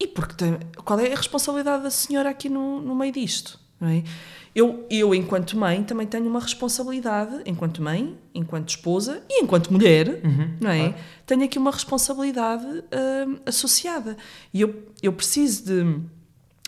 E 0.00 0.06
porque 0.06 0.34
tem, 0.34 0.58
qual 0.84 0.98
é 0.98 1.12
a 1.12 1.16
responsabilidade 1.16 1.82
da 1.82 1.90
senhora 1.90 2.30
aqui 2.30 2.48
no, 2.48 2.80
no 2.80 2.94
meio 2.96 3.12
disto? 3.12 3.58
Não 3.80 3.88
é? 3.88 4.02
eu, 4.54 4.86
eu, 4.88 5.14
enquanto 5.14 5.58
mãe, 5.58 5.82
também 5.82 6.06
tenho 6.06 6.26
uma 6.28 6.40
responsabilidade, 6.40 7.42
enquanto 7.44 7.82
mãe, 7.82 8.16
enquanto 8.34 8.68
esposa 8.70 9.20
e 9.28 9.42
enquanto 9.42 9.70
mulher, 9.72 10.20
Uhum, 10.24 10.56
não 10.60 10.70
é? 10.70 10.78
claro. 10.90 10.94
Tenho 11.26 11.44
aqui 11.44 11.58
uma 11.58 11.70
responsabilidade 11.72 12.64
hum, 12.66 13.36
associada. 13.44 14.16
E 14.52 14.60
eu, 14.60 14.88
eu 15.02 15.12
preciso 15.12 15.64
de 15.64 16.00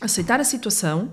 aceitar 0.02 0.40
a 0.40 0.44
situação 0.44 1.12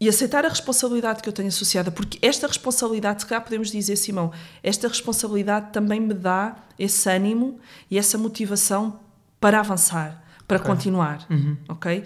e 0.00 0.08
aceitar 0.08 0.46
a 0.46 0.48
responsabilidade 0.48 1.22
que 1.22 1.28
eu 1.28 1.32
tenho 1.32 1.48
associada, 1.48 1.90
porque 1.90 2.18
esta 2.22 2.46
responsabilidade, 2.46 3.20
se 3.20 3.26
calhar 3.26 3.44
podemos 3.44 3.70
dizer, 3.70 3.96
Simão, 3.96 4.32
esta 4.62 4.88
responsabilidade 4.88 5.72
também 5.72 6.00
me 6.00 6.14
dá 6.14 6.56
esse 6.78 7.08
ânimo 7.10 7.60
e 7.90 7.98
essa 7.98 8.16
motivação 8.16 8.98
para 9.38 9.60
avançar, 9.60 10.24
para 10.48 10.58
continuar, 10.58 11.26
ok? 11.68 12.02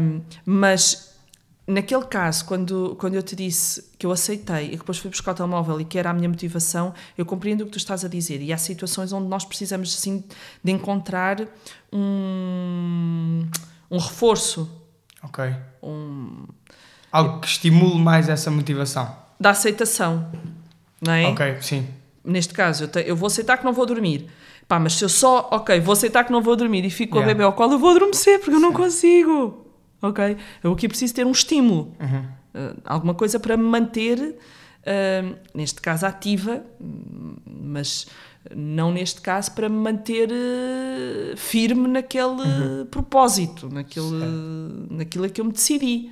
Hum, 0.00 0.20
mas 0.46 1.10
naquele 1.66 2.04
caso, 2.04 2.44
quando, 2.44 2.96
quando 2.98 3.14
eu 3.14 3.22
te 3.22 3.34
disse 3.34 3.90
que 3.98 4.06
eu 4.06 4.12
aceitei 4.12 4.66
e 4.66 4.70
que 4.70 4.76
depois 4.78 4.98
fui 4.98 5.10
buscar 5.10 5.32
o 5.32 5.34
telemóvel 5.34 5.80
e 5.80 5.84
que 5.84 5.98
era 5.98 6.10
a 6.10 6.12
minha 6.12 6.28
motivação, 6.28 6.94
eu 7.18 7.26
compreendo 7.26 7.62
o 7.62 7.64
que 7.66 7.72
tu 7.72 7.78
estás 7.78 8.04
a 8.04 8.08
dizer. 8.08 8.40
E 8.40 8.52
há 8.52 8.58
situações 8.58 9.12
onde 9.12 9.28
nós 9.28 9.44
precisamos, 9.44 9.94
sim, 9.96 10.24
de 10.62 10.72
encontrar 10.72 11.40
um, 11.92 13.48
um 13.90 13.98
reforço, 13.98 14.70
Ok. 15.22 15.44
um, 15.82 16.46
Algo 17.12 17.40
que 17.40 17.46
estimule 17.48 17.98
mais 17.98 18.28
essa 18.28 18.50
motivação. 18.50 19.14
da 19.38 19.50
aceitação, 19.50 20.30
não 21.00 21.12
é? 21.14 21.26
Ok, 21.28 21.56
sim. 21.62 21.86
Neste 22.24 22.52
caso, 22.52 22.84
eu, 22.84 22.88
te- 22.88 23.04
eu 23.06 23.16
vou 23.16 23.26
aceitar 23.28 23.56
que 23.56 23.64
não 23.64 23.72
vou 23.72 23.86
dormir. 23.86 24.26
Pá, 24.68 24.78
mas 24.78 24.92
se 24.92 25.02
eu 25.04 25.08
só, 25.08 25.48
ok, 25.50 25.80
vou 25.80 25.94
aceitar 25.94 26.24
que 26.24 26.30
não 26.30 26.42
vou 26.42 26.54
dormir 26.54 26.84
e 26.84 26.90
fico 26.90 27.12
com 27.12 27.18
Yeah. 27.18 27.32
o 27.32 27.34
bebê 27.34 27.44
ao 27.44 27.52
colo, 27.54 27.72
eu 27.72 27.78
vou 27.78 27.90
adormecer 27.90 28.38
porque 28.38 28.54
eu 28.54 28.60
não 28.60 28.72
consigo. 28.72 29.66
Ok? 30.02 30.36
Eu 30.62 30.72
aqui 30.72 30.86
preciso 30.86 31.14
ter 31.14 31.26
um 31.26 31.30
estímulo. 31.32 31.94
Uhum. 31.98 32.24
Uh, 32.54 32.76
alguma 32.84 33.14
coisa 33.14 33.40
para 33.40 33.56
me 33.56 33.64
manter, 33.64 34.18
uh, 34.20 35.36
neste 35.54 35.80
caso, 35.80 36.04
ativa, 36.06 36.62
mas 37.46 38.06
não 38.54 38.92
neste 38.92 39.20
caso 39.20 39.52
para 39.52 39.68
me 39.68 39.76
manter 39.76 40.28
uh, 40.30 41.36
firme 41.36 41.88
naquele 41.88 42.26
Uhum. 42.42 42.86
propósito, 42.90 43.68
naquele, 43.72 44.86
naquilo 44.90 45.24
a 45.24 45.28
que 45.28 45.40
eu 45.40 45.44
me 45.46 45.52
decidi. 45.52 46.10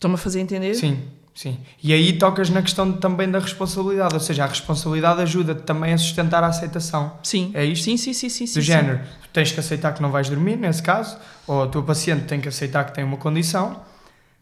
Estão-me 0.00 0.14
a 0.14 0.18
fazer 0.18 0.40
entender? 0.40 0.72
Sim, 0.72 0.98
sim. 1.34 1.58
E 1.82 1.92
aí 1.92 2.14
tocas 2.14 2.48
na 2.48 2.62
questão 2.62 2.90
também 2.90 3.30
da 3.30 3.38
responsabilidade, 3.38 4.14
ou 4.14 4.20
seja, 4.20 4.44
a 4.44 4.46
responsabilidade 4.46 5.20
ajuda-te 5.20 5.60
também 5.60 5.92
a 5.92 5.98
sustentar 5.98 6.42
a 6.42 6.46
aceitação. 6.46 7.18
Sim. 7.22 7.50
É 7.52 7.62
isto? 7.66 7.84
Sim, 7.84 7.98
sim, 7.98 8.14
sim, 8.14 8.30
sim. 8.30 8.46
Do 8.46 8.50
sim, 8.52 8.62
género, 8.62 9.00
tu 9.22 9.28
tens 9.30 9.52
que 9.52 9.60
aceitar 9.60 9.92
que 9.92 10.00
não 10.00 10.10
vais 10.10 10.26
dormir, 10.30 10.56
nesse 10.56 10.82
caso, 10.82 11.18
ou 11.46 11.64
a 11.64 11.66
tua 11.66 11.82
paciente 11.82 12.24
tem 12.24 12.40
que 12.40 12.48
aceitar 12.48 12.84
que 12.84 12.94
tem 12.94 13.04
uma 13.04 13.18
condição, 13.18 13.78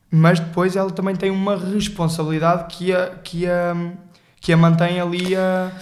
mas 0.09 0.39
depois 0.39 0.77
ela 0.77 0.93
também 0.93 1.17
tem 1.17 1.29
uma 1.29 1.57
responsabilidade 1.57 2.73
que 2.77 2.93
a, 2.93 3.09
que 3.25 3.45
a, 3.45 3.75
que 4.41 4.53
a 4.53 4.57
mantém 4.57 5.01
ali 5.01 5.35
a, 5.35 5.73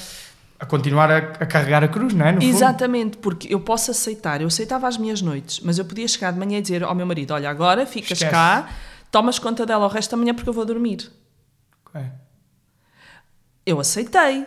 a 0.58 0.64
continuar 0.64 1.10
a, 1.10 1.18
a 1.18 1.44
carregar 1.44 1.84
a 1.84 1.88
cruz, 1.88 2.14
não 2.14 2.24
é? 2.24 2.32
No 2.32 2.40
fundo. 2.40 2.50
Exatamente, 2.50 3.18
porque 3.18 3.52
eu 3.52 3.60
posso 3.60 3.90
aceitar, 3.90 4.40
eu 4.40 4.46
aceitava 4.46 4.88
as 4.88 4.96
minhas 4.96 5.20
noites, 5.20 5.60
mas 5.62 5.76
eu 5.76 5.84
podia 5.84 6.08
chegar 6.08 6.32
de 6.32 6.38
manhã 6.38 6.56
e 6.60 6.62
dizer 6.62 6.82
ao 6.82 6.94
meu 6.94 7.04
marido: 7.04 7.34
Olha, 7.34 7.50
agora 7.50 7.84
ficas 7.84 8.12
Esquece. 8.12 8.30
cá, 8.30 8.70
tomas 9.16 9.38
conta 9.38 9.64
dela 9.64 9.87
o 9.87 9.88
resto 9.88 10.11
da 10.11 10.18
manhã 10.18 10.35
porque 10.35 10.50
eu 10.50 10.52
vou 10.52 10.66
dormir. 10.66 11.11
Ok. 11.87 12.02
Eu 13.64 13.81
aceitei. 13.81 14.44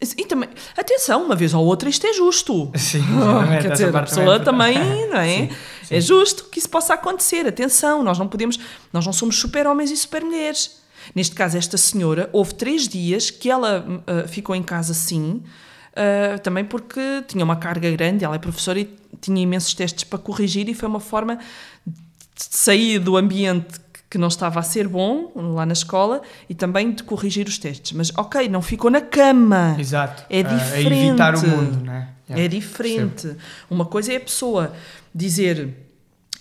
E 0.00 0.24
também, 0.26 0.48
atenção, 0.76 1.24
uma 1.24 1.34
vez 1.34 1.52
ou 1.52 1.64
outra 1.64 1.88
isto 1.88 2.06
é 2.06 2.12
justo. 2.12 2.70
Sim, 2.78 2.98
exatamente. 3.02 3.62
Quer 3.62 3.72
dizer, 3.72 3.96
a 3.96 4.02
pessoa 4.02 4.36
é 4.36 4.38
também, 4.38 5.08
não 5.08 5.16
é? 5.16 5.26
Sim, 5.26 5.50
sim. 5.82 5.94
É 5.96 6.00
justo 6.00 6.44
que 6.44 6.60
isso 6.60 6.70
possa 6.70 6.94
acontecer. 6.94 7.48
Atenção, 7.48 8.04
nós 8.04 8.16
não 8.16 8.28
podemos, 8.28 8.60
nós 8.92 9.04
não 9.04 9.12
somos 9.12 9.40
super 9.40 9.66
homens 9.66 9.90
e 9.90 9.96
super 9.96 10.22
mulheres. 10.22 10.80
Neste 11.12 11.34
caso, 11.34 11.58
esta 11.58 11.76
senhora, 11.76 12.30
houve 12.32 12.54
três 12.54 12.86
dias 12.86 13.28
que 13.32 13.50
ela 13.50 13.84
ah, 14.06 14.28
ficou 14.28 14.54
em 14.54 14.62
casa 14.62 14.94
sim, 14.94 15.42
ah, 15.96 16.38
também 16.38 16.64
porque 16.64 17.24
tinha 17.26 17.42
uma 17.44 17.56
carga 17.56 17.90
grande, 17.90 18.24
ela 18.24 18.36
é 18.36 18.38
professora 18.38 18.78
e 18.78 18.96
tinha 19.20 19.42
imensos 19.42 19.74
testes 19.74 20.04
para 20.04 20.20
corrigir 20.20 20.68
e 20.68 20.74
foi 20.74 20.88
uma 20.88 21.00
forma 21.00 21.40
de 22.36 22.44
sair 22.50 22.98
do 22.98 23.16
ambiente 23.16 23.80
que 24.08 24.18
não 24.18 24.28
estava 24.28 24.60
a 24.60 24.62
ser 24.62 24.86
bom 24.86 25.32
lá 25.34 25.66
na 25.66 25.72
escola 25.72 26.22
e 26.48 26.54
também 26.54 26.92
de 26.92 27.02
corrigir 27.02 27.46
os 27.48 27.58
testes. 27.58 27.92
Mas 27.92 28.12
ok, 28.16 28.48
não 28.48 28.62
ficou 28.62 28.90
na 28.90 29.00
cama. 29.00 29.76
Exato. 29.78 30.24
É 30.30 30.40
Ah, 30.40 30.42
diferente. 30.42 30.92
A 30.92 31.08
evitar 31.08 31.34
o 31.34 31.46
mundo, 31.48 31.84
não 31.84 31.92
é? 31.92 32.08
É 32.28 32.48
diferente. 32.48 33.36
Uma 33.70 33.84
coisa 33.84 34.12
é 34.12 34.16
a 34.16 34.20
pessoa 34.20 34.72
dizer 35.14 35.74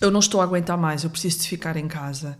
eu 0.01 0.11
não 0.11 0.19
estou 0.19 0.41
a 0.41 0.43
aguentar 0.43 0.77
mais, 0.77 1.03
eu 1.03 1.09
preciso 1.09 1.39
de 1.39 1.47
ficar 1.47 1.77
em 1.77 1.87
casa. 1.87 2.37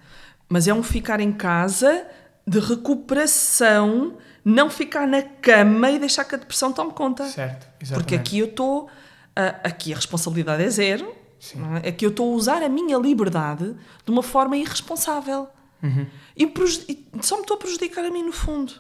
Mas 0.50 0.68
é 0.68 0.74
um 0.74 0.84
ficar 0.84 1.20
em 1.20 1.32
casa 1.32 2.06
de 2.46 2.60
recuperação, 2.60 4.18
não 4.44 4.70
ficar 4.70 5.08
na 5.08 5.22
cama 5.22 5.90
e 5.90 5.98
deixar 6.00 6.24
que 6.26 6.36
a 6.36 6.38
depressão 6.38 6.72
tome 6.72 6.92
conta. 6.94 7.24
Certo, 7.26 7.68
exatamente. 7.82 7.94
Porque 7.94 8.16
aqui 8.16 8.40
eu 8.40 8.46
estou. 8.48 8.88
ah, 9.36 9.56
aqui 9.64 9.92
a 9.94 9.96
responsabilidade 9.96 10.62
é 10.64 10.70
zero. 10.70 11.14
Sim. 11.40 11.60
não 11.60 11.78
é? 11.78 11.88
Aqui 11.90 12.06
eu 12.06 12.10
estou 12.10 12.32
a 12.32 12.36
usar 12.36 12.64
a 12.64 12.70
minha 12.70 12.98
liberdade 12.98 13.76
de 14.06 14.12
uma 14.12 14.24
forma 14.24 14.58
irresponsável. 14.58 15.48
Uhum. 15.84 16.08
E, 16.36 16.44
e 16.90 17.06
só 17.22 17.36
me 17.36 17.42
estou 17.42 17.56
a 17.56 17.60
prejudicar 17.60 18.04
a 18.04 18.10
mim 18.12 18.24
no 18.24 18.32
fundo. 18.32 18.74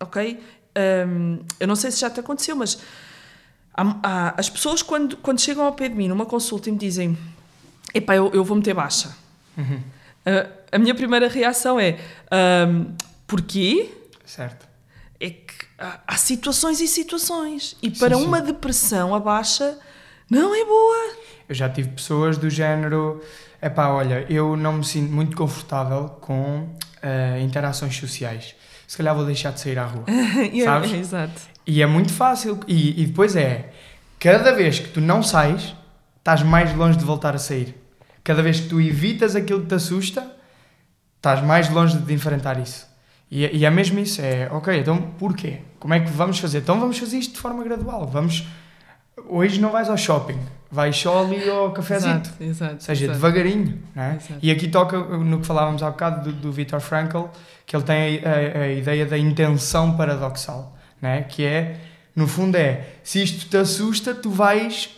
Ok? 0.00 0.42
Hum, 1.08 1.38
eu 1.60 1.68
não 1.68 1.76
sei 1.76 1.90
se 1.90 2.00
já 2.00 2.10
te 2.10 2.18
aconteceu, 2.20 2.56
mas 2.56 2.78
há- 3.72 3.96
há- 4.02 4.34
as 4.36 4.50
pessoas 4.50 4.82
quando, 4.82 5.16
quando 5.18 5.40
chegam 5.40 5.64
ao 5.64 5.72
pé 5.72 5.88
de 5.88 5.94
mim 5.94 6.08
numa 6.08 6.26
consulta 6.26 6.68
e 6.68 6.72
me 6.72 6.78
dizem 6.78 7.16
epá, 7.94 8.16
eu, 8.16 8.30
eu 8.32 8.42
vou 8.44 8.56
meter 8.56 8.74
baixa. 8.74 9.14
Uhum. 9.56 9.80
Ah, 10.26 10.48
a 10.72 10.78
minha 10.78 10.94
primeira 10.94 11.28
reação 11.28 11.78
é 11.78 11.98
hum, 12.68 12.92
porquê? 13.26 13.92
Certo. 14.24 14.66
é 15.20 15.30
que 15.30 15.54
há, 15.78 16.00
há 16.08 16.16
situações 16.16 16.80
e 16.80 16.88
situações. 16.88 17.76
E 17.80 17.88
para 17.90 18.16
sim. 18.16 18.24
uma 18.24 18.40
depressão, 18.40 19.14
a 19.14 19.20
baixa 19.20 19.78
não 20.30 20.54
é 20.54 20.64
boa. 20.64 21.14
Eu 21.48 21.54
já 21.54 21.68
tive 21.68 21.90
pessoas 21.90 22.38
do 22.38 22.48
género, 22.48 23.20
epá, 23.62 23.88
olha, 23.88 24.24
eu 24.30 24.56
não 24.56 24.74
me 24.74 24.84
sinto 24.84 25.12
muito 25.12 25.36
confortável 25.36 26.08
com 26.20 26.68
eh, 27.02 27.40
interações 27.42 27.96
sociais. 27.96 28.54
Se 28.86 28.96
calhar 28.96 29.14
vou 29.14 29.24
deixar 29.24 29.52
de 29.52 29.60
sair 29.60 29.78
à 29.78 29.84
rua. 29.86 30.04
Sabes? 30.64 30.92
Exato. 30.92 31.40
E 31.66 31.82
é 31.82 31.86
muito 31.86 32.12
fácil. 32.12 32.60
E, 32.66 33.02
e 33.02 33.06
depois 33.06 33.34
é, 33.36 33.70
cada 34.18 34.52
vez 34.52 34.78
que 34.78 34.88
tu 34.88 35.00
não 35.00 35.22
sais, 35.22 35.74
estás 36.18 36.42
mais 36.42 36.74
longe 36.74 36.98
de 36.98 37.04
voltar 37.04 37.34
a 37.34 37.38
sair. 37.38 37.74
Cada 38.22 38.42
vez 38.42 38.60
que 38.60 38.68
tu 38.68 38.80
evitas 38.80 39.36
aquilo 39.36 39.60
que 39.62 39.66
te 39.66 39.74
assusta, 39.74 40.26
estás 41.16 41.42
mais 41.42 41.68
longe 41.68 41.96
de 41.98 42.12
enfrentar 42.14 42.58
isso. 42.58 42.86
E, 43.30 43.44
é- 43.44 43.54
e 43.54 43.64
é 43.64 43.70
mesmo 43.70 43.98
isso, 43.98 44.20
é, 44.22 44.48
ok, 44.52 44.78
então 44.78 45.00
porquê? 45.18 45.58
Como 45.78 45.92
é 45.92 46.00
que 46.00 46.10
vamos 46.10 46.38
fazer? 46.38 46.58
Então 46.58 46.78
vamos 46.80 46.98
fazer 46.98 47.18
isto 47.18 47.34
de 47.34 47.40
forma 47.40 47.62
gradual. 47.64 48.06
Vamos, 48.06 48.46
hoje 49.28 49.60
não 49.60 49.70
vais 49.70 49.88
ao 49.88 49.96
shopping, 49.96 50.38
vais 50.70 50.96
só 50.96 51.24
ali 51.24 51.48
ao 51.48 51.72
cafezinho. 51.72 52.16
Exato, 52.16 52.30
exato. 52.42 52.74
Ou 52.74 52.80
seja, 52.80 53.04
exato. 53.04 53.18
devagarinho, 53.20 53.78
não 53.94 54.02
é? 54.02 54.08
Exato. 54.16 54.34
E 54.42 54.50
aqui 54.50 54.68
toca 54.68 54.98
no 54.98 55.40
que 55.40 55.46
falávamos 55.46 55.82
há 55.82 55.90
bocado 55.90 56.30
do, 56.30 56.36
do 56.40 56.52
Viktor 56.52 56.80
Frankl, 56.80 57.24
que 57.66 57.74
ele 57.76 57.84
tem 57.84 58.20
a, 58.24 58.58
a- 58.58 58.62
a 58.62 58.72
ideia 58.72 59.06
da 59.06 59.16
intenção 59.18 59.96
paradoxal, 59.96 60.76
não 61.00 61.08
é? 61.10 61.22
Que 61.22 61.44
é, 61.44 61.76
no 62.14 62.26
fundo 62.26 62.56
é, 62.56 62.84
se 63.02 63.22
isto 63.22 63.48
te 63.48 63.56
assusta, 63.56 64.14
tu 64.14 64.30
vais, 64.30 64.90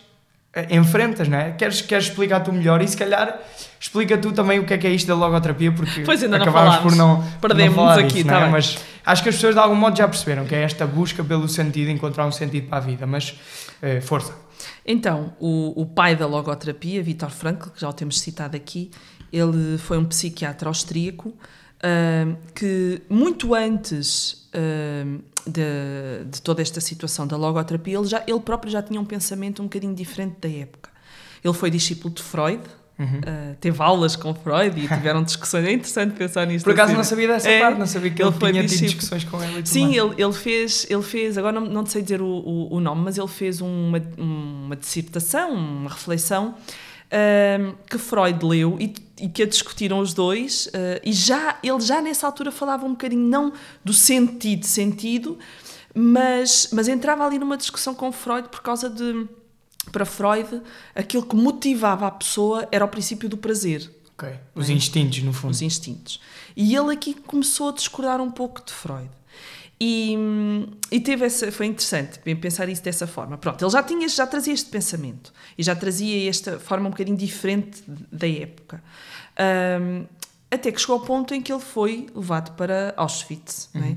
eh, 0.54 0.74
enfrentas, 0.76 1.28
não 1.28 1.38
é? 1.38 1.52
Queres, 1.52 1.80
queres 1.82 2.06
explicar 2.06 2.40
tu 2.40 2.52
melhor 2.52 2.80
e 2.82 2.88
se 2.88 2.96
calhar 2.96 3.38
explica 3.78 4.16
tu 4.18 4.32
também 4.32 4.58
o 4.58 4.64
que 4.64 4.74
é 4.74 4.78
que 4.78 4.86
é 4.86 4.90
isto 4.90 5.06
da 5.06 5.14
logoterapia, 5.14 5.70
porque 5.72 6.00
Pois 6.00 6.22
ainda 6.22 6.38
acabámos 6.38 6.76
por 6.78 6.94
não, 6.96 7.22
por 7.40 7.50
não 7.50 7.88
aqui, 8.00 8.14
disso, 8.14 8.26
tá 8.26 8.32
não 8.32 8.38
é? 8.38 8.42
bem. 8.44 8.52
Mas 8.52 8.78
acho 9.04 9.22
que 9.22 9.28
as 9.28 9.34
pessoas 9.34 9.54
de 9.54 9.60
algum 9.60 9.74
modo 9.76 9.96
já 9.96 10.08
perceberam 10.08 10.44
que 10.46 10.54
é 10.54 10.62
esta 10.62 10.86
busca 10.86 11.22
pelo 11.22 11.46
sentido, 11.48 11.90
encontrar 11.90 12.26
um 12.26 12.32
sentido 12.32 12.68
para 12.68 12.78
a 12.78 12.80
vida, 12.80 13.06
mas 13.06 13.38
eh, 13.82 14.00
força. 14.00 14.34
Então, 14.84 15.34
o, 15.38 15.80
o 15.80 15.86
pai 15.86 16.16
da 16.16 16.26
logoterapia, 16.26 17.02
Vítor 17.02 17.30
Frankl, 17.30 17.70
que 17.70 17.80
já 17.80 17.88
o 17.88 17.92
temos 17.92 18.20
citado 18.20 18.56
aqui, 18.56 18.90
ele 19.32 19.76
foi 19.78 19.98
um 19.98 20.04
psiquiatra 20.04 20.68
austríaco 20.68 21.34
ahm, 21.82 22.36
que, 22.54 23.02
muito 23.08 23.54
antes 23.54 24.48
ahm, 24.54 25.18
de, 25.46 26.24
de 26.30 26.42
toda 26.42 26.62
esta 26.62 26.80
situação 26.80 27.26
da 27.26 27.36
logoterapia, 27.36 27.98
ele, 27.98 28.06
já, 28.06 28.22
ele 28.26 28.40
próprio 28.40 28.70
já 28.70 28.82
tinha 28.82 29.00
um 29.00 29.04
pensamento 29.04 29.62
um 29.62 29.66
bocadinho 29.66 29.94
diferente 29.94 30.36
da 30.40 30.48
época. 30.48 30.90
Ele 31.44 31.54
foi 31.54 31.70
discípulo 31.70 32.12
de 32.12 32.22
Freud, 32.22 32.62
Uhum. 32.98 33.20
ah, 33.26 33.54
teve 33.60 33.82
aulas 33.82 34.16
com 34.16 34.34
Freud 34.34 34.78
e 34.80 34.88
tiveram 34.88 35.22
discussões. 35.22 35.66
É 35.66 35.72
interessante 35.72 36.14
pensar 36.14 36.46
nisto. 36.46 36.64
Por 36.64 36.72
acaso 36.72 36.88
assim. 36.88 36.96
não 36.96 37.04
sabia 37.04 37.28
dessa 37.28 37.48
É, 37.50 37.60
parte, 37.60 37.78
não 37.78 37.86
sabia 37.86 38.10
que 38.10 38.22
ele, 38.22 38.30
ele 38.30 38.38
foi 38.38 38.52
tinha 38.52 38.66
tido 38.66 38.80
discussões 38.86 39.24
com 39.24 39.42
ele. 39.42 39.60
e 39.60 39.66
Sim, 39.66 39.94
ele, 39.94 40.14
ele, 40.16 40.32
fez, 40.32 40.86
ele 40.88 41.02
fez, 41.02 41.36
agora 41.36 41.60
não, 41.60 41.66
não 41.66 41.84
sei 41.84 42.00
dizer 42.02 42.22
o, 42.22 42.26
o, 42.26 42.74
o 42.76 42.80
nome, 42.80 43.02
mas 43.02 43.18
ele 43.18 43.28
fez 43.28 43.60
uma, 43.60 44.02
uma 44.16 44.74
dissertação, 44.76 45.52
uma 45.52 45.90
reflexão 45.90 46.54
ahm, 47.10 47.74
que 47.90 47.98
Freud 47.98 48.44
leu 48.44 48.76
e, 48.80 48.94
e 49.20 49.28
que 49.28 49.42
a 49.42 49.46
discutiram 49.46 49.98
os 50.00 50.14
dois, 50.14 50.68
ah, 50.72 51.00
e 51.04 51.12
já, 51.12 51.58
ele 51.62 51.80
já 51.80 52.00
nessa 52.00 52.26
altura 52.26 52.50
falava 52.50 52.86
um 52.86 52.90
bocadinho, 52.92 53.28
não 53.28 53.52
do 53.84 53.92
sentido, 53.92 54.64
sentido, 54.64 55.38
mas, 55.94 56.70
mas 56.72 56.88
entrava 56.88 57.24
ali 57.26 57.38
numa 57.38 57.56
discussão 57.56 57.94
com 57.94 58.10
Freud 58.12 58.48
por 58.48 58.62
causa 58.62 58.88
de 58.90 59.26
para 59.90 60.04
Freud, 60.04 60.62
aquilo 60.94 61.24
que 61.24 61.36
motivava 61.36 62.06
a 62.06 62.10
pessoa 62.10 62.68
era 62.70 62.84
o 62.84 62.88
princípio 62.88 63.28
do 63.28 63.36
prazer. 63.36 63.90
Os 64.54 64.70
instintos, 64.70 65.22
no 65.22 65.32
fundo. 65.32 65.50
Os 65.52 65.62
instintos. 65.62 66.20
E 66.56 66.74
ele 66.74 66.92
aqui 66.92 67.14
começou 67.14 67.68
a 67.68 67.72
discordar 67.72 68.20
um 68.20 68.30
pouco 68.30 68.64
de 68.64 68.72
Freud. 68.72 69.10
E, 69.78 70.16
e 70.90 71.00
teve 71.00 71.26
essa, 71.26 71.52
foi 71.52 71.66
interessante 71.66 72.18
pensar 72.36 72.68
isso 72.68 72.82
dessa 72.82 73.06
forma. 73.06 73.36
Pronto, 73.36 73.62
ele 73.62 73.70
já 73.70 73.82
tinha, 73.82 74.08
já 74.08 74.26
trazia 74.26 74.54
este 74.54 74.70
pensamento 74.70 75.32
e 75.56 75.62
já 75.62 75.76
trazia 75.76 76.28
esta 76.28 76.58
forma 76.58 76.86
um 76.88 76.90
bocadinho 76.90 77.16
diferente 77.16 77.82
da 77.86 78.26
época. 78.26 78.82
Um, 79.38 80.06
até 80.50 80.72
que 80.72 80.80
chegou 80.80 80.94
ao 80.94 81.04
ponto 81.04 81.34
em 81.34 81.42
que 81.42 81.52
ele 81.52 81.60
foi 81.60 82.06
levado 82.14 82.56
para 82.56 82.94
Auschwitz. 82.96 83.68
Uhum. 83.74 83.80
Né? 83.82 83.96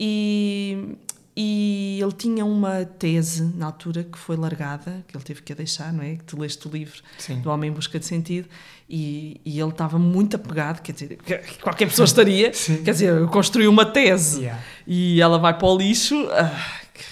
E, 0.00 0.96
e 1.36 1.98
ele 2.00 2.12
tinha 2.12 2.44
uma 2.44 2.84
tese 2.84 3.42
na 3.56 3.66
altura 3.66 4.04
que 4.04 4.16
foi 4.16 4.36
largada, 4.36 5.04
que 5.08 5.16
ele 5.16 5.24
teve 5.24 5.42
que 5.42 5.52
a 5.52 5.56
deixar, 5.56 5.92
não 5.92 6.04
é? 6.04 6.14
Que 6.14 6.24
tu 6.24 6.38
leste 6.38 6.66
o 6.68 6.70
livro 6.70 7.02
Sim. 7.18 7.40
do 7.40 7.50
Homem 7.50 7.70
em 7.70 7.72
Busca 7.72 7.98
de 7.98 8.06
Sentido, 8.06 8.48
e, 8.88 9.40
e 9.44 9.58
ele 9.58 9.70
estava 9.70 9.98
muito 9.98 10.36
apegado, 10.36 10.80
quer 10.80 10.92
dizer, 10.92 11.18
qualquer 11.60 11.86
pessoa 11.86 12.04
estaria, 12.06 12.52
quer 12.84 12.92
dizer, 12.92 13.26
construiu 13.28 13.68
uma 13.68 13.84
tese 13.84 14.42
yeah. 14.42 14.62
e 14.86 15.20
ela 15.20 15.38
vai 15.38 15.58
para 15.58 15.66
o 15.66 15.76
lixo. 15.76 16.14
Ah, 16.30 16.52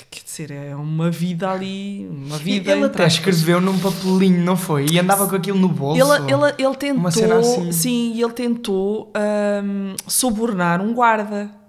quer 0.08 0.22
dizer, 0.22 0.50
é 0.52 0.76
uma 0.76 1.10
vida 1.10 1.50
ali, 1.50 2.06
uma 2.08 2.38
vida. 2.38 2.70
Ele 2.70 2.84
até 2.84 3.04
escreveu 3.04 3.60
num 3.60 3.76
papelinho, 3.76 4.44
não 4.44 4.56
foi? 4.56 4.86
E 4.88 5.00
andava 5.00 5.26
com 5.26 5.34
aquilo 5.34 5.58
no 5.58 5.68
bolso. 5.68 6.00
Ele, 6.00 6.32
ele, 6.32 6.54
ele 6.58 6.76
tentou, 6.76 7.06
assim. 7.08 7.72
sim, 7.72 8.22
ele 8.22 8.32
tentou 8.32 9.12
um, 9.64 9.94
subornar 10.06 10.80
um 10.80 10.94
guarda 10.94 11.61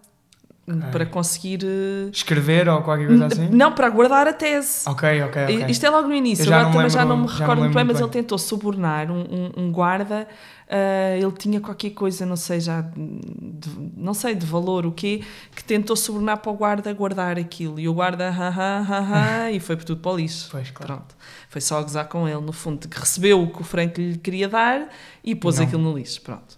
Okay. 0.66 0.92
Para 0.92 1.06
conseguir. 1.06 1.60
Uh... 1.64 2.10
Escrever 2.10 2.70
ou 2.70 2.82
qualquer 2.82 3.08
coisa 3.08 3.26
assim? 3.26 3.50
Não, 3.50 3.74
para 3.74 3.90
guardar 3.90 4.28
a 4.30 4.34
tese. 4.34 4.88
Ok, 4.88 5.22
ok, 5.24 5.44
ok. 5.44 5.66
Isto 5.68 5.86
é 5.86 5.90
logo 5.90 6.08
no 6.08 6.14
início, 6.14 6.46
agora 6.54 6.72
também 6.72 6.90
já 6.90 7.04
não 7.04 7.18
me 7.18 7.28
recordo 7.28 7.60
muito 7.60 7.74
bem, 7.74 7.84
mas 7.84 8.00
ele 8.00 8.10
tentou 8.10 8.38
subornar 8.38 9.12
um, 9.12 9.22
um, 9.22 9.52
um 9.58 9.72
guarda. 9.72 10.28
Uh, 10.64 11.22
ele 11.22 11.32
tinha 11.34 11.60
qualquer 11.60 11.90
coisa, 11.92 12.26
não 12.26 12.38
sei 12.38 12.60
já, 12.62 12.82
de, 12.82 13.70
não 13.96 14.14
sei 14.14 14.34
de 14.34 14.46
valor, 14.46 14.86
o 14.86 14.92
quê, 14.92 15.22
que 15.54 15.64
tentou 15.64 15.96
subornar 15.96 16.38
para 16.38 16.52
o 16.52 16.56
guarda 16.56 16.92
guardar 16.94 17.38
aquilo. 17.38 17.80
E 17.80 17.88
o 17.88 17.94
guarda, 17.94 18.30
ha, 18.30 18.48
ha, 18.48 19.44
ha, 19.44 19.52
e 19.52 19.60
foi 19.60 19.76
por 19.76 19.84
tudo 19.84 20.02
para 20.02 20.12
o 20.14 20.16
lixo. 20.16 20.48
Pois, 20.50 20.72
claro. 20.72 20.94
Pronto. 20.94 21.16
Foi 21.50 21.62
só 21.62 21.82
gozar 21.82 22.08
com 22.08 22.28
ele, 22.28 22.42
no 22.42 22.54
fundo, 22.54 22.88
que 22.88 22.98
recebeu 22.98 23.44
o 23.44 23.52
que 23.52 23.62
o 23.62 23.64
Frank 23.64 24.02
lhe 24.02 24.18
queria 24.18 24.48
dar 24.48 24.90
e 25.24 25.36
pôs 25.36 25.58
não. 25.58 25.66
aquilo 25.66 25.82
no 25.82 25.98
lixo. 25.98 26.22
Pronto. 26.22 26.58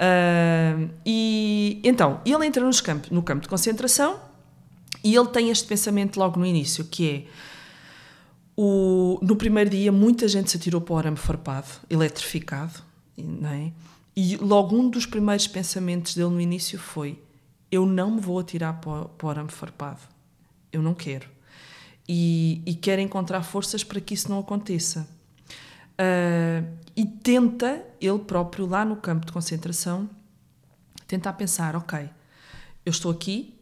Uh, 0.00 0.88
e 1.04 1.80
então, 1.82 2.20
ele 2.24 2.46
entra 2.46 2.64
nos 2.64 2.80
campo, 2.80 3.12
no 3.12 3.22
campo 3.22 3.42
de 3.42 3.48
concentração 3.48 4.20
e 5.02 5.14
ele 5.14 5.28
tem 5.28 5.50
este 5.50 5.66
pensamento 5.66 6.18
logo 6.18 6.38
no 6.38 6.46
início, 6.46 6.84
que 6.84 7.10
é 7.10 7.24
o, 8.56 9.18
no 9.22 9.36
primeiro 9.36 9.70
dia 9.70 9.92
muita 9.92 10.26
gente 10.26 10.50
se 10.50 10.56
atirou 10.56 10.80
para 10.80 10.94
o 10.94 10.98
arame 10.98 11.16
farpado, 11.16 11.68
eletrificado, 11.88 12.82
não 13.16 13.50
é? 13.50 13.72
E 14.16 14.36
logo 14.36 14.76
um 14.76 14.90
dos 14.90 15.06
primeiros 15.06 15.46
pensamentos 15.46 16.14
dele 16.14 16.30
no 16.30 16.40
início 16.40 16.76
foi: 16.76 17.20
eu 17.70 17.86
não 17.86 18.10
me 18.10 18.20
vou 18.20 18.38
atirar 18.38 18.80
para, 18.80 19.04
para 19.04 19.26
o 19.26 19.30
arame 19.30 19.50
farpado, 19.50 20.00
eu 20.72 20.82
não 20.82 20.92
quero. 20.92 21.28
E, 22.08 22.62
e 22.66 22.74
quero 22.74 23.00
encontrar 23.00 23.42
forças 23.42 23.84
para 23.84 24.00
que 24.00 24.14
isso 24.14 24.28
não 24.28 24.40
aconteça. 24.40 25.06
Uh, 26.00 26.66
e 26.98 27.06
tenta, 27.06 27.80
ele 28.00 28.18
próprio, 28.18 28.66
lá 28.66 28.84
no 28.84 28.96
campo 28.96 29.24
de 29.24 29.30
concentração, 29.30 30.10
tentar 31.06 31.32
pensar: 31.34 31.76
ok, 31.76 32.10
eu 32.84 32.90
estou 32.90 33.12
aqui. 33.12 33.54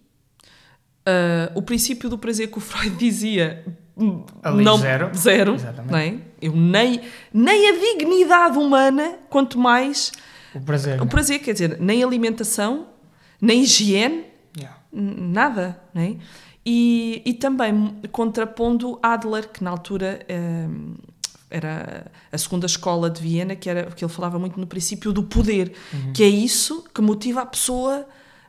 Uh, 1.07 1.53
o 1.55 1.61
princípio 1.61 2.09
do 2.09 2.17
prazer 2.17 2.51
que 2.51 2.57
o 2.57 2.61
Freud 2.63 2.97
dizia. 2.97 3.63
Ali 4.43 4.65
não, 4.65 4.79
zero. 4.79 5.11
Zero. 5.15 5.57
Nem, 5.91 6.15
é? 6.15 6.47
eu 6.47 6.57
nem, 6.57 7.03
nem 7.33 7.69
a 7.69 7.73
dignidade 7.73 8.57
humana, 8.57 9.19
quanto 9.29 9.59
mais. 9.59 10.13
O 10.55 10.61
prazer. 10.61 10.99
O 10.99 11.05
né? 11.05 11.11
prazer, 11.11 11.39
quer 11.41 11.53
dizer, 11.53 11.79
nem 11.79 12.03
alimentação, 12.03 12.89
nem 13.39 13.63
higiene, 13.63 14.25
yeah. 14.57 14.79
nada. 14.91 15.79
Nem? 15.93 16.19
É? 16.23 16.47
E, 16.65 17.23
e 17.25 17.35
também 17.35 18.01
contrapondo 18.11 18.99
Adler, 19.03 19.47
que 19.51 19.63
na 19.63 19.71
altura. 19.71 20.21
Uh, 20.27 21.16
era 21.51 22.11
a 22.31 22.39
segunda 22.39 22.67
escola 22.67 23.09
de 23.09 23.21
Viena, 23.21 23.55
que 23.55 23.69
era 23.69 23.91
que 23.91 24.05
ele 24.05 24.13
falava 24.13 24.39
muito 24.39 24.59
no 24.59 24.67
princípio 24.67 25.13
do 25.13 25.23
poder, 25.23 25.73
uhum. 25.93 26.13
que 26.13 26.23
é 26.23 26.29
isso 26.29 26.85
que 26.95 27.01
motiva 27.01 27.43
a 27.43 27.47
pessoa 27.47 28.07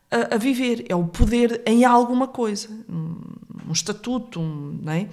a, 0.10 0.36
a, 0.36 0.38
viver, 0.38 0.86
é 0.90 0.96
o 0.96 1.06
poder 1.06 1.62
em 1.66 1.86
alguma 1.86 2.28
coisa, 2.28 2.70
um, 2.90 3.18
um 3.68 3.72
estatuto, 3.72 4.40
um, 4.40 4.80
não 4.82 4.94
é? 4.94 5.08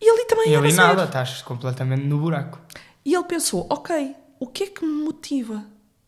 E 0.00 0.08
ali 0.08 0.24
também 0.26 0.50
e 0.50 0.56
ali 0.56 0.72
nada, 0.72 1.04
estás 1.04 1.42
completamente 1.42 2.04
no 2.04 2.18
buraco. 2.18 2.60
E 3.04 3.14
ele 3.14 3.24
pensou, 3.24 3.66
ok, 3.70 4.14
o 4.38 4.46
que 4.46 4.64
é 4.64 4.66
que 4.66 4.84
me 4.84 5.04
motiva? 5.04 5.64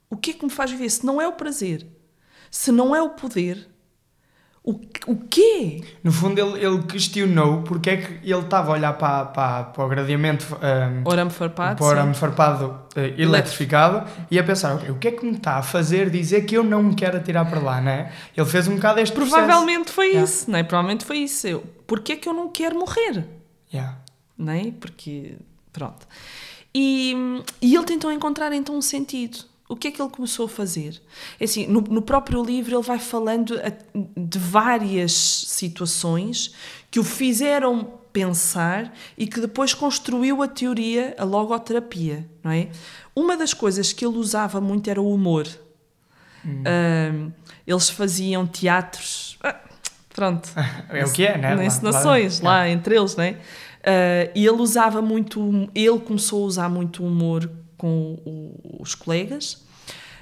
O 0.08 0.16
que 0.16 0.30
é 0.30 0.34
que 0.34 0.44
me 0.44 0.50
faz 0.50 0.70
viver? 0.70 0.90
Se 0.90 1.04
não 1.04 1.20
é 1.20 1.28
o 1.28 1.32
prazer, 1.32 1.86
se 2.50 2.72
não 2.72 2.94
é 2.96 3.02
o 3.02 3.10
poder, 3.10 3.68
o, 4.64 4.80
o 5.08 5.16
quê? 5.28 5.82
No 6.04 6.12
fundo, 6.12 6.40
ele, 6.40 6.64
ele 6.64 6.82
questionou 6.84 7.62
porque 7.62 7.90
é 7.90 7.96
que 7.96 8.12
ele 8.22 8.40
estava 8.42 8.70
a 8.70 8.74
olhar 8.74 8.92
para, 8.92 9.24
para, 9.24 9.64
para 9.64 9.84
o 9.84 9.88
gradiente 9.88 10.46
um, 10.54 11.08
orame 11.08 11.32
farpado, 11.32 11.78
para 11.78 11.84
o 11.84 11.90
arame 11.90 12.14
farpado 12.14 12.66
uh, 12.96 13.20
eletrificado 13.20 14.08
e 14.30 14.38
a 14.38 14.44
pensar: 14.44 14.76
okay, 14.76 14.90
o 14.90 14.98
que 14.98 15.08
é 15.08 15.10
que 15.10 15.26
me 15.26 15.32
está 15.32 15.56
a 15.56 15.62
fazer 15.62 16.10
dizer 16.10 16.42
que 16.42 16.56
eu 16.56 16.62
não 16.62 16.80
me 16.80 16.94
quero 16.94 17.16
atirar 17.16 17.48
para 17.50 17.58
lá, 17.58 17.80
não 17.80 17.90
é? 17.90 18.12
Ele 18.36 18.46
fez 18.46 18.68
um 18.68 18.76
bocado 18.76 19.00
este 19.00 19.12
Provavelmente 19.12 19.92
processo. 19.92 19.94
foi 19.94 20.06
yeah. 20.06 20.24
isso, 20.24 20.50
não 20.50 20.58
é? 20.58 20.62
Provavelmente 20.62 21.04
foi 21.04 21.18
isso. 21.18 21.46
Eu, 21.48 21.64
porque 21.84 22.12
é 22.12 22.16
que 22.16 22.28
eu 22.28 22.32
não 22.32 22.48
quero 22.48 22.78
morrer? 22.78 23.26
Yeah. 23.74 23.98
Não 24.38 24.52
é? 24.52 24.72
Porque. 24.78 25.38
Pronto. 25.72 26.06
E, 26.72 27.16
e 27.60 27.74
ele 27.74 27.84
tentou 27.84 28.12
encontrar 28.12 28.52
então 28.52 28.76
um 28.76 28.82
sentido 28.82 29.38
o 29.68 29.76
que 29.76 29.88
é 29.88 29.90
que 29.90 30.02
ele 30.02 30.10
começou 30.10 30.46
a 30.46 30.48
fazer? 30.48 31.00
É 31.40 31.44
assim, 31.44 31.66
no, 31.66 31.80
no 31.80 32.02
próprio 32.02 32.42
livro 32.44 32.76
ele 32.76 32.82
vai 32.82 32.98
falando 32.98 33.54
de 34.16 34.38
várias 34.38 35.12
situações 35.12 36.54
que 36.90 37.00
o 37.00 37.04
fizeram 37.04 37.98
pensar 38.12 38.92
e 39.16 39.26
que 39.26 39.40
depois 39.40 39.72
construiu 39.72 40.42
a 40.42 40.48
teoria, 40.48 41.14
a 41.18 41.24
logoterapia, 41.24 42.28
não 42.44 42.50
é? 42.50 42.68
Uma 43.16 43.36
das 43.36 43.54
coisas 43.54 43.92
que 43.92 44.04
ele 44.04 44.18
usava 44.18 44.60
muito 44.60 44.90
era 44.90 45.00
o 45.00 45.12
humor. 45.12 45.48
Hum. 46.44 47.32
Eles 47.66 47.88
faziam 47.88 48.46
teatros, 48.46 49.38
ah, 49.42 49.56
pronto. 50.12 50.50
é 50.90 51.04
o 51.04 51.12
que 51.12 51.24
é, 51.24 51.38
né? 51.38 51.64
Encenações 51.64 52.40
lá, 52.40 52.50
lá, 52.50 52.56
lá, 52.58 52.68
entre 52.68 52.96
eles, 52.96 53.16
não 53.16 53.24
é? 53.24 53.30
Uh, 53.82 54.30
e 54.34 54.46
ele 54.46 54.60
usava 54.60 55.00
muito, 55.02 55.68
ele 55.74 55.98
começou 56.00 56.44
a 56.44 56.46
usar 56.46 56.68
muito 56.68 57.04
humor 57.04 57.50
com 57.82 58.16
o, 58.24 58.78
os 58.80 58.94
colegas. 58.94 59.54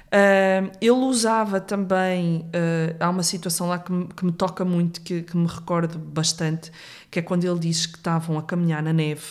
Uh, 0.07 0.71
ele 0.81 0.91
usava 0.91 1.61
também. 1.61 2.39
Uh, 2.47 2.95
há 2.99 3.07
uma 3.07 3.21
situação 3.21 3.69
lá 3.69 3.77
que 3.77 3.91
me, 3.91 4.07
que 4.07 4.25
me 4.25 4.31
toca 4.31 4.65
muito, 4.65 4.99
que, 4.99 5.21
que, 5.21 5.37
me 5.37 5.45
recordo 5.45 5.99
bastante, 5.99 6.71
que 7.11 7.19
é 7.19 7.21
quando 7.21 7.45
ele 7.45 7.59
diz 7.59 7.85
que 7.85 7.97
estavam 7.97 8.39
a 8.39 8.41
caminhar 8.41 8.81
na 8.81 8.91
neve, 8.91 9.21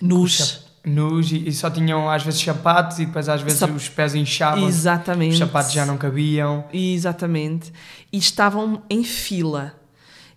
nus. 0.00 0.68
Nus 0.84 1.30
e, 1.30 1.48
e 1.48 1.52
só 1.52 1.68
tinham 1.70 2.08
às 2.08 2.22
vezes 2.22 2.42
sapatos 2.42 2.98
e 2.98 3.06
depois 3.06 3.28
às 3.28 3.42
vezes 3.42 3.58
Sap 3.58 3.70
os 3.70 3.88
pés 3.88 4.14
inchavam. 4.14 4.68
Exatamente. 4.68 5.32
Os 5.32 5.38
sapatos 5.38 5.72
já 5.72 5.86
não 5.86 5.96
cabiam. 5.96 6.64
Exatamente. 6.72 7.72
E 8.12 8.18
estavam 8.18 8.82
em 8.90 9.02
fila. 9.02 9.74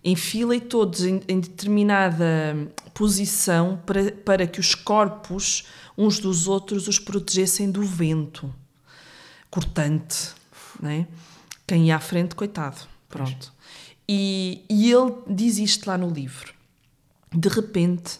Em 0.02 0.16
fila 0.16 0.56
e 0.56 0.60
todos 0.60 1.04
em, 1.04 1.22
em 1.28 1.40
determinada 1.40 2.56
posição 2.94 3.82
para, 3.84 4.12
para 4.12 4.46
que 4.46 4.60
os 4.60 4.74
corpos 4.74 5.66
uns 5.98 6.18
dos 6.18 6.48
outros 6.48 6.88
os 6.88 6.98
protegessem 6.98 7.70
do 7.70 7.82
vento 7.82 8.54
cortante, 9.50 10.32
né? 10.80 11.06
Quem 11.66 11.86
ia 11.86 11.96
à 11.96 12.00
frente, 12.00 12.34
coitado, 12.34 12.80
pronto. 13.08 13.52
E, 14.08 14.64
e 14.68 14.90
ele 14.92 15.14
diz 15.28 15.58
isto 15.58 15.86
lá 15.86 15.96
no 15.96 16.10
livro. 16.10 16.52
De 17.32 17.48
repente, 17.48 18.18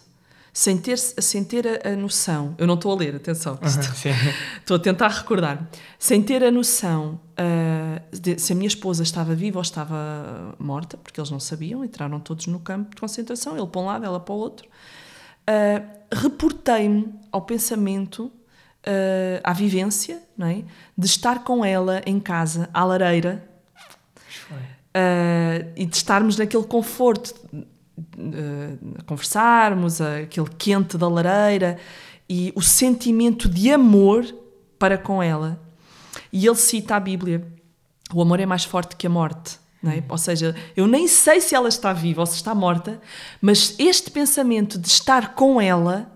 sem 0.55 0.77
ter, 0.77 0.97
sem 0.97 1.43
ter 1.43 1.67
a, 1.67 1.89
a 1.89 1.95
noção, 1.97 2.55
eu 2.57 2.65
não 2.65 2.75
estou 2.75 2.93
a 2.93 2.95
ler, 2.95 3.13
atenção, 3.13 3.59
estou 4.57 4.77
a 4.77 4.79
tentar 4.79 5.09
recordar, 5.09 5.69
sem 5.99 6.23
ter 6.23 6.41
a 6.45 6.49
noção 6.49 7.19
uh, 7.33 8.17
de, 8.17 8.39
se 8.39 8.53
a 8.53 8.55
minha 8.55 8.69
esposa 8.69 9.03
estava 9.03 9.35
viva 9.35 9.59
ou 9.59 9.61
estava 9.61 10.55
morta, 10.57 10.95
porque 10.95 11.19
eles 11.19 11.29
não 11.29 11.41
sabiam, 11.41 11.83
entraram 11.83 12.21
todos 12.21 12.47
no 12.47 12.61
campo 12.61 12.95
de 12.95 13.01
concentração, 13.01 13.57
ele 13.57 13.67
para 13.67 13.81
um 13.81 13.85
lado, 13.85 14.05
ela 14.05 14.17
para 14.17 14.33
o 14.33 14.37
outro, 14.37 14.65
uh, 14.65 15.85
reportei-me 16.09 17.13
ao 17.33 17.41
pensamento, 17.41 18.27
uh, 18.27 19.41
à 19.43 19.51
vivência, 19.51 20.23
não 20.37 20.47
é? 20.47 20.63
de 20.97 21.05
estar 21.05 21.43
com 21.43 21.65
ela 21.65 22.01
em 22.05 22.17
casa, 22.17 22.69
à 22.73 22.85
lareira, 22.85 23.45
uh, 24.95 25.69
e 25.75 25.85
de 25.85 25.97
estarmos 25.97 26.37
naquele 26.37 26.63
conforto, 26.63 27.35
uh, 27.97 29.03
conversarmos, 29.05 30.01
aquele 30.01 30.49
quente 30.57 30.97
da 30.97 31.07
lareira, 31.07 31.77
e 32.29 32.51
o 32.55 32.61
sentimento 32.61 33.47
de 33.47 33.71
amor 33.71 34.25
para 34.77 34.97
com 34.97 35.21
ela. 35.21 35.61
E 36.31 36.45
ele 36.45 36.55
cita 36.55 36.95
a 36.95 36.99
Bíblia: 36.99 37.45
o 38.13 38.21
amor 38.21 38.39
é 38.39 38.45
mais 38.45 38.63
forte 38.63 38.95
que 38.95 39.07
a 39.07 39.09
morte. 39.09 39.59
É? 39.83 40.03
Ou 40.09 40.17
seja, 40.17 40.55
eu 40.75 40.87
nem 40.87 41.07
sei 41.07 41.39
se 41.39 41.53
ela 41.53 41.69
está 41.69 41.93
viva 41.93 42.21
ou 42.21 42.25
se 42.25 42.35
está 42.35 42.55
morta, 42.55 42.99
mas 43.39 43.75
este 43.77 44.09
pensamento 44.09 44.79
de 44.79 44.87
estar 44.87 45.35
com 45.35 45.61
ela, 45.61 46.11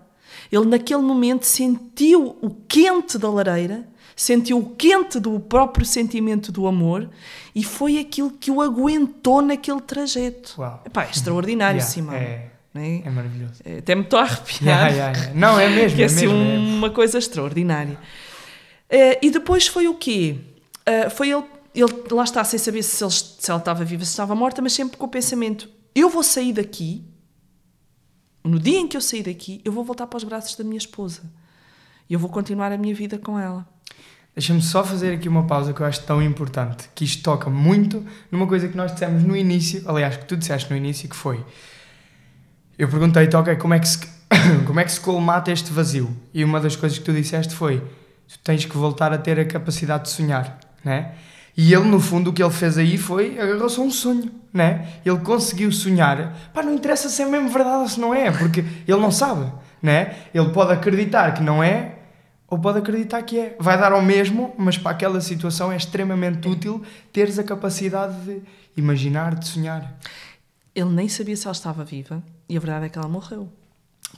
ele 0.50 0.64
naquele 0.64 1.02
momento 1.02 1.46
sentiu 1.46 2.36
o 2.42 2.50
quente 2.50 3.16
da 3.16 3.30
lareira, 3.30 3.88
sentiu 4.16 4.58
o 4.58 4.74
quente 4.76 5.18
do 5.18 5.38
próprio 5.40 5.84
sentimento 5.86 6.50
do 6.52 6.66
amor 6.66 7.08
e 7.54 7.64
foi 7.64 7.98
aquilo 7.98 8.30
que 8.30 8.50
o 8.50 8.60
aguentou 8.60 9.40
naquele 9.42 9.80
trajeto. 9.80 10.54
Uau. 10.58 10.82
Epá, 10.86 11.04
é 11.04 11.10
extraordinário, 11.10 11.78
Yeah, 11.80 11.92
Simão. 11.92 12.14
é, 12.14 12.50
não 12.74 12.82
é? 12.82 13.02
é 13.04 13.10
maravilhoso. 13.10 13.54
É, 13.64 13.78
Até 13.78 13.94
me 13.94 14.02
estou 14.02 14.18
a 14.18 14.22
arrepiar. 14.22 14.92
Yeah, 14.92 15.12
yeah. 15.16 15.34
Não, 15.34 15.58
é 15.58 15.68
mesmo. 15.68 15.96
que 15.96 16.02
é 16.02 16.06
assim 16.06 16.26
mesmo, 16.26 16.36
é. 16.36 16.58
uma 16.76 16.90
coisa 16.90 17.18
extraordinária. 17.18 17.98
Eh, 18.88 19.18
e 19.22 19.30
depois 19.30 19.66
foi 19.66 19.88
o 19.88 19.94
quê? 19.94 20.36
Eh, 20.86 21.08
foi 21.10 21.30
ele, 21.30 21.44
ele, 21.74 21.92
lá 22.10 22.24
está, 22.24 22.42
sem 22.44 22.58
saber 22.58 22.82
se, 22.82 23.02
ele- 23.04 23.10
se 23.12 23.50
ela 23.50 23.58
estava 23.60 23.84
viva, 23.84 24.04
se 24.04 24.10
estava 24.10 24.34
morta, 24.34 24.60
mas 24.60 24.72
sempre 24.72 24.96
com 24.96 25.06
o 25.06 25.08
pensamento: 25.08 25.68
eu 25.94 26.08
vou 26.10 26.22
sair 26.22 26.52
daqui, 26.52 27.04
no 28.42 28.58
dia 28.58 28.78
em 28.78 28.88
que 28.88 28.96
eu 28.96 29.00
sair 29.00 29.22
daqui, 29.22 29.60
eu 29.64 29.70
vou 29.72 29.84
voltar 29.84 30.06
para 30.06 30.16
os 30.16 30.24
braços 30.24 30.56
da 30.56 30.64
minha 30.64 30.78
esposa. 30.78 31.22
E 32.08 32.14
eu 32.14 32.18
vou 32.18 32.28
continuar 32.30 32.72
a 32.72 32.78
minha 32.78 32.94
vida 32.94 33.18
com 33.18 33.38
ela. 33.38 33.68
Deixa-me 34.34 34.62
só 34.62 34.84
fazer 34.84 35.12
aqui 35.14 35.28
uma 35.28 35.44
pausa 35.44 35.72
que 35.72 35.80
eu 35.80 35.86
acho 35.86 36.02
tão 36.04 36.22
importante, 36.22 36.88
que 36.94 37.04
isto 37.04 37.22
toca 37.22 37.50
muito 37.50 38.04
numa 38.30 38.46
coisa 38.46 38.68
que 38.68 38.76
nós 38.76 38.92
dissemos 38.92 39.22
no 39.24 39.36
início, 39.36 39.82
aliás, 39.86 40.16
que 40.16 40.24
tu 40.24 40.36
disseste 40.36 40.70
no 40.70 40.76
início, 40.76 41.08
que 41.08 41.16
foi... 41.16 41.44
Eu 42.78 42.88
perguntei-te, 42.88 43.36
ok, 43.36 43.56
como 43.56 43.74
é, 43.74 43.78
que 43.78 43.88
se, 43.88 43.98
como 44.66 44.80
é 44.80 44.84
que 44.84 44.92
se 44.92 45.00
colmata 45.00 45.50
este 45.50 45.72
vazio? 45.72 46.16
E 46.32 46.42
uma 46.44 46.60
das 46.60 46.76
coisas 46.76 46.98
que 46.98 47.04
tu 47.04 47.12
disseste 47.12 47.54
foi, 47.54 47.80
tu 48.26 48.38
tens 48.42 48.64
que 48.64 48.76
voltar 48.76 49.12
a 49.12 49.18
ter 49.18 49.38
a 49.38 49.44
capacidade 49.44 50.04
de 50.04 50.10
sonhar, 50.10 50.58
né? 50.82 51.12
E 51.56 51.74
ele, 51.74 51.84
no 51.84 52.00
fundo, 52.00 52.30
o 52.30 52.32
que 52.32 52.42
ele 52.42 52.52
fez 52.52 52.78
aí 52.78 52.96
foi, 52.96 53.38
agarrou-se 53.38 53.78
a 53.78 53.82
um 53.82 53.90
sonho, 53.90 54.30
né? 54.52 54.88
Ele 55.04 55.18
conseguiu 55.18 55.70
sonhar, 55.70 56.34
pá, 56.54 56.62
não 56.62 56.74
interessa 56.74 57.08
se 57.08 57.20
é 57.20 57.26
mesmo 57.26 57.50
verdade 57.50 57.82
ou 57.82 57.88
se 57.88 58.00
não 58.00 58.14
é, 58.14 58.30
porque 58.30 58.60
ele 58.60 59.00
não 59.00 59.10
sabe, 59.10 59.52
né? 59.82 60.14
Ele 60.32 60.48
pode 60.50 60.72
acreditar 60.72 61.34
que 61.34 61.42
não 61.42 61.62
é, 61.62 61.96
ou 62.50 62.58
pode 62.58 62.80
acreditar 62.80 63.22
que 63.22 63.38
é. 63.38 63.56
Vai 63.60 63.78
dar 63.78 63.92
ao 63.92 64.02
mesmo, 64.02 64.52
mas 64.58 64.76
para 64.76 64.90
aquela 64.90 65.20
situação 65.20 65.70
é 65.70 65.76
extremamente 65.76 66.48
útil 66.48 66.82
teres 67.12 67.38
a 67.38 67.44
capacidade 67.44 68.20
de 68.24 68.42
imaginar, 68.76 69.36
de 69.36 69.46
sonhar. 69.46 69.96
Ele 70.74 70.90
nem 70.90 71.08
sabia 71.08 71.36
se 71.36 71.46
ela 71.46 71.52
estava 71.52 71.84
viva, 71.84 72.22
e 72.48 72.56
a 72.56 72.60
verdade 72.60 72.86
é 72.86 72.88
que 72.88 72.98
ela 72.98 73.08
morreu. 73.08 73.48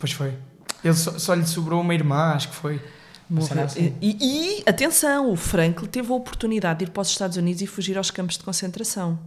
Pois 0.00 0.12
foi. 0.12 0.34
Ele 0.82 0.94
só, 0.94 1.18
só 1.18 1.34
lhe 1.34 1.46
sobrou 1.46 1.82
uma 1.82 1.94
irmã, 1.94 2.32
acho 2.32 2.48
que 2.48 2.54
foi. 2.54 2.80
Morreu. 3.28 3.64
assim. 3.64 3.94
E, 4.00 4.16
e, 4.20 4.62
atenção, 4.68 5.30
o 5.30 5.36
Franklin 5.36 5.88
teve 5.88 6.10
a 6.10 6.14
oportunidade 6.14 6.80
de 6.80 6.84
ir 6.86 6.90
para 6.90 7.02
os 7.02 7.08
Estados 7.08 7.36
Unidos 7.36 7.60
e 7.62 7.66
fugir 7.66 7.98
aos 7.98 8.10
campos 8.10 8.38
de 8.38 8.44
concentração. 8.44 9.18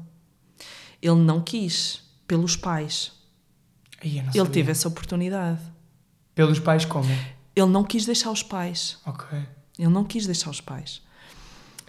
Ele 1.01 1.15
não 1.15 1.41
quis, 1.41 2.01
pelos 2.27 2.55
pais. 2.55 3.11
Ai, 4.03 4.19
eu 4.19 4.23
não 4.23 4.31
Ele 4.33 4.49
teve 4.49 4.71
essa 4.71 4.87
oportunidade. 4.87 5.59
Pelos 6.33 6.59
pais 6.59 6.85
como? 6.85 7.09
Ele 7.55 7.67
não 7.67 7.83
quis 7.83 8.05
deixar 8.05 8.31
os 8.31 8.43
pais. 8.43 8.97
Ok. 9.05 9.37
Ele 9.79 9.89
não 9.89 10.03
quis 10.03 10.25
deixar 10.25 10.49
os 10.49 10.61
pais. 10.61 11.01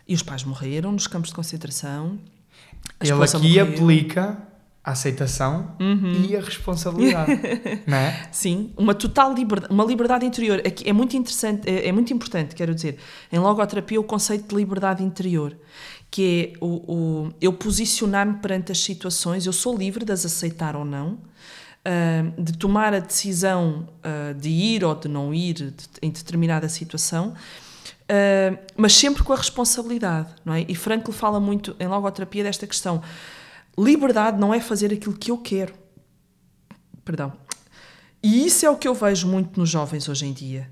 E 0.07 0.15
os 0.15 0.23
pais 0.23 0.45
morreram 0.45 0.93
nos 0.93 1.07
campos 1.07 1.31
de 1.31 1.35
concentração. 1.37 2.19
A 3.01 3.05
Ele 3.07 3.13
aqui 3.23 3.37
morreu. 3.59 3.65
aplica 3.75 4.39
a 4.85 4.93
aceitação 4.93 5.75
e 6.29 6.37
a 6.37 6.41
responsabilidade. 6.41 7.33
não 7.89 7.97
é? 7.97 8.29
Sim, 8.31 8.73
uma 8.77 8.95
total 8.95 9.35
liberdade, 9.35 9.73
uma 9.75 9.85
liberdade 9.85 10.25
interior. 10.25 10.61
Aqui 10.65 10.89
é 10.89 10.93
muito 10.93 11.17
interessante, 11.17 11.69
é, 11.69 11.89
é 11.89 11.93
muito 11.93 12.13
importante, 12.13 12.55
quero 12.55 12.73
dizer, 12.73 12.99
em 13.33 13.39
logoterapia 13.41 14.01
o 14.01 14.05
conceito 14.05 14.47
de 14.49 14.55
liberdade 14.55 15.03
interior, 15.03 15.57
que 16.09 16.55
é 16.55 16.65
o, 16.65 16.93
o- 17.27 17.33
eu 17.41 17.53
posicionar-me 17.53 18.35
perante 18.35 18.71
as 18.71 18.79
situações, 18.79 19.45
eu 19.45 19.53
sou 19.53 19.77
livre 19.77 20.05
de 20.05 20.13
as 20.13 20.25
aceitar 20.25 20.77
ou 20.77 20.85
não, 20.85 21.19
ah, 21.87 22.33
de 22.37 22.53
tomar 22.59 22.93
a 22.93 22.99
decisão 22.99 23.89
ah, 24.03 24.33
de 24.33 24.49
ir 24.49 24.85
ou 24.85 24.95
de 24.95 25.07
não 25.07 25.33
ir 25.33 25.55
de- 25.55 25.73
em 26.03 26.11
determinada 26.11 26.69
situação, 26.69 27.33
ah, 28.09 28.59
mas 28.77 28.93
sempre 28.95 29.23
com 29.23 29.33
a 29.33 29.37
responsabilidade, 29.37 30.35
não 30.45 30.53
é? 30.55 30.67
E 30.69 30.75
Frankl 30.75 31.13
fala 31.13 31.39
muito 31.39 31.77
em 31.79 31.87
logoterapia 31.87 32.43
desta 32.43 32.67
questão. 32.67 33.01
Liberdade 33.79 34.41
não 34.41 34.53
é 34.53 34.61
fazer 34.61 34.93
aquilo 34.93 35.17
que 35.17 35.31
eu 35.31 35.39
quero. 35.39 35.73
Perdão. 37.05 37.33
E 38.23 38.45
isso 38.47 38.67
é 38.67 38.71
o 38.71 38.77
que 38.77 38.89
eu 38.89 38.95
vejo 38.95 39.29
muito 39.29 39.61
nos 39.61 39.69
jovens 39.71 40.09
hoje 40.09 40.27
em 40.27 40.33
dia, 40.33 40.69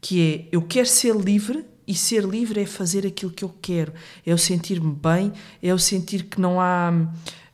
que 0.00 0.20
é 0.20 0.48
eu 0.54 0.60
quero 0.60 0.86
ser 0.86 1.16
livre 1.16 1.64
e 1.86 1.94
ser 1.94 2.24
livre 2.24 2.60
é 2.60 2.66
fazer 2.66 3.06
aquilo 3.06 3.32
que 3.32 3.42
eu 3.42 3.54
quero, 3.62 3.94
é 4.26 4.30
eu 4.30 4.36
sentir-me 4.36 4.92
bem, 4.92 5.32
é 5.62 5.68
eu 5.68 5.78
sentir 5.78 6.24
que 6.24 6.38
não 6.38 6.60
há 6.60 6.92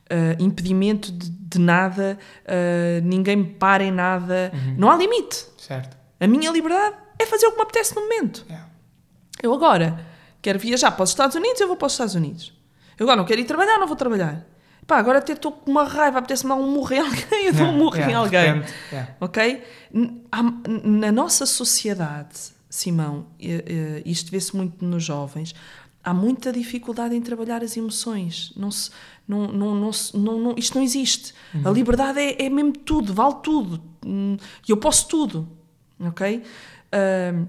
ah, 0.09 0.35
impedimento 0.39 1.11
de, 1.11 1.29
de 1.29 1.59
nada, 1.59 2.17
ah, 2.47 3.01
ninguém 3.03 3.35
me 3.35 3.45
para 3.45 3.83
em 3.83 3.91
nada, 3.91 4.51
não 4.77 4.89
há 4.91 4.95
limite. 4.97 5.45
Certo. 5.57 5.95
A 6.19 6.27
minha 6.27 6.49
liberdade 6.51 6.95
é 7.19 7.25
fazer 7.25 7.47
o 7.47 7.51
que 7.51 7.57
me 7.57 7.63
apetece 7.63 7.95
no 7.95 8.01
momento. 8.01 8.45
Yeah. 8.47 8.69
Eu 9.41 9.53
agora 9.53 9.99
quero 10.41 10.59
viajar 10.59 10.91
para 10.91 11.03
os 11.03 11.09
Estados 11.09 11.35
Unidos, 11.35 11.59
eu 11.59 11.67
vou 11.67 11.75
para 11.75 11.87
os 11.87 11.93
Estados 11.93 12.15
Unidos. 12.15 12.53
Eu 12.97 13.05
agora 13.05 13.17
não 13.17 13.25
quero 13.25 13.41
ir 13.41 13.45
trabalhar, 13.45 13.77
não 13.77 13.87
vou 13.87 13.95
trabalhar. 13.95 14.45
Pá, 14.87 14.97
agora 14.97 15.17
até 15.17 15.33
estou 15.33 15.51
com 15.51 15.71
uma 15.71 15.83
raiva, 15.83 16.19
apetece-me 16.19 16.49
dar 16.49 16.55
um 16.55 16.69
murro 16.71 16.93
em 16.93 16.99
alguém, 16.99 17.47
eu 17.47 17.53
dou 17.53 17.67
um 17.67 17.89
Yeah, 17.95 17.97
em 17.97 18.09
yeah, 18.11 18.29
de 18.29 18.37
alguém. 18.37 18.53
repente, 18.53 18.73
yeah. 18.91 19.15
Ok? 19.19 19.63
Na 20.83 21.11
nossa 21.11 21.45
sociedade, 21.45 22.53
Simão, 22.69 23.27
isto 24.05 24.29
vê-se 24.31 24.55
muito 24.55 24.85
nos 24.85 25.03
jovens, 25.03 25.55
há 26.05 26.13
muita 26.13 26.51
dificuldade 26.53 27.15
em 27.15 27.21
trabalhar 27.21 27.63
as 27.63 27.75
emoções. 27.75 28.53
Não 28.55 28.69
se, 28.71 28.91
não, 29.27 29.47
não, 29.47 29.75
não, 29.75 29.91
não, 30.13 30.39
não- 30.39 30.55
isto 30.55 30.75
não 30.77 30.83
existe. 30.83 31.33
A 31.65 31.69
liberdade 31.71 32.19
é, 32.19 32.45
é 32.45 32.49
mesmo 32.49 32.71
tudo, 32.73 33.13
vale 33.13 33.35
tudo. 33.43 33.81
Hum, 34.05 34.37
E 34.67 34.71
eu 34.71 34.77
posso 34.77 35.07
tudo. 35.07 35.49
Ok? 35.99 36.43
Ahm, 36.91 37.47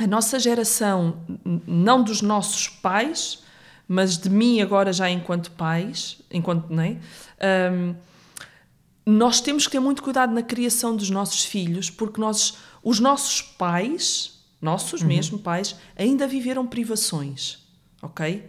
a 0.00 0.06
nossa 0.06 0.38
geração, 0.38 1.20
não 1.66 2.02
dos 2.02 2.20
nossos 2.22 2.68
pais, 2.68 3.42
mas 3.88 4.18
de 4.18 4.28
mim 4.30 4.60
agora 4.60 4.92
já 4.92 5.08
enquanto 5.10 5.50
pais, 5.52 6.18
enquanto, 6.30 6.68
não 6.70 6.82
é? 6.82 6.98
Ahm, 7.40 7.94
nós 9.06 9.40
temos 9.40 9.64
que 9.66 9.72
ter 9.72 9.80
muito 9.80 10.02
cuidado 10.02 10.32
na 10.34 10.42
criação 10.42 10.94
dos 10.94 11.08
nossos 11.08 11.44
filhos, 11.44 11.88
porque 11.88 12.20
nós, 12.20 12.54
os 12.82 13.00
nossos 13.00 13.40
pais, 13.40 14.38
nossos 14.60 15.02
mesmo 15.02 15.38
pais, 15.38 15.74
ainda 15.96 16.26
viveram 16.26 16.66
privações, 16.66 17.58
ok? 18.02 18.44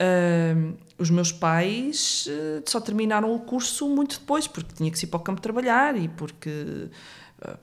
Ahm, 0.00 0.74
os 0.96 1.10
meus 1.10 1.32
pais 1.32 2.28
eh, 2.28 2.62
só 2.66 2.80
terminaram 2.80 3.34
o 3.34 3.40
curso 3.40 3.88
muito 3.88 4.18
depois, 4.20 4.46
porque 4.46 4.74
tinha 4.74 4.90
que 4.90 5.04
ir 5.04 5.08
para 5.08 5.16
o 5.18 5.20
campo 5.20 5.40
trabalhar 5.40 5.96
e 5.96 6.08
porque 6.08 6.88
ah, 7.42 7.56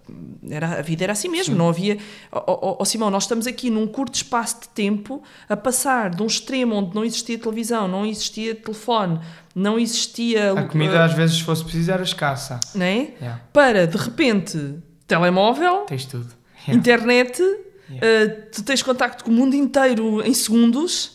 era, 0.50 0.80
a 0.80 0.82
vida 0.82 1.04
era 1.04 1.14
assim 1.14 1.28
mesmo, 1.30 1.56
não 1.56 1.70
havia. 1.70 1.98
Ó 2.32 2.44
oh, 2.48 2.78
oh, 2.80 2.86
Simão, 2.86 3.10
nós 3.10 3.24
estamos 3.24 3.46
aqui 3.46 3.70
num 3.70 3.88
curto 3.88 4.16
espaço 4.16 4.62
de 4.62 4.70
tempo 4.70 5.22
a 5.50 5.58
passar 5.58 6.10
de 6.10 6.24
um 6.24 6.28
extremo 6.28 6.76
onde 6.76 6.96
não 6.96 7.04
existia 7.04 7.38
televisão, 7.38 7.88
não 7.88 8.06
existia 8.06 8.56
telefone, 8.56 9.20
não 9.54 9.78
existia. 9.78 10.54
A 10.54 10.64
comida, 10.64 11.04
às 11.04 11.14
vezes, 11.14 11.38
se 11.38 11.44
fosse 11.44 11.64
preciso, 11.64 11.92
era 11.92 12.04
escassa. 12.04 12.60
não 12.74 12.86
é? 12.86 13.14
Yeah. 13.20 13.42
Para 13.52 13.86
de 13.88 13.98
repente 13.98 14.76
telemóvel, 15.08 15.82
Tens 15.88 16.06
tudo. 16.06 16.34
Yeah. 16.68 16.78
internet, 16.78 17.42
Yeah. 17.88 18.34
uh, 18.34 18.52
tu 18.52 18.64
tens 18.64 18.82
contacto 18.82 19.24
com 19.24 19.30
o 19.30 19.34
mundo 19.34 19.56
inteiro 19.56 20.26
em 20.26 20.34
segundos. 20.34 21.15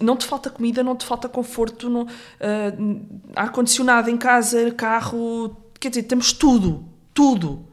Não 0.00 0.16
te 0.16 0.24
falta 0.26 0.48
comida, 0.50 0.82
não 0.82 0.94
te 0.96 1.04
falta 1.04 1.28
conforto, 1.28 1.88
não- 1.90 2.02
uh, 2.04 3.06
ar-condicionado 3.34 4.08
em 4.10 4.16
casa, 4.16 4.70
carro, 4.72 5.56
quer 5.80 5.88
dizer, 5.88 6.04
temos 6.04 6.32
tudo, 6.32 6.84
tudo. 7.12 7.66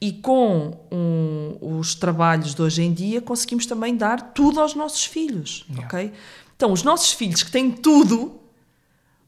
E 0.00 0.12
com 0.12 0.78
um, 0.92 1.78
os 1.78 1.94
trabalhos 1.94 2.54
de 2.54 2.60
hoje 2.62 2.82
em 2.82 2.92
dia 2.92 3.20
conseguimos 3.20 3.64
também 3.66 3.96
dar 3.96 4.32
tudo 4.32 4.60
aos 4.60 4.74
nossos 4.74 5.04
filhos, 5.04 5.64
Yeah. 5.70 5.86
ok? 5.86 6.12
Então, 6.54 6.72
os 6.72 6.82
nossos 6.82 7.12
filhos 7.12 7.42
que 7.42 7.50
têm 7.50 7.70
tudo, 7.70 8.40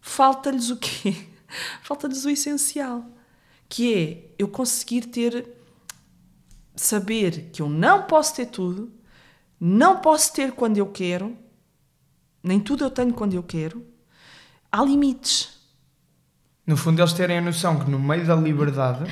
falta-lhes 0.01 0.71
o 0.71 0.77
quê? 0.77 1.15
Falta-lhes 1.83 2.25
o 2.27 2.31
essencial, 2.31 3.05
que 3.69 3.95
é 3.95 4.31
eu 4.39 4.49
conseguir 4.49 5.07
ter, 5.07 5.47
saber 6.77 7.51
que 7.53 7.63
eu 7.63 7.69
não 7.69 8.03
posso 8.03 8.35
ter 8.35 8.47
tudo, 8.47 8.91
não 9.61 9.99
posso 9.99 10.33
ter 10.33 10.53
quando 10.53 10.77
eu 10.79 10.87
quero, 10.87 11.37
nem 12.43 12.61
tudo 12.61 12.85
eu 12.85 12.91
tenho 12.91 13.13
quando 13.13 13.35
eu 13.35 13.43
quero, 13.43 13.85
há 14.71 14.83
limites. 14.85 15.59
No 16.67 16.77
fundo, 16.77 17.01
eles 17.01 17.13
terem 17.13 17.39
a 17.39 17.41
noção 17.41 17.79
que 17.79 17.91
no 17.91 17.99
meio 17.99 18.27
da 18.27 18.35
liberdade 18.37 19.05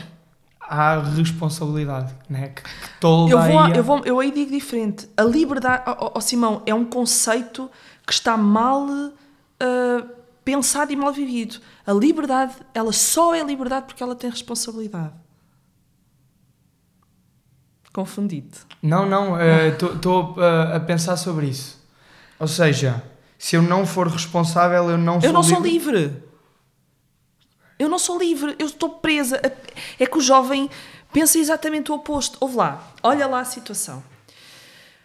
há 0.60 0.98
responsabilidade, 1.00 2.14
né? 2.28 2.48
que, 2.48 2.62
que 2.62 3.00
toda 3.00 3.30
Eu, 3.32 3.40
vou, 3.42 3.58
a- 3.58 3.70
eu, 3.70 3.84
vou, 3.84 4.04
eu 4.04 4.20
aí 4.20 4.30
digo 4.30 4.50
diferente. 4.50 5.08
A 5.16 5.22
liberdade, 5.22 5.84
ó 5.86 6.12
ó, 6.14 6.20
Simão, 6.20 6.62
é 6.66 6.74
um 6.74 6.84
conceito 6.84 7.70
que 8.06 8.12
está 8.12 8.36
mal 8.36 8.86
ah, 9.60 10.06
pensado 10.44 10.92
e 10.92 10.96
mal 10.96 11.12
vivido. 11.12 11.60
A 11.86 11.92
liberdade, 11.92 12.54
ela 12.74 12.92
só 12.92 13.34
é 13.34 13.42
liberdade 13.42 13.86
porque 13.86 14.02
ela 14.02 14.14
tem 14.14 14.28
responsabilidade. 14.30 15.14
Confundido. 17.96 18.58
Não, 18.82 19.06
não, 19.08 19.38
estou 19.72 20.36
a 20.74 20.78
pensar 20.80 21.16
sobre 21.16 21.46
isso. 21.46 21.82
Ou 22.38 22.46
seja, 22.46 23.02
Se 23.38 23.56
eu 23.56 23.62
não 23.62 23.86
for 23.86 24.06
responsável, 24.08 24.90
eu 24.90 24.98
não 24.98 25.18
sou 25.18 25.28
Eu 25.30 25.32
não 25.32 25.40
livre. 25.40 25.54
sou 25.56 25.62
livre. 25.62 26.22
Eu 27.78 27.88
não 27.88 27.98
sou 27.98 28.18
livre, 28.18 28.54
eu 28.58 28.66
estou 28.66 28.90
presa. 28.90 29.40
É 29.98 30.06
que 30.06 30.18
o 30.18 30.20
jovem 30.20 30.68
pensa 31.10 31.38
exatamente 31.38 31.90
o 31.90 31.94
oposto. 31.94 32.36
Ouve 32.38 32.56
lá, 32.56 32.86
olha 33.02 33.26
lá 33.26 33.40
a 33.40 33.44
situação. 33.46 34.04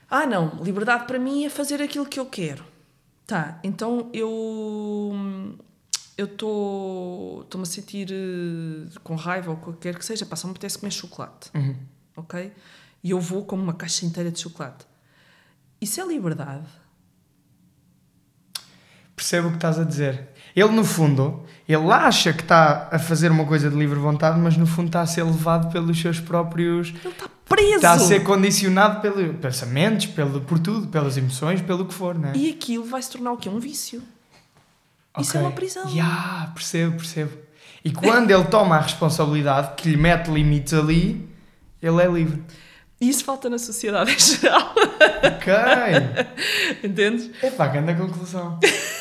Ah, 0.10 0.26
não, 0.26 0.62
liberdade 0.62 1.06
para 1.06 1.18
mim 1.18 1.46
é 1.46 1.50
fazer 1.50 1.82
aquilo 1.82 2.06
que 2.06 2.20
eu 2.20 2.26
quero. 2.26 2.66
Tá, 3.26 3.58
então 3.64 4.10
eu 4.14 5.56
eu 6.18 6.26
estou 6.26 7.44
estou-me 7.44 7.64
a 7.64 7.70
sentir 7.70 8.10
eh, 8.12 9.00
com 9.02 9.16
raiva 9.16 9.52
ou 9.52 9.56
o 9.58 9.74
que 9.74 9.80
quer 9.80 9.98
que 9.98 10.04
seja, 10.06 10.26
pá, 10.26 10.36
só 10.36 10.48
me 10.48 10.52
apetece 10.52 10.78
comer 10.78 10.92
chocolate. 10.92 11.50
Uhum. 11.56 11.76
Ok? 12.18 12.52
E 13.04 13.12
eu 13.12 13.20
vou 13.20 13.46
como 13.46 13.64
uma 13.64 13.74
caixa 13.74 14.06
inteira 14.06 14.32
de 14.32 14.40
chocolate. 14.40 14.86
Isso 15.80 16.00
é 16.00 16.06
liberdade? 16.06 16.66
Percebo 19.16 19.48
o 19.48 19.52
que 19.52 19.58
estás 19.58 19.80
a 19.80 19.84
dizer. 19.84 20.30
Ele, 20.56 20.70
no 20.70 20.84
fundo, 20.84 21.46
ele 21.68 21.92
acha 21.92 22.34
que 22.34 22.42
está 22.42 22.90
a 22.92 23.00
fazer 23.00 23.32
uma 23.32 23.46
coisa 23.46 23.70
de 23.70 23.76
livre 23.76 23.98
vontade, 23.98 24.40
mas 24.40 24.58
no 24.58 24.66
fundo 24.66 24.88
está 24.88 25.02
a 25.02 25.06
ser 25.06 25.24
levado 25.24 25.72
pelos 25.72 26.00
seus 26.00 26.20
próprios. 26.20 26.90
Ele 26.90 27.08
está 27.10 27.30
preso! 27.48 27.76
Está 27.76 27.94
a 27.94 28.00
ser 28.00 28.24
condicionado 28.24 29.02
pelos 29.02 29.36
pensamentos, 29.38 30.08
pelo, 30.08 30.42
por 30.42 30.60
tudo, 30.60 30.88
pelas 30.88 31.18
emoções, 31.18 31.62
pelo 31.62 31.86
que 31.86 31.94
for, 31.94 32.18
não 32.18 32.30
é? 32.30 32.34
E 32.36 32.50
aquilo 32.50 32.84
vai 32.84 33.02
se 33.02 33.12
tornar 33.12 33.32
o 33.32 33.38
quê? 33.38 33.48
Um 33.50 33.60
vício. 33.60 34.02
Isso 35.20 35.38
é 35.38 35.42
uma 35.42 35.52
prisão. 35.52 35.90
Ya, 35.94 36.52
percebo, 36.54 36.98
percebo. 36.98 37.38
E 37.84 37.92
quando 37.92 38.32
ele 38.32 38.46
toma 38.46 38.78
a 38.78 38.82
responsabilidade, 38.82 39.76
que 39.76 39.90
lhe 39.90 39.98
mete 39.98 40.30
limites 40.30 40.74
ali, 40.74 41.28
ele 41.82 42.02
é 42.02 42.08
livre. 42.08 42.44
E 43.02 43.10
isso 43.10 43.26
falta 43.26 43.50
na 43.50 43.58
sociedade 43.58 44.12
em 44.12 44.20
geral. 44.20 44.76
Ok. 45.36 45.54
Entendes? 46.88 47.32
Epá, 47.44 47.68
grande 47.68 47.96
conclusão. 47.96 48.60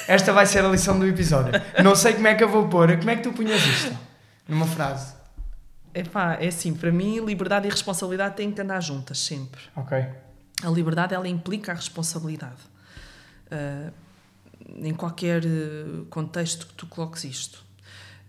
Esta 0.08 0.32
vai 0.32 0.46
ser 0.46 0.64
a 0.64 0.68
lição 0.68 0.98
do 0.98 1.06
episódio. 1.06 1.52
Não 1.84 1.94
sei 1.94 2.14
como 2.14 2.26
é 2.26 2.34
que 2.34 2.42
eu 2.42 2.48
vou 2.48 2.66
pôr. 2.66 2.96
Como 2.96 3.10
é 3.10 3.16
que 3.16 3.22
tu 3.22 3.32
punhas 3.32 3.62
isto? 3.62 3.96
Numa 4.48 4.66
frase. 4.66 5.14
Epá, 5.94 6.34
é 6.40 6.48
assim, 6.48 6.72
para 6.72 6.90
mim, 6.90 7.20
liberdade 7.20 7.68
e 7.68 7.70
responsabilidade 7.70 8.36
têm 8.36 8.50
que 8.50 8.60
andar 8.60 8.80
juntas, 8.80 9.18
sempre. 9.18 9.60
Ok. 9.76 9.98
A 10.62 10.68
liberdade, 10.70 11.14
ela 11.14 11.28
implica 11.28 11.72
a 11.72 11.74
responsabilidade. 11.74 12.60
Ah, 13.50 13.90
em 14.76 14.94
qualquer 14.94 15.44
eh, 15.44 16.04
contexto 16.08 16.66
que 16.66 16.74
tu 16.74 16.86
coloques 16.86 17.24
isto. 17.24 17.64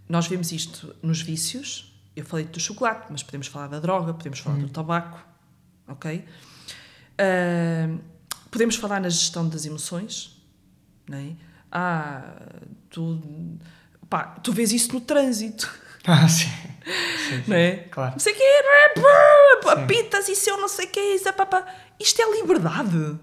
Nós 0.07 0.28
vemos 0.28 0.51
isto 0.51 0.95
nos 1.01 1.22
vícios. 1.22 1.93
Eu 2.15 2.26
falei 2.26 2.45
do 2.45 2.59
chocolate, 2.59 3.07
mas 3.09 3.24
podemos 3.24 3.47
falar 3.47 3.67
da 3.67 3.80
droga, 3.80 4.13
podemos 4.13 4.39
falar 4.39 4.57
do 4.57 4.69
tabaco, 4.69 5.19
ok? 5.92 6.26
Ah, 7.18 7.98
podemos 8.50 8.76
falar 8.76 9.00
na 9.00 9.10
gestão 9.10 9.48
das 9.48 9.66
emoções, 9.66 10.42
não 11.08 11.18
é? 11.18 11.36
Ah, 11.72 12.34
tu, 12.89 13.22
pá, 14.10 14.24
tu 14.44 14.52
vês 14.52 14.72
isso 14.72 14.94
no 14.94 15.02
trânsito, 15.02 15.72
Ah, 16.06 16.28
sim. 16.28 16.48
sim, 17.30 17.44
sim. 17.44 17.44
não 17.48 17.56
é? 17.56 17.76
Claro. 17.92 18.12
Não 18.14 18.20
sei 18.20 18.34
o 18.34 18.36
que 18.36 18.42
é, 18.42 19.72
apitas 19.72 20.28
e 20.28 20.50
eu 20.50 20.58
não 20.58 20.68
sei 20.68 20.86
o 20.88 20.89
que 20.89 21.00
é, 21.00 21.16
isso, 21.16 21.30
é, 21.30 21.32
pá, 21.32 21.46
pá. 21.46 21.66
isto 22.00 22.22
é 22.22 22.32
liberdade. 22.32 23.18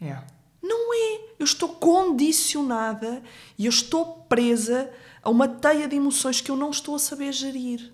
Yeah. 0.00 0.26
Não 0.62 0.94
é. 0.94 1.20
Eu 1.38 1.44
estou 1.44 1.68
condicionada 1.68 3.22
e 3.58 3.66
eu 3.66 3.70
estou 3.70 4.24
presa 4.28 4.90
a 5.22 5.30
uma 5.30 5.46
teia 5.46 5.86
de 5.86 5.96
emoções 5.96 6.40
que 6.40 6.50
eu 6.50 6.56
não 6.56 6.70
estou 6.70 6.94
a 6.94 6.98
saber 6.98 7.32
gerir. 7.32 7.92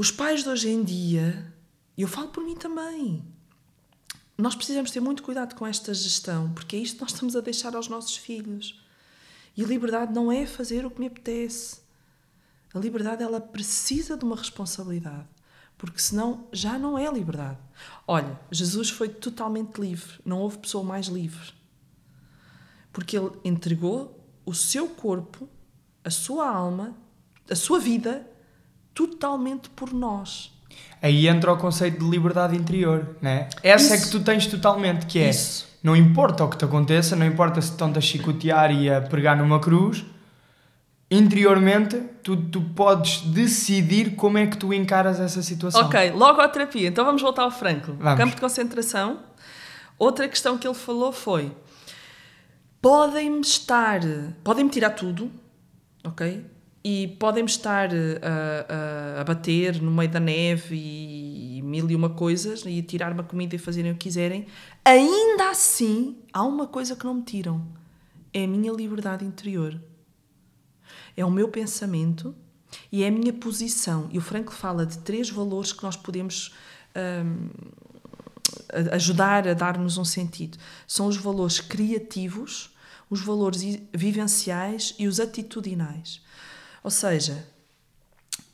Os 0.00 0.10
pais 0.10 0.42
de 0.42 0.48
hoje 0.48 0.70
em 0.70 0.82
dia, 0.82 1.52
e 1.94 2.00
eu 2.00 2.08
falo 2.08 2.28
por 2.28 2.42
mim 2.42 2.56
também, 2.56 3.22
nós 4.38 4.54
precisamos 4.54 4.90
ter 4.90 4.98
muito 4.98 5.22
cuidado 5.22 5.54
com 5.54 5.66
esta 5.66 5.92
gestão, 5.92 6.50
porque 6.54 6.74
é 6.74 6.78
isto 6.78 6.94
que 6.94 7.02
nós 7.02 7.12
estamos 7.12 7.36
a 7.36 7.42
deixar 7.42 7.76
aos 7.76 7.86
nossos 7.86 8.16
filhos. 8.16 8.82
E 9.54 9.62
a 9.62 9.66
liberdade 9.66 10.10
não 10.14 10.32
é 10.32 10.46
fazer 10.46 10.86
o 10.86 10.90
que 10.90 11.00
me 11.00 11.06
apetece. 11.06 11.82
A 12.72 12.78
liberdade 12.78 13.22
ela 13.22 13.42
precisa 13.42 14.16
de 14.16 14.24
uma 14.24 14.36
responsabilidade, 14.36 15.28
porque 15.76 15.98
senão 15.98 16.48
já 16.50 16.78
não 16.78 16.98
é 16.98 17.12
liberdade. 17.12 17.58
Olha, 18.08 18.40
Jesus 18.50 18.88
foi 18.88 19.10
totalmente 19.10 19.78
livre, 19.78 20.18
não 20.24 20.40
houve 20.40 20.60
pessoa 20.60 20.82
mais 20.82 21.08
livre. 21.08 21.52
Porque 22.90 23.18
ele 23.18 23.32
entregou 23.44 24.18
o 24.46 24.54
seu 24.54 24.88
corpo, 24.88 25.46
a 26.02 26.08
sua 26.08 26.48
alma, 26.48 26.96
a 27.50 27.54
sua 27.54 27.78
vida 27.78 28.26
totalmente 28.94 29.68
por 29.70 29.92
nós. 29.92 30.52
Aí 31.02 31.26
entra 31.26 31.52
o 31.52 31.56
conceito 31.56 31.98
de 32.04 32.10
liberdade 32.10 32.56
interior, 32.56 33.16
né? 33.20 33.48
Essa 33.62 33.94
é 33.94 33.96
Isso. 33.96 34.06
que 34.06 34.12
tu 34.12 34.20
tens 34.22 34.46
totalmente, 34.46 35.06
que 35.06 35.18
é 35.18 35.30
Isso. 35.30 35.66
não 35.82 35.96
importa 35.96 36.44
o 36.44 36.48
que 36.48 36.58
te 36.58 36.64
aconteça, 36.64 37.16
não 37.16 37.26
importa 37.26 37.60
se 37.60 37.70
estão 37.70 37.92
a 37.94 38.00
chicotear 38.00 38.70
e 38.70 38.90
a 38.90 39.00
pregar 39.00 39.36
numa 39.36 39.58
cruz, 39.58 40.04
interiormente 41.10 41.98
tu, 42.22 42.36
tu 42.36 42.60
podes 42.60 43.22
decidir 43.22 44.14
como 44.14 44.38
é 44.38 44.46
que 44.46 44.56
tu 44.56 44.74
encaras 44.74 45.18
essa 45.18 45.42
situação. 45.42 45.86
Ok, 45.86 46.10
logo 46.12 46.40
à 46.40 46.48
terapia. 46.48 46.88
Então 46.88 47.04
vamos 47.04 47.22
voltar 47.22 47.42
ao 47.42 47.50
Franco. 47.50 47.92
Vamos. 47.98 48.18
Campo 48.18 48.34
de 48.34 48.40
concentração. 48.40 49.20
Outra 49.98 50.28
questão 50.28 50.56
que 50.58 50.66
ele 50.66 50.74
falou 50.74 51.12
foi: 51.12 51.50
podem-me 52.80 53.40
estar, 53.40 54.00
podem-me 54.44 54.70
tirar 54.70 54.90
tudo, 54.90 55.30
ok? 56.04 56.44
E 56.82 57.08
podem-me 57.18 57.48
estar 57.50 57.92
eh, 57.92 58.20
a, 58.22 59.18
a, 59.18 59.20
a 59.20 59.24
bater 59.24 59.82
no 59.82 59.90
meio 59.90 60.10
da 60.10 60.18
neve 60.18 60.74
e, 60.76 61.60
mil 61.62 61.90
e 61.90 61.94
uma 61.94 62.08
coisas 62.08 62.62
e 62.66 62.78
a 62.78 62.82
tirar-me 62.82 63.20
a 63.20 63.22
comida 63.22 63.54
e 63.54 63.58
fazerem 63.58 63.90
o 63.92 63.94
que 63.94 64.04
quiserem. 64.04 64.46
Ainda 64.84 65.50
assim, 65.50 66.16
há 66.32 66.42
uma 66.42 66.66
coisa 66.66 66.96
que 66.96 67.04
não 67.04 67.14
me 67.14 67.22
tiram: 67.22 67.66
é 68.32 68.44
a 68.44 68.48
minha 68.48 68.72
liberdade 68.72 69.24
interior. 69.24 69.78
É 71.16 71.24
o 71.24 71.30
meu 71.30 71.48
pensamento 71.48 72.34
e 72.90 73.02
é 73.02 73.08
a 73.08 73.10
minha 73.10 73.32
posição. 73.32 74.08
E 74.10 74.16
o 74.16 74.22
Franco 74.22 74.52
fala 74.52 74.86
de 74.86 74.98
três 74.98 75.28
valores 75.28 75.72
que 75.74 75.82
nós 75.82 75.96
podemos 75.96 76.54
a- 78.72 78.94
ajudar 78.94 79.46
a 79.46 79.52
dar-nos 79.54 79.98
um 79.98 80.04
sentido. 80.04 80.56
São 80.86 81.06
os 81.06 81.16
valores 81.16 81.60
criativos, 81.60 82.70
os 83.10 83.20
valores 83.20 83.62
vivenciais 83.92 84.94
e 84.98 85.06
os 85.06 85.20
atitudinais. 85.20 86.22
Ou 86.82 86.90
seja, 86.90 87.46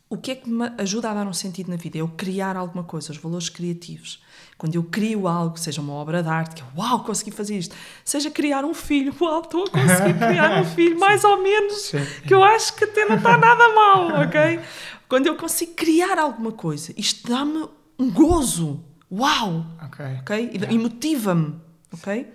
o 0.09 0.16
que 0.16 0.31
é 0.31 0.35
que 0.37 0.49
me 0.49 0.70
ajuda 0.79 1.11
a 1.11 1.14
dar 1.14 1.27
um 1.27 1.33
sentido 1.33 1.68
na 1.70 1.77
vida? 1.77 1.99
É 1.99 2.01
eu 2.01 2.09
criar 2.09 2.57
alguma 2.57 2.85
coisa, 2.85 3.11
os 3.12 3.18
valores 3.18 3.49
criativos. 3.49 4.22
Quando 4.57 4.74
eu 4.74 4.85
crio 4.85 5.27
algo, 5.29 5.59
seja 5.59 5.81
uma 5.81 5.93
obra 5.93 6.22
de 6.22 6.29
arte, 6.29 6.55
que 6.57 6.62
eu, 6.62 6.66
uau, 6.77 7.03
consegui 7.05 7.31
fazer 7.31 7.59
isto. 7.59 7.74
Seja 8.05 8.31
criar 8.31 8.64
um 8.64 8.72
filho, 8.72 9.14
uau, 9.20 9.41
estou 9.41 9.64
a 9.64 9.70
conseguir 9.70 10.14
criar 10.27 10.61
um 10.61 10.64
filho, 10.64 10.99
mais 10.99 11.24
ou 11.24 11.43
menos, 11.43 11.74
Sim. 11.83 12.07
que 12.27 12.33
eu 12.35 12.43
acho 12.43 12.74
que 12.74 12.85
até 12.85 13.05
não 13.05 13.16
está 13.16 13.37
nada 13.37 13.74
mal, 13.74 14.22
ok? 14.27 14.61
Quando 15.09 15.27
eu 15.27 15.37
consigo 15.37 15.74
criar 15.74 16.18
alguma 16.18 16.53
coisa, 16.53 16.93
isto 16.97 17.29
dá-me 17.29 17.68
um 17.99 18.11
gozo, 18.11 18.83
uau, 19.11 19.64
Ok. 19.85 20.05
ok? 20.20 20.51
E, 20.53 20.57
Yeah. 20.57 20.72
e 20.72 20.79
motiva-me, 20.79 21.55
ok? 21.93 22.27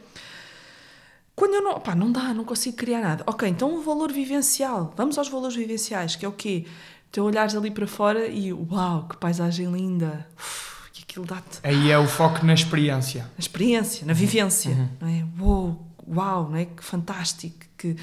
Quando 1.41 1.55
eu 1.55 1.63
não, 1.63 1.79
pá, 1.79 1.95
não 1.95 2.11
dá, 2.11 2.35
não 2.35 2.45
consigo 2.45 2.77
criar 2.77 3.01
nada. 3.01 3.23
Ok, 3.25 3.49
então 3.49 3.73
o 3.73 3.81
valor 3.81 4.11
vivencial. 4.11 4.93
Vamos 4.95 5.17
aos 5.17 5.27
valores 5.27 5.55
vivenciais, 5.55 6.15
que 6.15 6.23
é 6.23 6.29
o 6.29 6.31
quê? 6.31 6.67
Tu 7.11 7.19
olhares 7.19 7.55
ali 7.55 7.71
para 7.71 7.87
fora 7.87 8.27
e 8.27 8.53
uau, 8.53 9.07
que 9.09 9.17
paisagem 9.17 9.65
linda. 9.71 10.27
Uf, 10.37 10.91
que 10.93 11.01
aquilo 11.01 11.25
dá-te 11.25 11.57
Aí 11.63 11.89
é 11.89 11.97
o 11.97 12.05
foco 12.05 12.45
na 12.45 12.53
experiência. 12.53 13.23
na 13.23 13.39
experiência, 13.39 14.05
na 14.05 14.13
vivência, 14.13 14.69
Uhum. 14.69 14.89
não 15.01 15.07
é? 15.07 15.25
Uau, 15.41 15.87
uau, 16.15 16.49
não 16.51 16.57
é? 16.57 16.65
Que 16.65 16.83
fantástico, 16.83 17.57
que 17.75 17.95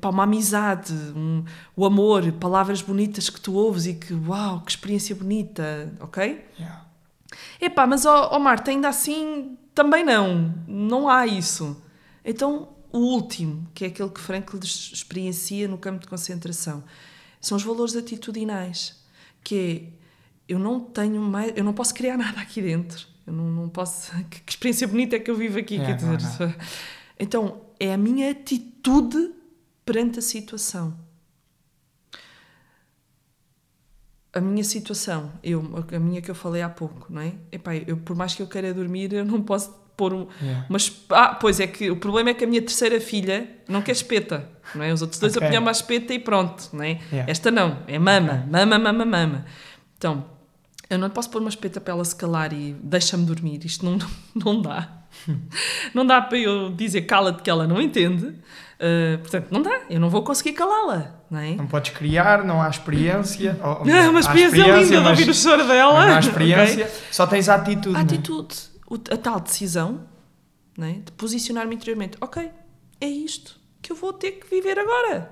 pá, 0.00 0.10
uma 0.10 0.22
amizade, 0.22 0.92
um, 1.16 1.42
o 1.74 1.84
amor, 1.84 2.30
palavras 2.34 2.80
bonitas 2.80 3.28
que 3.28 3.40
tu 3.40 3.54
ouves 3.54 3.86
e 3.86 3.94
que 3.94 4.14
uau, 4.14 4.60
que 4.60 4.70
experiência 4.70 5.16
bonita, 5.16 5.92
ok? 5.98 6.44
Yeah. 6.56 6.84
Epá, 7.60 7.88
mas 7.88 8.06
ó 8.06 8.30
oh, 8.32 8.38
Marta, 8.38 8.70
ainda 8.70 8.86
assim 8.88 9.58
também 9.74 10.04
não, 10.04 10.54
não 10.68 11.08
há 11.08 11.26
isso. 11.26 11.76
Então, 12.24 12.68
o 12.94 12.98
último, 12.98 13.66
que 13.74 13.84
é 13.84 13.88
aquele 13.88 14.08
que 14.08 14.20
Frankl 14.20 14.56
experiencia 14.62 15.66
no 15.66 15.76
campo 15.76 16.02
de 16.02 16.06
concentração, 16.06 16.84
são 17.40 17.56
os 17.56 17.64
valores 17.64 17.96
atitudinais, 17.96 19.02
que 19.42 19.90
é, 20.48 20.52
eu 20.52 20.60
não 20.60 20.78
tenho 20.78 21.20
mais, 21.20 21.52
eu 21.56 21.64
não 21.64 21.72
posso 21.72 21.92
criar 21.92 22.16
nada 22.18 22.40
aqui 22.40 22.62
dentro, 22.62 23.04
eu 23.26 23.32
não, 23.32 23.50
não 23.50 23.68
posso, 23.68 24.12
que, 24.30 24.40
que 24.42 24.52
experiência 24.52 24.86
bonita 24.86 25.16
é 25.16 25.18
que 25.18 25.28
eu 25.28 25.34
vivo 25.34 25.58
aqui, 25.58 25.76
É, 25.76 25.84
quer 25.84 26.00
não 26.02 26.12
há 26.12 26.16
dizer, 26.16 26.56
então, 27.18 27.62
é 27.80 27.92
a 27.92 27.98
minha 27.98 28.30
atitude 28.30 29.32
perante 29.84 30.20
a 30.20 30.22
situação. 30.22 30.96
a 34.32 34.40
minha 34.40 34.64
situação, 34.64 35.32
eu, 35.44 35.62
a 35.94 35.98
minha 36.00 36.20
que 36.20 36.28
eu 36.28 36.34
falei 36.34 36.60
há 36.60 36.68
pouco, 36.68 37.06
não 37.08 37.22
é? 37.22 37.34
Epá, 37.52 37.76
eu, 37.76 37.96
por 37.96 38.16
mais 38.16 38.34
que 38.34 38.42
eu 38.42 38.48
queira 38.48 38.74
dormir, 38.74 39.12
eu 39.12 39.24
não 39.24 39.40
posso 39.40 39.72
pôr 39.96 40.12
um, 40.12 40.26
Yeah. 40.42 40.66
mas 40.68 40.92
Ah, 41.10 41.28
pois 41.40 41.60
é 41.60 41.66
que 41.66 41.90
o 41.90 41.96
problema 41.96 42.30
é 42.30 42.34
que 42.34 42.44
a 42.44 42.46
minha 42.46 42.60
terceira 42.62 43.00
filha 43.00 43.48
não 43.68 43.80
quer 43.82 43.92
espeta, 43.92 44.48
não 44.74 44.84
é? 44.84 44.92
Os 44.92 45.02
outros 45.02 45.20
dois 45.20 45.36
Ok. 45.36 45.46
apanham 45.46 45.66
a 45.68 45.70
espeta 45.70 46.12
e 46.12 46.18
pronto, 46.18 46.68
não 46.72 46.82
é? 46.82 46.98
Yeah. 47.12 47.30
Esta 47.30 47.50
não, 47.50 47.78
é 47.86 47.98
mama, 47.98 48.46
mama, 48.50 48.78
mama, 48.78 49.04
mama. 49.04 49.44
Então, 49.98 50.24
Eu 50.90 50.98
não 50.98 51.08
posso 51.08 51.30
pôr 51.30 51.40
uma 51.40 51.48
espeta 51.48 51.80
para 51.80 51.94
ela 51.94 52.04
se 52.04 52.14
calar 52.14 52.52
e 52.52 52.76
deixa-me 52.82 53.24
dormir. 53.24 53.64
Isto 53.64 53.84
não, 53.86 53.98
não 54.36 54.60
dá. 54.60 54.88
não 55.94 56.04
dá 56.06 56.20
para 56.20 56.36
eu 56.38 56.70
dizer 56.70 57.02
cala-te 57.02 57.42
que 57.42 57.48
ela 57.48 57.66
não 57.66 57.80
entende. 57.80 58.26
Uh, 58.26 59.18
portanto, 59.20 59.46
não 59.50 59.62
dá. 59.62 59.80
Eu 59.88 59.98
não 59.98 60.10
vou 60.10 60.22
conseguir 60.22 60.52
calá-la. 60.52 61.14
Não, 61.30 61.38
é? 61.40 61.54
não 61.54 61.66
podes 61.66 61.90
criar, 61.92 62.44
não 62.44 62.60
há 62.60 62.68
experiência. 62.68 63.58
Ou, 63.62 63.84
não, 63.86 64.10
uma 64.10 64.20
experiência, 64.20 64.56
experiência 64.58 64.96
linda 64.96 65.00
mas, 65.08 65.16
de 65.16 65.22
ouvir 65.22 65.30
o 65.30 65.34
choro 65.34 65.66
dela. 65.66 66.06
Não 66.06 66.16
há 66.16 66.18
experiência, 66.20 66.84
okay? 66.84 66.96
só 67.10 67.26
tens 67.26 67.48
a 67.48 67.54
atitude. 67.54 67.96
A 67.96 68.00
é? 68.00 68.02
atitude. 68.02 68.54
A 69.10 69.16
tal 69.16 69.40
decisão 69.40 70.06
é? 70.78 70.92
de 70.92 71.12
posicionar-me 71.12 71.74
interiormente. 71.74 72.16
Ok, 72.20 72.50
é 73.00 73.06
isto 73.06 73.58
que 73.80 73.92
eu 73.92 73.96
vou 73.96 74.12
ter 74.12 74.32
que 74.32 74.48
viver 74.48 74.78
agora. 74.78 75.30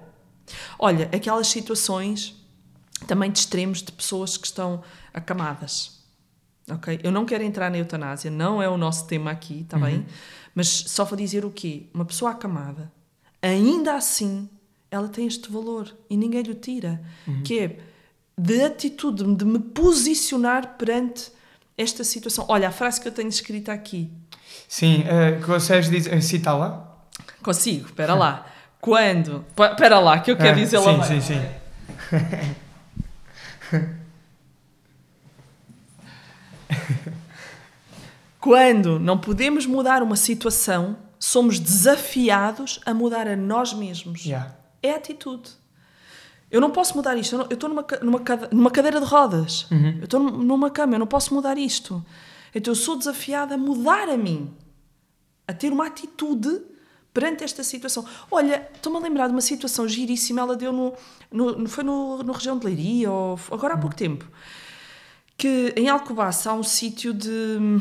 Olha, 0.79 1.09
aquelas 1.13 1.49
situações 1.49 2.37
também 3.07 3.31
de 3.31 3.39
extremos 3.39 3.83
de 3.83 3.93
pessoas 3.93 4.37
que 4.37 4.47
estão 4.47 4.83
acamadas. 5.13 6.03
Ok? 6.71 7.01
Eu 7.03 7.11
não 7.11 7.25
quero 7.25 7.43
entrar 7.43 7.71
na 7.71 7.79
eutanásia, 7.79 8.31
não 8.31 8.63
é 8.63 8.69
o 8.69 8.77
nosso 8.77 9.07
tema 9.07 9.31
aqui, 9.31 9.63
está 9.63 9.77
uhum. 9.77 9.83
bem? 9.85 10.07
Mas 10.55 10.69
só 10.69 11.05
para 11.05 11.17
dizer 11.17 11.45
o 11.45 11.51
quê? 11.51 11.87
Uma 11.93 12.05
pessoa 12.05 12.31
acamada, 12.31 12.93
ainda 13.41 13.95
assim, 13.95 14.49
ela 14.91 15.09
tem 15.09 15.27
este 15.27 15.51
valor 15.51 15.93
e 16.09 16.17
ninguém 16.17 16.43
lhe 16.43 16.55
tira, 16.55 17.03
uhum. 17.27 17.43
que 17.43 17.59
é 17.59 17.81
de 18.39 18.63
atitude, 18.63 19.25
de 19.35 19.45
me 19.45 19.59
posicionar 19.59 20.77
perante 20.77 21.33
esta 21.77 22.05
situação. 22.05 22.45
Olha, 22.49 22.69
a 22.69 22.73
frase 22.73 23.01
que 23.01 23.09
eu 23.09 23.13
tenho 23.13 23.29
escrita 23.29 23.73
aqui. 23.73 24.11
Sim, 24.69 25.03
uh, 25.03 25.45
consegues 25.45 25.91
dizer, 25.91 26.23
citá-la? 26.23 26.89
Consigo, 27.43 27.87
espera 27.87 28.15
lá. 28.15 28.47
Quando. 28.81 29.45
Espera 29.51 29.99
lá, 29.99 30.21
que 30.21 30.31
eu 30.31 30.37
quero 30.37 30.51
ah, 30.51 30.61
dizer 30.61 30.79
lá. 30.79 31.03
Sim, 31.05 31.21
sim, 31.21 31.35
sim. 31.35 31.43
Quando 38.41 38.99
não 38.99 39.19
podemos 39.19 39.67
mudar 39.67 40.03
uma 40.03 40.17
situação, 40.17 40.97
somos 41.19 41.61
desafiados 41.61 42.81
a 42.85 42.93
mudar 42.93 43.29
a 43.29 43.37
nós 43.37 43.73
mesmos. 43.73 44.25
Yeah. 44.25 44.57
É 44.83 44.95
atitude. 44.95 45.51
Eu 46.53 46.61
não 46.61 46.71
posso 46.71 46.95
mudar 46.95 47.17
isto. 47.17 47.35
Eu 47.35 47.55
estou 47.55 47.71
numa, 47.71 47.85
numa, 48.03 48.21
numa 48.53 48.71
cadeira 48.71 49.01
de 49.01 49.07
rodas. 49.07 49.67
Uhum. 49.71 49.97
Eu 50.01 50.05
estou 50.05 50.21
numa 50.21 50.71
cama. 50.71 50.95
Eu 50.95 50.99
não 50.99 51.07
posso 51.07 51.35
mudar 51.35 51.57
isto. 51.57 52.05
Então 52.55 52.73
eu 52.73 52.77
sou 52.77 52.95
desafiada 52.95 53.55
a 53.55 53.59
mudar 53.59 54.11
a 54.11 54.19
mim. 54.19 54.53
A 55.49 55.55
ter 55.55 55.73
uma 55.73 55.87
atitude 55.87 56.61
perante 57.15 57.43
esta 57.43 57.65
situação. 57.65 58.05
Olha, 58.31 58.69
estou-me 58.75 58.99
a 58.99 59.01
lembrar 59.01 59.29
de 59.29 59.33
uma 59.33 59.41
situação 59.41 59.89
giríssima. 59.89 60.43
Ela 60.43 60.55
deu 60.55 60.75
no. 60.75 60.93
no 61.33 61.67
foi 61.67 61.83
no, 61.83 62.23
no 62.23 62.33
região 62.33 62.59
de 62.59 62.67
Leiria, 62.67 63.11
ou 63.11 63.41
agora 63.51 63.73
há 63.73 63.79
pouco 63.79 63.95
uhum. 63.95 64.17
tempo. 64.17 64.29
Que 65.39 65.73
em 65.75 65.89
Alcobaça 65.89 66.51
há 66.51 66.55
um 66.55 66.63
sítio 66.63 67.15
de. 67.15 67.81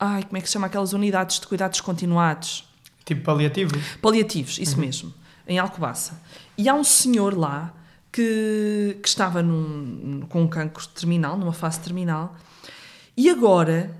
Ai, 0.00 0.22
como 0.22 0.38
é 0.38 0.40
que 0.40 0.46
se 0.46 0.54
chama 0.54 0.66
aquelas 0.66 0.94
unidades 0.94 1.38
de 1.38 1.46
cuidados 1.46 1.82
continuados? 1.82 2.66
Tipo 3.04 3.20
paliativos? 3.22 3.96
Paliativos, 4.00 4.58
isso 4.58 4.76
uhum. 4.76 4.80
mesmo, 4.80 5.14
em 5.46 5.58
Alcobaça. 5.58 6.18
E 6.58 6.68
há 6.68 6.74
um 6.74 6.82
senhor 6.82 7.38
lá 7.38 7.72
que, 8.10 8.98
que 9.00 9.08
estava 9.08 9.42
num, 9.42 10.22
com 10.28 10.42
um 10.42 10.48
cancro 10.48 10.86
terminal, 10.88 11.36
numa 11.36 11.52
fase 11.52 11.78
terminal, 11.78 12.34
e 13.16 13.30
agora 13.30 13.94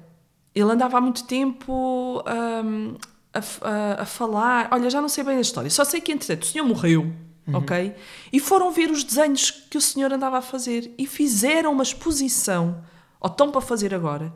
ele 0.54 0.70
andava 0.72 0.98
há 0.98 1.00
muito 1.00 1.24
tempo 1.24 2.22
um, 2.26 2.96
a, 3.32 3.38
a, 3.38 4.02
a, 4.02 4.04
falar. 4.04 4.68
Olha, 4.72 4.90
já 4.90 5.00
não 5.00 5.08
sei 5.08 5.22
bem 5.22 5.36
a 5.36 5.40
história, 5.40 5.70
só 5.70 5.84
sei 5.84 6.00
que 6.00 6.10
entretanto 6.10 6.42
o 6.42 6.46
senhor 6.46 6.64
morreu. 6.64 7.12
Uhum. 7.46 7.56
Ok? 7.56 7.94
E 8.30 8.40
foram 8.40 8.70
ver 8.70 8.90
os 8.90 9.02
desenhos 9.02 9.50
que 9.50 9.78
o 9.78 9.80
senhor 9.80 10.12
andava 10.12 10.38
a 10.38 10.42
fazer 10.42 10.92
e 10.98 11.06
fizeram 11.06 11.72
uma 11.72 11.82
exposição, 11.82 12.84
ou 13.18 13.30
estão 13.30 13.50
para 13.50 13.60
fazer 13.62 13.94
agora, 13.94 14.34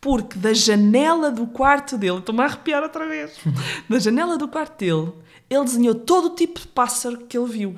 porque 0.00 0.36
da 0.36 0.52
janela 0.52 1.30
do 1.30 1.46
quarto 1.46 1.96
dele, 1.96 2.18
estou-me 2.18 2.40
a 2.40 2.46
arrepiar 2.46 2.82
outra 2.82 3.06
vez, 3.06 3.38
da 3.88 3.98
janela 4.00 4.36
do 4.36 4.48
quarto 4.48 4.78
dele, 4.78 5.12
ele 5.50 5.64
desenhou 5.64 5.94
todo 5.94 6.26
o 6.28 6.34
tipo 6.34 6.60
de 6.60 6.68
pássaro 6.68 7.18
que 7.26 7.36
ele 7.36 7.50
viu. 7.50 7.76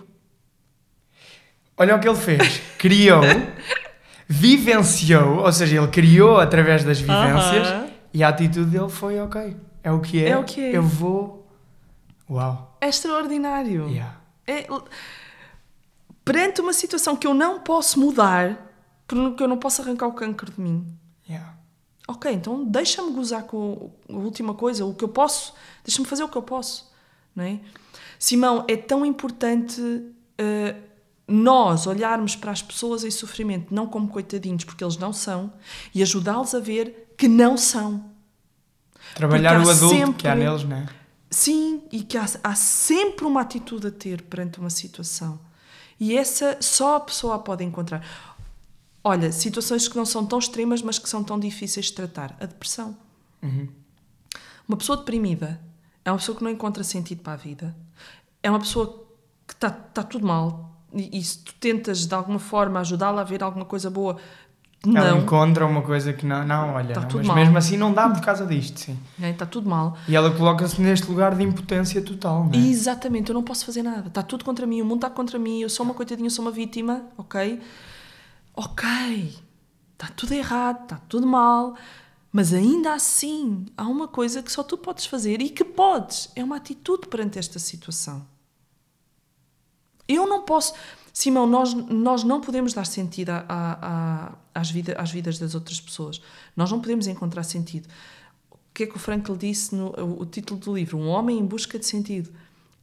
Olha 1.76 1.96
o 1.96 2.00
que 2.00 2.06
ele 2.06 2.16
fez. 2.16 2.60
Criou, 2.78 3.22
vivenciou, 4.28 5.38
ou 5.38 5.52
seja, 5.52 5.78
ele 5.78 5.88
criou 5.88 6.38
através 6.38 6.84
das 6.84 7.00
vivências 7.00 7.68
uh 7.68 7.72
-huh. 7.72 7.90
e 8.12 8.22
a 8.22 8.28
atitude 8.28 8.70
dele 8.70 8.88
foi 8.88 9.18
ok. 9.20 9.56
É 9.82 9.90
o 9.90 10.00
que 10.00 10.22
é. 10.22 10.28
É 10.28 10.36
o 10.36 10.44
que 10.44 10.60
é. 10.60 10.76
Eu 10.76 10.82
vou. 10.82 11.48
Uau. 12.30 12.76
É 12.80 12.88
extraordinário. 12.88 13.88
Yeah. 13.88 14.20
É... 14.46 14.66
Perante 16.24 16.60
uma 16.60 16.72
situação 16.72 17.16
que 17.16 17.26
eu 17.26 17.34
não 17.34 17.60
posso 17.60 17.98
mudar, 17.98 18.70
porque 19.08 19.42
eu 19.42 19.48
não 19.48 19.56
posso 19.56 19.82
arrancar 19.82 20.06
o 20.06 20.12
cancro 20.12 20.52
de 20.52 20.60
mim. 20.60 20.86
Yeah 21.28 21.52
ok, 22.12 22.32
então 22.32 22.64
deixa-me 22.64 23.12
gozar 23.12 23.44
com 23.44 23.90
a 24.08 24.12
última 24.12 24.54
coisa, 24.54 24.84
o 24.84 24.94
que 24.94 25.04
eu 25.04 25.08
posso, 25.08 25.54
deixa-me 25.84 26.06
fazer 26.06 26.22
o 26.22 26.28
que 26.28 26.36
eu 26.36 26.42
posso, 26.42 26.90
não 27.34 27.44
é? 27.44 27.60
Simão, 28.18 28.64
é 28.68 28.76
tão 28.76 29.04
importante 29.04 29.80
uh, 29.80 30.82
nós 31.26 31.86
olharmos 31.86 32.36
para 32.36 32.52
as 32.52 32.62
pessoas 32.62 33.04
em 33.04 33.10
sofrimento 33.10 33.74
não 33.74 33.86
como 33.86 34.08
coitadinhos, 34.08 34.64
porque 34.64 34.84
eles 34.84 34.96
não 34.96 35.12
são, 35.12 35.52
e 35.94 36.02
ajudá-los 36.02 36.54
a 36.54 36.60
ver 36.60 37.14
que 37.16 37.28
não 37.28 37.56
são. 37.56 38.04
Trabalhar 39.14 39.58
o 39.58 39.68
adulto 39.68 39.94
sempre, 39.94 40.14
que 40.14 40.28
há 40.28 40.34
neles, 40.34 40.64
não 40.64 40.76
é? 40.76 40.86
Sim, 41.30 41.82
e 41.90 42.02
que 42.02 42.18
há, 42.18 42.26
há 42.44 42.54
sempre 42.54 43.24
uma 43.24 43.40
atitude 43.40 43.86
a 43.86 43.90
ter 43.90 44.22
perante 44.22 44.60
uma 44.60 44.70
situação. 44.70 45.40
E 45.98 46.16
essa 46.16 46.58
só 46.60 46.96
a 46.96 47.00
pessoa 47.00 47.38
pode 47.38 47.64
encontrar. 47.64 48.04
Olha, 49.02 49.32
situações 49.32 49.88
que 49.88 49.96
não 49.96 50.04
são 50.04 50.26
tão 50.26 50.38
extremas, 50.38 50.82
mas 50.82 50.98
que 50.98 51.08
são 51.08 51.24
tão 51.24 51.38
difíceis 51.40 51.86
de 51.86 51.94
tratar. 51.94 52.36
A 52.38 52.46
depressão. 52.46 52.96
Uhum. 53.42 53.68
Uma 54.68 54.76
pessoa 54.76 54.98
deprimida 54.98 55.60
é 56.04 56.10
uma 56.10 56.18
pessoa 56.18 56.36
que 56.36 56.44
não 56.44 56.50
encontra 56.50 56.82
sentido 56.84 57.22
para 57.22 57.34
a 57.34 57.36
vida. 57.36 57.74
É 58.42 58.50
uma 58.50 58.58
pessoa 58.58 59.06
que 59.46 59.54
está 59.54 59.70
tá 59.70 60.02
tudo 60.02 60.26
mal. 60.26 60.70
E, 60.92 61.18
e, 61.18 61.22
se 61.22 61.38
tu 61.38 61.54
tentas 61.54 62.06
de 62.06 62.14
alguma 62.14 62.38
forma 62.38 62.80
ajudá-la 62.80 63.22
a 63.22 63.24
ver 63.24 63.42
alguma 63.42 63.64
coisa 63.64 63.88
boa, 63.88 64.16
não. 64.84 65.00
Ela 65.00 65.16
encontra 65.16 65.64
uma 65.64 65.80
coisa 65.80 66.12
que 66.12 66.26
não, 66.26 66.44
não 66.44 66.74
olha, 66.74 66.92
tá 66.92 67.02
não, 67.02 67.08
tudo 67.08 67.18
mas 67.18 67.28
mal. 67.28 67.36
mesmo 67.36 67.56
assim 67.56 67.76
não 67.76 67.94
dá 67.94 68.10
por 68.10 68.20
causa 68.20 68.44
disto, 68.44 68.80
sim. 68.80 68.98
É, 69.22 69.30
está 69.30 69.46
tudo 69.46 69.70
mal. 69.70 69.96
E 70.08 70.16
ela 70.16 70.30
coloca-se 70.32 70.80
neste 70.82 71.08
lugar 71.08 71.36
de 71.36 71.44
impotência 71.44 72.02
total, 72.02 72.46
não 72.46 72.52
é? 72.52 72.56
Exatamente, 72.56 73.30
eu 73.30 73.34
não 73.34 73.44
posso 73.44 73.64
fazer 73.64 73.82
nada. 73.84 74.08
Está 74.08 74.24
tudo 74.24 74.44
contra 74.44 74.66
mim, 74.66 74.82
o 74.82 74.84
mundo 74.84 75.06
está 75.06 75.10
contra 75.10 75.38
mim, 75.38 75.60
eu 75.60 75.70
sou 75.70 75.86
uma 75.86 75.94
coitadinha, 75.94 76.26
eu 76.26 76.30
sou 76.32 76.44
uma 76.44 76.50
vítima, 76.50 77.04
ok? 77.16 77.60
ok, 78.54 78.84
está 79.92 80.08
tudo 80.14 80.34
errado, 80.34 80.82
está 80.82 80.96
tudo 81.08 81.26
mal, 81.26 81.74
mas 82.32 82.54
ainda 82.54 82.94
assim 82.94 83.66
há 83.76 83.86
uma 83.86 84.08
coisa 84.08 84.42
que 84.42 84.50
só 84.50 84.62
tu 84.62 84.78
podes 84.78 85.04
fazer 85.04 85.42
e 85.42 85.50
que 85.50 85.62
podes, 85.62 86.30
é 86.34 86.42
uma 86.42 86.56
atitude 86.56 87.06
perante 87.06 87.38
esta 87.38 87.58
situação. 87.58 88.26
Eu 90.08 90.26
não 90.26 90.42
posso. 90.42 90.72
Simão, 91.12 91.46
nós, 91.46 91.74
nós 91.74 92.24
não 92.24 92.40
podemos 92.40 92.72
dar 92.72 92.86
sentido 92.86 93.30
a, 93.30 93.44
a, 93.48 94.32
às, 94.54 94.70
vida, 94.70 94.94
às 94.98 95.10
vidas 95.10 95.38
das 95.38 95.54
outras 95.54 95.78
pessoas. 95.78 96.22
Nós 96.56 96.70
não 96.70 96.80
podemos 96.80 97.06
encontrar 97.06 97.42
sentido. 97.42 97.86
O 98.50 98.56
que 98.72 98.84
é 98.84 98.86
que 98.86 98.96
o 98.96 98.98
Frankl 98.98 99.34
disse 99.34 99.74
no 99.74 99.90
o 100.18 100.24
título 100.24 100.58
do 100.58 100.74
livro? 100.74 100.96
Um 100.96 101.08
homem 101.08 101.38
em 101.38 101.44
busca 101.44 101.78
de 101.78 101.84
sentido. 101.84 102.30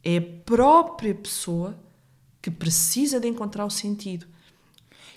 É 0.04 0.18
a 0.18 0.22
própria 0.44 1.14
pessoa 1.14 1.76
que 2.40 2.50
precisa 2.52 3.18
de 3.18 3.26
encontrar 3.26 3.64
o 3.66 3.70
sentido. 3.70 4.26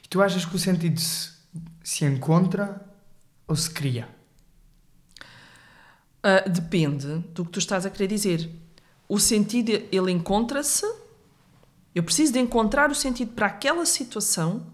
Tu 0.09 0.21
achas 0.21 0.43
que 0.43 0.55
o 0.55 0.59
sentido 0.59 0.99
se, 0.99 1.31
se 1.83 2.05
encontra 2.05 2.83
ou 3.47 3.55
se 3.55 3.69
cria? 3.69 4.07
Uh, 6.25 6.49
depende 6.49 7.17
do 7.33 7.43
que 7.43 7.51
tu 7.51 7.59
estás 7.59 7.85
a 7.85 7.89
querer 7.89 8.07
dizer. 8.07 8.49
O 9.09 9.19
sentido, 9.19 9.71
ele 9.91 10.11
encontra-se. 10.11 10.85
Eu 11.93 12.01
preciso 12.01 12.33
de 12.33 12.39
encontrar 12.39 12.89
o 12.89 12.95
sentido 12.95 13.33
para 13.33 13.47
aquela 13.47 13.85
situação, 13.85 14.65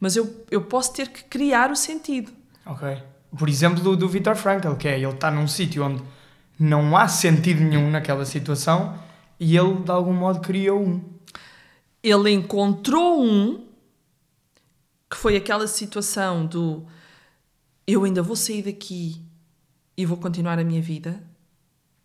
mas 0.00 0.16
eu, 0.16 0.44
eu 0.50 0.62
posso 0.64 0.92
ter 0.92 1.08
que 1.08 1.24
criar 1.24 1.70
o 1.70 1.76
sentido. 1.76 2.32
Ok. 2.66 3.00
Por 3.38 3.48
exemplo, 3.48 3.82
do, 3.82 3.96
do 3.96 4.08
Viktor 4.08 4.34
Frankl, 4.34 4.74
que 4.74 4.88
é 4.88 4.98
ele 4.98 5.06
está 5.08 5.30
num 5.30 5.46
sítio 5.46 5.84
onde 5.84 6.02
não 6.58 6.96
há 6.96 7.06
sentido 7.06 7.60
nenhum 7.60 7.90
naquela 7.90 8.24
situação 8.24 8.98
e 9.38 9.56
ele, 9.56 9.76
de 9.82 9.90
algum 9.90 10.12
modo, 10.12 10.40
criou 10.40 10.82
um. 10.82 11.04
Ele 12.02 12.30
encontrou 12.30 13.22
um 13.22 13.66
que 15.08 15.16
foi 15.16 15.36
aquela 15.36 15.66
situação 15.66 16.44
do 16.44 16.84
eu 17.86 18.04
ainda 18.04 18.22
vou 18.22 18.34
sair 18.34 18.62
daqui 18.62 19.24
e 19.96 20.04
vou 20.04 20.16
continuar 20.16 20.58
a 20.58 20.64
minha 20.64 20.82
vida. 20.82 21.20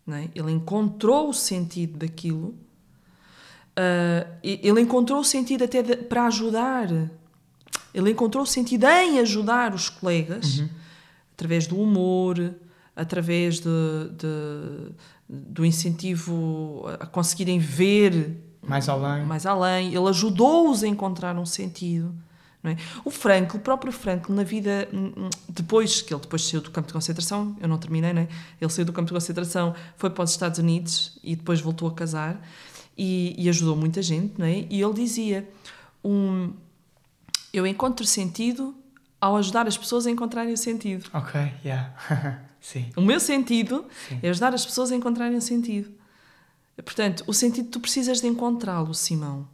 Não 0.06 0.16
é? 0.16 0.28
Ele 0.34 0.50
encontrou 0.50 1.28
o 1.28 1.34
sentido 1.34 1.98
daquilo. 1.98 2.54
Uh, 3.78 4.26
ele 4.42 4.80
encontrou 4.80 5.20
o 5.20 5.24
sentido 5.24 5.64
até 5.64 5.82
de, 5.82 5.96
para 5.96 6.26
ajudar. 6.26 6.88
Ele 7.94 8.10
encontrou 8.10 8.44
o 8.44 8.46
sentido 8.46 8.86
em 8.86 9.18
ajudar 9.20 9.74
os 9.74 9.88
colegas 9.88 10.58
uhum. 10.58 10.68
através 11.34 11.66
do 11.66 11.78
humor, 11.78 12.54
através 12.96 13.60
de, 13.60 13.68
de, 14.16 14.92
do 15.28 15.64
incentivo 15.64 16.84
a 17.00 17.06
conseguirem 17.06 17.58
ver 17.58 18.36
mais 18.62 18.88
além. 18.88 19.24
mais 19.24 19.46
além. 19.46 19.94
Ele 19.94 20.08
ajudou-os 20.08 20.82
a 20.82 20.88
encontrar 20.88 21.38
um 21.38 21.46
sentido 21.46 22.14
é? 22.70 22.76
O 23.04 23.10
Franco, 23.10 23.56
o 23.56 23.60
próprio 23.60 23.92
Franco, 23.92 24.32
na 24.32 24.44
vida, 24.44 24.88
hum, 24.92 25.12
hum, 25.16 25.30
depois 25.48 26.00
que 26.00 26.14
ele 26.14 26.20
depois 26.20 26.44
saiu 26.44 26.60
do 26.60 26.70
campo 26.70 26.86
de 26.86 26.92
concentração, 26.92 27.56
eu 27.60 27.66
não 27.66 27.76
terminei, 27.76 28.12
não 28.12 28.22
é? 28.22 28.28
Ele 28.60 28.70
saiu 28.70 28.84
do 28.84 28.92
campo 28.92 29.08
de 29.08 29.12
concentração, 29.12 29.74
foi 29.96 30.10
para 30.10 30.22
os 30.22 30.30
Estados 30.30 30.58
Unidos 30.58 31.18
e 31.24 31.34
depois 31.34 31.60
voltou 31.60 31.88
a 31.88 31.92
casar 31.92 32.40
e, 32.96 33.34
e 33.36 33.48
ajudou 33.48 33.74
muita 33.74 34.00
gente, 34.00 34.34
não 34.38 34.46
é? 34.46 34.66
E 34.70 34.80
ele 34.80 34.94
dizia: 34.94 35.48
um, 36.04 36.52
Eu 37.52 37.66
encontro 37.66 38.06
sentido 38.06 38.74
ao 39.20 39.36
ajudar 39.36 39.66
as 39.66 39.76
pessoas 39.76 40.06
a 40.06 40.10
encontrarem 40.10 40.52
o 40.52 40.56
sentido. 40.56 41.08
Ok, 41.12 41.40
yeah. 41.64 42.42
Sim. 42.60 42.90
O 42.96 43.00
meu 43.00 43.18
sentido 43.18 43.84
Sim. 44.08 44.20
é 44.22 44.30
ajudar 44.30 44.54
as 44.54 44.64
pessoas 44.64 44.92
a 44.92 44.96
encontrarem 44.96 45.36
o 45.36 45.42
sentido. 45.42 45.90
Portanto, 46.76 47.24
o 47.26 47.34
sentido 47.34 47.68
tu 47.68 47.80
precisas 47.80 48.20
de 48.20 48.26
encontrá-lo, 48.26 48.94
Simão. 48.94 49.48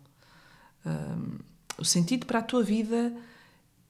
Hum, 0.85 1.39
o 1.79 1.85
sentido 1.85 2.27
para 2.27 2.41
a 2.41 2.43
tua 2.43 2.63
vida, 2.63 3.13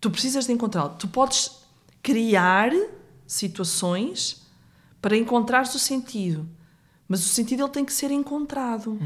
tu 0.00 0.10
precisas 0.10 0.46
de 0.46 0.52
encontrá-lo. 0.52 0.94
Tu 0.98 1.08
podes 1.08 1.50
criar 2.02 2.70
situações 3.26 4.46
para 5.00 5.16
encontrares 5.16 5.74
o 5.74 5.78
sentido, 5.78 6.48
mas 7.08 7.24
o 7.24 7.28
sentido 7.28 7.62
ele 7.62 7.72
tem 7.72 7.84
que 7.84 7.92
ser 7.92 8.10
encontrado. 8.10 8.98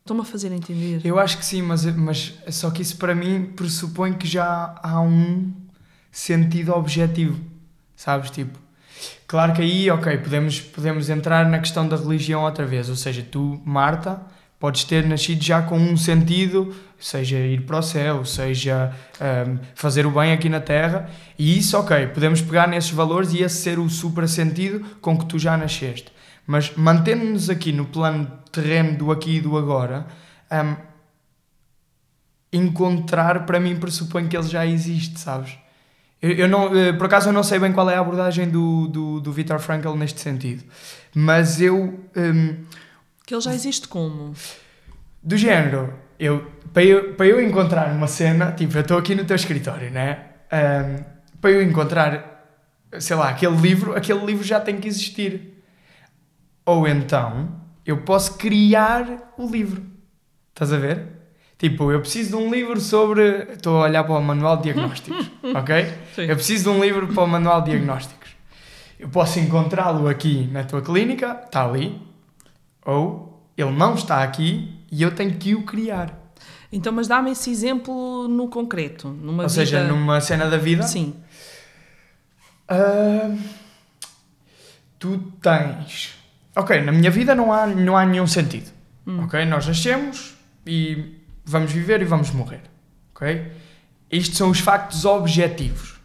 Estão-me 0.00 0.22
a 0.22 0.24
fazer 0.24 0.52
entender? 0.52 1.04
Eu 1.04 1.18
acho 1.18 1.36
que 1.36 1.44
sim, 1.44 1.60
mas, 1.60 1.84
mas 1.84 2.34
só 2.50 2.70
que 2.70 2.80
isso 2.80 2.96
para 2.96 3.14
mim 3.14 3.52
pressupõe 3.54 4.14
que 4.14 4.26
já 4.26 4.78
há 4.82 5.00
um 5.00 5.52
sentido 6.10 6.72
objetivo, 6.72 7.38
sabes? 7.94 8.30
Tipo, 8.30 8.58
claro 9.26 9.52
que 9.52 9.60
aí, 9.60 9.90
ok, 9.90 10.16
podemos, 10.18 10.60
podemos 10.60 11.10
entrar 11.10 11.46
na 11.48 11.58
questão 11.58 11.86
da 11.86 11.96
religião 11.96 12.42
outra 12.42 12.64
vez, 12.64 12.88
ou 12.88 12.96
seja, 12.96 13.22
tu, 13.22 13.60
Marta, 13.64 14.22
podes 14.58 14.84
ter 14.84 15.06
nascido 15.06 15.42
já 15.42 15.62
com 15.62 15.78
um 15.78 15.96
sentido, 15.96 16.74
seja 16.98 17.38
ir 17.38 17.62
para 17.62 17.78
o 17.78 17.82
céu, 17.82 18.24
seja 18.24 18.94
ahm, 19.20 19.58
fazer 19.74 20.06
o 20.06 20.10
bem 20.10 20.32
aqui 20.32 20.48
na 20.48 20.60
Terra, 20.60 21.08
e 21.38 21.58
isso, 21.58 21.76
ok, 21.78 22.08
podemos 22.08 22.40
pegar 22.40 22.66
nesses 22.66 22.90
valores 22.90 23.32
e 23.32 23.42
esse 23.42 23.62
ser 23.62 23.78
o 23.78 23.88
supra-sentido 23.88 24.84
com 25.00 25.16
que 25.16 25.26
tu 25.26 25.38
já 25.38 25.56
nasceste. 25.56 26.12
Mas 26.46 26.74
mantendo-nos 26.76 27.50
aqui 27.50 27.72
no 27.72 27.84
plano 27.84 28.30
terreno 28.50 28.96
do 28.96 29.12
aqui 29.12 29.36
e 29.36 29.40
do 29.40 29.56
agora, 29.56 30.06
ahm, 30.50 30.74
encontrar 32.52 33.44
para 33.46 33.60
mim 33.60 33.76
pressupõe 33.76 34.26
que 34.28 34.36
ele 34.36 34.48
já 34.48 34.64
existe, 34.66 35.20
sabes? 35.20 35.58
Eu, 36.20 36.32
eu 36.32 36.48
não, 36.48 36.76
eh, 36.76 36.92
por 36.92 37.06
acaso 37.06 37.28
eu 37.28 37.32
não 37.32 37.42
sei 37.42 37.58
bem 37.58 37.72
qual 37.72 37.88
é 37.88 37.94
a 37.94 38.00
abordagem 38.00 38.48
do, 38.48 38.88
do, 38.88 39.20
do 39.20 39.32
Viktor 39.32 39.58
Frankl 39.60 39.94
neste 39.94 40.20
sentido, 40.20 40.64
mas 41.14 41.60
eu, 41.60 42.00
hum, 42.16 42.64
Que 43.26 43.34
ele 43.34 43.40
já 43.40 43.54
existe 43.54 43.86
como? 43.86 44.34
do 45.22 45.36
género, 45.36 45.92
eu, 46.18 46.44
para, 46.72 46.84
eu, 46.84 47.14
para 47.14 47.26
eu 47.26 47.40
encontrar 47.40 47.92
uma 47.92 48.06
cena, 48.06 48.52
tipo, 48.52 48.76
eu 48.76 48.80
estou 48.80 48.98
aqui 48.98 49.14
no 49.14 49.24
teu 49.24 49.36
escritório, 49.36 49.90
né? 49.90 50.18
Hum, 50.52 51.04
para 51.40 51.50
eu 51.50 51.62
encontrar, 51.62 52.58
sei 52.98 53.16
lá, 53.16 53.28
aquele 53.28 53.56
livro, 53.56 53.96
aquele 53.96 54.24
livro 54.24 54.44
já 54.44 54.60
tem 54.60 54.78
que 54.78 54.88
existir. 54.88 55.62
Ou 56.64 56.86
então, 56.86 57.60
eu 57.84 57.98
posso 57.98 58.36
criar 58.36 59.32
o 59.38 59.48
livro. 59.48 59.82
Estás 60.50 60.72
a 60.72 60.78
ver? 60.78 61.18
Tipo, 61.56 61.90
eu 61.90 62.00
preciso 62.00 62.30
de 62.30 62.36
um 62.36 62.50
livro 62.50 62.80
sobre. 62.80 63.52
Estou 63.52 63.78
a 63.78 63.86
olhar 63.86 64.04
para 64.04 64.14
o 64.14 64.22
manual 64.22 64.56
de 64.58 64.64
diagnósticos, 64.64 65.30
ok? 65.54 65.92
Sim. 66.14 66.22
Eu 66.22 66.36
preciso 66.36 66.64
de 66.64 66.70
um 66.70 66.80
livro 66.80 67.08
para 67.08 67.22
o 67.22 67.26
manual 67.26 67.62
de 67.62 67.70
diagnósticos. 67.70 68.30
Eu 68.98 69.08
posso 69.08 69.38
encontrá-lo 69.40 70.08
aqui 70.08 70.48
na 70.52 70.64
tua 70.64 70.82
clínica, 70.82 71.40
está 71.44 71.64
ali, 71.64 72.00
ou 72.84 73.50
ele 73.56 73.72
não 73.72 73.94
está 73.94 74.22
aqui 74.22 74.72
e 74.90 75.02
eu 75.02 75.10
tenho 75.10 75.34
que 75.34 75.54
o 75.54 75.62
criar. 75.62 76.27
Então, 76.70 76.92
mas 76.92 77.08
dá-me 77.08 77.30
esse 77.30 77.50
exemplo 77.50 78.28
no 78.28 78.48
concreto, 78.48 79.08
numa 79.08 79.44
Ou 79.44 79.48
vida... 79.48 79.60
seja, 79.60 79.84
numa 79.84 80.20
cena 80.20 80.48
da 80.48 80.58
vida, 80.58 80.82
Sim. 80.82 81.14
ah, 82.68 83.34
tu 84.98 85.18
tens. 85.40 86.14
Ok, 86.54 86.80
na 86.82 86.92
minha 86.92 87.10
vida 87.10 87.34
não 87.34 87.52
há, 87.52 87.66
não 87.66 87.96
há 87.96 88.04
nenhum 88.04 88.26
sentido. 88.26 88.70
Ok? 89.24 89.42
Nós 89.46 89.66
nascemos 89.66 90.36
e 90.66 91.16
vamos 91.44 91.72
viver 91.72 92.02
e 92.02 92.04
vamos 92.04 92.30
morrer. 92.30 92.60
Ok? 93.14 93.50
Estes 94.10 94.36
são 94.36 94.50
os 94.50 94.60
factos 94.60 95.04
objetivos. 95.06 95.98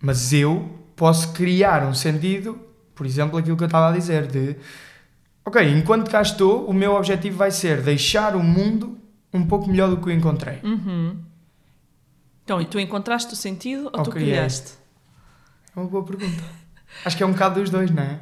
Mas 0.00 0.32
eu 0.32 0.78
posso 0.96 1.32
criar 1.32 1.84
um 1.84 1.94
sentido, 1.94 2.58
por 2.94 3.06
exemplo, 3.06 3.38
aquilo 3.38 3.56
que 3.56 3.62
eu 3.62 3.66
estava 3.66 3.90
a 3.90 3.92
dizer, 3.92 4.26
de 4.26 4.56
ok, 5.44 5.62
enquanto 5.70 6.10
cá 6.10 6.20
estou, 6.20 6.66
o 6.66 6.72
meu 6.72 6.94
objetivo 6.94 7.36
vai 7.36 7.50
ser 7.50 7.80
deixar 7.82 8.34
o 8.34 8.42
mundo 8.42 8.98
um 9.34 9.44
pouco 9.44 9.68
melhor 9.68 9.90
do 9.90 9.96
que 9.96 10.06
o 10.06 10.10
encontrei. 10.12 10.60
Uhum. 10.62 11.18
Então, 12.44 12.60
e 12.60 12.66
tu 12.66 12.78
encontraste 12.78 13.32
o 13.32 13.36
sentido 13.36 13.90
ou 13.92 13.98
Ou 13.98 14.04
tu 14.04 14.10
criei. 14.10 14.30
criaste? 14.30 14.74
É 15.74 15.80
uma 15.80 15.88
boa 15.88 16.04
pergunta. 16.04 16.44
Acho 17.04 17.16
que 17.16 17.22
é 17.22 17.26
um 17.26 17.32
bocado 17.32 17.60
dos 17.60 17.68
dois, 17.68 17.90
não 17.90 18.02
é? 18.02 18.20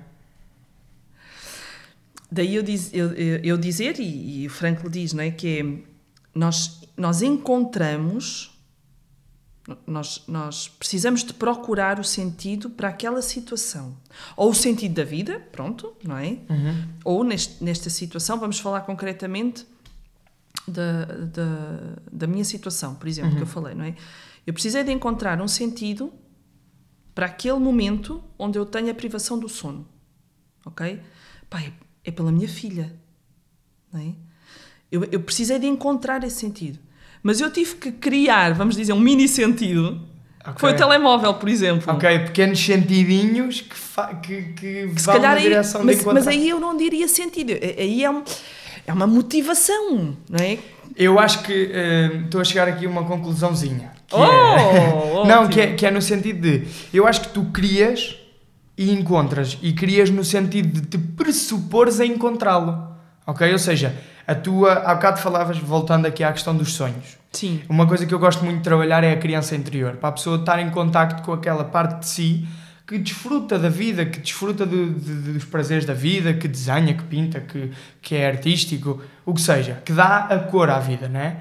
Daí 2.31 2.55
eu, 2.55 2.63
diz, 2.63 2.91
eu, 2.95 3.13
eu 3.13 3.41
eu 3.45 3.59
dizer, 3.59 4.01
e, 4.01 4.43
e 4.43 4.47
o 4.47 4.51
Frankl 4.51 4.89
diz, 4.89 5.13
não 5.13 5.23
é, 5.23 5.31
que 5.31 5.59
é, 5.59 5.89
nós, 6.35 6.81
nós 6.97 7.21
encontramos, 7.21 8.59
nós, 9.87 10.25
nós 10.27 10.67
precisamos 10.67 11.23
de 11.23 11.35
procurar 11.35 12.01
o 12.01 12.05
sentido 12.05 12.71
para 12.71 12.89
aquela 12.89 13.21
situação. 13.21 13.95
Ou 14.35 14.51
o 14.51 14.55
sentido 14.55 14.95
da 14.95 15.05
vida, 15.05 15.41
pronto, 15.53 15.93
não 16.03 16.17
é? 16.17 16.39
Uhum. 16.49 16.89
Ou 17.05 17.23
neste, 17.23 17.63
nesta 17.63 17.91
situação, 17.91 18.39
vamos 18.39 18.59
falar 18.59 18.81
concretamente 18.81 19.67
da, 20.67 21.05
da, 21.05 21.97
da 22.13 22.27
minha 22.27 22.45
situação, 22.45 22.95
por 22.95 23.09
exemplo, 23.09 23.37
que 23.37 23.43
eu 23.43 23.47
falei, 23.47 23.75
não 23.75 23.85
é? 23.85 23.95
Eu 24.47 24.53
precisei 24.53 24.83
de 24.85 24.91
encontrar 24.93 25.41
um 25.41 25.49
sentido 25.49 26.13
para 27.15 27.27
aquele 27.27 27.59
momento 27.59 28.23
onde 28.39 28.59
eu 28.59 28.65
tenho 28.67 28.91
a 28.91 28.95
privação 28.95 29.39
do 29.39 29.49
sono, 29.49 29.87
ok? 30.65 31.01
Pai, 31.51 31.73
é 32.05 32.11
pela 32.11 32.33
minha 32.33 32.49
filha, 32.49 32.93
não 33.93 34.01
é? 34.01 34.15
Eu, 34.91 35.05
eu 35.11 35.21
precisei 35.21 35.59
de 35.59 35.67
encontrar 35.67 36.23
esse 36.25 36.37
sentido. 36.37 36.79
Mas 37.23 37.41
eu 37.41 37.51
tive 37.53 37.77
que 37.77 37.93
criar, 37.93 38.53
vamos 38.55 38.77
dizer, 38.77 38.93
um 38.93 39.01
mini 39.01 39.29
sentido. 39.29 40.01
Ok. 40.45 40.55
Foi 40.59 40.73
o 40.73 40.77
telemóvel, 40.77 41.35
por 41.35 41.49
exemplo. 41.49 41.93
Ok, 41.93 42.19
pequenos 42.27 42.59
sentidinhos 42.59 43.61
que, 43.61 43.75
que, 44.23 44.43
que 44.89 45.01
Se 45.01 45.07
vão 45.07 45.21
na 45.21 45.31
aí, 45.31 45.43
direção 45.45 45.81
de 45.83 45.87
mas, 45.87 45.97
encontrar. 46.01 46.15
mas 46.15 46.27
aí 46.27 46.49
eu 46.49 46.59
não 46.59 46.77
diria 46.77 47.07
sentido. 47.07 47.53
Aí 47.53 48.03
é, 48.05 48.11
um- 48.11 48.25
é 48.87 48.93
uma 48.93 49.07
motivação, 49.07 50.17
não 50.29 50.45
é? 50.45 50.59
Eu 50.97 51.19
acho 51.19 51.43
que 51.43 51.71
eh, 51.73 52.21
estou 52.25 52.41
a 52.41 52.45
chegar 52.45 52.69
aqui 52.69 52.87
a 52.87 52.89
uma 52.89 53.05
conclusãozinha. 53.05 53.93
Que 54.07 54.15
Oh, 54.15 55.25
é... 55.25 55.27
não, 55.27 55.49
que 55.49 55.61
é, 55.61 55.73
que 55.75 55.87
é 55.87 55.91
no 55.91 56.03
sentido 56.03 56.41
de... 56.41 56.67
Eu 56.93 57.07
acho 57.07 57.23
que 57.23 57.29
tu 57.29 57.45
crias 57.47 58.17
e 58.77 58.91
encontras. 58.93 59.59
E 59.63 59.73
crias 59.73 60.11
no 60.11 60.25
sentido 60.25 60.81
de 60.81 60.87
te 60.87 60.99
pressupores 60.99 61.99
a 62.01 62.05
encontrá-lo. 62.07 62.93
Ok? 63.27 63.51
Ou 63.51 63.59
seja, 63.59 63.95
a 64.27 64.35
tua... 64.35 64.75
Há 64.75 64.95
bocado 64.95 65.21
falavas, 65.21 65.57
voltando 65.59 66.07
aqui 66.07 66.23
à 66.23 66.33
questão 66.33 66.55
dos 66.55 66.75
sonhos. 66.75 67.17
Sim. 67.33 67.63
Uma 67.69 67.87
coisa 67.87 68.05
que 68.05 68.13
eu 68.13 68.19
gosto 68.19 68.45
muito 68.45 68.59
de 68.59 68.65
trabalhar 68.65 69.03
é 69.03 69.13
a 69.13 69.17
criança 69.17 69.57
interior, 69.57 69.97
para 69.97 70.11
a 70.11 70.13
pessoa 70.13 70.37
estar 70.37 70.61
em 70.61 70.69
contacto 70.69 71.23
com 71.23 71.33
aquela 71.33 71.65
parte 71.65 72.01
de 72.01 72.07
si 72.09 72.47
que 72.93 72.99
desfruta 72.99 73.59
da 73.59 73.69
vida, 73.69 74.05
que 74.07 74.21
desfruta 74.21 74.65
do- 74.67 74.93
de- 74.93 75.33
dos 75.33 75.45
prazeres 75.45 75.85
da 75.85 75.95
vida, 75.95 76.35
que 76.35 76.47
desenha, 76.47 76.95
que 76.95 77.03
pinta, 77.05 77.41
que, 77.41 77.71
que 78.01 78.15
é 78.15 78.27
artístico, 78.29 79.01
o 79.25 79.33
que 79.35 79.41
seja, 79.41 79.81
que 79.85 79.93
dá 79.93 80.19
a 80.27 80.39
cor 80.39 80.69
à 80.71 80.79
vida, 80.79 81.09
não 81.09 81.19
é? 81.21 81.37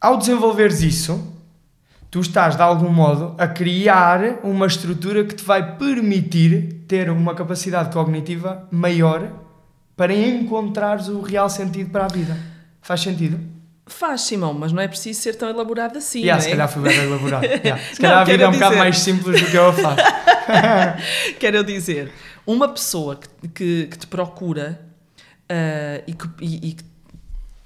Ao 0.00 0.16
desenvolveres 0.16 0.82
isso, 0.82 1.34
tu 2.10 2.20
estás 2.20 2.56
de 2.56 2.62
algum 2.62 2.90
modo 2.90 3.34
a 3.38 3.46
criar 3.46 4.40
uma 4.42 4.66
estrutura 4.66 5.24
que 5.24 5.34
te 5.34 5.44
vai 5.44 5.76
permitir 5.76 6.84
ter 6.88 7.10
uma 7.10 7.34
capacidade 7.34 7.92
cognitiva 7.92 8.66
maior 8.70 9.30
para 9.96 10.12
encontrares 10.14 11.08
o 11.08 11.20
real 11.20 11.48
sentido 11.50 11.90
para 11.90 12.06
a 12.06 12.08
vida. 12.08 12.36
Faz 12.80 13.00
sentido? 13.02 13.38
Faz, 13.92 14.22
Simão, 14.22 14.54
mas 14.54 14.72
não 14.72 14.80
é 14.80 14.88
preciso 14.88 15.20
ser 15.20 15.34
tão 15.34 15.48
elaborado 15.50 15.98
assim, 15.98 16.20
Yeah, 16.20 16.36
não 16.36 16.42
se 16.42 16.48
é? 16.48 16.50
calhar 16.52 16.68
foi 16.68 16.82
bem 16.82 16.96
elaborado. 17.04 17.44
Yeah. 17.64 17.76
Se 17.82 18.00
Não, 18.02 18.08
calhar 18.08 18.18
a 18.20 18.24
vida 18.24 18.44
é 18.44 18.48
um 18.48 18.52
bocado 18.52 18.70
dizer- 18.70 18.78
mais 18.78 18.98
simples 18.98 19.40
do 19.40 19.50
que 19.50 19.56
eu 19.56 19.66
a 19.68 19.72
faço. 19.72 20.02
Quero 21.38 21.64
dizer, 21.64 22.12
uma 22.46 22.68
pessoa 22.68 23.16
que, 23.16 23.48
que, 23.48 23.86
que 23.88 23.98
te 23.98 24.06
procura 24.06 24.80
ah, 25.48 26.02
e, 26.06 26.12
que, 26.14 26.28
e- 26.40 26.68
e 26.70 26.76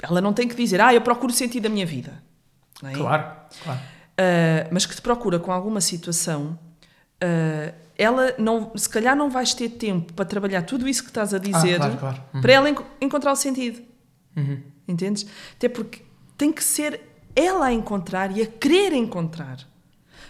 ela 0.03 0.21
não 0.21 0.33
tem 0.33 0.47
que 0.49 0.55
dizer, 0.55 0.81
ah, 0.81 0.93
eu 0.95 1.01
procuro 1.01 1.33
o 1.33 1.37
sentido 1.37 1.65
da 1.65 1.69
minha 1.69 1.87
vida. 1.87 2.23
Não 2.83 2.91
é? 2.91 2.93
Claro, 2.95 3.25
claro. 3.63 3.81
Ah, 4.19 4.67
mas 4.71 4.87
que 4.87 4.95
te 4.95 5.03
procura 5.03 5.39
com 5.39 5.53
alguma 5.53 5.81
situação, 5.81 6.59
ah, 7.23 7.73
ela 7.97 8.35
não, 8.39 8.73
se 8.77 8.89
calhar 8.89 9.15
não 9.15 9.31
vais 9.31 9.55
ter 9.55 9.69
tempo 9.69 10.13
para 10.15 10.25
trabalhar 10.25 10.63
tudo 10.63 10.89
isso 10.89 11.03
que 11.03 11.11
estás 11.11 11.33
a 11.33 11.39
dizer 11.39 11.77
claro, 11.79 11.97
claro. 11.97 12.23
Uhum. 12.35 12.41
para 12.41 12.53
ela 12.53 12.69
enco- 12.71 12.85
encontrar 13.01 13.33
o 13.33 13.37
sentido. 13.37 13.81
Uhum. 14.37 14.61
Entendes? 14.89 15.25
Até 15.57 15.69
porque 15.69 16.03
tem 16.37 16.53
que 16.53 16.63
ser 16.63 17.01
ela 17.37 17.67
a 17.67 17.73
encontrar 17.73 18.37
e 18.37 18.43
a 18.43 18.47
querer 18.47 18.93
encontrar. 18.93 19.59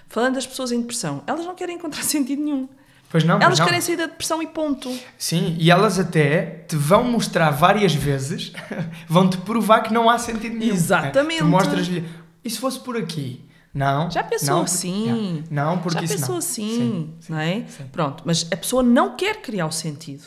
Falando 0.09 0.35
das 0.35 0.47
pessoas 0.47 0.71
em 0.73 0.81
depressão, 0.81 1.23
elas 1.27 1.45
não 1.45 1.55
querem 1.55 1.77
encontrar 1.77 2.03
sentido 2.05 2.43
nenhum. 2.43 2.69
Pois 3.11 3.23
não, 3.23 3.41
Elas 3.41 3.61
não. 3.61 3.67
querem 3.67 3.81
sair 3.81 3.97
da 3.97 4.07
depressão 4.07 4.43
e 4.43 4.47
ponto. 4.49 4.91
Sim, 5.17 5.57
e 5.61 5.71
elas 5.71 6.01
até 6.01 6.65
te 6.69 6.75
vão 6.75 7.05
mostrar 7.05 7.51
várias 7.51 7.95
vezes, 7.95 8.53
vão-te 9.09 9.37
provar 9.39 9.83
que 9.83 9.93
não 9.95 10.11
há 10.11 10.19
sentido 10.19 10.57
nenhum. 10.57 10.75
Exatamente. 10.75 11.39
Tu 11.39 11.45
mostras-lhe, 11.47 12.05
e 12.45 12.51
se 12.51 12.59
fosse 12.59 12.81
por 12.81 12.97
aqui? 12.97 13.45
Não. 13.73 14.11
Já 14.11 14.23
pensou 14.25 14.57
não, 14.57 14.63
assim? 14.63 15.05
Yeah. 15.05 15.47
Não, 15.51 15.79
porque 15.79 15.99
Já 15.99 16.05
isso 16.05 16.15
pensou 16.15 16.29
não. 16.31 16.39
assim, 16.39 16.69
Sim, 16.77 17.15
sim, 17.21 17.33
não 17.33 17.39
é? 17.39 17.65
sim. 17.69 17.85
Pronto, 17.93 18.23
mas 18.27 18.49
a 18.53 18.57
pessoa 18.57 18.83
não 18.83 19.17
quer 19.17 19.41
criar 19.43 19.67
o 19.67 19.73
sentido. 19.73 20.25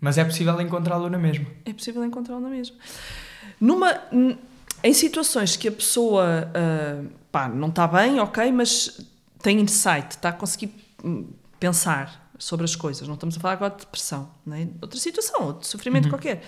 Mas 0.00 0.18
é 0.18 0.24
possível 0.24 0.60
encontrá-lo 0.60 1.08
na 1.08 1.18
mesma. 1.18 1.46
É 1.64 1.72
possível 1.72 2.04
encontrá-lo 2.04 2.40
na 2.40 2.48
mesma. 2.48 2.76
Numa, 3.62 3.96
em 4.82 4.92
situações 4.92 5.54
que 5.54 5.68
a 5.68 5.72
pessoa 5.72 6.50
ah, 6.52 7.04
pá, 7.30 7.48
não 7.48 7.68
está 7.68 7.86
bem, 7.86 8.18
ok, 8.18 8.50
mas 8.50 9.00
tem 9.40 9.60
insight, 9.60 10.10
está 10.10 10.30
a 10.30 10.32
conseguir 10.32 10.74
hum, 11.04 11.28
pensar 11.60 12.32
sobre 12.36 12.64
as 12.64 12.74
coisas. 12.74 13.06
Não 13.06 13.14
estamos 13.14 13.36
a 13.36 13.40
falar 13.40 13.54
agora 13.54 13.72
de 13.72 13.80
depressão, 13.82 14.28
não 14.44 14.56
é? 14.56 14.66
outra 14.80 14.98
situação, 14.98 15.46
outro 15.46 15.68
sofrimento 15.68 16.08
qualquer. 16.08 16.44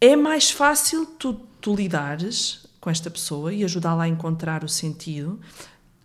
É 0.00 0.14
mais 0.14 0.52
fácil 0.52 1.04
tu, 1.04 1.34
tu 1.60 1.74
lidares 1.74 2.66
com 2.80 2.88
esta 2.88 3.10
pessoa 3.10 3.52
e 3.52 3.64
ajudá-la 3.64 4.04
a 4.04 4.08
encontrar 4.08 4.62
o 4.62 4.68
sentido, 4.68 5.40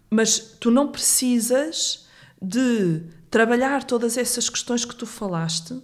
mas 0.10 0.40
tu 0.60 0.72
não 0.72 0.88
precisas 0.88 2.08
de 2.42 3.04
trabalhar 3.30 3.84
todas 3.84 4.18
essas 4.18 4.50
questões 4.50 4.84
que 4.84 4.96
tu 4.96 5.06
falaste 5.06 5.80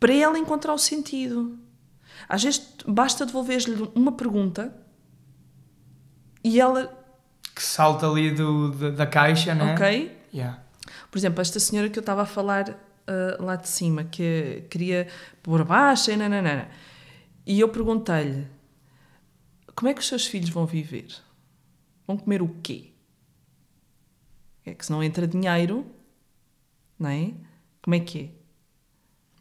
para 0.00 0.14
ela 0.14 0.38
encontrar 0.38 0.72
o 0.72 0.78
sentido. 0.78 1.58
Às 2.32 2.42
vezes 2.42 2.66
basta 2.86 3.26
devolver-lhe 3.26 3.90
uma 3.94 4.12
pergunta 4.12 4.74
e 6.42 6.58
ela, 6.58 6.90
Que 7.54 7.62
salta 7.62 8.08
ali 8.08 8.30
do, 8.30 8.70
da, 8.70 8.90
da 8.90 9.06
caixa, 9.06 9.54
não 9.54 9.68
é? 9.68 9.74
ok? 9.74 10.18
Yeah. 10.32 10.62
Por 11.10 11.18
exemplo, 11.18 11.42
esta 11.42 11.60
senhora 11.60 11.90
que 11.90 11.98
eu 11.98 12.00
estava 12.00 12.22
a 12.22 12.26
falar 12.26 12.74
ah, 13.06 13.36
lá 13.38 13.56
de 13.56 13.68
cima, 13.68 14.04
que 14.04 14.64
queria 14.70 15.08
pôr 15.42 15.62
baixa 15.62 16.10
e 16.10 16.16
nananana. 16.16 16.70
E 17.44 17.60
eu 17.60 17.68
perguntei-lhe, 17.68 18.46
como 19.76 19.90
é 19.90 19.94
que 19.94 20.00
os 20.00 20.08
seus 20.08 20.26
filhos 20.26 20.48
vão 20.48 20.64
viver? 20.64 21.08
Vão 22.06 22.16
comer 22.16 22.40
o 22.40 22.48
quê? 22.62 22.92
É 24.64 24.72
que 24.72 24.86
se 24.86 24.90
não 24.90 25.02
entra 25.02 25.26
dinheiro, 25.26 25.84
não 26.98 27.10
é? 27.10 27.34
Como 27.82 27.94
é 27.94 28.00
que 28.00 28.20
é? 28.20 28.41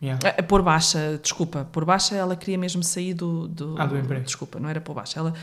Yeah. 0.01 0.19
É, 0.27 0.35
é 0.39 0.41
por 0.41 0.63
baixa, 0.63 1.19
desculpa, 1.21 1.69
por 1.71 1.85
baixa 1.85 2.15
ela 2.15 2.35
queria 2.35 2.57
mesmo 2.57 2.81
sair 2.83 3.13
do. 3.13 3.47
do 3.47 3.75
Ah, 3.79 3.85
do 3.85 3.95
emprego. 3.97 4.25
Desculpa, 4.25 4.59
não 4.59 4.67
era 4.67 4.81
por 4.81 4.95
baixa. 4.95 5.19
Ela, 5.19 5.33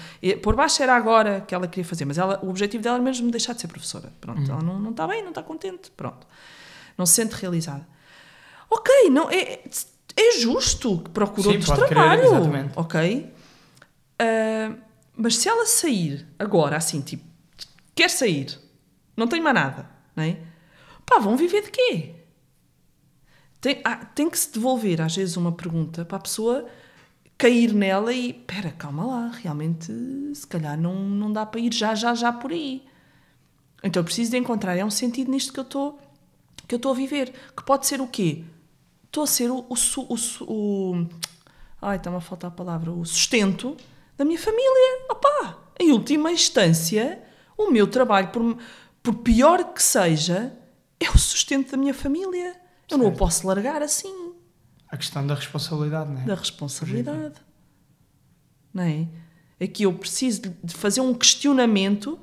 por 0.43 0.57
baixa 0.57 0.83
era 0.83 0.97
agora 0.97 1.41
que 1.43 1.55
ela 1.55 1.69
queria 1.69 1.85
fazer, 1.85 2.05
mas 2.05 2.19
ela, 2.19 2.41
o 2.43 2.51
objetivo 2.51 2.83
dela 2.83 2.97
era 2.97 3.05
mesmo 3.05 3.31
deixar 3.31 3.53
de 3.53 3.61
ser 3.61 3.69
professora. 3.69 4.13
Pronto, 4.21 4.41
Uhum. 4.41 4.47
ela 4.55 4.63
não, 4.63 4.79
não 4.81 4.91
está 4.91 5.07
bem, 5.07 5.23
não 5.23 5.29
está 5.29 5.43
contente, 5.45 5.93
pronto. 5.97 6.27
Não 6.97 7.07
se 7.07 7.13
sente 7.15 7.35
realizada. 7.37 7.87
Ok, 8.69 8.93
não, 9.11 9.31
é, 9.31 9.61
é 10.17 10.39
justo 10.41 10.99
que 11.05 11.11
procure 11.11 11.43
Sim, 11.43 11.49
outro 11.55 11.67
pode 11.67 11.81
querer, 11.83 11.95
trabalho. 11.95 12.25
exatamente. 12.25 12.73
Ok? 12.75 13.33
Ah, 14.19 14.75
mas 15.17 15.37
se 15.37 15.49
ela 15.49 15.67
sair 15.67 16.27
agora, 16.39 16.77
assim, 16.77 17.01
tipo, 17.01 17.25
quer 17.95 18.11
sair, 18.11 18.59
não 19.17 19.27
tem 19.29 19.41
mais 19.41 19.55
nada, 19.55 19.89
não 20.17 20.25
é? 20.25 20.37
Pá, 21.07 21.19
vão 21.21 21.37
viver 21.37 21.63
de 21.63 21.71
quê? 21.71 22.15
Tem, 23.61 23.81
ah, 23.85 23.97
tem 23.97 24.31
que 24.31 24.39
se 24.39 24.53
devolver, 24.53 25.01
às 25.01 25.17
vezes, 25.17 25.37
uma 25.37 25.53
pergunta 25.53 26.05
para 26.05 26.17
a 26.17 26.21
pessoa 26.21 26.67
cair 27.37 27.73
nela 27.73 28.13
e, 28.13 28.33
pera, 28.33 28.71
calma 28.73 29.07
lá, 29.07 29.29
realmente, 29.29 29.93
se 30.35 30.47
calhar 30.47 30.79
não, 30.79 30.95
não 30.95 31.33
dá 31.33 31.47
para 31.47 31.61
ir 31.61 31.73
já, 31.73 31.95
já, 31.95 32.15
já 32.15 32.33
por 32.33 32.53
aí. 32.53 32.85
Então 33.83 34.01
eu 34.01 34.05
preciso 34.05 34.33
de 34.33 34.37
encontrar, 34.37 34.77
é 34.77 34.85
um 34.85 34.91
sentido 34.91 35.31
nisto 35.31 35.53
que 35.53 35.61
eu 35.61 35.65
estou 35.65 35.99
que 36.67 36.75
eu 36.75 36.77
estou 36.77 36.93
a 36.93 36.95
viver, 36.95 37.33
que 37.57 37.63
pode 37.65 37.87
ser 37.87 37.99
o 38.01 38.07
quê? 38.07 38.45
Estou 39.07 39.25
a 39.25 39.27
ser 39.27 39.51
o, 39.51 39.65
o, 39.71 39.75
o, 39.75 40.17
o 40.43 41.07
ai, 41.81 41.97
está-me 41.97 42.19
a 42.19 42.21
faltar 42.21 42.49
a 42.49 42.55
palavra, 42.55 42.93
o 42.93 43.07
sustento 43.07 43.75
da 44.19 44.25
minha 44.25 44.39
família. 44.39 45.07
Opá, 45.11 45.57
em 45.81 45.93
última 45.93 46.31
instância, 46.31 47.23
o 47.57 47.71
meu 47.71 47.87
trabalho, 47.87 48.29
por, 48.29 48.59
por 49.03 49.15
pior 49.15 49.73
que 49.73 49.83
seja, 49.83 50.53
é 51.01 51.09
o 51.09 51.17
sustento 51.17 51.71
da 51.71 51.79
minha 51.79 51.95
família. 51.95 52.55
Eu 52.91 52.99
não 52.99 53.07
o 53.09 53.13
posso 53.13 53.47
largar 53.47 53.83
assim, 53.83 54.33
A 54.89 54.97
questão 54.97 55.27
da 55.27 55.35
responsabilidade, 55.35 56.11
não 56.11 56.23
é? 56.23 56.25
da 56.25 56.35
responsabilidade. 56.35 57.35
Não 58.73 58.83
é? 58.85 59.07
Aqui 59.63 59.83
eu 59.83 59.93
preciso 59.93 60.43
de- 60.43 60.55
de 60.65 60.75
fazer 60.75 61.01
um 61.01 61.13
questionamento 61.15 62.19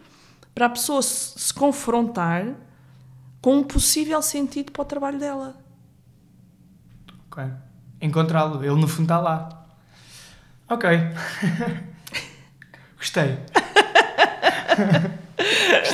para 0.53 0.67
a 0.67 0.69
pessoa 0.69 1.01
se, 1.01 1.37
se 1.39 1.53
confrontar 1.53 2.55
com 3.41 3.57
um 3.57 3.63
possível 3.63 4.21
sentido 4.21 4.71
para 4.71 4.81
o 4.81 4.85
trabalho 4.85 5.19
dela. 5.19 5.57
Ok. 7.29 7.43
Encontrá-lo. 8.01 8.63
Ele 8.63 8.75
no 8.79 8.87
fundo 8.87 9.03
está 9.03 9.19
lá. 9.19 9.67
Ok. 10.69 10.89
gostei. 12.97 13.37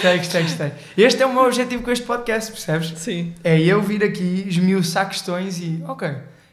gostei, 0.01 0.17
gostei, 0.17 0.43
gostei. 0.43 0.71
Este 0.97 1.21
é 1.23 1.25
o 1.25 1.33
meu 1.33 1.43
objetivo 1.43 1.83
com 1.83 1.91
este 1.91 2.05
podcast, 2.05 2.51
percebes? 2.51 2.93
Sim. 2.99 3.33
É 3.43 3.59
eu 3.59 3.81
vir 3.81 4.03
aqui 4.03 4.45
esmiuçar 4.47 5.07
questões 5.07 5.59
e, 5.59 5.83
ok, 5.87 6.09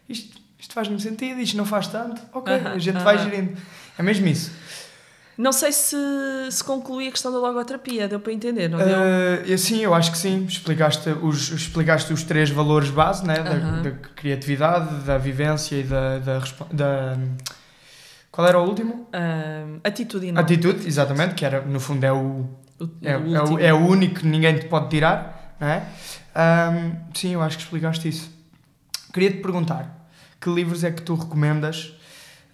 isto, 0.08 0.38
isto 0.58 0.74
faz-me 0.74 1.00
sentido, 1.00 1.40
isto 1.40 1.56
não 1.56 1.64
faz 1.64 1.86
tanto, 1.88 2.20
ok, 2.32 2.52
Aham, 2.54 2.72
a 2.72 2.78
gente 2.78 2.98
vai 3.02 3.16
aham. 3.16 3.24
gerindo. 3.30 3.58
É 3.98 4.02
mesmo 4.02 4.26
isso. 4.26 4.50
Não 5.36 5.52
sei 5.52 5.70
se, 5.70 5.96
se 6.50 6.64
concluí 6.64 7.06
a 7.06 7.12
questão 7.12 7.30
da 7.30 7.38
logoterapia, 7.38 8.08
deu 8.08 8.18
para 8.18 8.32
entender, 8.32 8.66
não 8.68 8.78
deu? 8.78 8.88
Uh, 9.54 9.56
sim, 9.58 9.78
eu 9.84 9.94
acho 9.94 10.10
que 10.10 10.18
sim. 10.18 10.44
Explicaste 10.44 11.08
os, 11.10 11.50
explicaste 11.52 12.12
os 12.12 12.24
três 12.24 12.50
valores 12.50 12.90
base, 12.90 13.24
né? 13.24 13.34
Da, 13.34 13.50
Aham. 13.52 13.82
da 13.82 13.90
criatividade, 14.16 15.04
da 15.04 15.16
vivência 15.16 15.76
e 15.76 15.84
da, 15.84 16.18
da, 16.18 16.38
da- 16.72 17.18
Qual 18.32 18.48
era 18.48 18.58
o 18.58 18.64
último? 18.66 19.08
Ah, 19.12 19.64
atitudinal. 19.84 20.42
Atitude, 20.42 20.84
exatamente, 20.88 21.36
que 21.36 21.44
era, 21.44 21.60
no 21.62 21.78
fundo 21.78 22.02
é 22.04 22.12
o, 22.12 22.44
O- 22.80 22.88
é, 23.02 23.16
o 23.16 23.36
é 23.36 23.40
último. 23.40 23.60
é 23.60 23.74
o 23.74 23.78
único 23.78 24.20
que 24.20 24.26
ninguém 24.26 24.58
te 24.58 24.66
pode 24.66 24.88
tirar, 24.88 25.56
não 25.60 25.68
é? 25.68 25.82
Um, 26.36 26.92
sim, 27.14 27.32
eu 27.34 27.42
acho 27.42 27.56
que 27.56 27.64
explicaste 27.64 28.08
isso. 28.08 28.30
Queria 29.12 29.30
te 29.30 29.38
perguntar 29.38 30.08
que 30.40 30.48
livros 30.50 30.84
é 30.84 30.90
que 30.92 31.02
tu 31.02 31.14
recomendas 31.14 31.92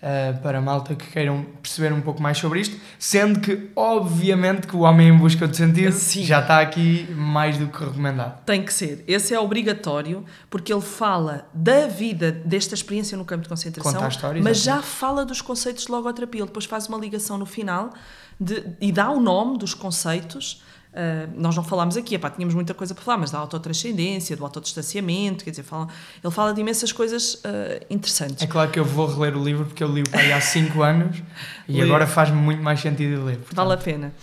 uh, 0.01 0.41
para 0.41 0.59
a 0.59 0.61
malta 0.61 0.95
que 0.95 1.07
queiram 1.11 1.45
perceber 1.63 1.93
um 1.93 2.01
pouco 2.01 2.23
mais 2.23 2.39
sobre 2.39 2.61
isto, 2.61 2.79
sendo 2.99 3.41
que, 3.41 3.71
obviamente, 3.77 4.67
que 4.67 4.77
o 4.77 4.81
Homem 4.81 5.09
em 5.09 5.17
Busca 5.19 5.47
de 5.47 5.57
Sentido 5.57 5.93
Sim. 5.93 6.25
já 6.25 6.41
está 6.41 6.61
aqui 6.61 7.07
mais 7.15 7.59
do 7.59 7.67
que 7.69 7.85
recomendado. 7.85 8.43
Tem 8.45 8.63
que 8.63 8.73
ser. 8.73 9.05
Esse 9.07 9.35
é 9.35 9.41
obrigatório, 9.41 10.25
porque 10.49 10.73
ele 10.73 10.81
fala 10.83 11.47
da 11.53 11.87
vida, 11.87 12.33
desta 12.33 12.75
experiência 12.75 13.19
no 13.19 13.25
campo 13.25 13.43
de 13.43 13.49
concentração, 13.49 13.93
Conta 13.93 14.07
a 14.07 14.09
história, 14.09 14.43
mas 14.43 14.63
já 14.63 14.81
fala 14.81 15.25
dos 15.25 15.43
conceitos 15.43 15.85
de 15.85 15.93
logoterapia. 15.93 16.41
Ele 16.41 16.47
depois 16.47 16.65
faz 16.65 16.87
uma 16.87 16.97
ligação 16.99 17.37
no 17.37 17.47
final 17.47 17.93
de- 18.41 18.65
e 18.81 18.91
dá 18.93 19.11
o 19.11 19.21
nome 19.21 19.59
dos 19.59 19.75
conceitos. 19.75 20.63
Ah, 20.97 21.29
nós 21.37 21.57
não 21.57 21.65
falámos 21.65 21.97
aqui, 21.97 22.15
epá, 22.15 22.31
tínhamos 22.31 22.55
muita 22.55 22.73
coisa 22.73 22.95
para 22.95 23.03
falar, 23.03 23.19
mas 23.19 23.31
da 23.33 23.39
autotranscendência, 23.39 24.37
do 24.37 24.45
autodistanciamento, 24.45 25.43
quer 25.45 25.51
dizer, 25.51 25.65
fala, 25.65 25.89
ele 26.23 26.33
fala 26.33 26.55
de 26.55 26.61
imensas 26.61 26.93
coisas 26.93 27.41
ah, 27.45 27.85
interessantes. 27.91 28.43
É 28.43 28.47
claro 28.47 28.71
que 28.71 28.79
eu 28.79 28.85
vou 28.85 29.07
reler 29.09 29.37
o 29.37 29.43
livro 29.45 29.67
porque 29.67 29.83
eu 29.83 29.89
li 29.93 30.03
o 30.03 30.09
pai 30.11 30.33
há 30.33 30.41
5 30.41 30.83
anos 30.83 31.21
e 31.69 31.83
agora 31.83 32.07
faz-me 32.07 32.37
muito 32.37 32.63
mais 32.63 32.79
sentido 32.81 33.25
ler. 33.25 33.39
portanto. 33.39 33.57
Vale 33.57 33.73
a 33.73 33.77
pena. 33.77 34.15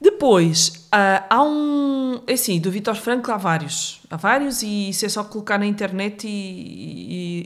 Depois, 0.00 0.86
ah, 0.92 1.24
há 1.30 1.42
um. 1.42 2.20
é 2.26 2.32
Assim, 2.34 2.60
do 2.60 2.70
Vitor 2.70 2.94
Franco 2.96 3.30
há 3.30 3.36
vários. 3.36 4.00
Há 4.10 4.16
vários, 4.16 4.62
e 4.62 4.90
isso 4.90 5.06
é 5.06 5.08
só 5.08 5.24
colocar 5.24 5.58
na 5.58 5.66
internet 5.66 6.26
e, 6.26 6.30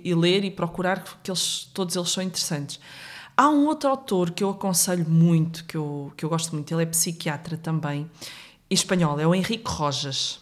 e- 0.05 0.11
e 0.11 0.15
ler 0.15 0.45
e 0.45 0.51
procurar, 0.51 1.05
que 1.23 1.31
eles, 1.31 1.69
todos 1.73 1.95
eles 1.95 2.11
são 2.11 2.23
interessantes. 2.23 2.81
Há 3.41 3.49
um 3.49 3.67
outro 3.67 3.89
autor 3.89 4.33
que 4.33 4.43
eu 4.43 4.51
aconselho 4.51 5.09
muito, 5.09 5.65
que 5.65 5.77
eu, 5.77 6.13
que 6.17 6.25
eu 6.25 6.29
gosto 6.29 6.53
muito, 6.57 6.75
ele 6.75 6.83
é 6.83 6.87
psiquiatra 6.87 7.57
também, 7.57 8.11
espanhol, 8.69 9.21
é 9.21 9.27
o 9.29 9.33
Henrique 9.33 9.63
Rojas. 9.71 10.41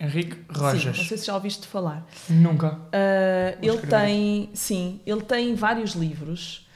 Henrique 0.00 0.36
Sim, 0.36 0.58
Rojas. 0.60 0.96
não 0.96 1.04
sei 1.04 1.18
se 1.18 1.26
já 1.26 1.34
ouviste 1.34 1.66
falar. 1.66 2.06
Nunca. 2.30 2.72
Uh, 2.72 3.58
ele 3.60 3.74
escrever. 3.74 3.88
tem, 4.06 4.50
sim, 4.54 5.00
ele 5.06 5.20
tem 5.20 5.54
vários 5.54 5.92
livros. 5.92 6.66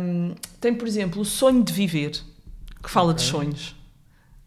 Um, 0.00 0.34
tem, 0.60 0.74
por 0.74 0.86
exemplo, 0.86 1.22
O 1.22 1.24
Sonho 1.24 1.64
de 1.64 1.72
Viver, 1.72 2.12
que 2.82 2.90
fala 2.90 3.14
de 3.14 3.22
Ok. 3.22 3.30
sonhos. 3.30 3.74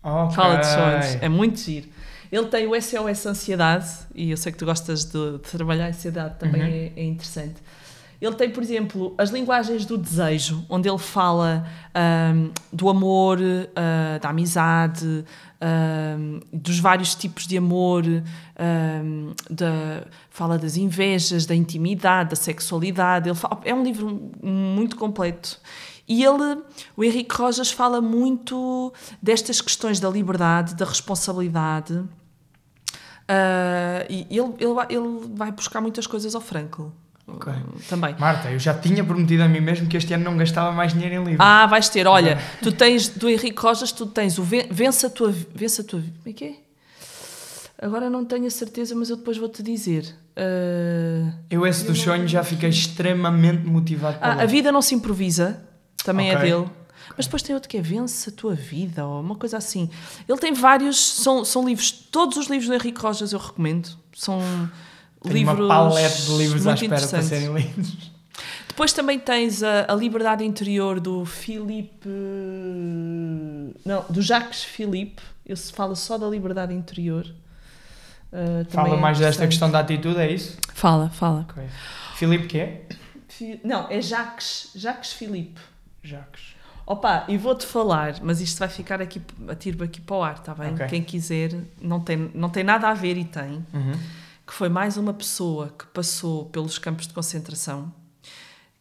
Ok. 0.03 0.35
Fala 0.35 0.57
de 0.57 0.67
sonhos, 0.67 1.21
é 1.21 1.27
muito 1.27 1.59
giro. 1.59 1.89
Ele 2.31 2.45
tem 2.47 2.67
o 2.67 2.79
SOS 2.79 3.25
Ansiedade, 3.25 3.87
e 4.13 4.29
eu 4.31 4.37
sei 4.37 4.51
que 4.51 4.57
tu 4.57 4.65
gostas 4.65 5.05
de, 5.05 5.31
de 5.33 5.39
trabalhar 5.39 5.85
a 5.85 5.89
ansiedade, 5.89 6.37
também 6.37 6.61
Uhum. 6.61 6.67
é, 6.67 6.91
é 6.95 7.03
interessante. 7.03 7.55
Ele 8.19 8.33
tem, 8.35 8.49
por 8.49 8.63
exemplo, 8.63 9.13
as 9.17 9.29
linguagens 9.29 9.85
do 9.85 9.95
desejo, 9.97 10.65
onde 10.69 10.89
ele 10.89 10.97
fala 10.97 11.67
ahm, 11.93 12.49
do 12.73 12.89
amor, 12.89 13.37
ah, 13.75 14.17
da 14.19 14.29
amizade, 14.29 15.23
ahm, 15.61 16.39
dos 16.51 16.79
vários 16.79 17.13
tipos 17.13 17.45
de 17.45 17.55
amor, 17.57 18.03
ahm, 18.57 19.33
da, 19.49 20.03
fala 20.31 20.57
das 20.57 20.77
invejas, 20.77 21.45
da 21.45 21.53
intimidade, 21.53 22.31
da 22.31 22.35
sexualidade. 22.35 23.31
Fala- 23.35 23.59
é 23.63 23.73
um 23.73 23.83
livro 23.83 24.31
muito 24.41 24.95
completo. 24.97 25.59
E 26.07 26.23
ele, 26.23 26.61
o 26.95 27.03
Henrique 27.03 27.35
Rojas, 27.35 27.69
fala 27.69 28.01
muito 28.01 28.91
destas 29.21 29.61
questões 29.61 29.99
da 29.99 30.09
liberdade, 30.09 30.73
da 30.73 30.85
responsabilidade 30.85 32.03
Ah, 33.29 34.05
e 34.09 34.25
ele, 34.29 34.53
ele, 34.57 34.73
ele 34.89 35.35
vai 35.35 35.51
buscar 35.51 35.81
muitas 35.81 36.07
coisas 36.07 36.33
ao 36.33 36.41
Frankl. 36.41 36.87
Ok. 37.27 37.51
Também. 37.89 38.15
Marta, 38.17 38.49
eu 38.49 38.57
já 38.57 38.73
tinha 38.73 39.03
prometido 39.03 39.43
a 39.43 39.47
mim 39.49 39.59
mesmo 39.59 39.87
que 39.87 39.97
este 39.97 40.13
ano 40.13 40.23
não 40.23 40.37
gastava 40.37 40.71
mais 40.71 40.93
dinheiro 40.93 41.15
em 41.15 41.17
livros. 41.19 41.39
Ah, 41.39 41.65
vais 41.65 41.89
ter, 41.89 42.07
olha, 42.07 42.37
tu 42.63 42.71
tens 42.71 43.09
do 43.09 43.29
Henrique 43.29 43.59
Rojas, 43.61 43.91
tu 43.91 44.05
tens 44.05 44.37
o 44.39 44.43
Ven- 44.43 44.67
Vence 44.71 45.05
a 45.05 45.09
tua. 45.09 45.33
Vence 45.53 45.81
a 45.81 45.83
tua. 45.83 45.99
Como 45.99 46.11
é 46.27 46.31
que 46.33 46.45
é? 46.45 46.55
Agora 47.79 48.09
não 48.09 48.25
tenho 48.25 48.47
a 48.47 48.49
certeza, 48.49 48.95
mas 48.95 49.09
eu 49.09 49.17
depois 49.17 49.37
vou-te 49.37 49.61
dizer. 49.61 50.05
Ah, 50.35 51.33
Eu, 51.49 51.67
esse 51.67 51.83
dos 51.85 51.99
sonhos, 52.01 52.31
já 52.31 52.43
fiquei 52.43 52.69
extremamente 52.69 53.65
motivado 53.67 54.17
Ah, 54.21 54.41
a 54.43 54.45
vida 54.45 54.71
não 54.71 54.81
se 54.81 54.95
improvisa, 54.95 55.61
também 56.03 56.31
Ok. 56.33 56.39
é 56.47 56.51
dele. 56.55 56.69
Mas 57.15 57.25
depois 57.25 57.41
tem 57.43 57.53
outro 57.55 57.69
que 57.69 57.77
é 57.77 57.81
Vence 57.81 58.29
a 58.29 58.33
tua 58.33 58.53
vida, 58.55 59.05
ou 59.05 59.21
uma 59.21 59.35
coisa 59.35 59.57
assim. 59.57 59.89
Ele 60.27 60.37
tem 60.39 60.53
vários, 60.53 60.97
são, 61.21 61.43
são 61.45 61.65
livros, 61.65 61.91
todos 61.91 62.37
os 62.37 62.47
livros 62.47 62.67
do 62.67 62.73
Henrique 62.73 62.99
Rojas 63.01 63.31
eu 63.31 63.39
recomendo. 63.39 63.89
São 64.13 64.39
Tenho 65.23 65.35
livros. 65.35 65.59
uma 65.59 65.67
palete 65.67 66.21
de 66.25 66.37
livros 66.37 66.67
à 66.67 66.73
espera 66.73 67.07
para 67.07 67.21
serem 67.21 67.53
lidos. 67.53 68.11
Depois 68.67 68.93
também 68.93 69.17
tens 69.19 69.63
a, 69.63 69.91
a 69.91 69.95
Liberdade 69.95 70.43
Interior 70.43 70.99
do 70.99 71.25
Philippe. 71.25 72.07
Não, 73.85 74.05
do 74.09 74.21
Jacques 74.21 74.63
Philippe. 74.63 75.21
Ele 75.45 75.55
se 75.55 75.71
fala 75.71 75.95
só 75.95 76.17
da 76.17 76.27
liberdade 76.27 76.73
interior. 76.73 77.25
Também 78.29 78.65
Fala 78.69 78.95
é 78.95 78.99
mais 78.99 79.17
desta 79.17 79.45
interessante. 79.45 79.47
questão 79.49 79.71
da 79.71 79.79
atitude, 79.79 80.19
é 80.19 80.31
isso? 80.31 80.57
Fala, 80.73 81.09
fala. 81.09 81.47
Ok. 81.49 81.63
Filipe, 82.15 82.47
que 82.47 82.59
é? 82.59 82.85
Fi- 83.29 83.59
Não, 83.63 83.87
é 83.89 84.01
Jacques, 84.01 84.71
Jacques 84.75 85.13
Philippe. 85.13 85.59
Jacques. 86.03 86.55
Opa, 86.85 87.25
e 87.27 87.37
vou-te 87.37 87.65
falar, 87.65 88.15
mas 88.21 88.39
isto 88.41 88.59
vai 88.59 88.67
ficar 88.69 89.01
aqui 89.01 89.21
a 89.47 89.55
tiro 89.55 89.81
aqui 89.83 89.99
para 89.99 90.15
o 90.15 90.23
ar, 90.23 90.35
está 90.35 90.53
bem? 90.53 90.73
Ok. 90.73 90.87
Quem 90.87 91.01
quiser, 91.01 91.53
não 91.81 91.99
tem, 91.99 92.29
não 92.33 92.49
tem 92.49 92.63
nada 92.63 92.87
a 92.89 92.93
ver 92.93 93.17
e 93.17 93.25
tem, 93.25 93.65
Uhum. 93.73 93.91
Que 94.47 94.53
foi 94.53 94.69
mais 94.69 94.95
uma 94.95 95.13
pessoa 95.13 95.75
que 95.77 95.85
passou 95.87 96.45
pelos 96.45 96.79
campos 96.79 97.05
de 97.05 97.13
concentração, 97.13 97.93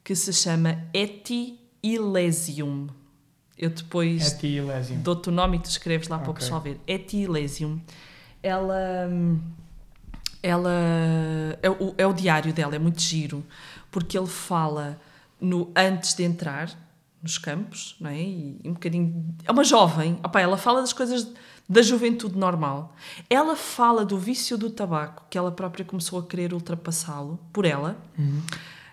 que 0.04 0.14
se 0.14 0.32
chama 0.32 0.84
Eti 0.94 1.58
Ilesium. 1.82 2.86
Eu 3.58 3.70
depois 3.70 4.38
dou-te 5.02 5.28
o 5.28 5.32
nome 5.32 5.56
e 5.56 5.60
tu 5.60 5.68
escreves 5.68 6.06
lá 6.06 6.20
para 6.20 6.30
o 6.30 6.34
pessoal 6.34 6.60
ver. 6.60 6.80
Eti 6.86 7.16
Ilesium. 7.16 7.80
Ela, 8.40 9.08
ela 10.40 10.70
é 11.60 11.68
o, 11.68 11.94
é 11.98 12.06
o 12.06 12.12
diário 12.12 12.52
dela, 12.52 12.76
é 12.76 12.78
muito 12.78 13.02
giro, 13.02 13.44
porque 13.90 14.16
ele 14.16 14.28
fala 14.28 15.00
no 15.40 15.72
antes 15.74 16.14
de 16.14 16.22
entrar 16.22 16.70
nos 17.20 17.38
campos, 17.38 17.96
não 18.00 18.10
é? 18.10 18.20
E, 18.22 18.60
um 18.64 18.74
bocadinho. 18.74 19.34
É 19.44 19.50
uma 19.50 19.64
jovem, 19.64 20.20
opá, 20.22 20.40
ela 20.40 20.56
fala 20.56 20.80
das 20.80 20.92
coisas 20.92 21.32
da 21.68 21.82
juventude 21.82 22.38
normal. 22.38 22.94
Ela 23.28 23.56
fala 23.56 24.04
do 24.04 24.18
vício 24.18 24.56
do 24.56 24.70
tabaco, 24.70 25.24
que 25.28 25.36
ela 25.36 25.50
própria 25.50 25.84
começou 25.84 26.18
a 26.18 26.22
querer 26.22 26.52
ultrapassá-lo 26.52 27.38
por 27.52 27.64
ela. 27.64 27.96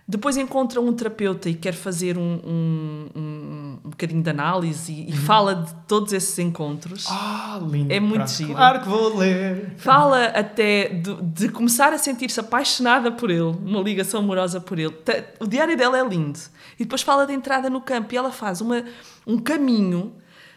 Depois 0.05 0.35
encontra 0.35 0.81
um 0.81 0.91
terapeuta 0.91 1.49
e 1.49 1.53
quer 1.53 1.73
fazer 1.73 2.17
um, 2.17 2.39
um, 2.43 3.09
um, 3.15 3.79
um 3.85 3.89
bocadinho 3.89 4.21
de 4.21 4.29
análise 4.29 4.91
e, 4.91 5.09
e 5.09 5.13
fala 5.13 5.55
de 5.55 5.73
todos 5.87 6.11
esses 6.11 6.37
encontros. 6.39 7.05
Ah, 7.09 7.57
lindo. 7.65 7.93
É 7.93 8.01
muito 8.01 8.15
Pronto. 8.15 8.31
giro. 8.31 8.53
Claro 8.53 8.81
que 8.81 8.89
vou 8.89 9.17
ler. 9.17 9.75
Fala 9.77 10.25
até 10.25 10.89
de, 10.89 11.15
de 11.21 11.47
começar 11.47 11.93
a 11.93 11.97
sentir-se 11.97 12.37
apaixonada 12.37 13.13
por 13.13 13.31
ele, 13.31 13.43
uma 13.43 13.79
ligação 13.79 14.19
amorosa 14.19 14.59
por 14.59 14.77
ele. 14.77 14.93
O 15.39 15.47
diário 15.47 15.77
dela 15.77 15.97
é 15.97 16.03
lindo. 16.05 16.39
E 16.77 16.83
depois 16.83 17.01
fala 17.01 17.25
da 17.25 17.31
entrada 17.31 17.69
no 17.69 17.79
campo 17.79 18.13
e 18.13 18.17
ela 18.17 18.31
faz 18.31 18.59
uma, 18.59 18.83
um 19.25 19.37
caminho 19.37 20.13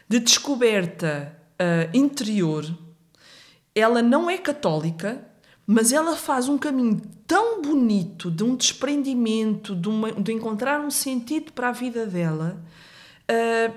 de 0.09 0.19
descoberta 0.19 1.37
ah, 1.59 1.89
interior. 1.95 2.65
Ela 3.75 4.01
não 4.03 4.29
é 4.31 4.39
católica, 4.39 5.23
mas 5.67 5.93
ela 5.93 6.17
faz 6.17 6.49
um 6.49 6.57
caminho 6.57 7.01
tão 7.27 7.61
bonito 7.61 8.31
de 8.31 8.45
um 8.45 8.55
desprendimento, 8.55 9.75
de, 9.75 9.89
uma- 9.89 10.13
de 10.13 10.33
encontrar 10.33 10.81
um 10.81 10.91
sentido 10.91 11.53
para 11.53 11.69
a 11.69 11.73
vida 11.73 12.07
dela, 12.07 12.63
ah, 13.29 13.73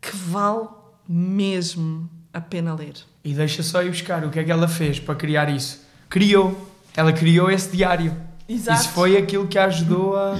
que 0.00 0.14
vale 0.16 0.68
mesmo 1.08 2.08
a 2.32 2.40
pena 2.40 2.74
ler. 2.74 2.94
E 3.24 3.34
deixa 3.34 3.62
só 3.62 3.82
ir 3.82 3.90
buscar 3.90 4.24
o 4.24 4.30
que 4.30 4.38
é 4.38 4.44
que 4.44 4.50
ela 4.52 4.68
fez 4.68 5.00
para 5.00 5.14
criar 5.14 5.50
isso. 5.50 5.84
Criou. 6.08 6.56
Ela 6.96 7.12
criou 7.12 7.50
esse 7.50 7.74
diário. 7.76 8.16
Exato. 8.48 8.80
Isso 8.80 8.88
foi 8.90 9.16
aquilo 9.16 9.46
que 9.46 9.58
a 9.58 9.66
ajudou 9.66 10.16
a. 10.16 10.38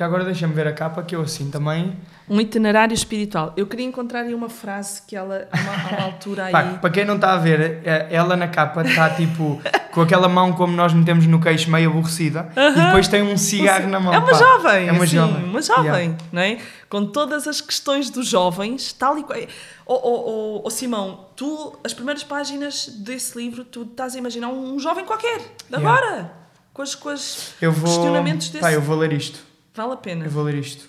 Já 0.00 0.06
agora 0.06 0.24
deixa-me 0.24 0.54
ver 0.54 0.66
a 0.66 0.72
capa, 0.72 1.02
que 1.02 1.14
eu 1.14 1.20
assim 1.20 1.50
também. 1.50 1.94
Um 2.26 2.40
itinerário 2.40 2.94
espiritual. 2.94 3.52
Eu 3.54 3.66
queria 3.66 3.84
encontrar 3.84 4.20
aí 4.20 4.32
uma 4.32 4.48
frase 4.48 5.02
que 5.06 5.14
ela, 5.14 5.46
a 5.52 5.56
uma, 5.60 5.72
a 5.72 5.88
uma 5.94 6.04
altura 6.06 6.44
aí. 6.46 6.52
Pá, 6.52 6.62
para 6.80 6.88
quem 6.88 7.04
não 7.04 7.16
está 7.16 7.34
a 7.34 7.36
ver, 7.36 7.82
eh, 7.84 8.06
ela 8.10 8.34
na 8.34 8.48
capa 8.48 8.80
está 8.80 9.10
tipo 9.10 9.60
com 9.92 10.00
aquela 10.00 10.26
mão 10.26 10.54
como 10.54 10.74
nós 10.74 10.94
metemos 10.94 11.26
no 11.26 11.38
queixo, 11.38 11.70
meio 11.70 11.90
aborrecida, 11.90 12.50
e 12.56 12.80
depois 12.86 13.08
tem 13.08 13.20
um 13.20 13.36
cigarro 13.36 13.88
na 13.88 14.00
mão. 14.00 14.14
é 14.14 14.18
uma 14.18 14.26
pá. 14.30 14.38
jovem, 14.38 14.88
É 14.88 14.92
uma 14.92 15.04
assim, 15.04 15.16
jovem. 15.16 15.44
uma 15.44 15.60
jovem, 15.60 15.84
Yeah. 15.84 16.16
não 16.32 16.40
é? 16.40 16.58
Com 16.88 17.04
todas 17.04 17.46
as 17.46 17.60
questões 17.60 18.08
dos 18.08 18.26
jovens, 18.26 18.94
tal 18.94 19.18
e 19.18 19.22
qual. 19.22 19.38
Oh, 19.84 19.92
oh, 19.92 19.98
oh, 20.02 20.62
oh, 20.64 20.70
Simão, 20.70 21.26
tu, 21.36 21.78
as 21.84 21.92
primeiras 21.92 22.24
páginas 22.24 22.86
desse 22.86 23.36
livro, 23.36 23.66
tu 23.66 23.82
estás 23.82 24.14
a 24.14 24.18
imaginar 24.18 24.48
um, 24.48 24.78
jovem 24.78 25.04
qualquer, 25.04 25.40
de 25.68 25.76
Yeah. 25.76 25.86
agora, 25.90 26.32
com 26.72 26.80
os, 26.82 26.94
com 26.94 27.10
os 27.10 27.52
vou. 27.60 27.70
questionamentos 27.84 28.48
desse. 28.48 28.62
Pá, 28.62 28.72
eu 28.72 28.80
vou 28.80 28.96
ler 28.96 29.12
isto. 29.12 29.49
Vale 29.80 29.94
a 29.94 29.96
pena. 29.96 30.26
Eu 30.26 30.30
vou 30.30 30.42
ler 30.42 30.56
isto. 30.56 30.86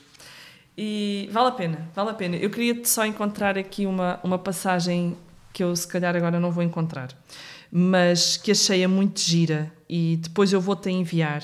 E 0.78 1.30
vale 1.32 1.48
a 1.48 1.52
pena, 1.52 1.90
vale 1.96 2.10
a 2.10 2.14
pena. 2.14 2.36
Eu 2.36 2.50
queria 2.50 2.84
só 2.84 3.06
encontrar 3.06 3.58
aqui 3.58 3.86
uma, 3.86 4.20
uma 4.22 4.38
passagem 4.38 5.16
que 5.54 5.64
eu 5.64 5.74
se 5.74 5.88
calhar 5.88 6.14
agora 6.14 6.42
não 6.42 6.52
vou 6.52 6.62
encontrar, 6.62 7.10
mas 7.72 8.36
que 8.36 8.52
achei-a 8.52 8.90
muito 8.90 9.22
gira 9.22 9.72
e 9.88 10.18
depois 10.18 10.52
eu 10.52 10.60
vou-te 10.60 10.90
a 10.90 10.92
enviar, 10.92 11.42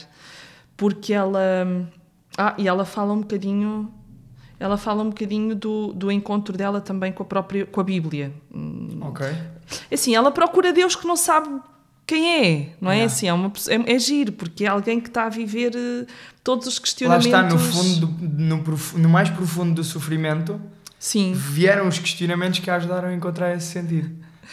porque 0.75 1.13
ela. 1.13 1.89
Ah, 2.37 2.53
e 2.57 2.67
ela 2.67 2.83
fala 2.83 3.13
um 3.13 3.21
bocadinho. 3.21 3.93
Ela 4.59 4.75
fala 4.75 5.03
um 5.03 5.09
bocadinho 5.09 5.55
do, 5.55 5.93
do 5.93 6.11
encontro 6.11 6.57
dela 6.57 6.81
também 6.81 7.13
com 7.13 7.23
a 7.23 7.25
própria 7.25 7.65
com 7.65 7.79
a 7.79 7.83
Bíblia. 7.83 8.33
Ok. 9.01 9.25
Assim, 9.89 10.15
ela 10.15 10.31
procura 10.31 10.73
Deus 10.73 10.97
que 10.97 11.07
não 11.07 11.15
sabe 11.15 11.61
quem 12.07 12.45
é, 12.45 12.69
não 12.81 12.89
é? 12.89 12.95
Yeah. 12.95 13.13
Assim, 13.13 13.27
é, 13.27 13.33
uma, 13.33 13.51
é, 13.67 13.93
é 13.95 13.99
giro, 13.99 14.31
porque 14.31 14.63
é 14.63 14.67
alguém 14.67 14.99
que 14.99 15.09
está 15.09 15.25
a 15.25 15.29
viver 15.29 15.73
eh, 15.75 16.05
todos 16.43 16.65
os 16.65 16.75
Lá 16.77 16.81
questionamentos. 16.81 17.25
está, 17.27 17.43
no 17.43 17.59
fundo, 17.59 18.07
do- 18.07 18.43
no, 18.43 18.63
no 19.03 19.09
mais 19.09 19.29
profundo 19.29 19.75
do 19.75 19.83
sofrimento, 19.83 20.59
Sim. 20.97 21.33
vieram 21.35 21.87
os 21.87 21.99
questionamentos 21.99 22.59
que 22.59 22.69
a 22.69 22.75
ajudaram 22.75 23.09
a 23.09 23.13
encontrar 23.13 23.53
esse 23.55 23.67
sentido. 23.67 24.09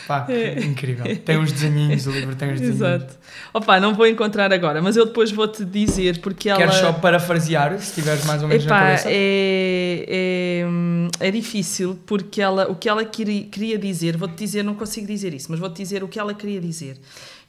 Pá, 0.09 0.23
que 0.23 0.33
incrível. 0.67 1.05
Tem 1.19 1.39
uns 1.39 1.53
desenhinhos, 1.53 2.05
o 2.09 2.11
livro 2.11 2.35
tem 2.35 2.49
uns 2.53 2.59
desenhinhos. 2.61 2.81
Exato. 2.81 3.17
Opa, 3.55 3.79
não 3.79 3.95
vou 3.95 4.09
encontrar 4.09 4.53
agora, 4.53 4.83
mas 4.83 4.97
eu 4.97 5.07
depois 5.07 5.31
vou-te 5.31 5.65
dizer 5.65 6.19
porque 6.21 6.49
ela. 6.51 6.59
Queres 6.59 6.75
só 6.75 6.93
parafrasear, 6.93 7.79
se 7.79 7.95
tiveres 7.95 8.25
mais 8.27 8.43
ou 8.43 8.49
menos 8.49 8.65
na 8.67 8.71
Epá, 8.77 8.85
cabeça? 8.87 9.09
é, 9.09 10.65
é, 11.21 11.29
é 11.29 11.31
difícil 11.31 11.97
porque 12.07 12.43
ela, 12.43 12.69
o 12.69 12.75
que 12.75 12.89
ela 12.89 13.05
queria, 13.05 13.45
queria 13.45 13.79
dizer, 13.79 14.17
vou-te 14.17 14.35
dizer, 14.37 14.65
não 14.65 14.75
consigo 14.75 15.07
dizer 15.07 15.33
isso, 15.33 15.47
mas 15.51 15.61
vou-te 15.61 15.77
dizer 15.81 16.03
o 16.03 16.09
que 16.09 16.19
ela 16.19 16.35
queria 16.35 16.61
dizer, 16.61 16.99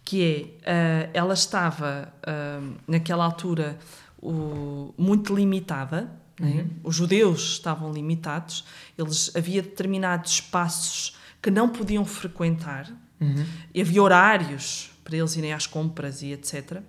que 0.05 0.23
é, 0.63 0.69
ah, 0.71 1.09
ela 1.13 1.33
estava 1.33 2.13
ah, 2.25 2.61
naquela 2.87 3.25
altura 3.25 3.77
o- 4.21 4.93
muito 4.97 5.35
limitada, 5.35 6.09
né? 6.39 6.67
os 6.83 6.95
judeus 6.95 7.53
estavam 7.53 7.91
limitados, 7.91 8.65
eles 8.97 9.31
havia 9.35 9.61
determinados 9.61 10.33
espaços 10.33 11.15
que 11.41 11.49
não 11.51 11.67
podiam 11.69 12.05
frequentar, 12.05 12.91
Uhum. 13.21 13.45
havia 13.79 14.03
horários 14.03 14.91
para 15.03 15.15
eles 15.15 15.35
irem 15.37 15.53
às 15.53 15.65
compras 15.65 16.21
e 16.21 16.33
etc. 16.33 16.81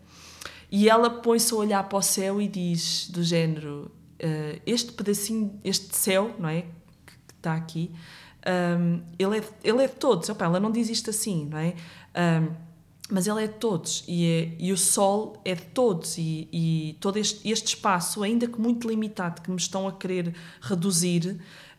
E 0.73 0.89
ela 0.89 1.09
põe-se 1.09 1.55
a 1.55 1.57
olhar 1.57 1.85
para 1.89 1.99
o 1.99 2.03
céu 2.03 2.43
e 2.43 2.49
diz, 2.49 3.09
do 3.11 3.23
género, 3.23 3.89
eh, 4.19 4.61
este 4.67 4.91
pedacinho, 4.93 5.61
este 5.63 5.95
céu, 5.95 6.35
não 6.41 6.49
é? 6.49 6.63
Que, 6.63 7.13
que 7.29 7.35
está 7.39 7.55
aqui, 7.55 7.93
ahm, 8.45 9.01
ele, 9.17 9.39
é, 9.39 9.45
ele 9.63 9.85
é 9.85 9.87
de 9.87 9.95
todos. 9.95 10.29
Opa, 10.29 10.45
ela 10.47 10.59
não 10.59 10.73
diz 10.73 10.89
isto 10.89 11.11
assim, 11.11 11.47
não 11.49 11.59
é? 11.59 11.75
Ahm, 12.15 12.49
mas 13.11 13.27
ele 13.27 13.45
é 13.45 13.47
de 13.47 13.55
todos 13.55 14.03
e, 14.09 14.27
é- 14.27 14.57
e 14.59 14.73
o 14.73 14.77
sol 14.77 15.41
é 15.45 15.55
de 15.55 15.63
todos 15.63 16.19
e, 16.19 16.49
e 16.53 16.97
todo 17.01 17.17
este, 17.19 17.49
este 17.49 17.69
espaço, 17.69 18.23
ainda 18.23 18.47
que 18.47 18.61
muito 18.61 18.89
limitado, 18.89 19.41
que 19.43 19.51
me 19.51 19.57
estão 19.57 19.87
a 19.87 19.93
querer 19.93 20.35
reduzir, 20.61 21.39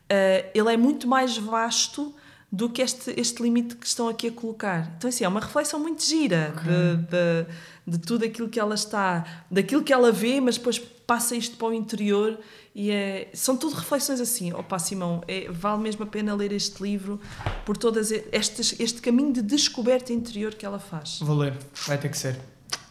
eh, 0.09 0.49
ele 0.55 0.73
é 0.73 0.77
muito 0.77 1.07
mais 1.07 1.37
vasto 1.37 2.13
do 2.49 2.69
que 2.69 2.81
este, 2.81 3.13
este 3.19 3.43
limite 3.43 3.75
que 3.75 3.85
estão 3.85 4.07
aqui 4.07 4.27
a 4.27 4.31
colocar. 4.31 4.93
Então, 4.97 5.09
assim, 5.09 5.25
é 5.25 5.27
uma 5.27 5.41
reflexão 5.41 5.79
muito 5.81 6.01
gira 6.05 6.53
de, 6.63 7.91
de, 7.91 7.97
de 7.97 8.05
tudo 8.05 8.23
aquilo 8.23 8.47
que 8.47 8.57
ela 8.57 8.75
está, 8.75 9.25
daquilo 9.51 9.83
que 9.83 9.91
ela 9.91 10.13
vê, 10.13 10.39
mas 10.39 10.57
depois 10.57 10.81
passa 11.07 11.35
isto 11.35 11.55
para 11.55 11.69
o 11.69 11.73
interior 11.73 12.37
e 12.75 12.91
é, 12.91 13.29
são 13.33 13.55
tudo 13.55 13.75
reflexões 13.75 14.19
assim. 14.19 14.51
Opa, 14.51 14.77
Simão, 14.77 15.23
é, 15.27 15.49
vale 15.49 15.81
mesmo 15.81 16.03
a 16.03 16.07
pena 16.07 16.35
ler 16.35 16.51
este 16.51 16.83
livro 16.83 17.19
por 17.65 17.77
todas 17.77 18.11
estas, 18.31 18.77
este 18.77 19.01
caminho 19.01 19.33
de 19.33 19.41
descoberta 19.41 20.11
interior 20.11 20.53
que 20.53 20.65
ela 20.65 20.77
faz. 20.77 21.19
Vou 21.21 21.37
ler, 21.37 21.57
vai 21.87 21.97
ter 21.97 22.09
que 22.09 22.17
ser. 22.17 22.37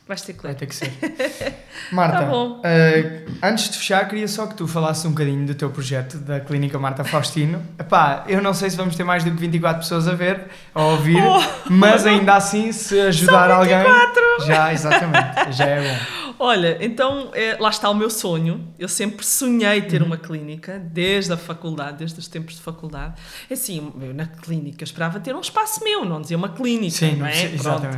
Vais 0.09 0.23
ter 0.23 0.35
que 0.35 0.43
Vai 0.45 0.53
ler. 0.53 0.59
ter 0.59 0.67
que 0.67 0.75
ser. 0.77 0.93
Marta, 1.91 2.19
Tá 2.19 2.61
eh, 2.69 3.25
antes 3.43 3.71
de 3.71 3.77
fechar, 3.79 4.09
queria 4.09 4.29
só 4.29 4.47
que 4.47 4.55
tu 4.55 4.69
falasses 4.69 5.05
um 5.05 5.11
bocadinho 5.11 5.45
do 5.47 5.55
teu 5.55 5.69
projeto 5.71 6.19
da 6.19 6.39
Clínica 6.39 6.79
Marta 6.79 7.03
Faustino. 7.03 7.61
Epá, 7.79 8.25
eu 8.29 8.41
não 8.41 8.55
sei 8.55 8.71
se 8.71 8.77
vamos 8.77 8.95
ter 8.95 9.03
mais 9.03 9.25
do 9.25 9.31
que 9.33 9.37
24 9.37 9.81
pessoas 9.81 10.07
a 10.07 10.15
ver, 10.15 10.47
a 10.73 10.83
ouvir, 10.85 11.21
Oh! 11.21 11.43
mas 11.71 12.07
ainda 12.07 12.35
assim, 12.37 12.71
se 12.71 13.01
ajudar 13.01 13.51
alguém. 13.51 13.79
24! 13.79 14.47
Já, 14.47 14.73
exatamente, 14.73 15.53
já 15.53 15.65
é 15.67 15.81
bom. 15.83 16.35
Olha, 16.39 16.77
então 16.81 17.31
é, 17.33 17.57
lá 17.59 17.71
está 17.71 17.89
o 17.91 17.95
meu 17.95 18.11
sonho. 18.11 18.69
Eu 18.79 18.89
sempre 18.89 19.25
sonhei 19.27 19.83
ter 19.83 20.03
Uhum. 20.03 20.09
uma 20.09 20.17
clínica, 20.19 20.79
desde 20.79 21.33
a 21.33 21.37
faculdade, 21.37 21.97
desde 21.99 22.21
os 22.21 22.29
tempos 22.29 22.55
de 22.57 22.61
faculdade. 22.61 23.15
É 23.51 23.55
Assim, 23.55 23.93
eu 24.01 24.15
na 24.15 24.27
clínica 24.27 24.85
esperava 24.85 25.19
ter 25.19 25.35
um 25.35 25.41
espaço 25.41 25.83
meu, 25.83 26.05
não 26.05 26.21
dizia 26.21 26.37
uma 26.37 26.51
clínica, 26.51 26.95
Sim, 26.97 27.17
não 27.17 27.27
é? 27.27 27.33
sim, 27.33 27.57
Pronto. 27.59 27.89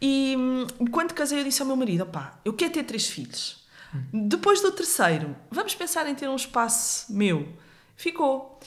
E 0.00 0.34
hum, 0.36 0.66
quando 0.90 1.12
casei, 1.14 1.40
eu 1.40 1.44
disse 1.44 1.62
ao 1.62 1.66
meu 1.66 1.76
marido: 1.76 2.02
opá, 2.02 2.38
eu 2.44 2.52
quero 2.52 2.72
ter 2.72 2.84
três 2.84 3.06
filhos. 3.06 3.64
Depois 4.12 4.60
do 4.60 4.72
terceiro, 4.72 5.34
vamos 5.50 5.74
pensar 5.74 6.06
em 6.06 6.14
ter 6.14 6.28
um 6.28 6.36
espaço 6.36 7.12
meu. 7.12 7.48
Ficou. 7.96 8.60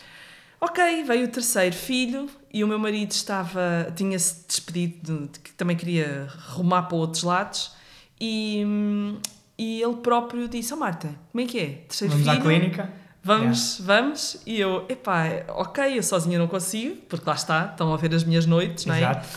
Ok, 0.61 1.03
veio 1.03 1.25
o 1.25 1.27
terceiro 1.29 1.75
filho 1.75 2.29
e 2.51 2.63
o 2.63 2.67
meu 2.67 2.79
marido 2.79 3.11
estava 3.11 3.93
tinha-se 3.95 4.45
despedido 4.45 5.29
de, 5.31 5.39
que 5.39 5.51
também 5.53 5.77
queria 5.77 6.27
rumar 6.49 6.87
para 6.87 6.97
outros 6.97 7.23
lados 7.23 7.71
e, 8.19 8.63
hum, 8.65 9.19
e 9.57 9.81
ele 9.81 9.95
próprio 9.97 10.47
disse: 10.49 10.73
oh, 10.73 10.77
Marta, 10.77 11.15
como 11.31 11.43
é 11.43 11.47
que 11.47 11.59
é? 11.59 11.65
Terceiro 11.87 12.13
Vamos 12.13 12.27
filho? 12.27 12.39
à 12.39 12.41
clínica. 12.41 12.93
Vamos, 13.23 13.79
vamos. 13.81 14.41
E 14.45 14.59
eu, 14.59 14.85
epá, 14.89 15.25
ok, 15.49 15.97
eu 15.97 16.03
sozinha 16.03 16.39
não 16.39 16.47
consigo, 16.47 16.95
porque 17.07 17.27
lá 17.27 17.35
está, 17.35 17.65
estão 17.65 17.93
a 17.93 17.97
ver 17.97 18.13
as 18.15 18.23
minhas 18.23 18.45
noites, 18.45 18.85
não 18.85 18.95
é? 18.95 18.99
Exato. 18.99 19.27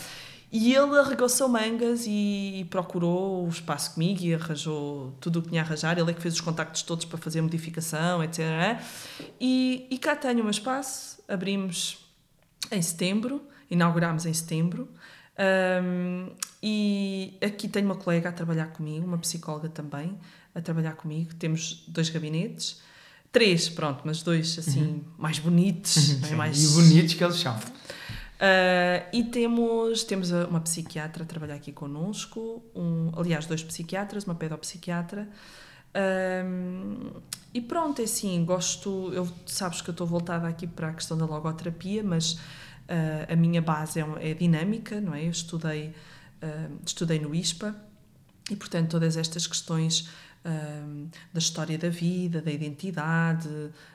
E 0.55 0.71
ele 0.71 0.99
arregou-se 0.99 1.43
mangas 1.47 2.05
e 2.05 2.67
procurou 2.69 3.43
o 3.43 3.49
espaço 3.49 3.95
comigo 3.95 4.21
e 4.21 4.35
arranjou 4.35 5.11
tudo 5.19 5.39
o 5.39 5.41
que 5.41 5.49
tinha 5.49 5.63
a 5.63 5.65
arranjar. 5.65 5.97
Ele 5.97 6.11
é 6.11 6.13
que 6.13 6.21
fez 6.21 6.35
os 6.35 6.41
contactos 6.41 6.83
todos 6.83 7.05
para 7.05 7.17
fazer 7.17 7.39
a 7.39 7.41
modificação, 7.41 8.23
etc. 8.23 8.79
E, 9.41 9.87
e 9.89 9.97
cá 9.97 10.15
tenho 10.15 10.41
o 10.41 10.43
meu 10.43 10.51
espaço. 10.51 11.23
Abrimos 11.27 12.05
em 12.71 12.79
setembro, 12.83 13.41
inaugurámos 13.67 14.27
em 14.27 14.33
setembro. 14.33 14.87
Ahm, 15.35 16.29
e 16.61 17.35
aqui 17.41 17.67
tenho 17.67 17.87
uma 17.87 17.95
colega 17.95 18.29
a 18.29 18.31
trabalhar 18.31 18.67
comigo, 18.67 19.07
uma 19.07 19.17
psicóloga 19.17 19.69
também, 19.69 20.19
a 20.53 20.61
trabalhar 20.61 20.93
comigo. 20.93 21.33
Temos 21.33 21.83
dois 21.87 22.11
gabinetes. 22.11 22.79
Três, 23.31 23.69
pronto, 23.69 24.03
mas 24.05 24.21
dois 24.21 24.59
assim, 24.59 25.03
mais 25.17 25.39
bonitos. 25.39 26.21
não 26.21 26.29
é? 26.29 26.35
Mais... 26.35 26.63
E 26.63 26.67
bonitos 26.75 27.15
que 27.15 27.23
eles 27.23 27.37
são. 27.37 27.59
Uh, 28.43 29.07
e 29.13 29.23
temos, 29.23 30.03
temos 30.03 30.31
uma 30.31 30.59
psiquiatra 30.59 31.23
a 31.23 31.25
trabalhar 31.25 31.55
aqui 31.55 31.71
connosco, 31.71 32.61
um, 32.75 33.09
aliás, 33.15 33.45
dois 33.45 33.63
psiquiatras, 33.63 34.25
uma 34.25 34.35
pedopsiquiatra. 34.35 35.29
Um, 35.95 37.21
e 37.53 37.61
pronto, 37.61 38.01
é 38.01 38.03
assim, 38.03 38.43
gosto. 38.43 39.13
Eu, 39.13 39.31
sabes 39.45 39.81
que 39.81 39.89
eu 39.89 39.93
estou 39.93 40.05
voltada 40.05 40.45
aqui 40.45 40.67
para 40.67 40.89
a 40.89 40.93
questão 40.93 41.17
da 41.17 41.25
logoterapia, 41.25 42.03
mas 42.03 42.33
uh, 42.33 43.31
a 43.31 43.35
minha 43.37 43.61
base 43.61 44.01
é, 44.01 44.31
é 44.31 44.33
dinâmica, 44.33 44.99
não 44.99 45.15
é? 45.15 45.23
Eu 45.23 45.31
estudei, 45.31 45.95
uh, 46.43 46.79
estudei 46.85 47.19
no 47.19 47.33
ISPA 47.33 47.73
e, 48.51 48.57
portanto, 48.57 48.91
todas 48.91 49.15
estas 49.15 49.47
questões 49.47 50.09
hum, 50.45 51.09
da 51.31 51.39
história 51.39 51.77
da 51.77 51.89
vida, 51.89 52.41
da 52.41 52.51
identidade, 52.51 53.49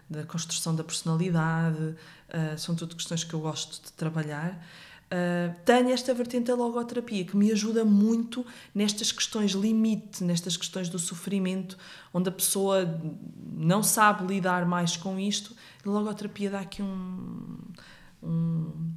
da 0.08 0.24
construção 0.24 0.74
da 0.74 0.84
personalidade, 0.84 1.82
uh, 1.82 2.58
são 2.58 2.74
tudo 2.74 2.96
questões 2.96 3.24
que 3.24 3.34
eu 3.34 3.40
gosto 3.40 3.82
de 3.84 3.92
trabalhar. 3.92 4.58
Uh, 5.08 5.54
tenho 5.64 5.90
esta 5.90 6.12
vertente 6.12 6.48
da 6.48 6.54
logoterapia 6.54 7.24
que 7.24 7.34
me 7.34 7.50
ajuda 7.50 7.82
muito 7.82 8.44
nestas 8.74 9.10
questões 9.10 9.52
limite, 9.52 10.22
nestas 10.22 10.54
questões 10.54 10.90
do 10.90 10.98
sofrimento, 10.98 11.78
onde 12.12 12.28
a 12.28 12.32
pessoa 12.32 13.00
não 13.54 13.82
sabe 13.82 14.26
lidar 14.26 14.66
mais 14.66 14.98
com 14.98 15.18
isto. 15.18 15.56
A 15.84 15.88
logoterapia 15.88 16.50
dá 16.50 16.60
aqui 16.60 16.82
um, 16.82 17.56
um, 18.22 18.92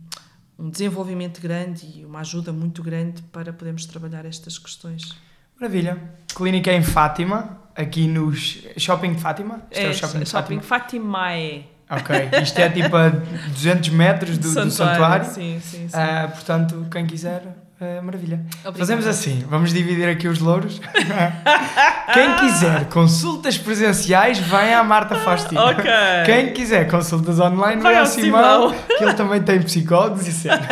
um 0.59 0.69
desenvolvimento 0.69 1.39
grande 1.39 1.85
e 1.95 2.05
uma 2.05 2.19
ajuda 2.19 2.51
muito 2.51 2.83
grande 2.83 3.21
para 3.23 3.53
podermos 3.53 3.85
trabalhar 3.85 4.25
estas 4.25 4.59
questões. 4.59 5.15
Maravilha. 5.61 5.95
Clínica 6.33 6.73
em 6.73 6.81
Fátima, 6.81 7.59
aqui 7.75 8.07
no 8.07 8.33
Shopping 8.33 9.13
de 9.13 9.21
Fátima. 9.21 9.61
Isto 9.69 9.85
é, 9.85 9.89
o 9.89 9.93
Shopping 9.93 10.19
de 10.21 10.29
Shopping 10.29 10.59
Fátima. 10.59 10.61
Fatimae. 10.63 11.69
Ok, 11.87 12.15
isto 12.41 12.57
é 12.57 12.67
tipo 12.67 12.97
a 12.97 13.09
200 13.09 13.89
metros 13.89 14.39
do, 14.39 14.51
do 14.51 14.71
santuário. 14.71 15.25
Sim, 15.25 15.61
sim, 15.63 15.87
sim. 15.87 15.89
Ah, 15.93 16.29
portanto, 16.33 16.87
quem 16.89 17.05
quiser, 17.05 17.43
ah, 17.79 18.01
maravilha. 18.01 18.41
Obrigada. 18.61 18.79
Fazemos 18.79 19.05
assim, 19.05 19.45
vamos 19.47 19.71
dividir 19.71 20.09
aqui 20.09 20.27
os 20.27 20.39
louros. 20.39 20.81
quem 22.11 22.35
quiser 22.37 22.85
consultas 22.85 23.55
presenciais, 23.59 24.39
vai 24.39 24.73
à 24.73 24.83
Marta 24.83 25.13
Faustino. 25.13 25.61
Ok. 25.61 25.83
Quem 26.25 26.53
quiser 26.53 26.89
consultas 26.89 27.39
online, 27.39 27.83
vai, 27.83 27.93
Vai 27.93 27.97
ao 27.97 28.07
Simão, 28.07 28.71
Simão. 28.71 28.97
que 28.97 29.03
ele 29.03 29.13
também 29.13 29.43
tem 29.43 29.61
psicólogos 29.61 30.27
e 30.27 30.31
cenas. 30.31 30.65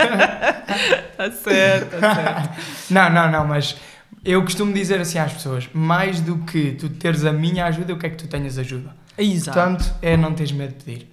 Está 1.19 1.31
certo, 1.31 1.95
está 1.95 2.15
certo. 2.15 2.49
Não, 2.89 3.09
não, 3.09 3.29
não, 3.29 3.45
mas 3.45 3.75
eu 4.23 4.41
costumo 4.41 4.73
dizer 4.73 4.99
assim 4.99 5.19
às 5.19 5.33
pessoas: 5.33 5.69
mais 5.73 6.21
do 6.21 6.37
que 6.39 6.71
tu 6.73 6.89
teres 6.89 7.25
a 7.25 7.31
minha 7.31 7.65
ajuda, 7.65 7.91
eu 7.91 7.97
quero 7.97 8.15
que 8.15 8.23
tu 8.23 8.29
tenhas 8.29 8.57
ajuda. 8.57 8.95
Exato. 9.17 9.57
Portanto, 9.57 9.93
é 10.01 10.15
não 10.15 10.33
teres 10.33 10.51
medo 10.51 10.77
de 10.77 10.83
pedir. 10.83 11.09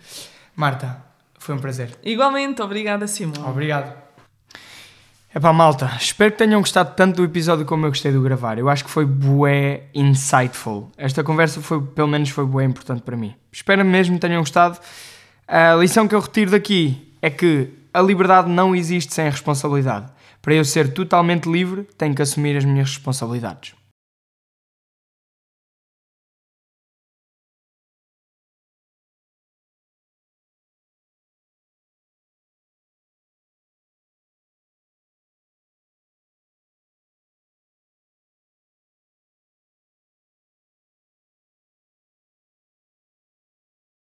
Marta, 0.55 1.05
foi 1.39 1.55
um 1.55 1.59
prazer. 1.59 1.91
Igualmente, 2.03 2.63
obrigada, 2.63 3.07
Simão. 3.07 3.49
Obrigado. 3.49 4.07
Epá, 5.35 5.53
malta, 5.53 5.93
espero 6.01 6.33
que 6.33 6.39
tenham 6.39 6.61
gostado 6.61 6.95
tanto 6.97 7.17
do 7.17 7.25
episódio 7.25 7.67
como 7.67 7.85
eu 7.85 7.91
gostei 7.91 8.11
de 8.11 8.17
o 8.17 8.23
gravar. 8.23 8.59
Eu 8.59 8.71
acho 8.71 8.85
que 8.85 8.91
foi 8.91 9.05
bué 9.05 9.83
insightful. 9.95 10.91
Esta 10.97 11.23
conversa 11.23 11.61
foi, 11.61 11.83
pelo 11.83 12.09
menos, 12.09 12.31
foi 12.31 12.47
bué 12.47 12.65
importante 12.65 13.03
para 13.03 13.19
mim. 13.19 13.35
Espero 13.53 13.85
mesmo 13.85 14.15
que 14.15 14.23
tenham 14.23 14.41
gostado. 14.41 14.79
A 15.47 15.75
lição 15.75 16.09
que 16.09 16.15
eu 16.15 16.21
retiro 16.21 16.53
daqui 16.53 17.13
é 17.21 17.29
que 17.29 17.69
a 17.93 18.01
liberdade 18.01 18.49
não 18.49 18.75
existe 18.75 19.13
sem 19.13 19.27
a 19.27 19.31
responsabilidade. 19.31 20.07
Para 20.47 20.55
eu 20.55 20.65
ser 20.65 20.95
totalmente 20.95 21.51
livre, 21.51 21.89
tenho 21.99 22.15
que 22.15 22.23
assumir 22.23 22.57
as 22.57 22.65
minhas 22.65 22.91
responsabilidades. 22.91 23.75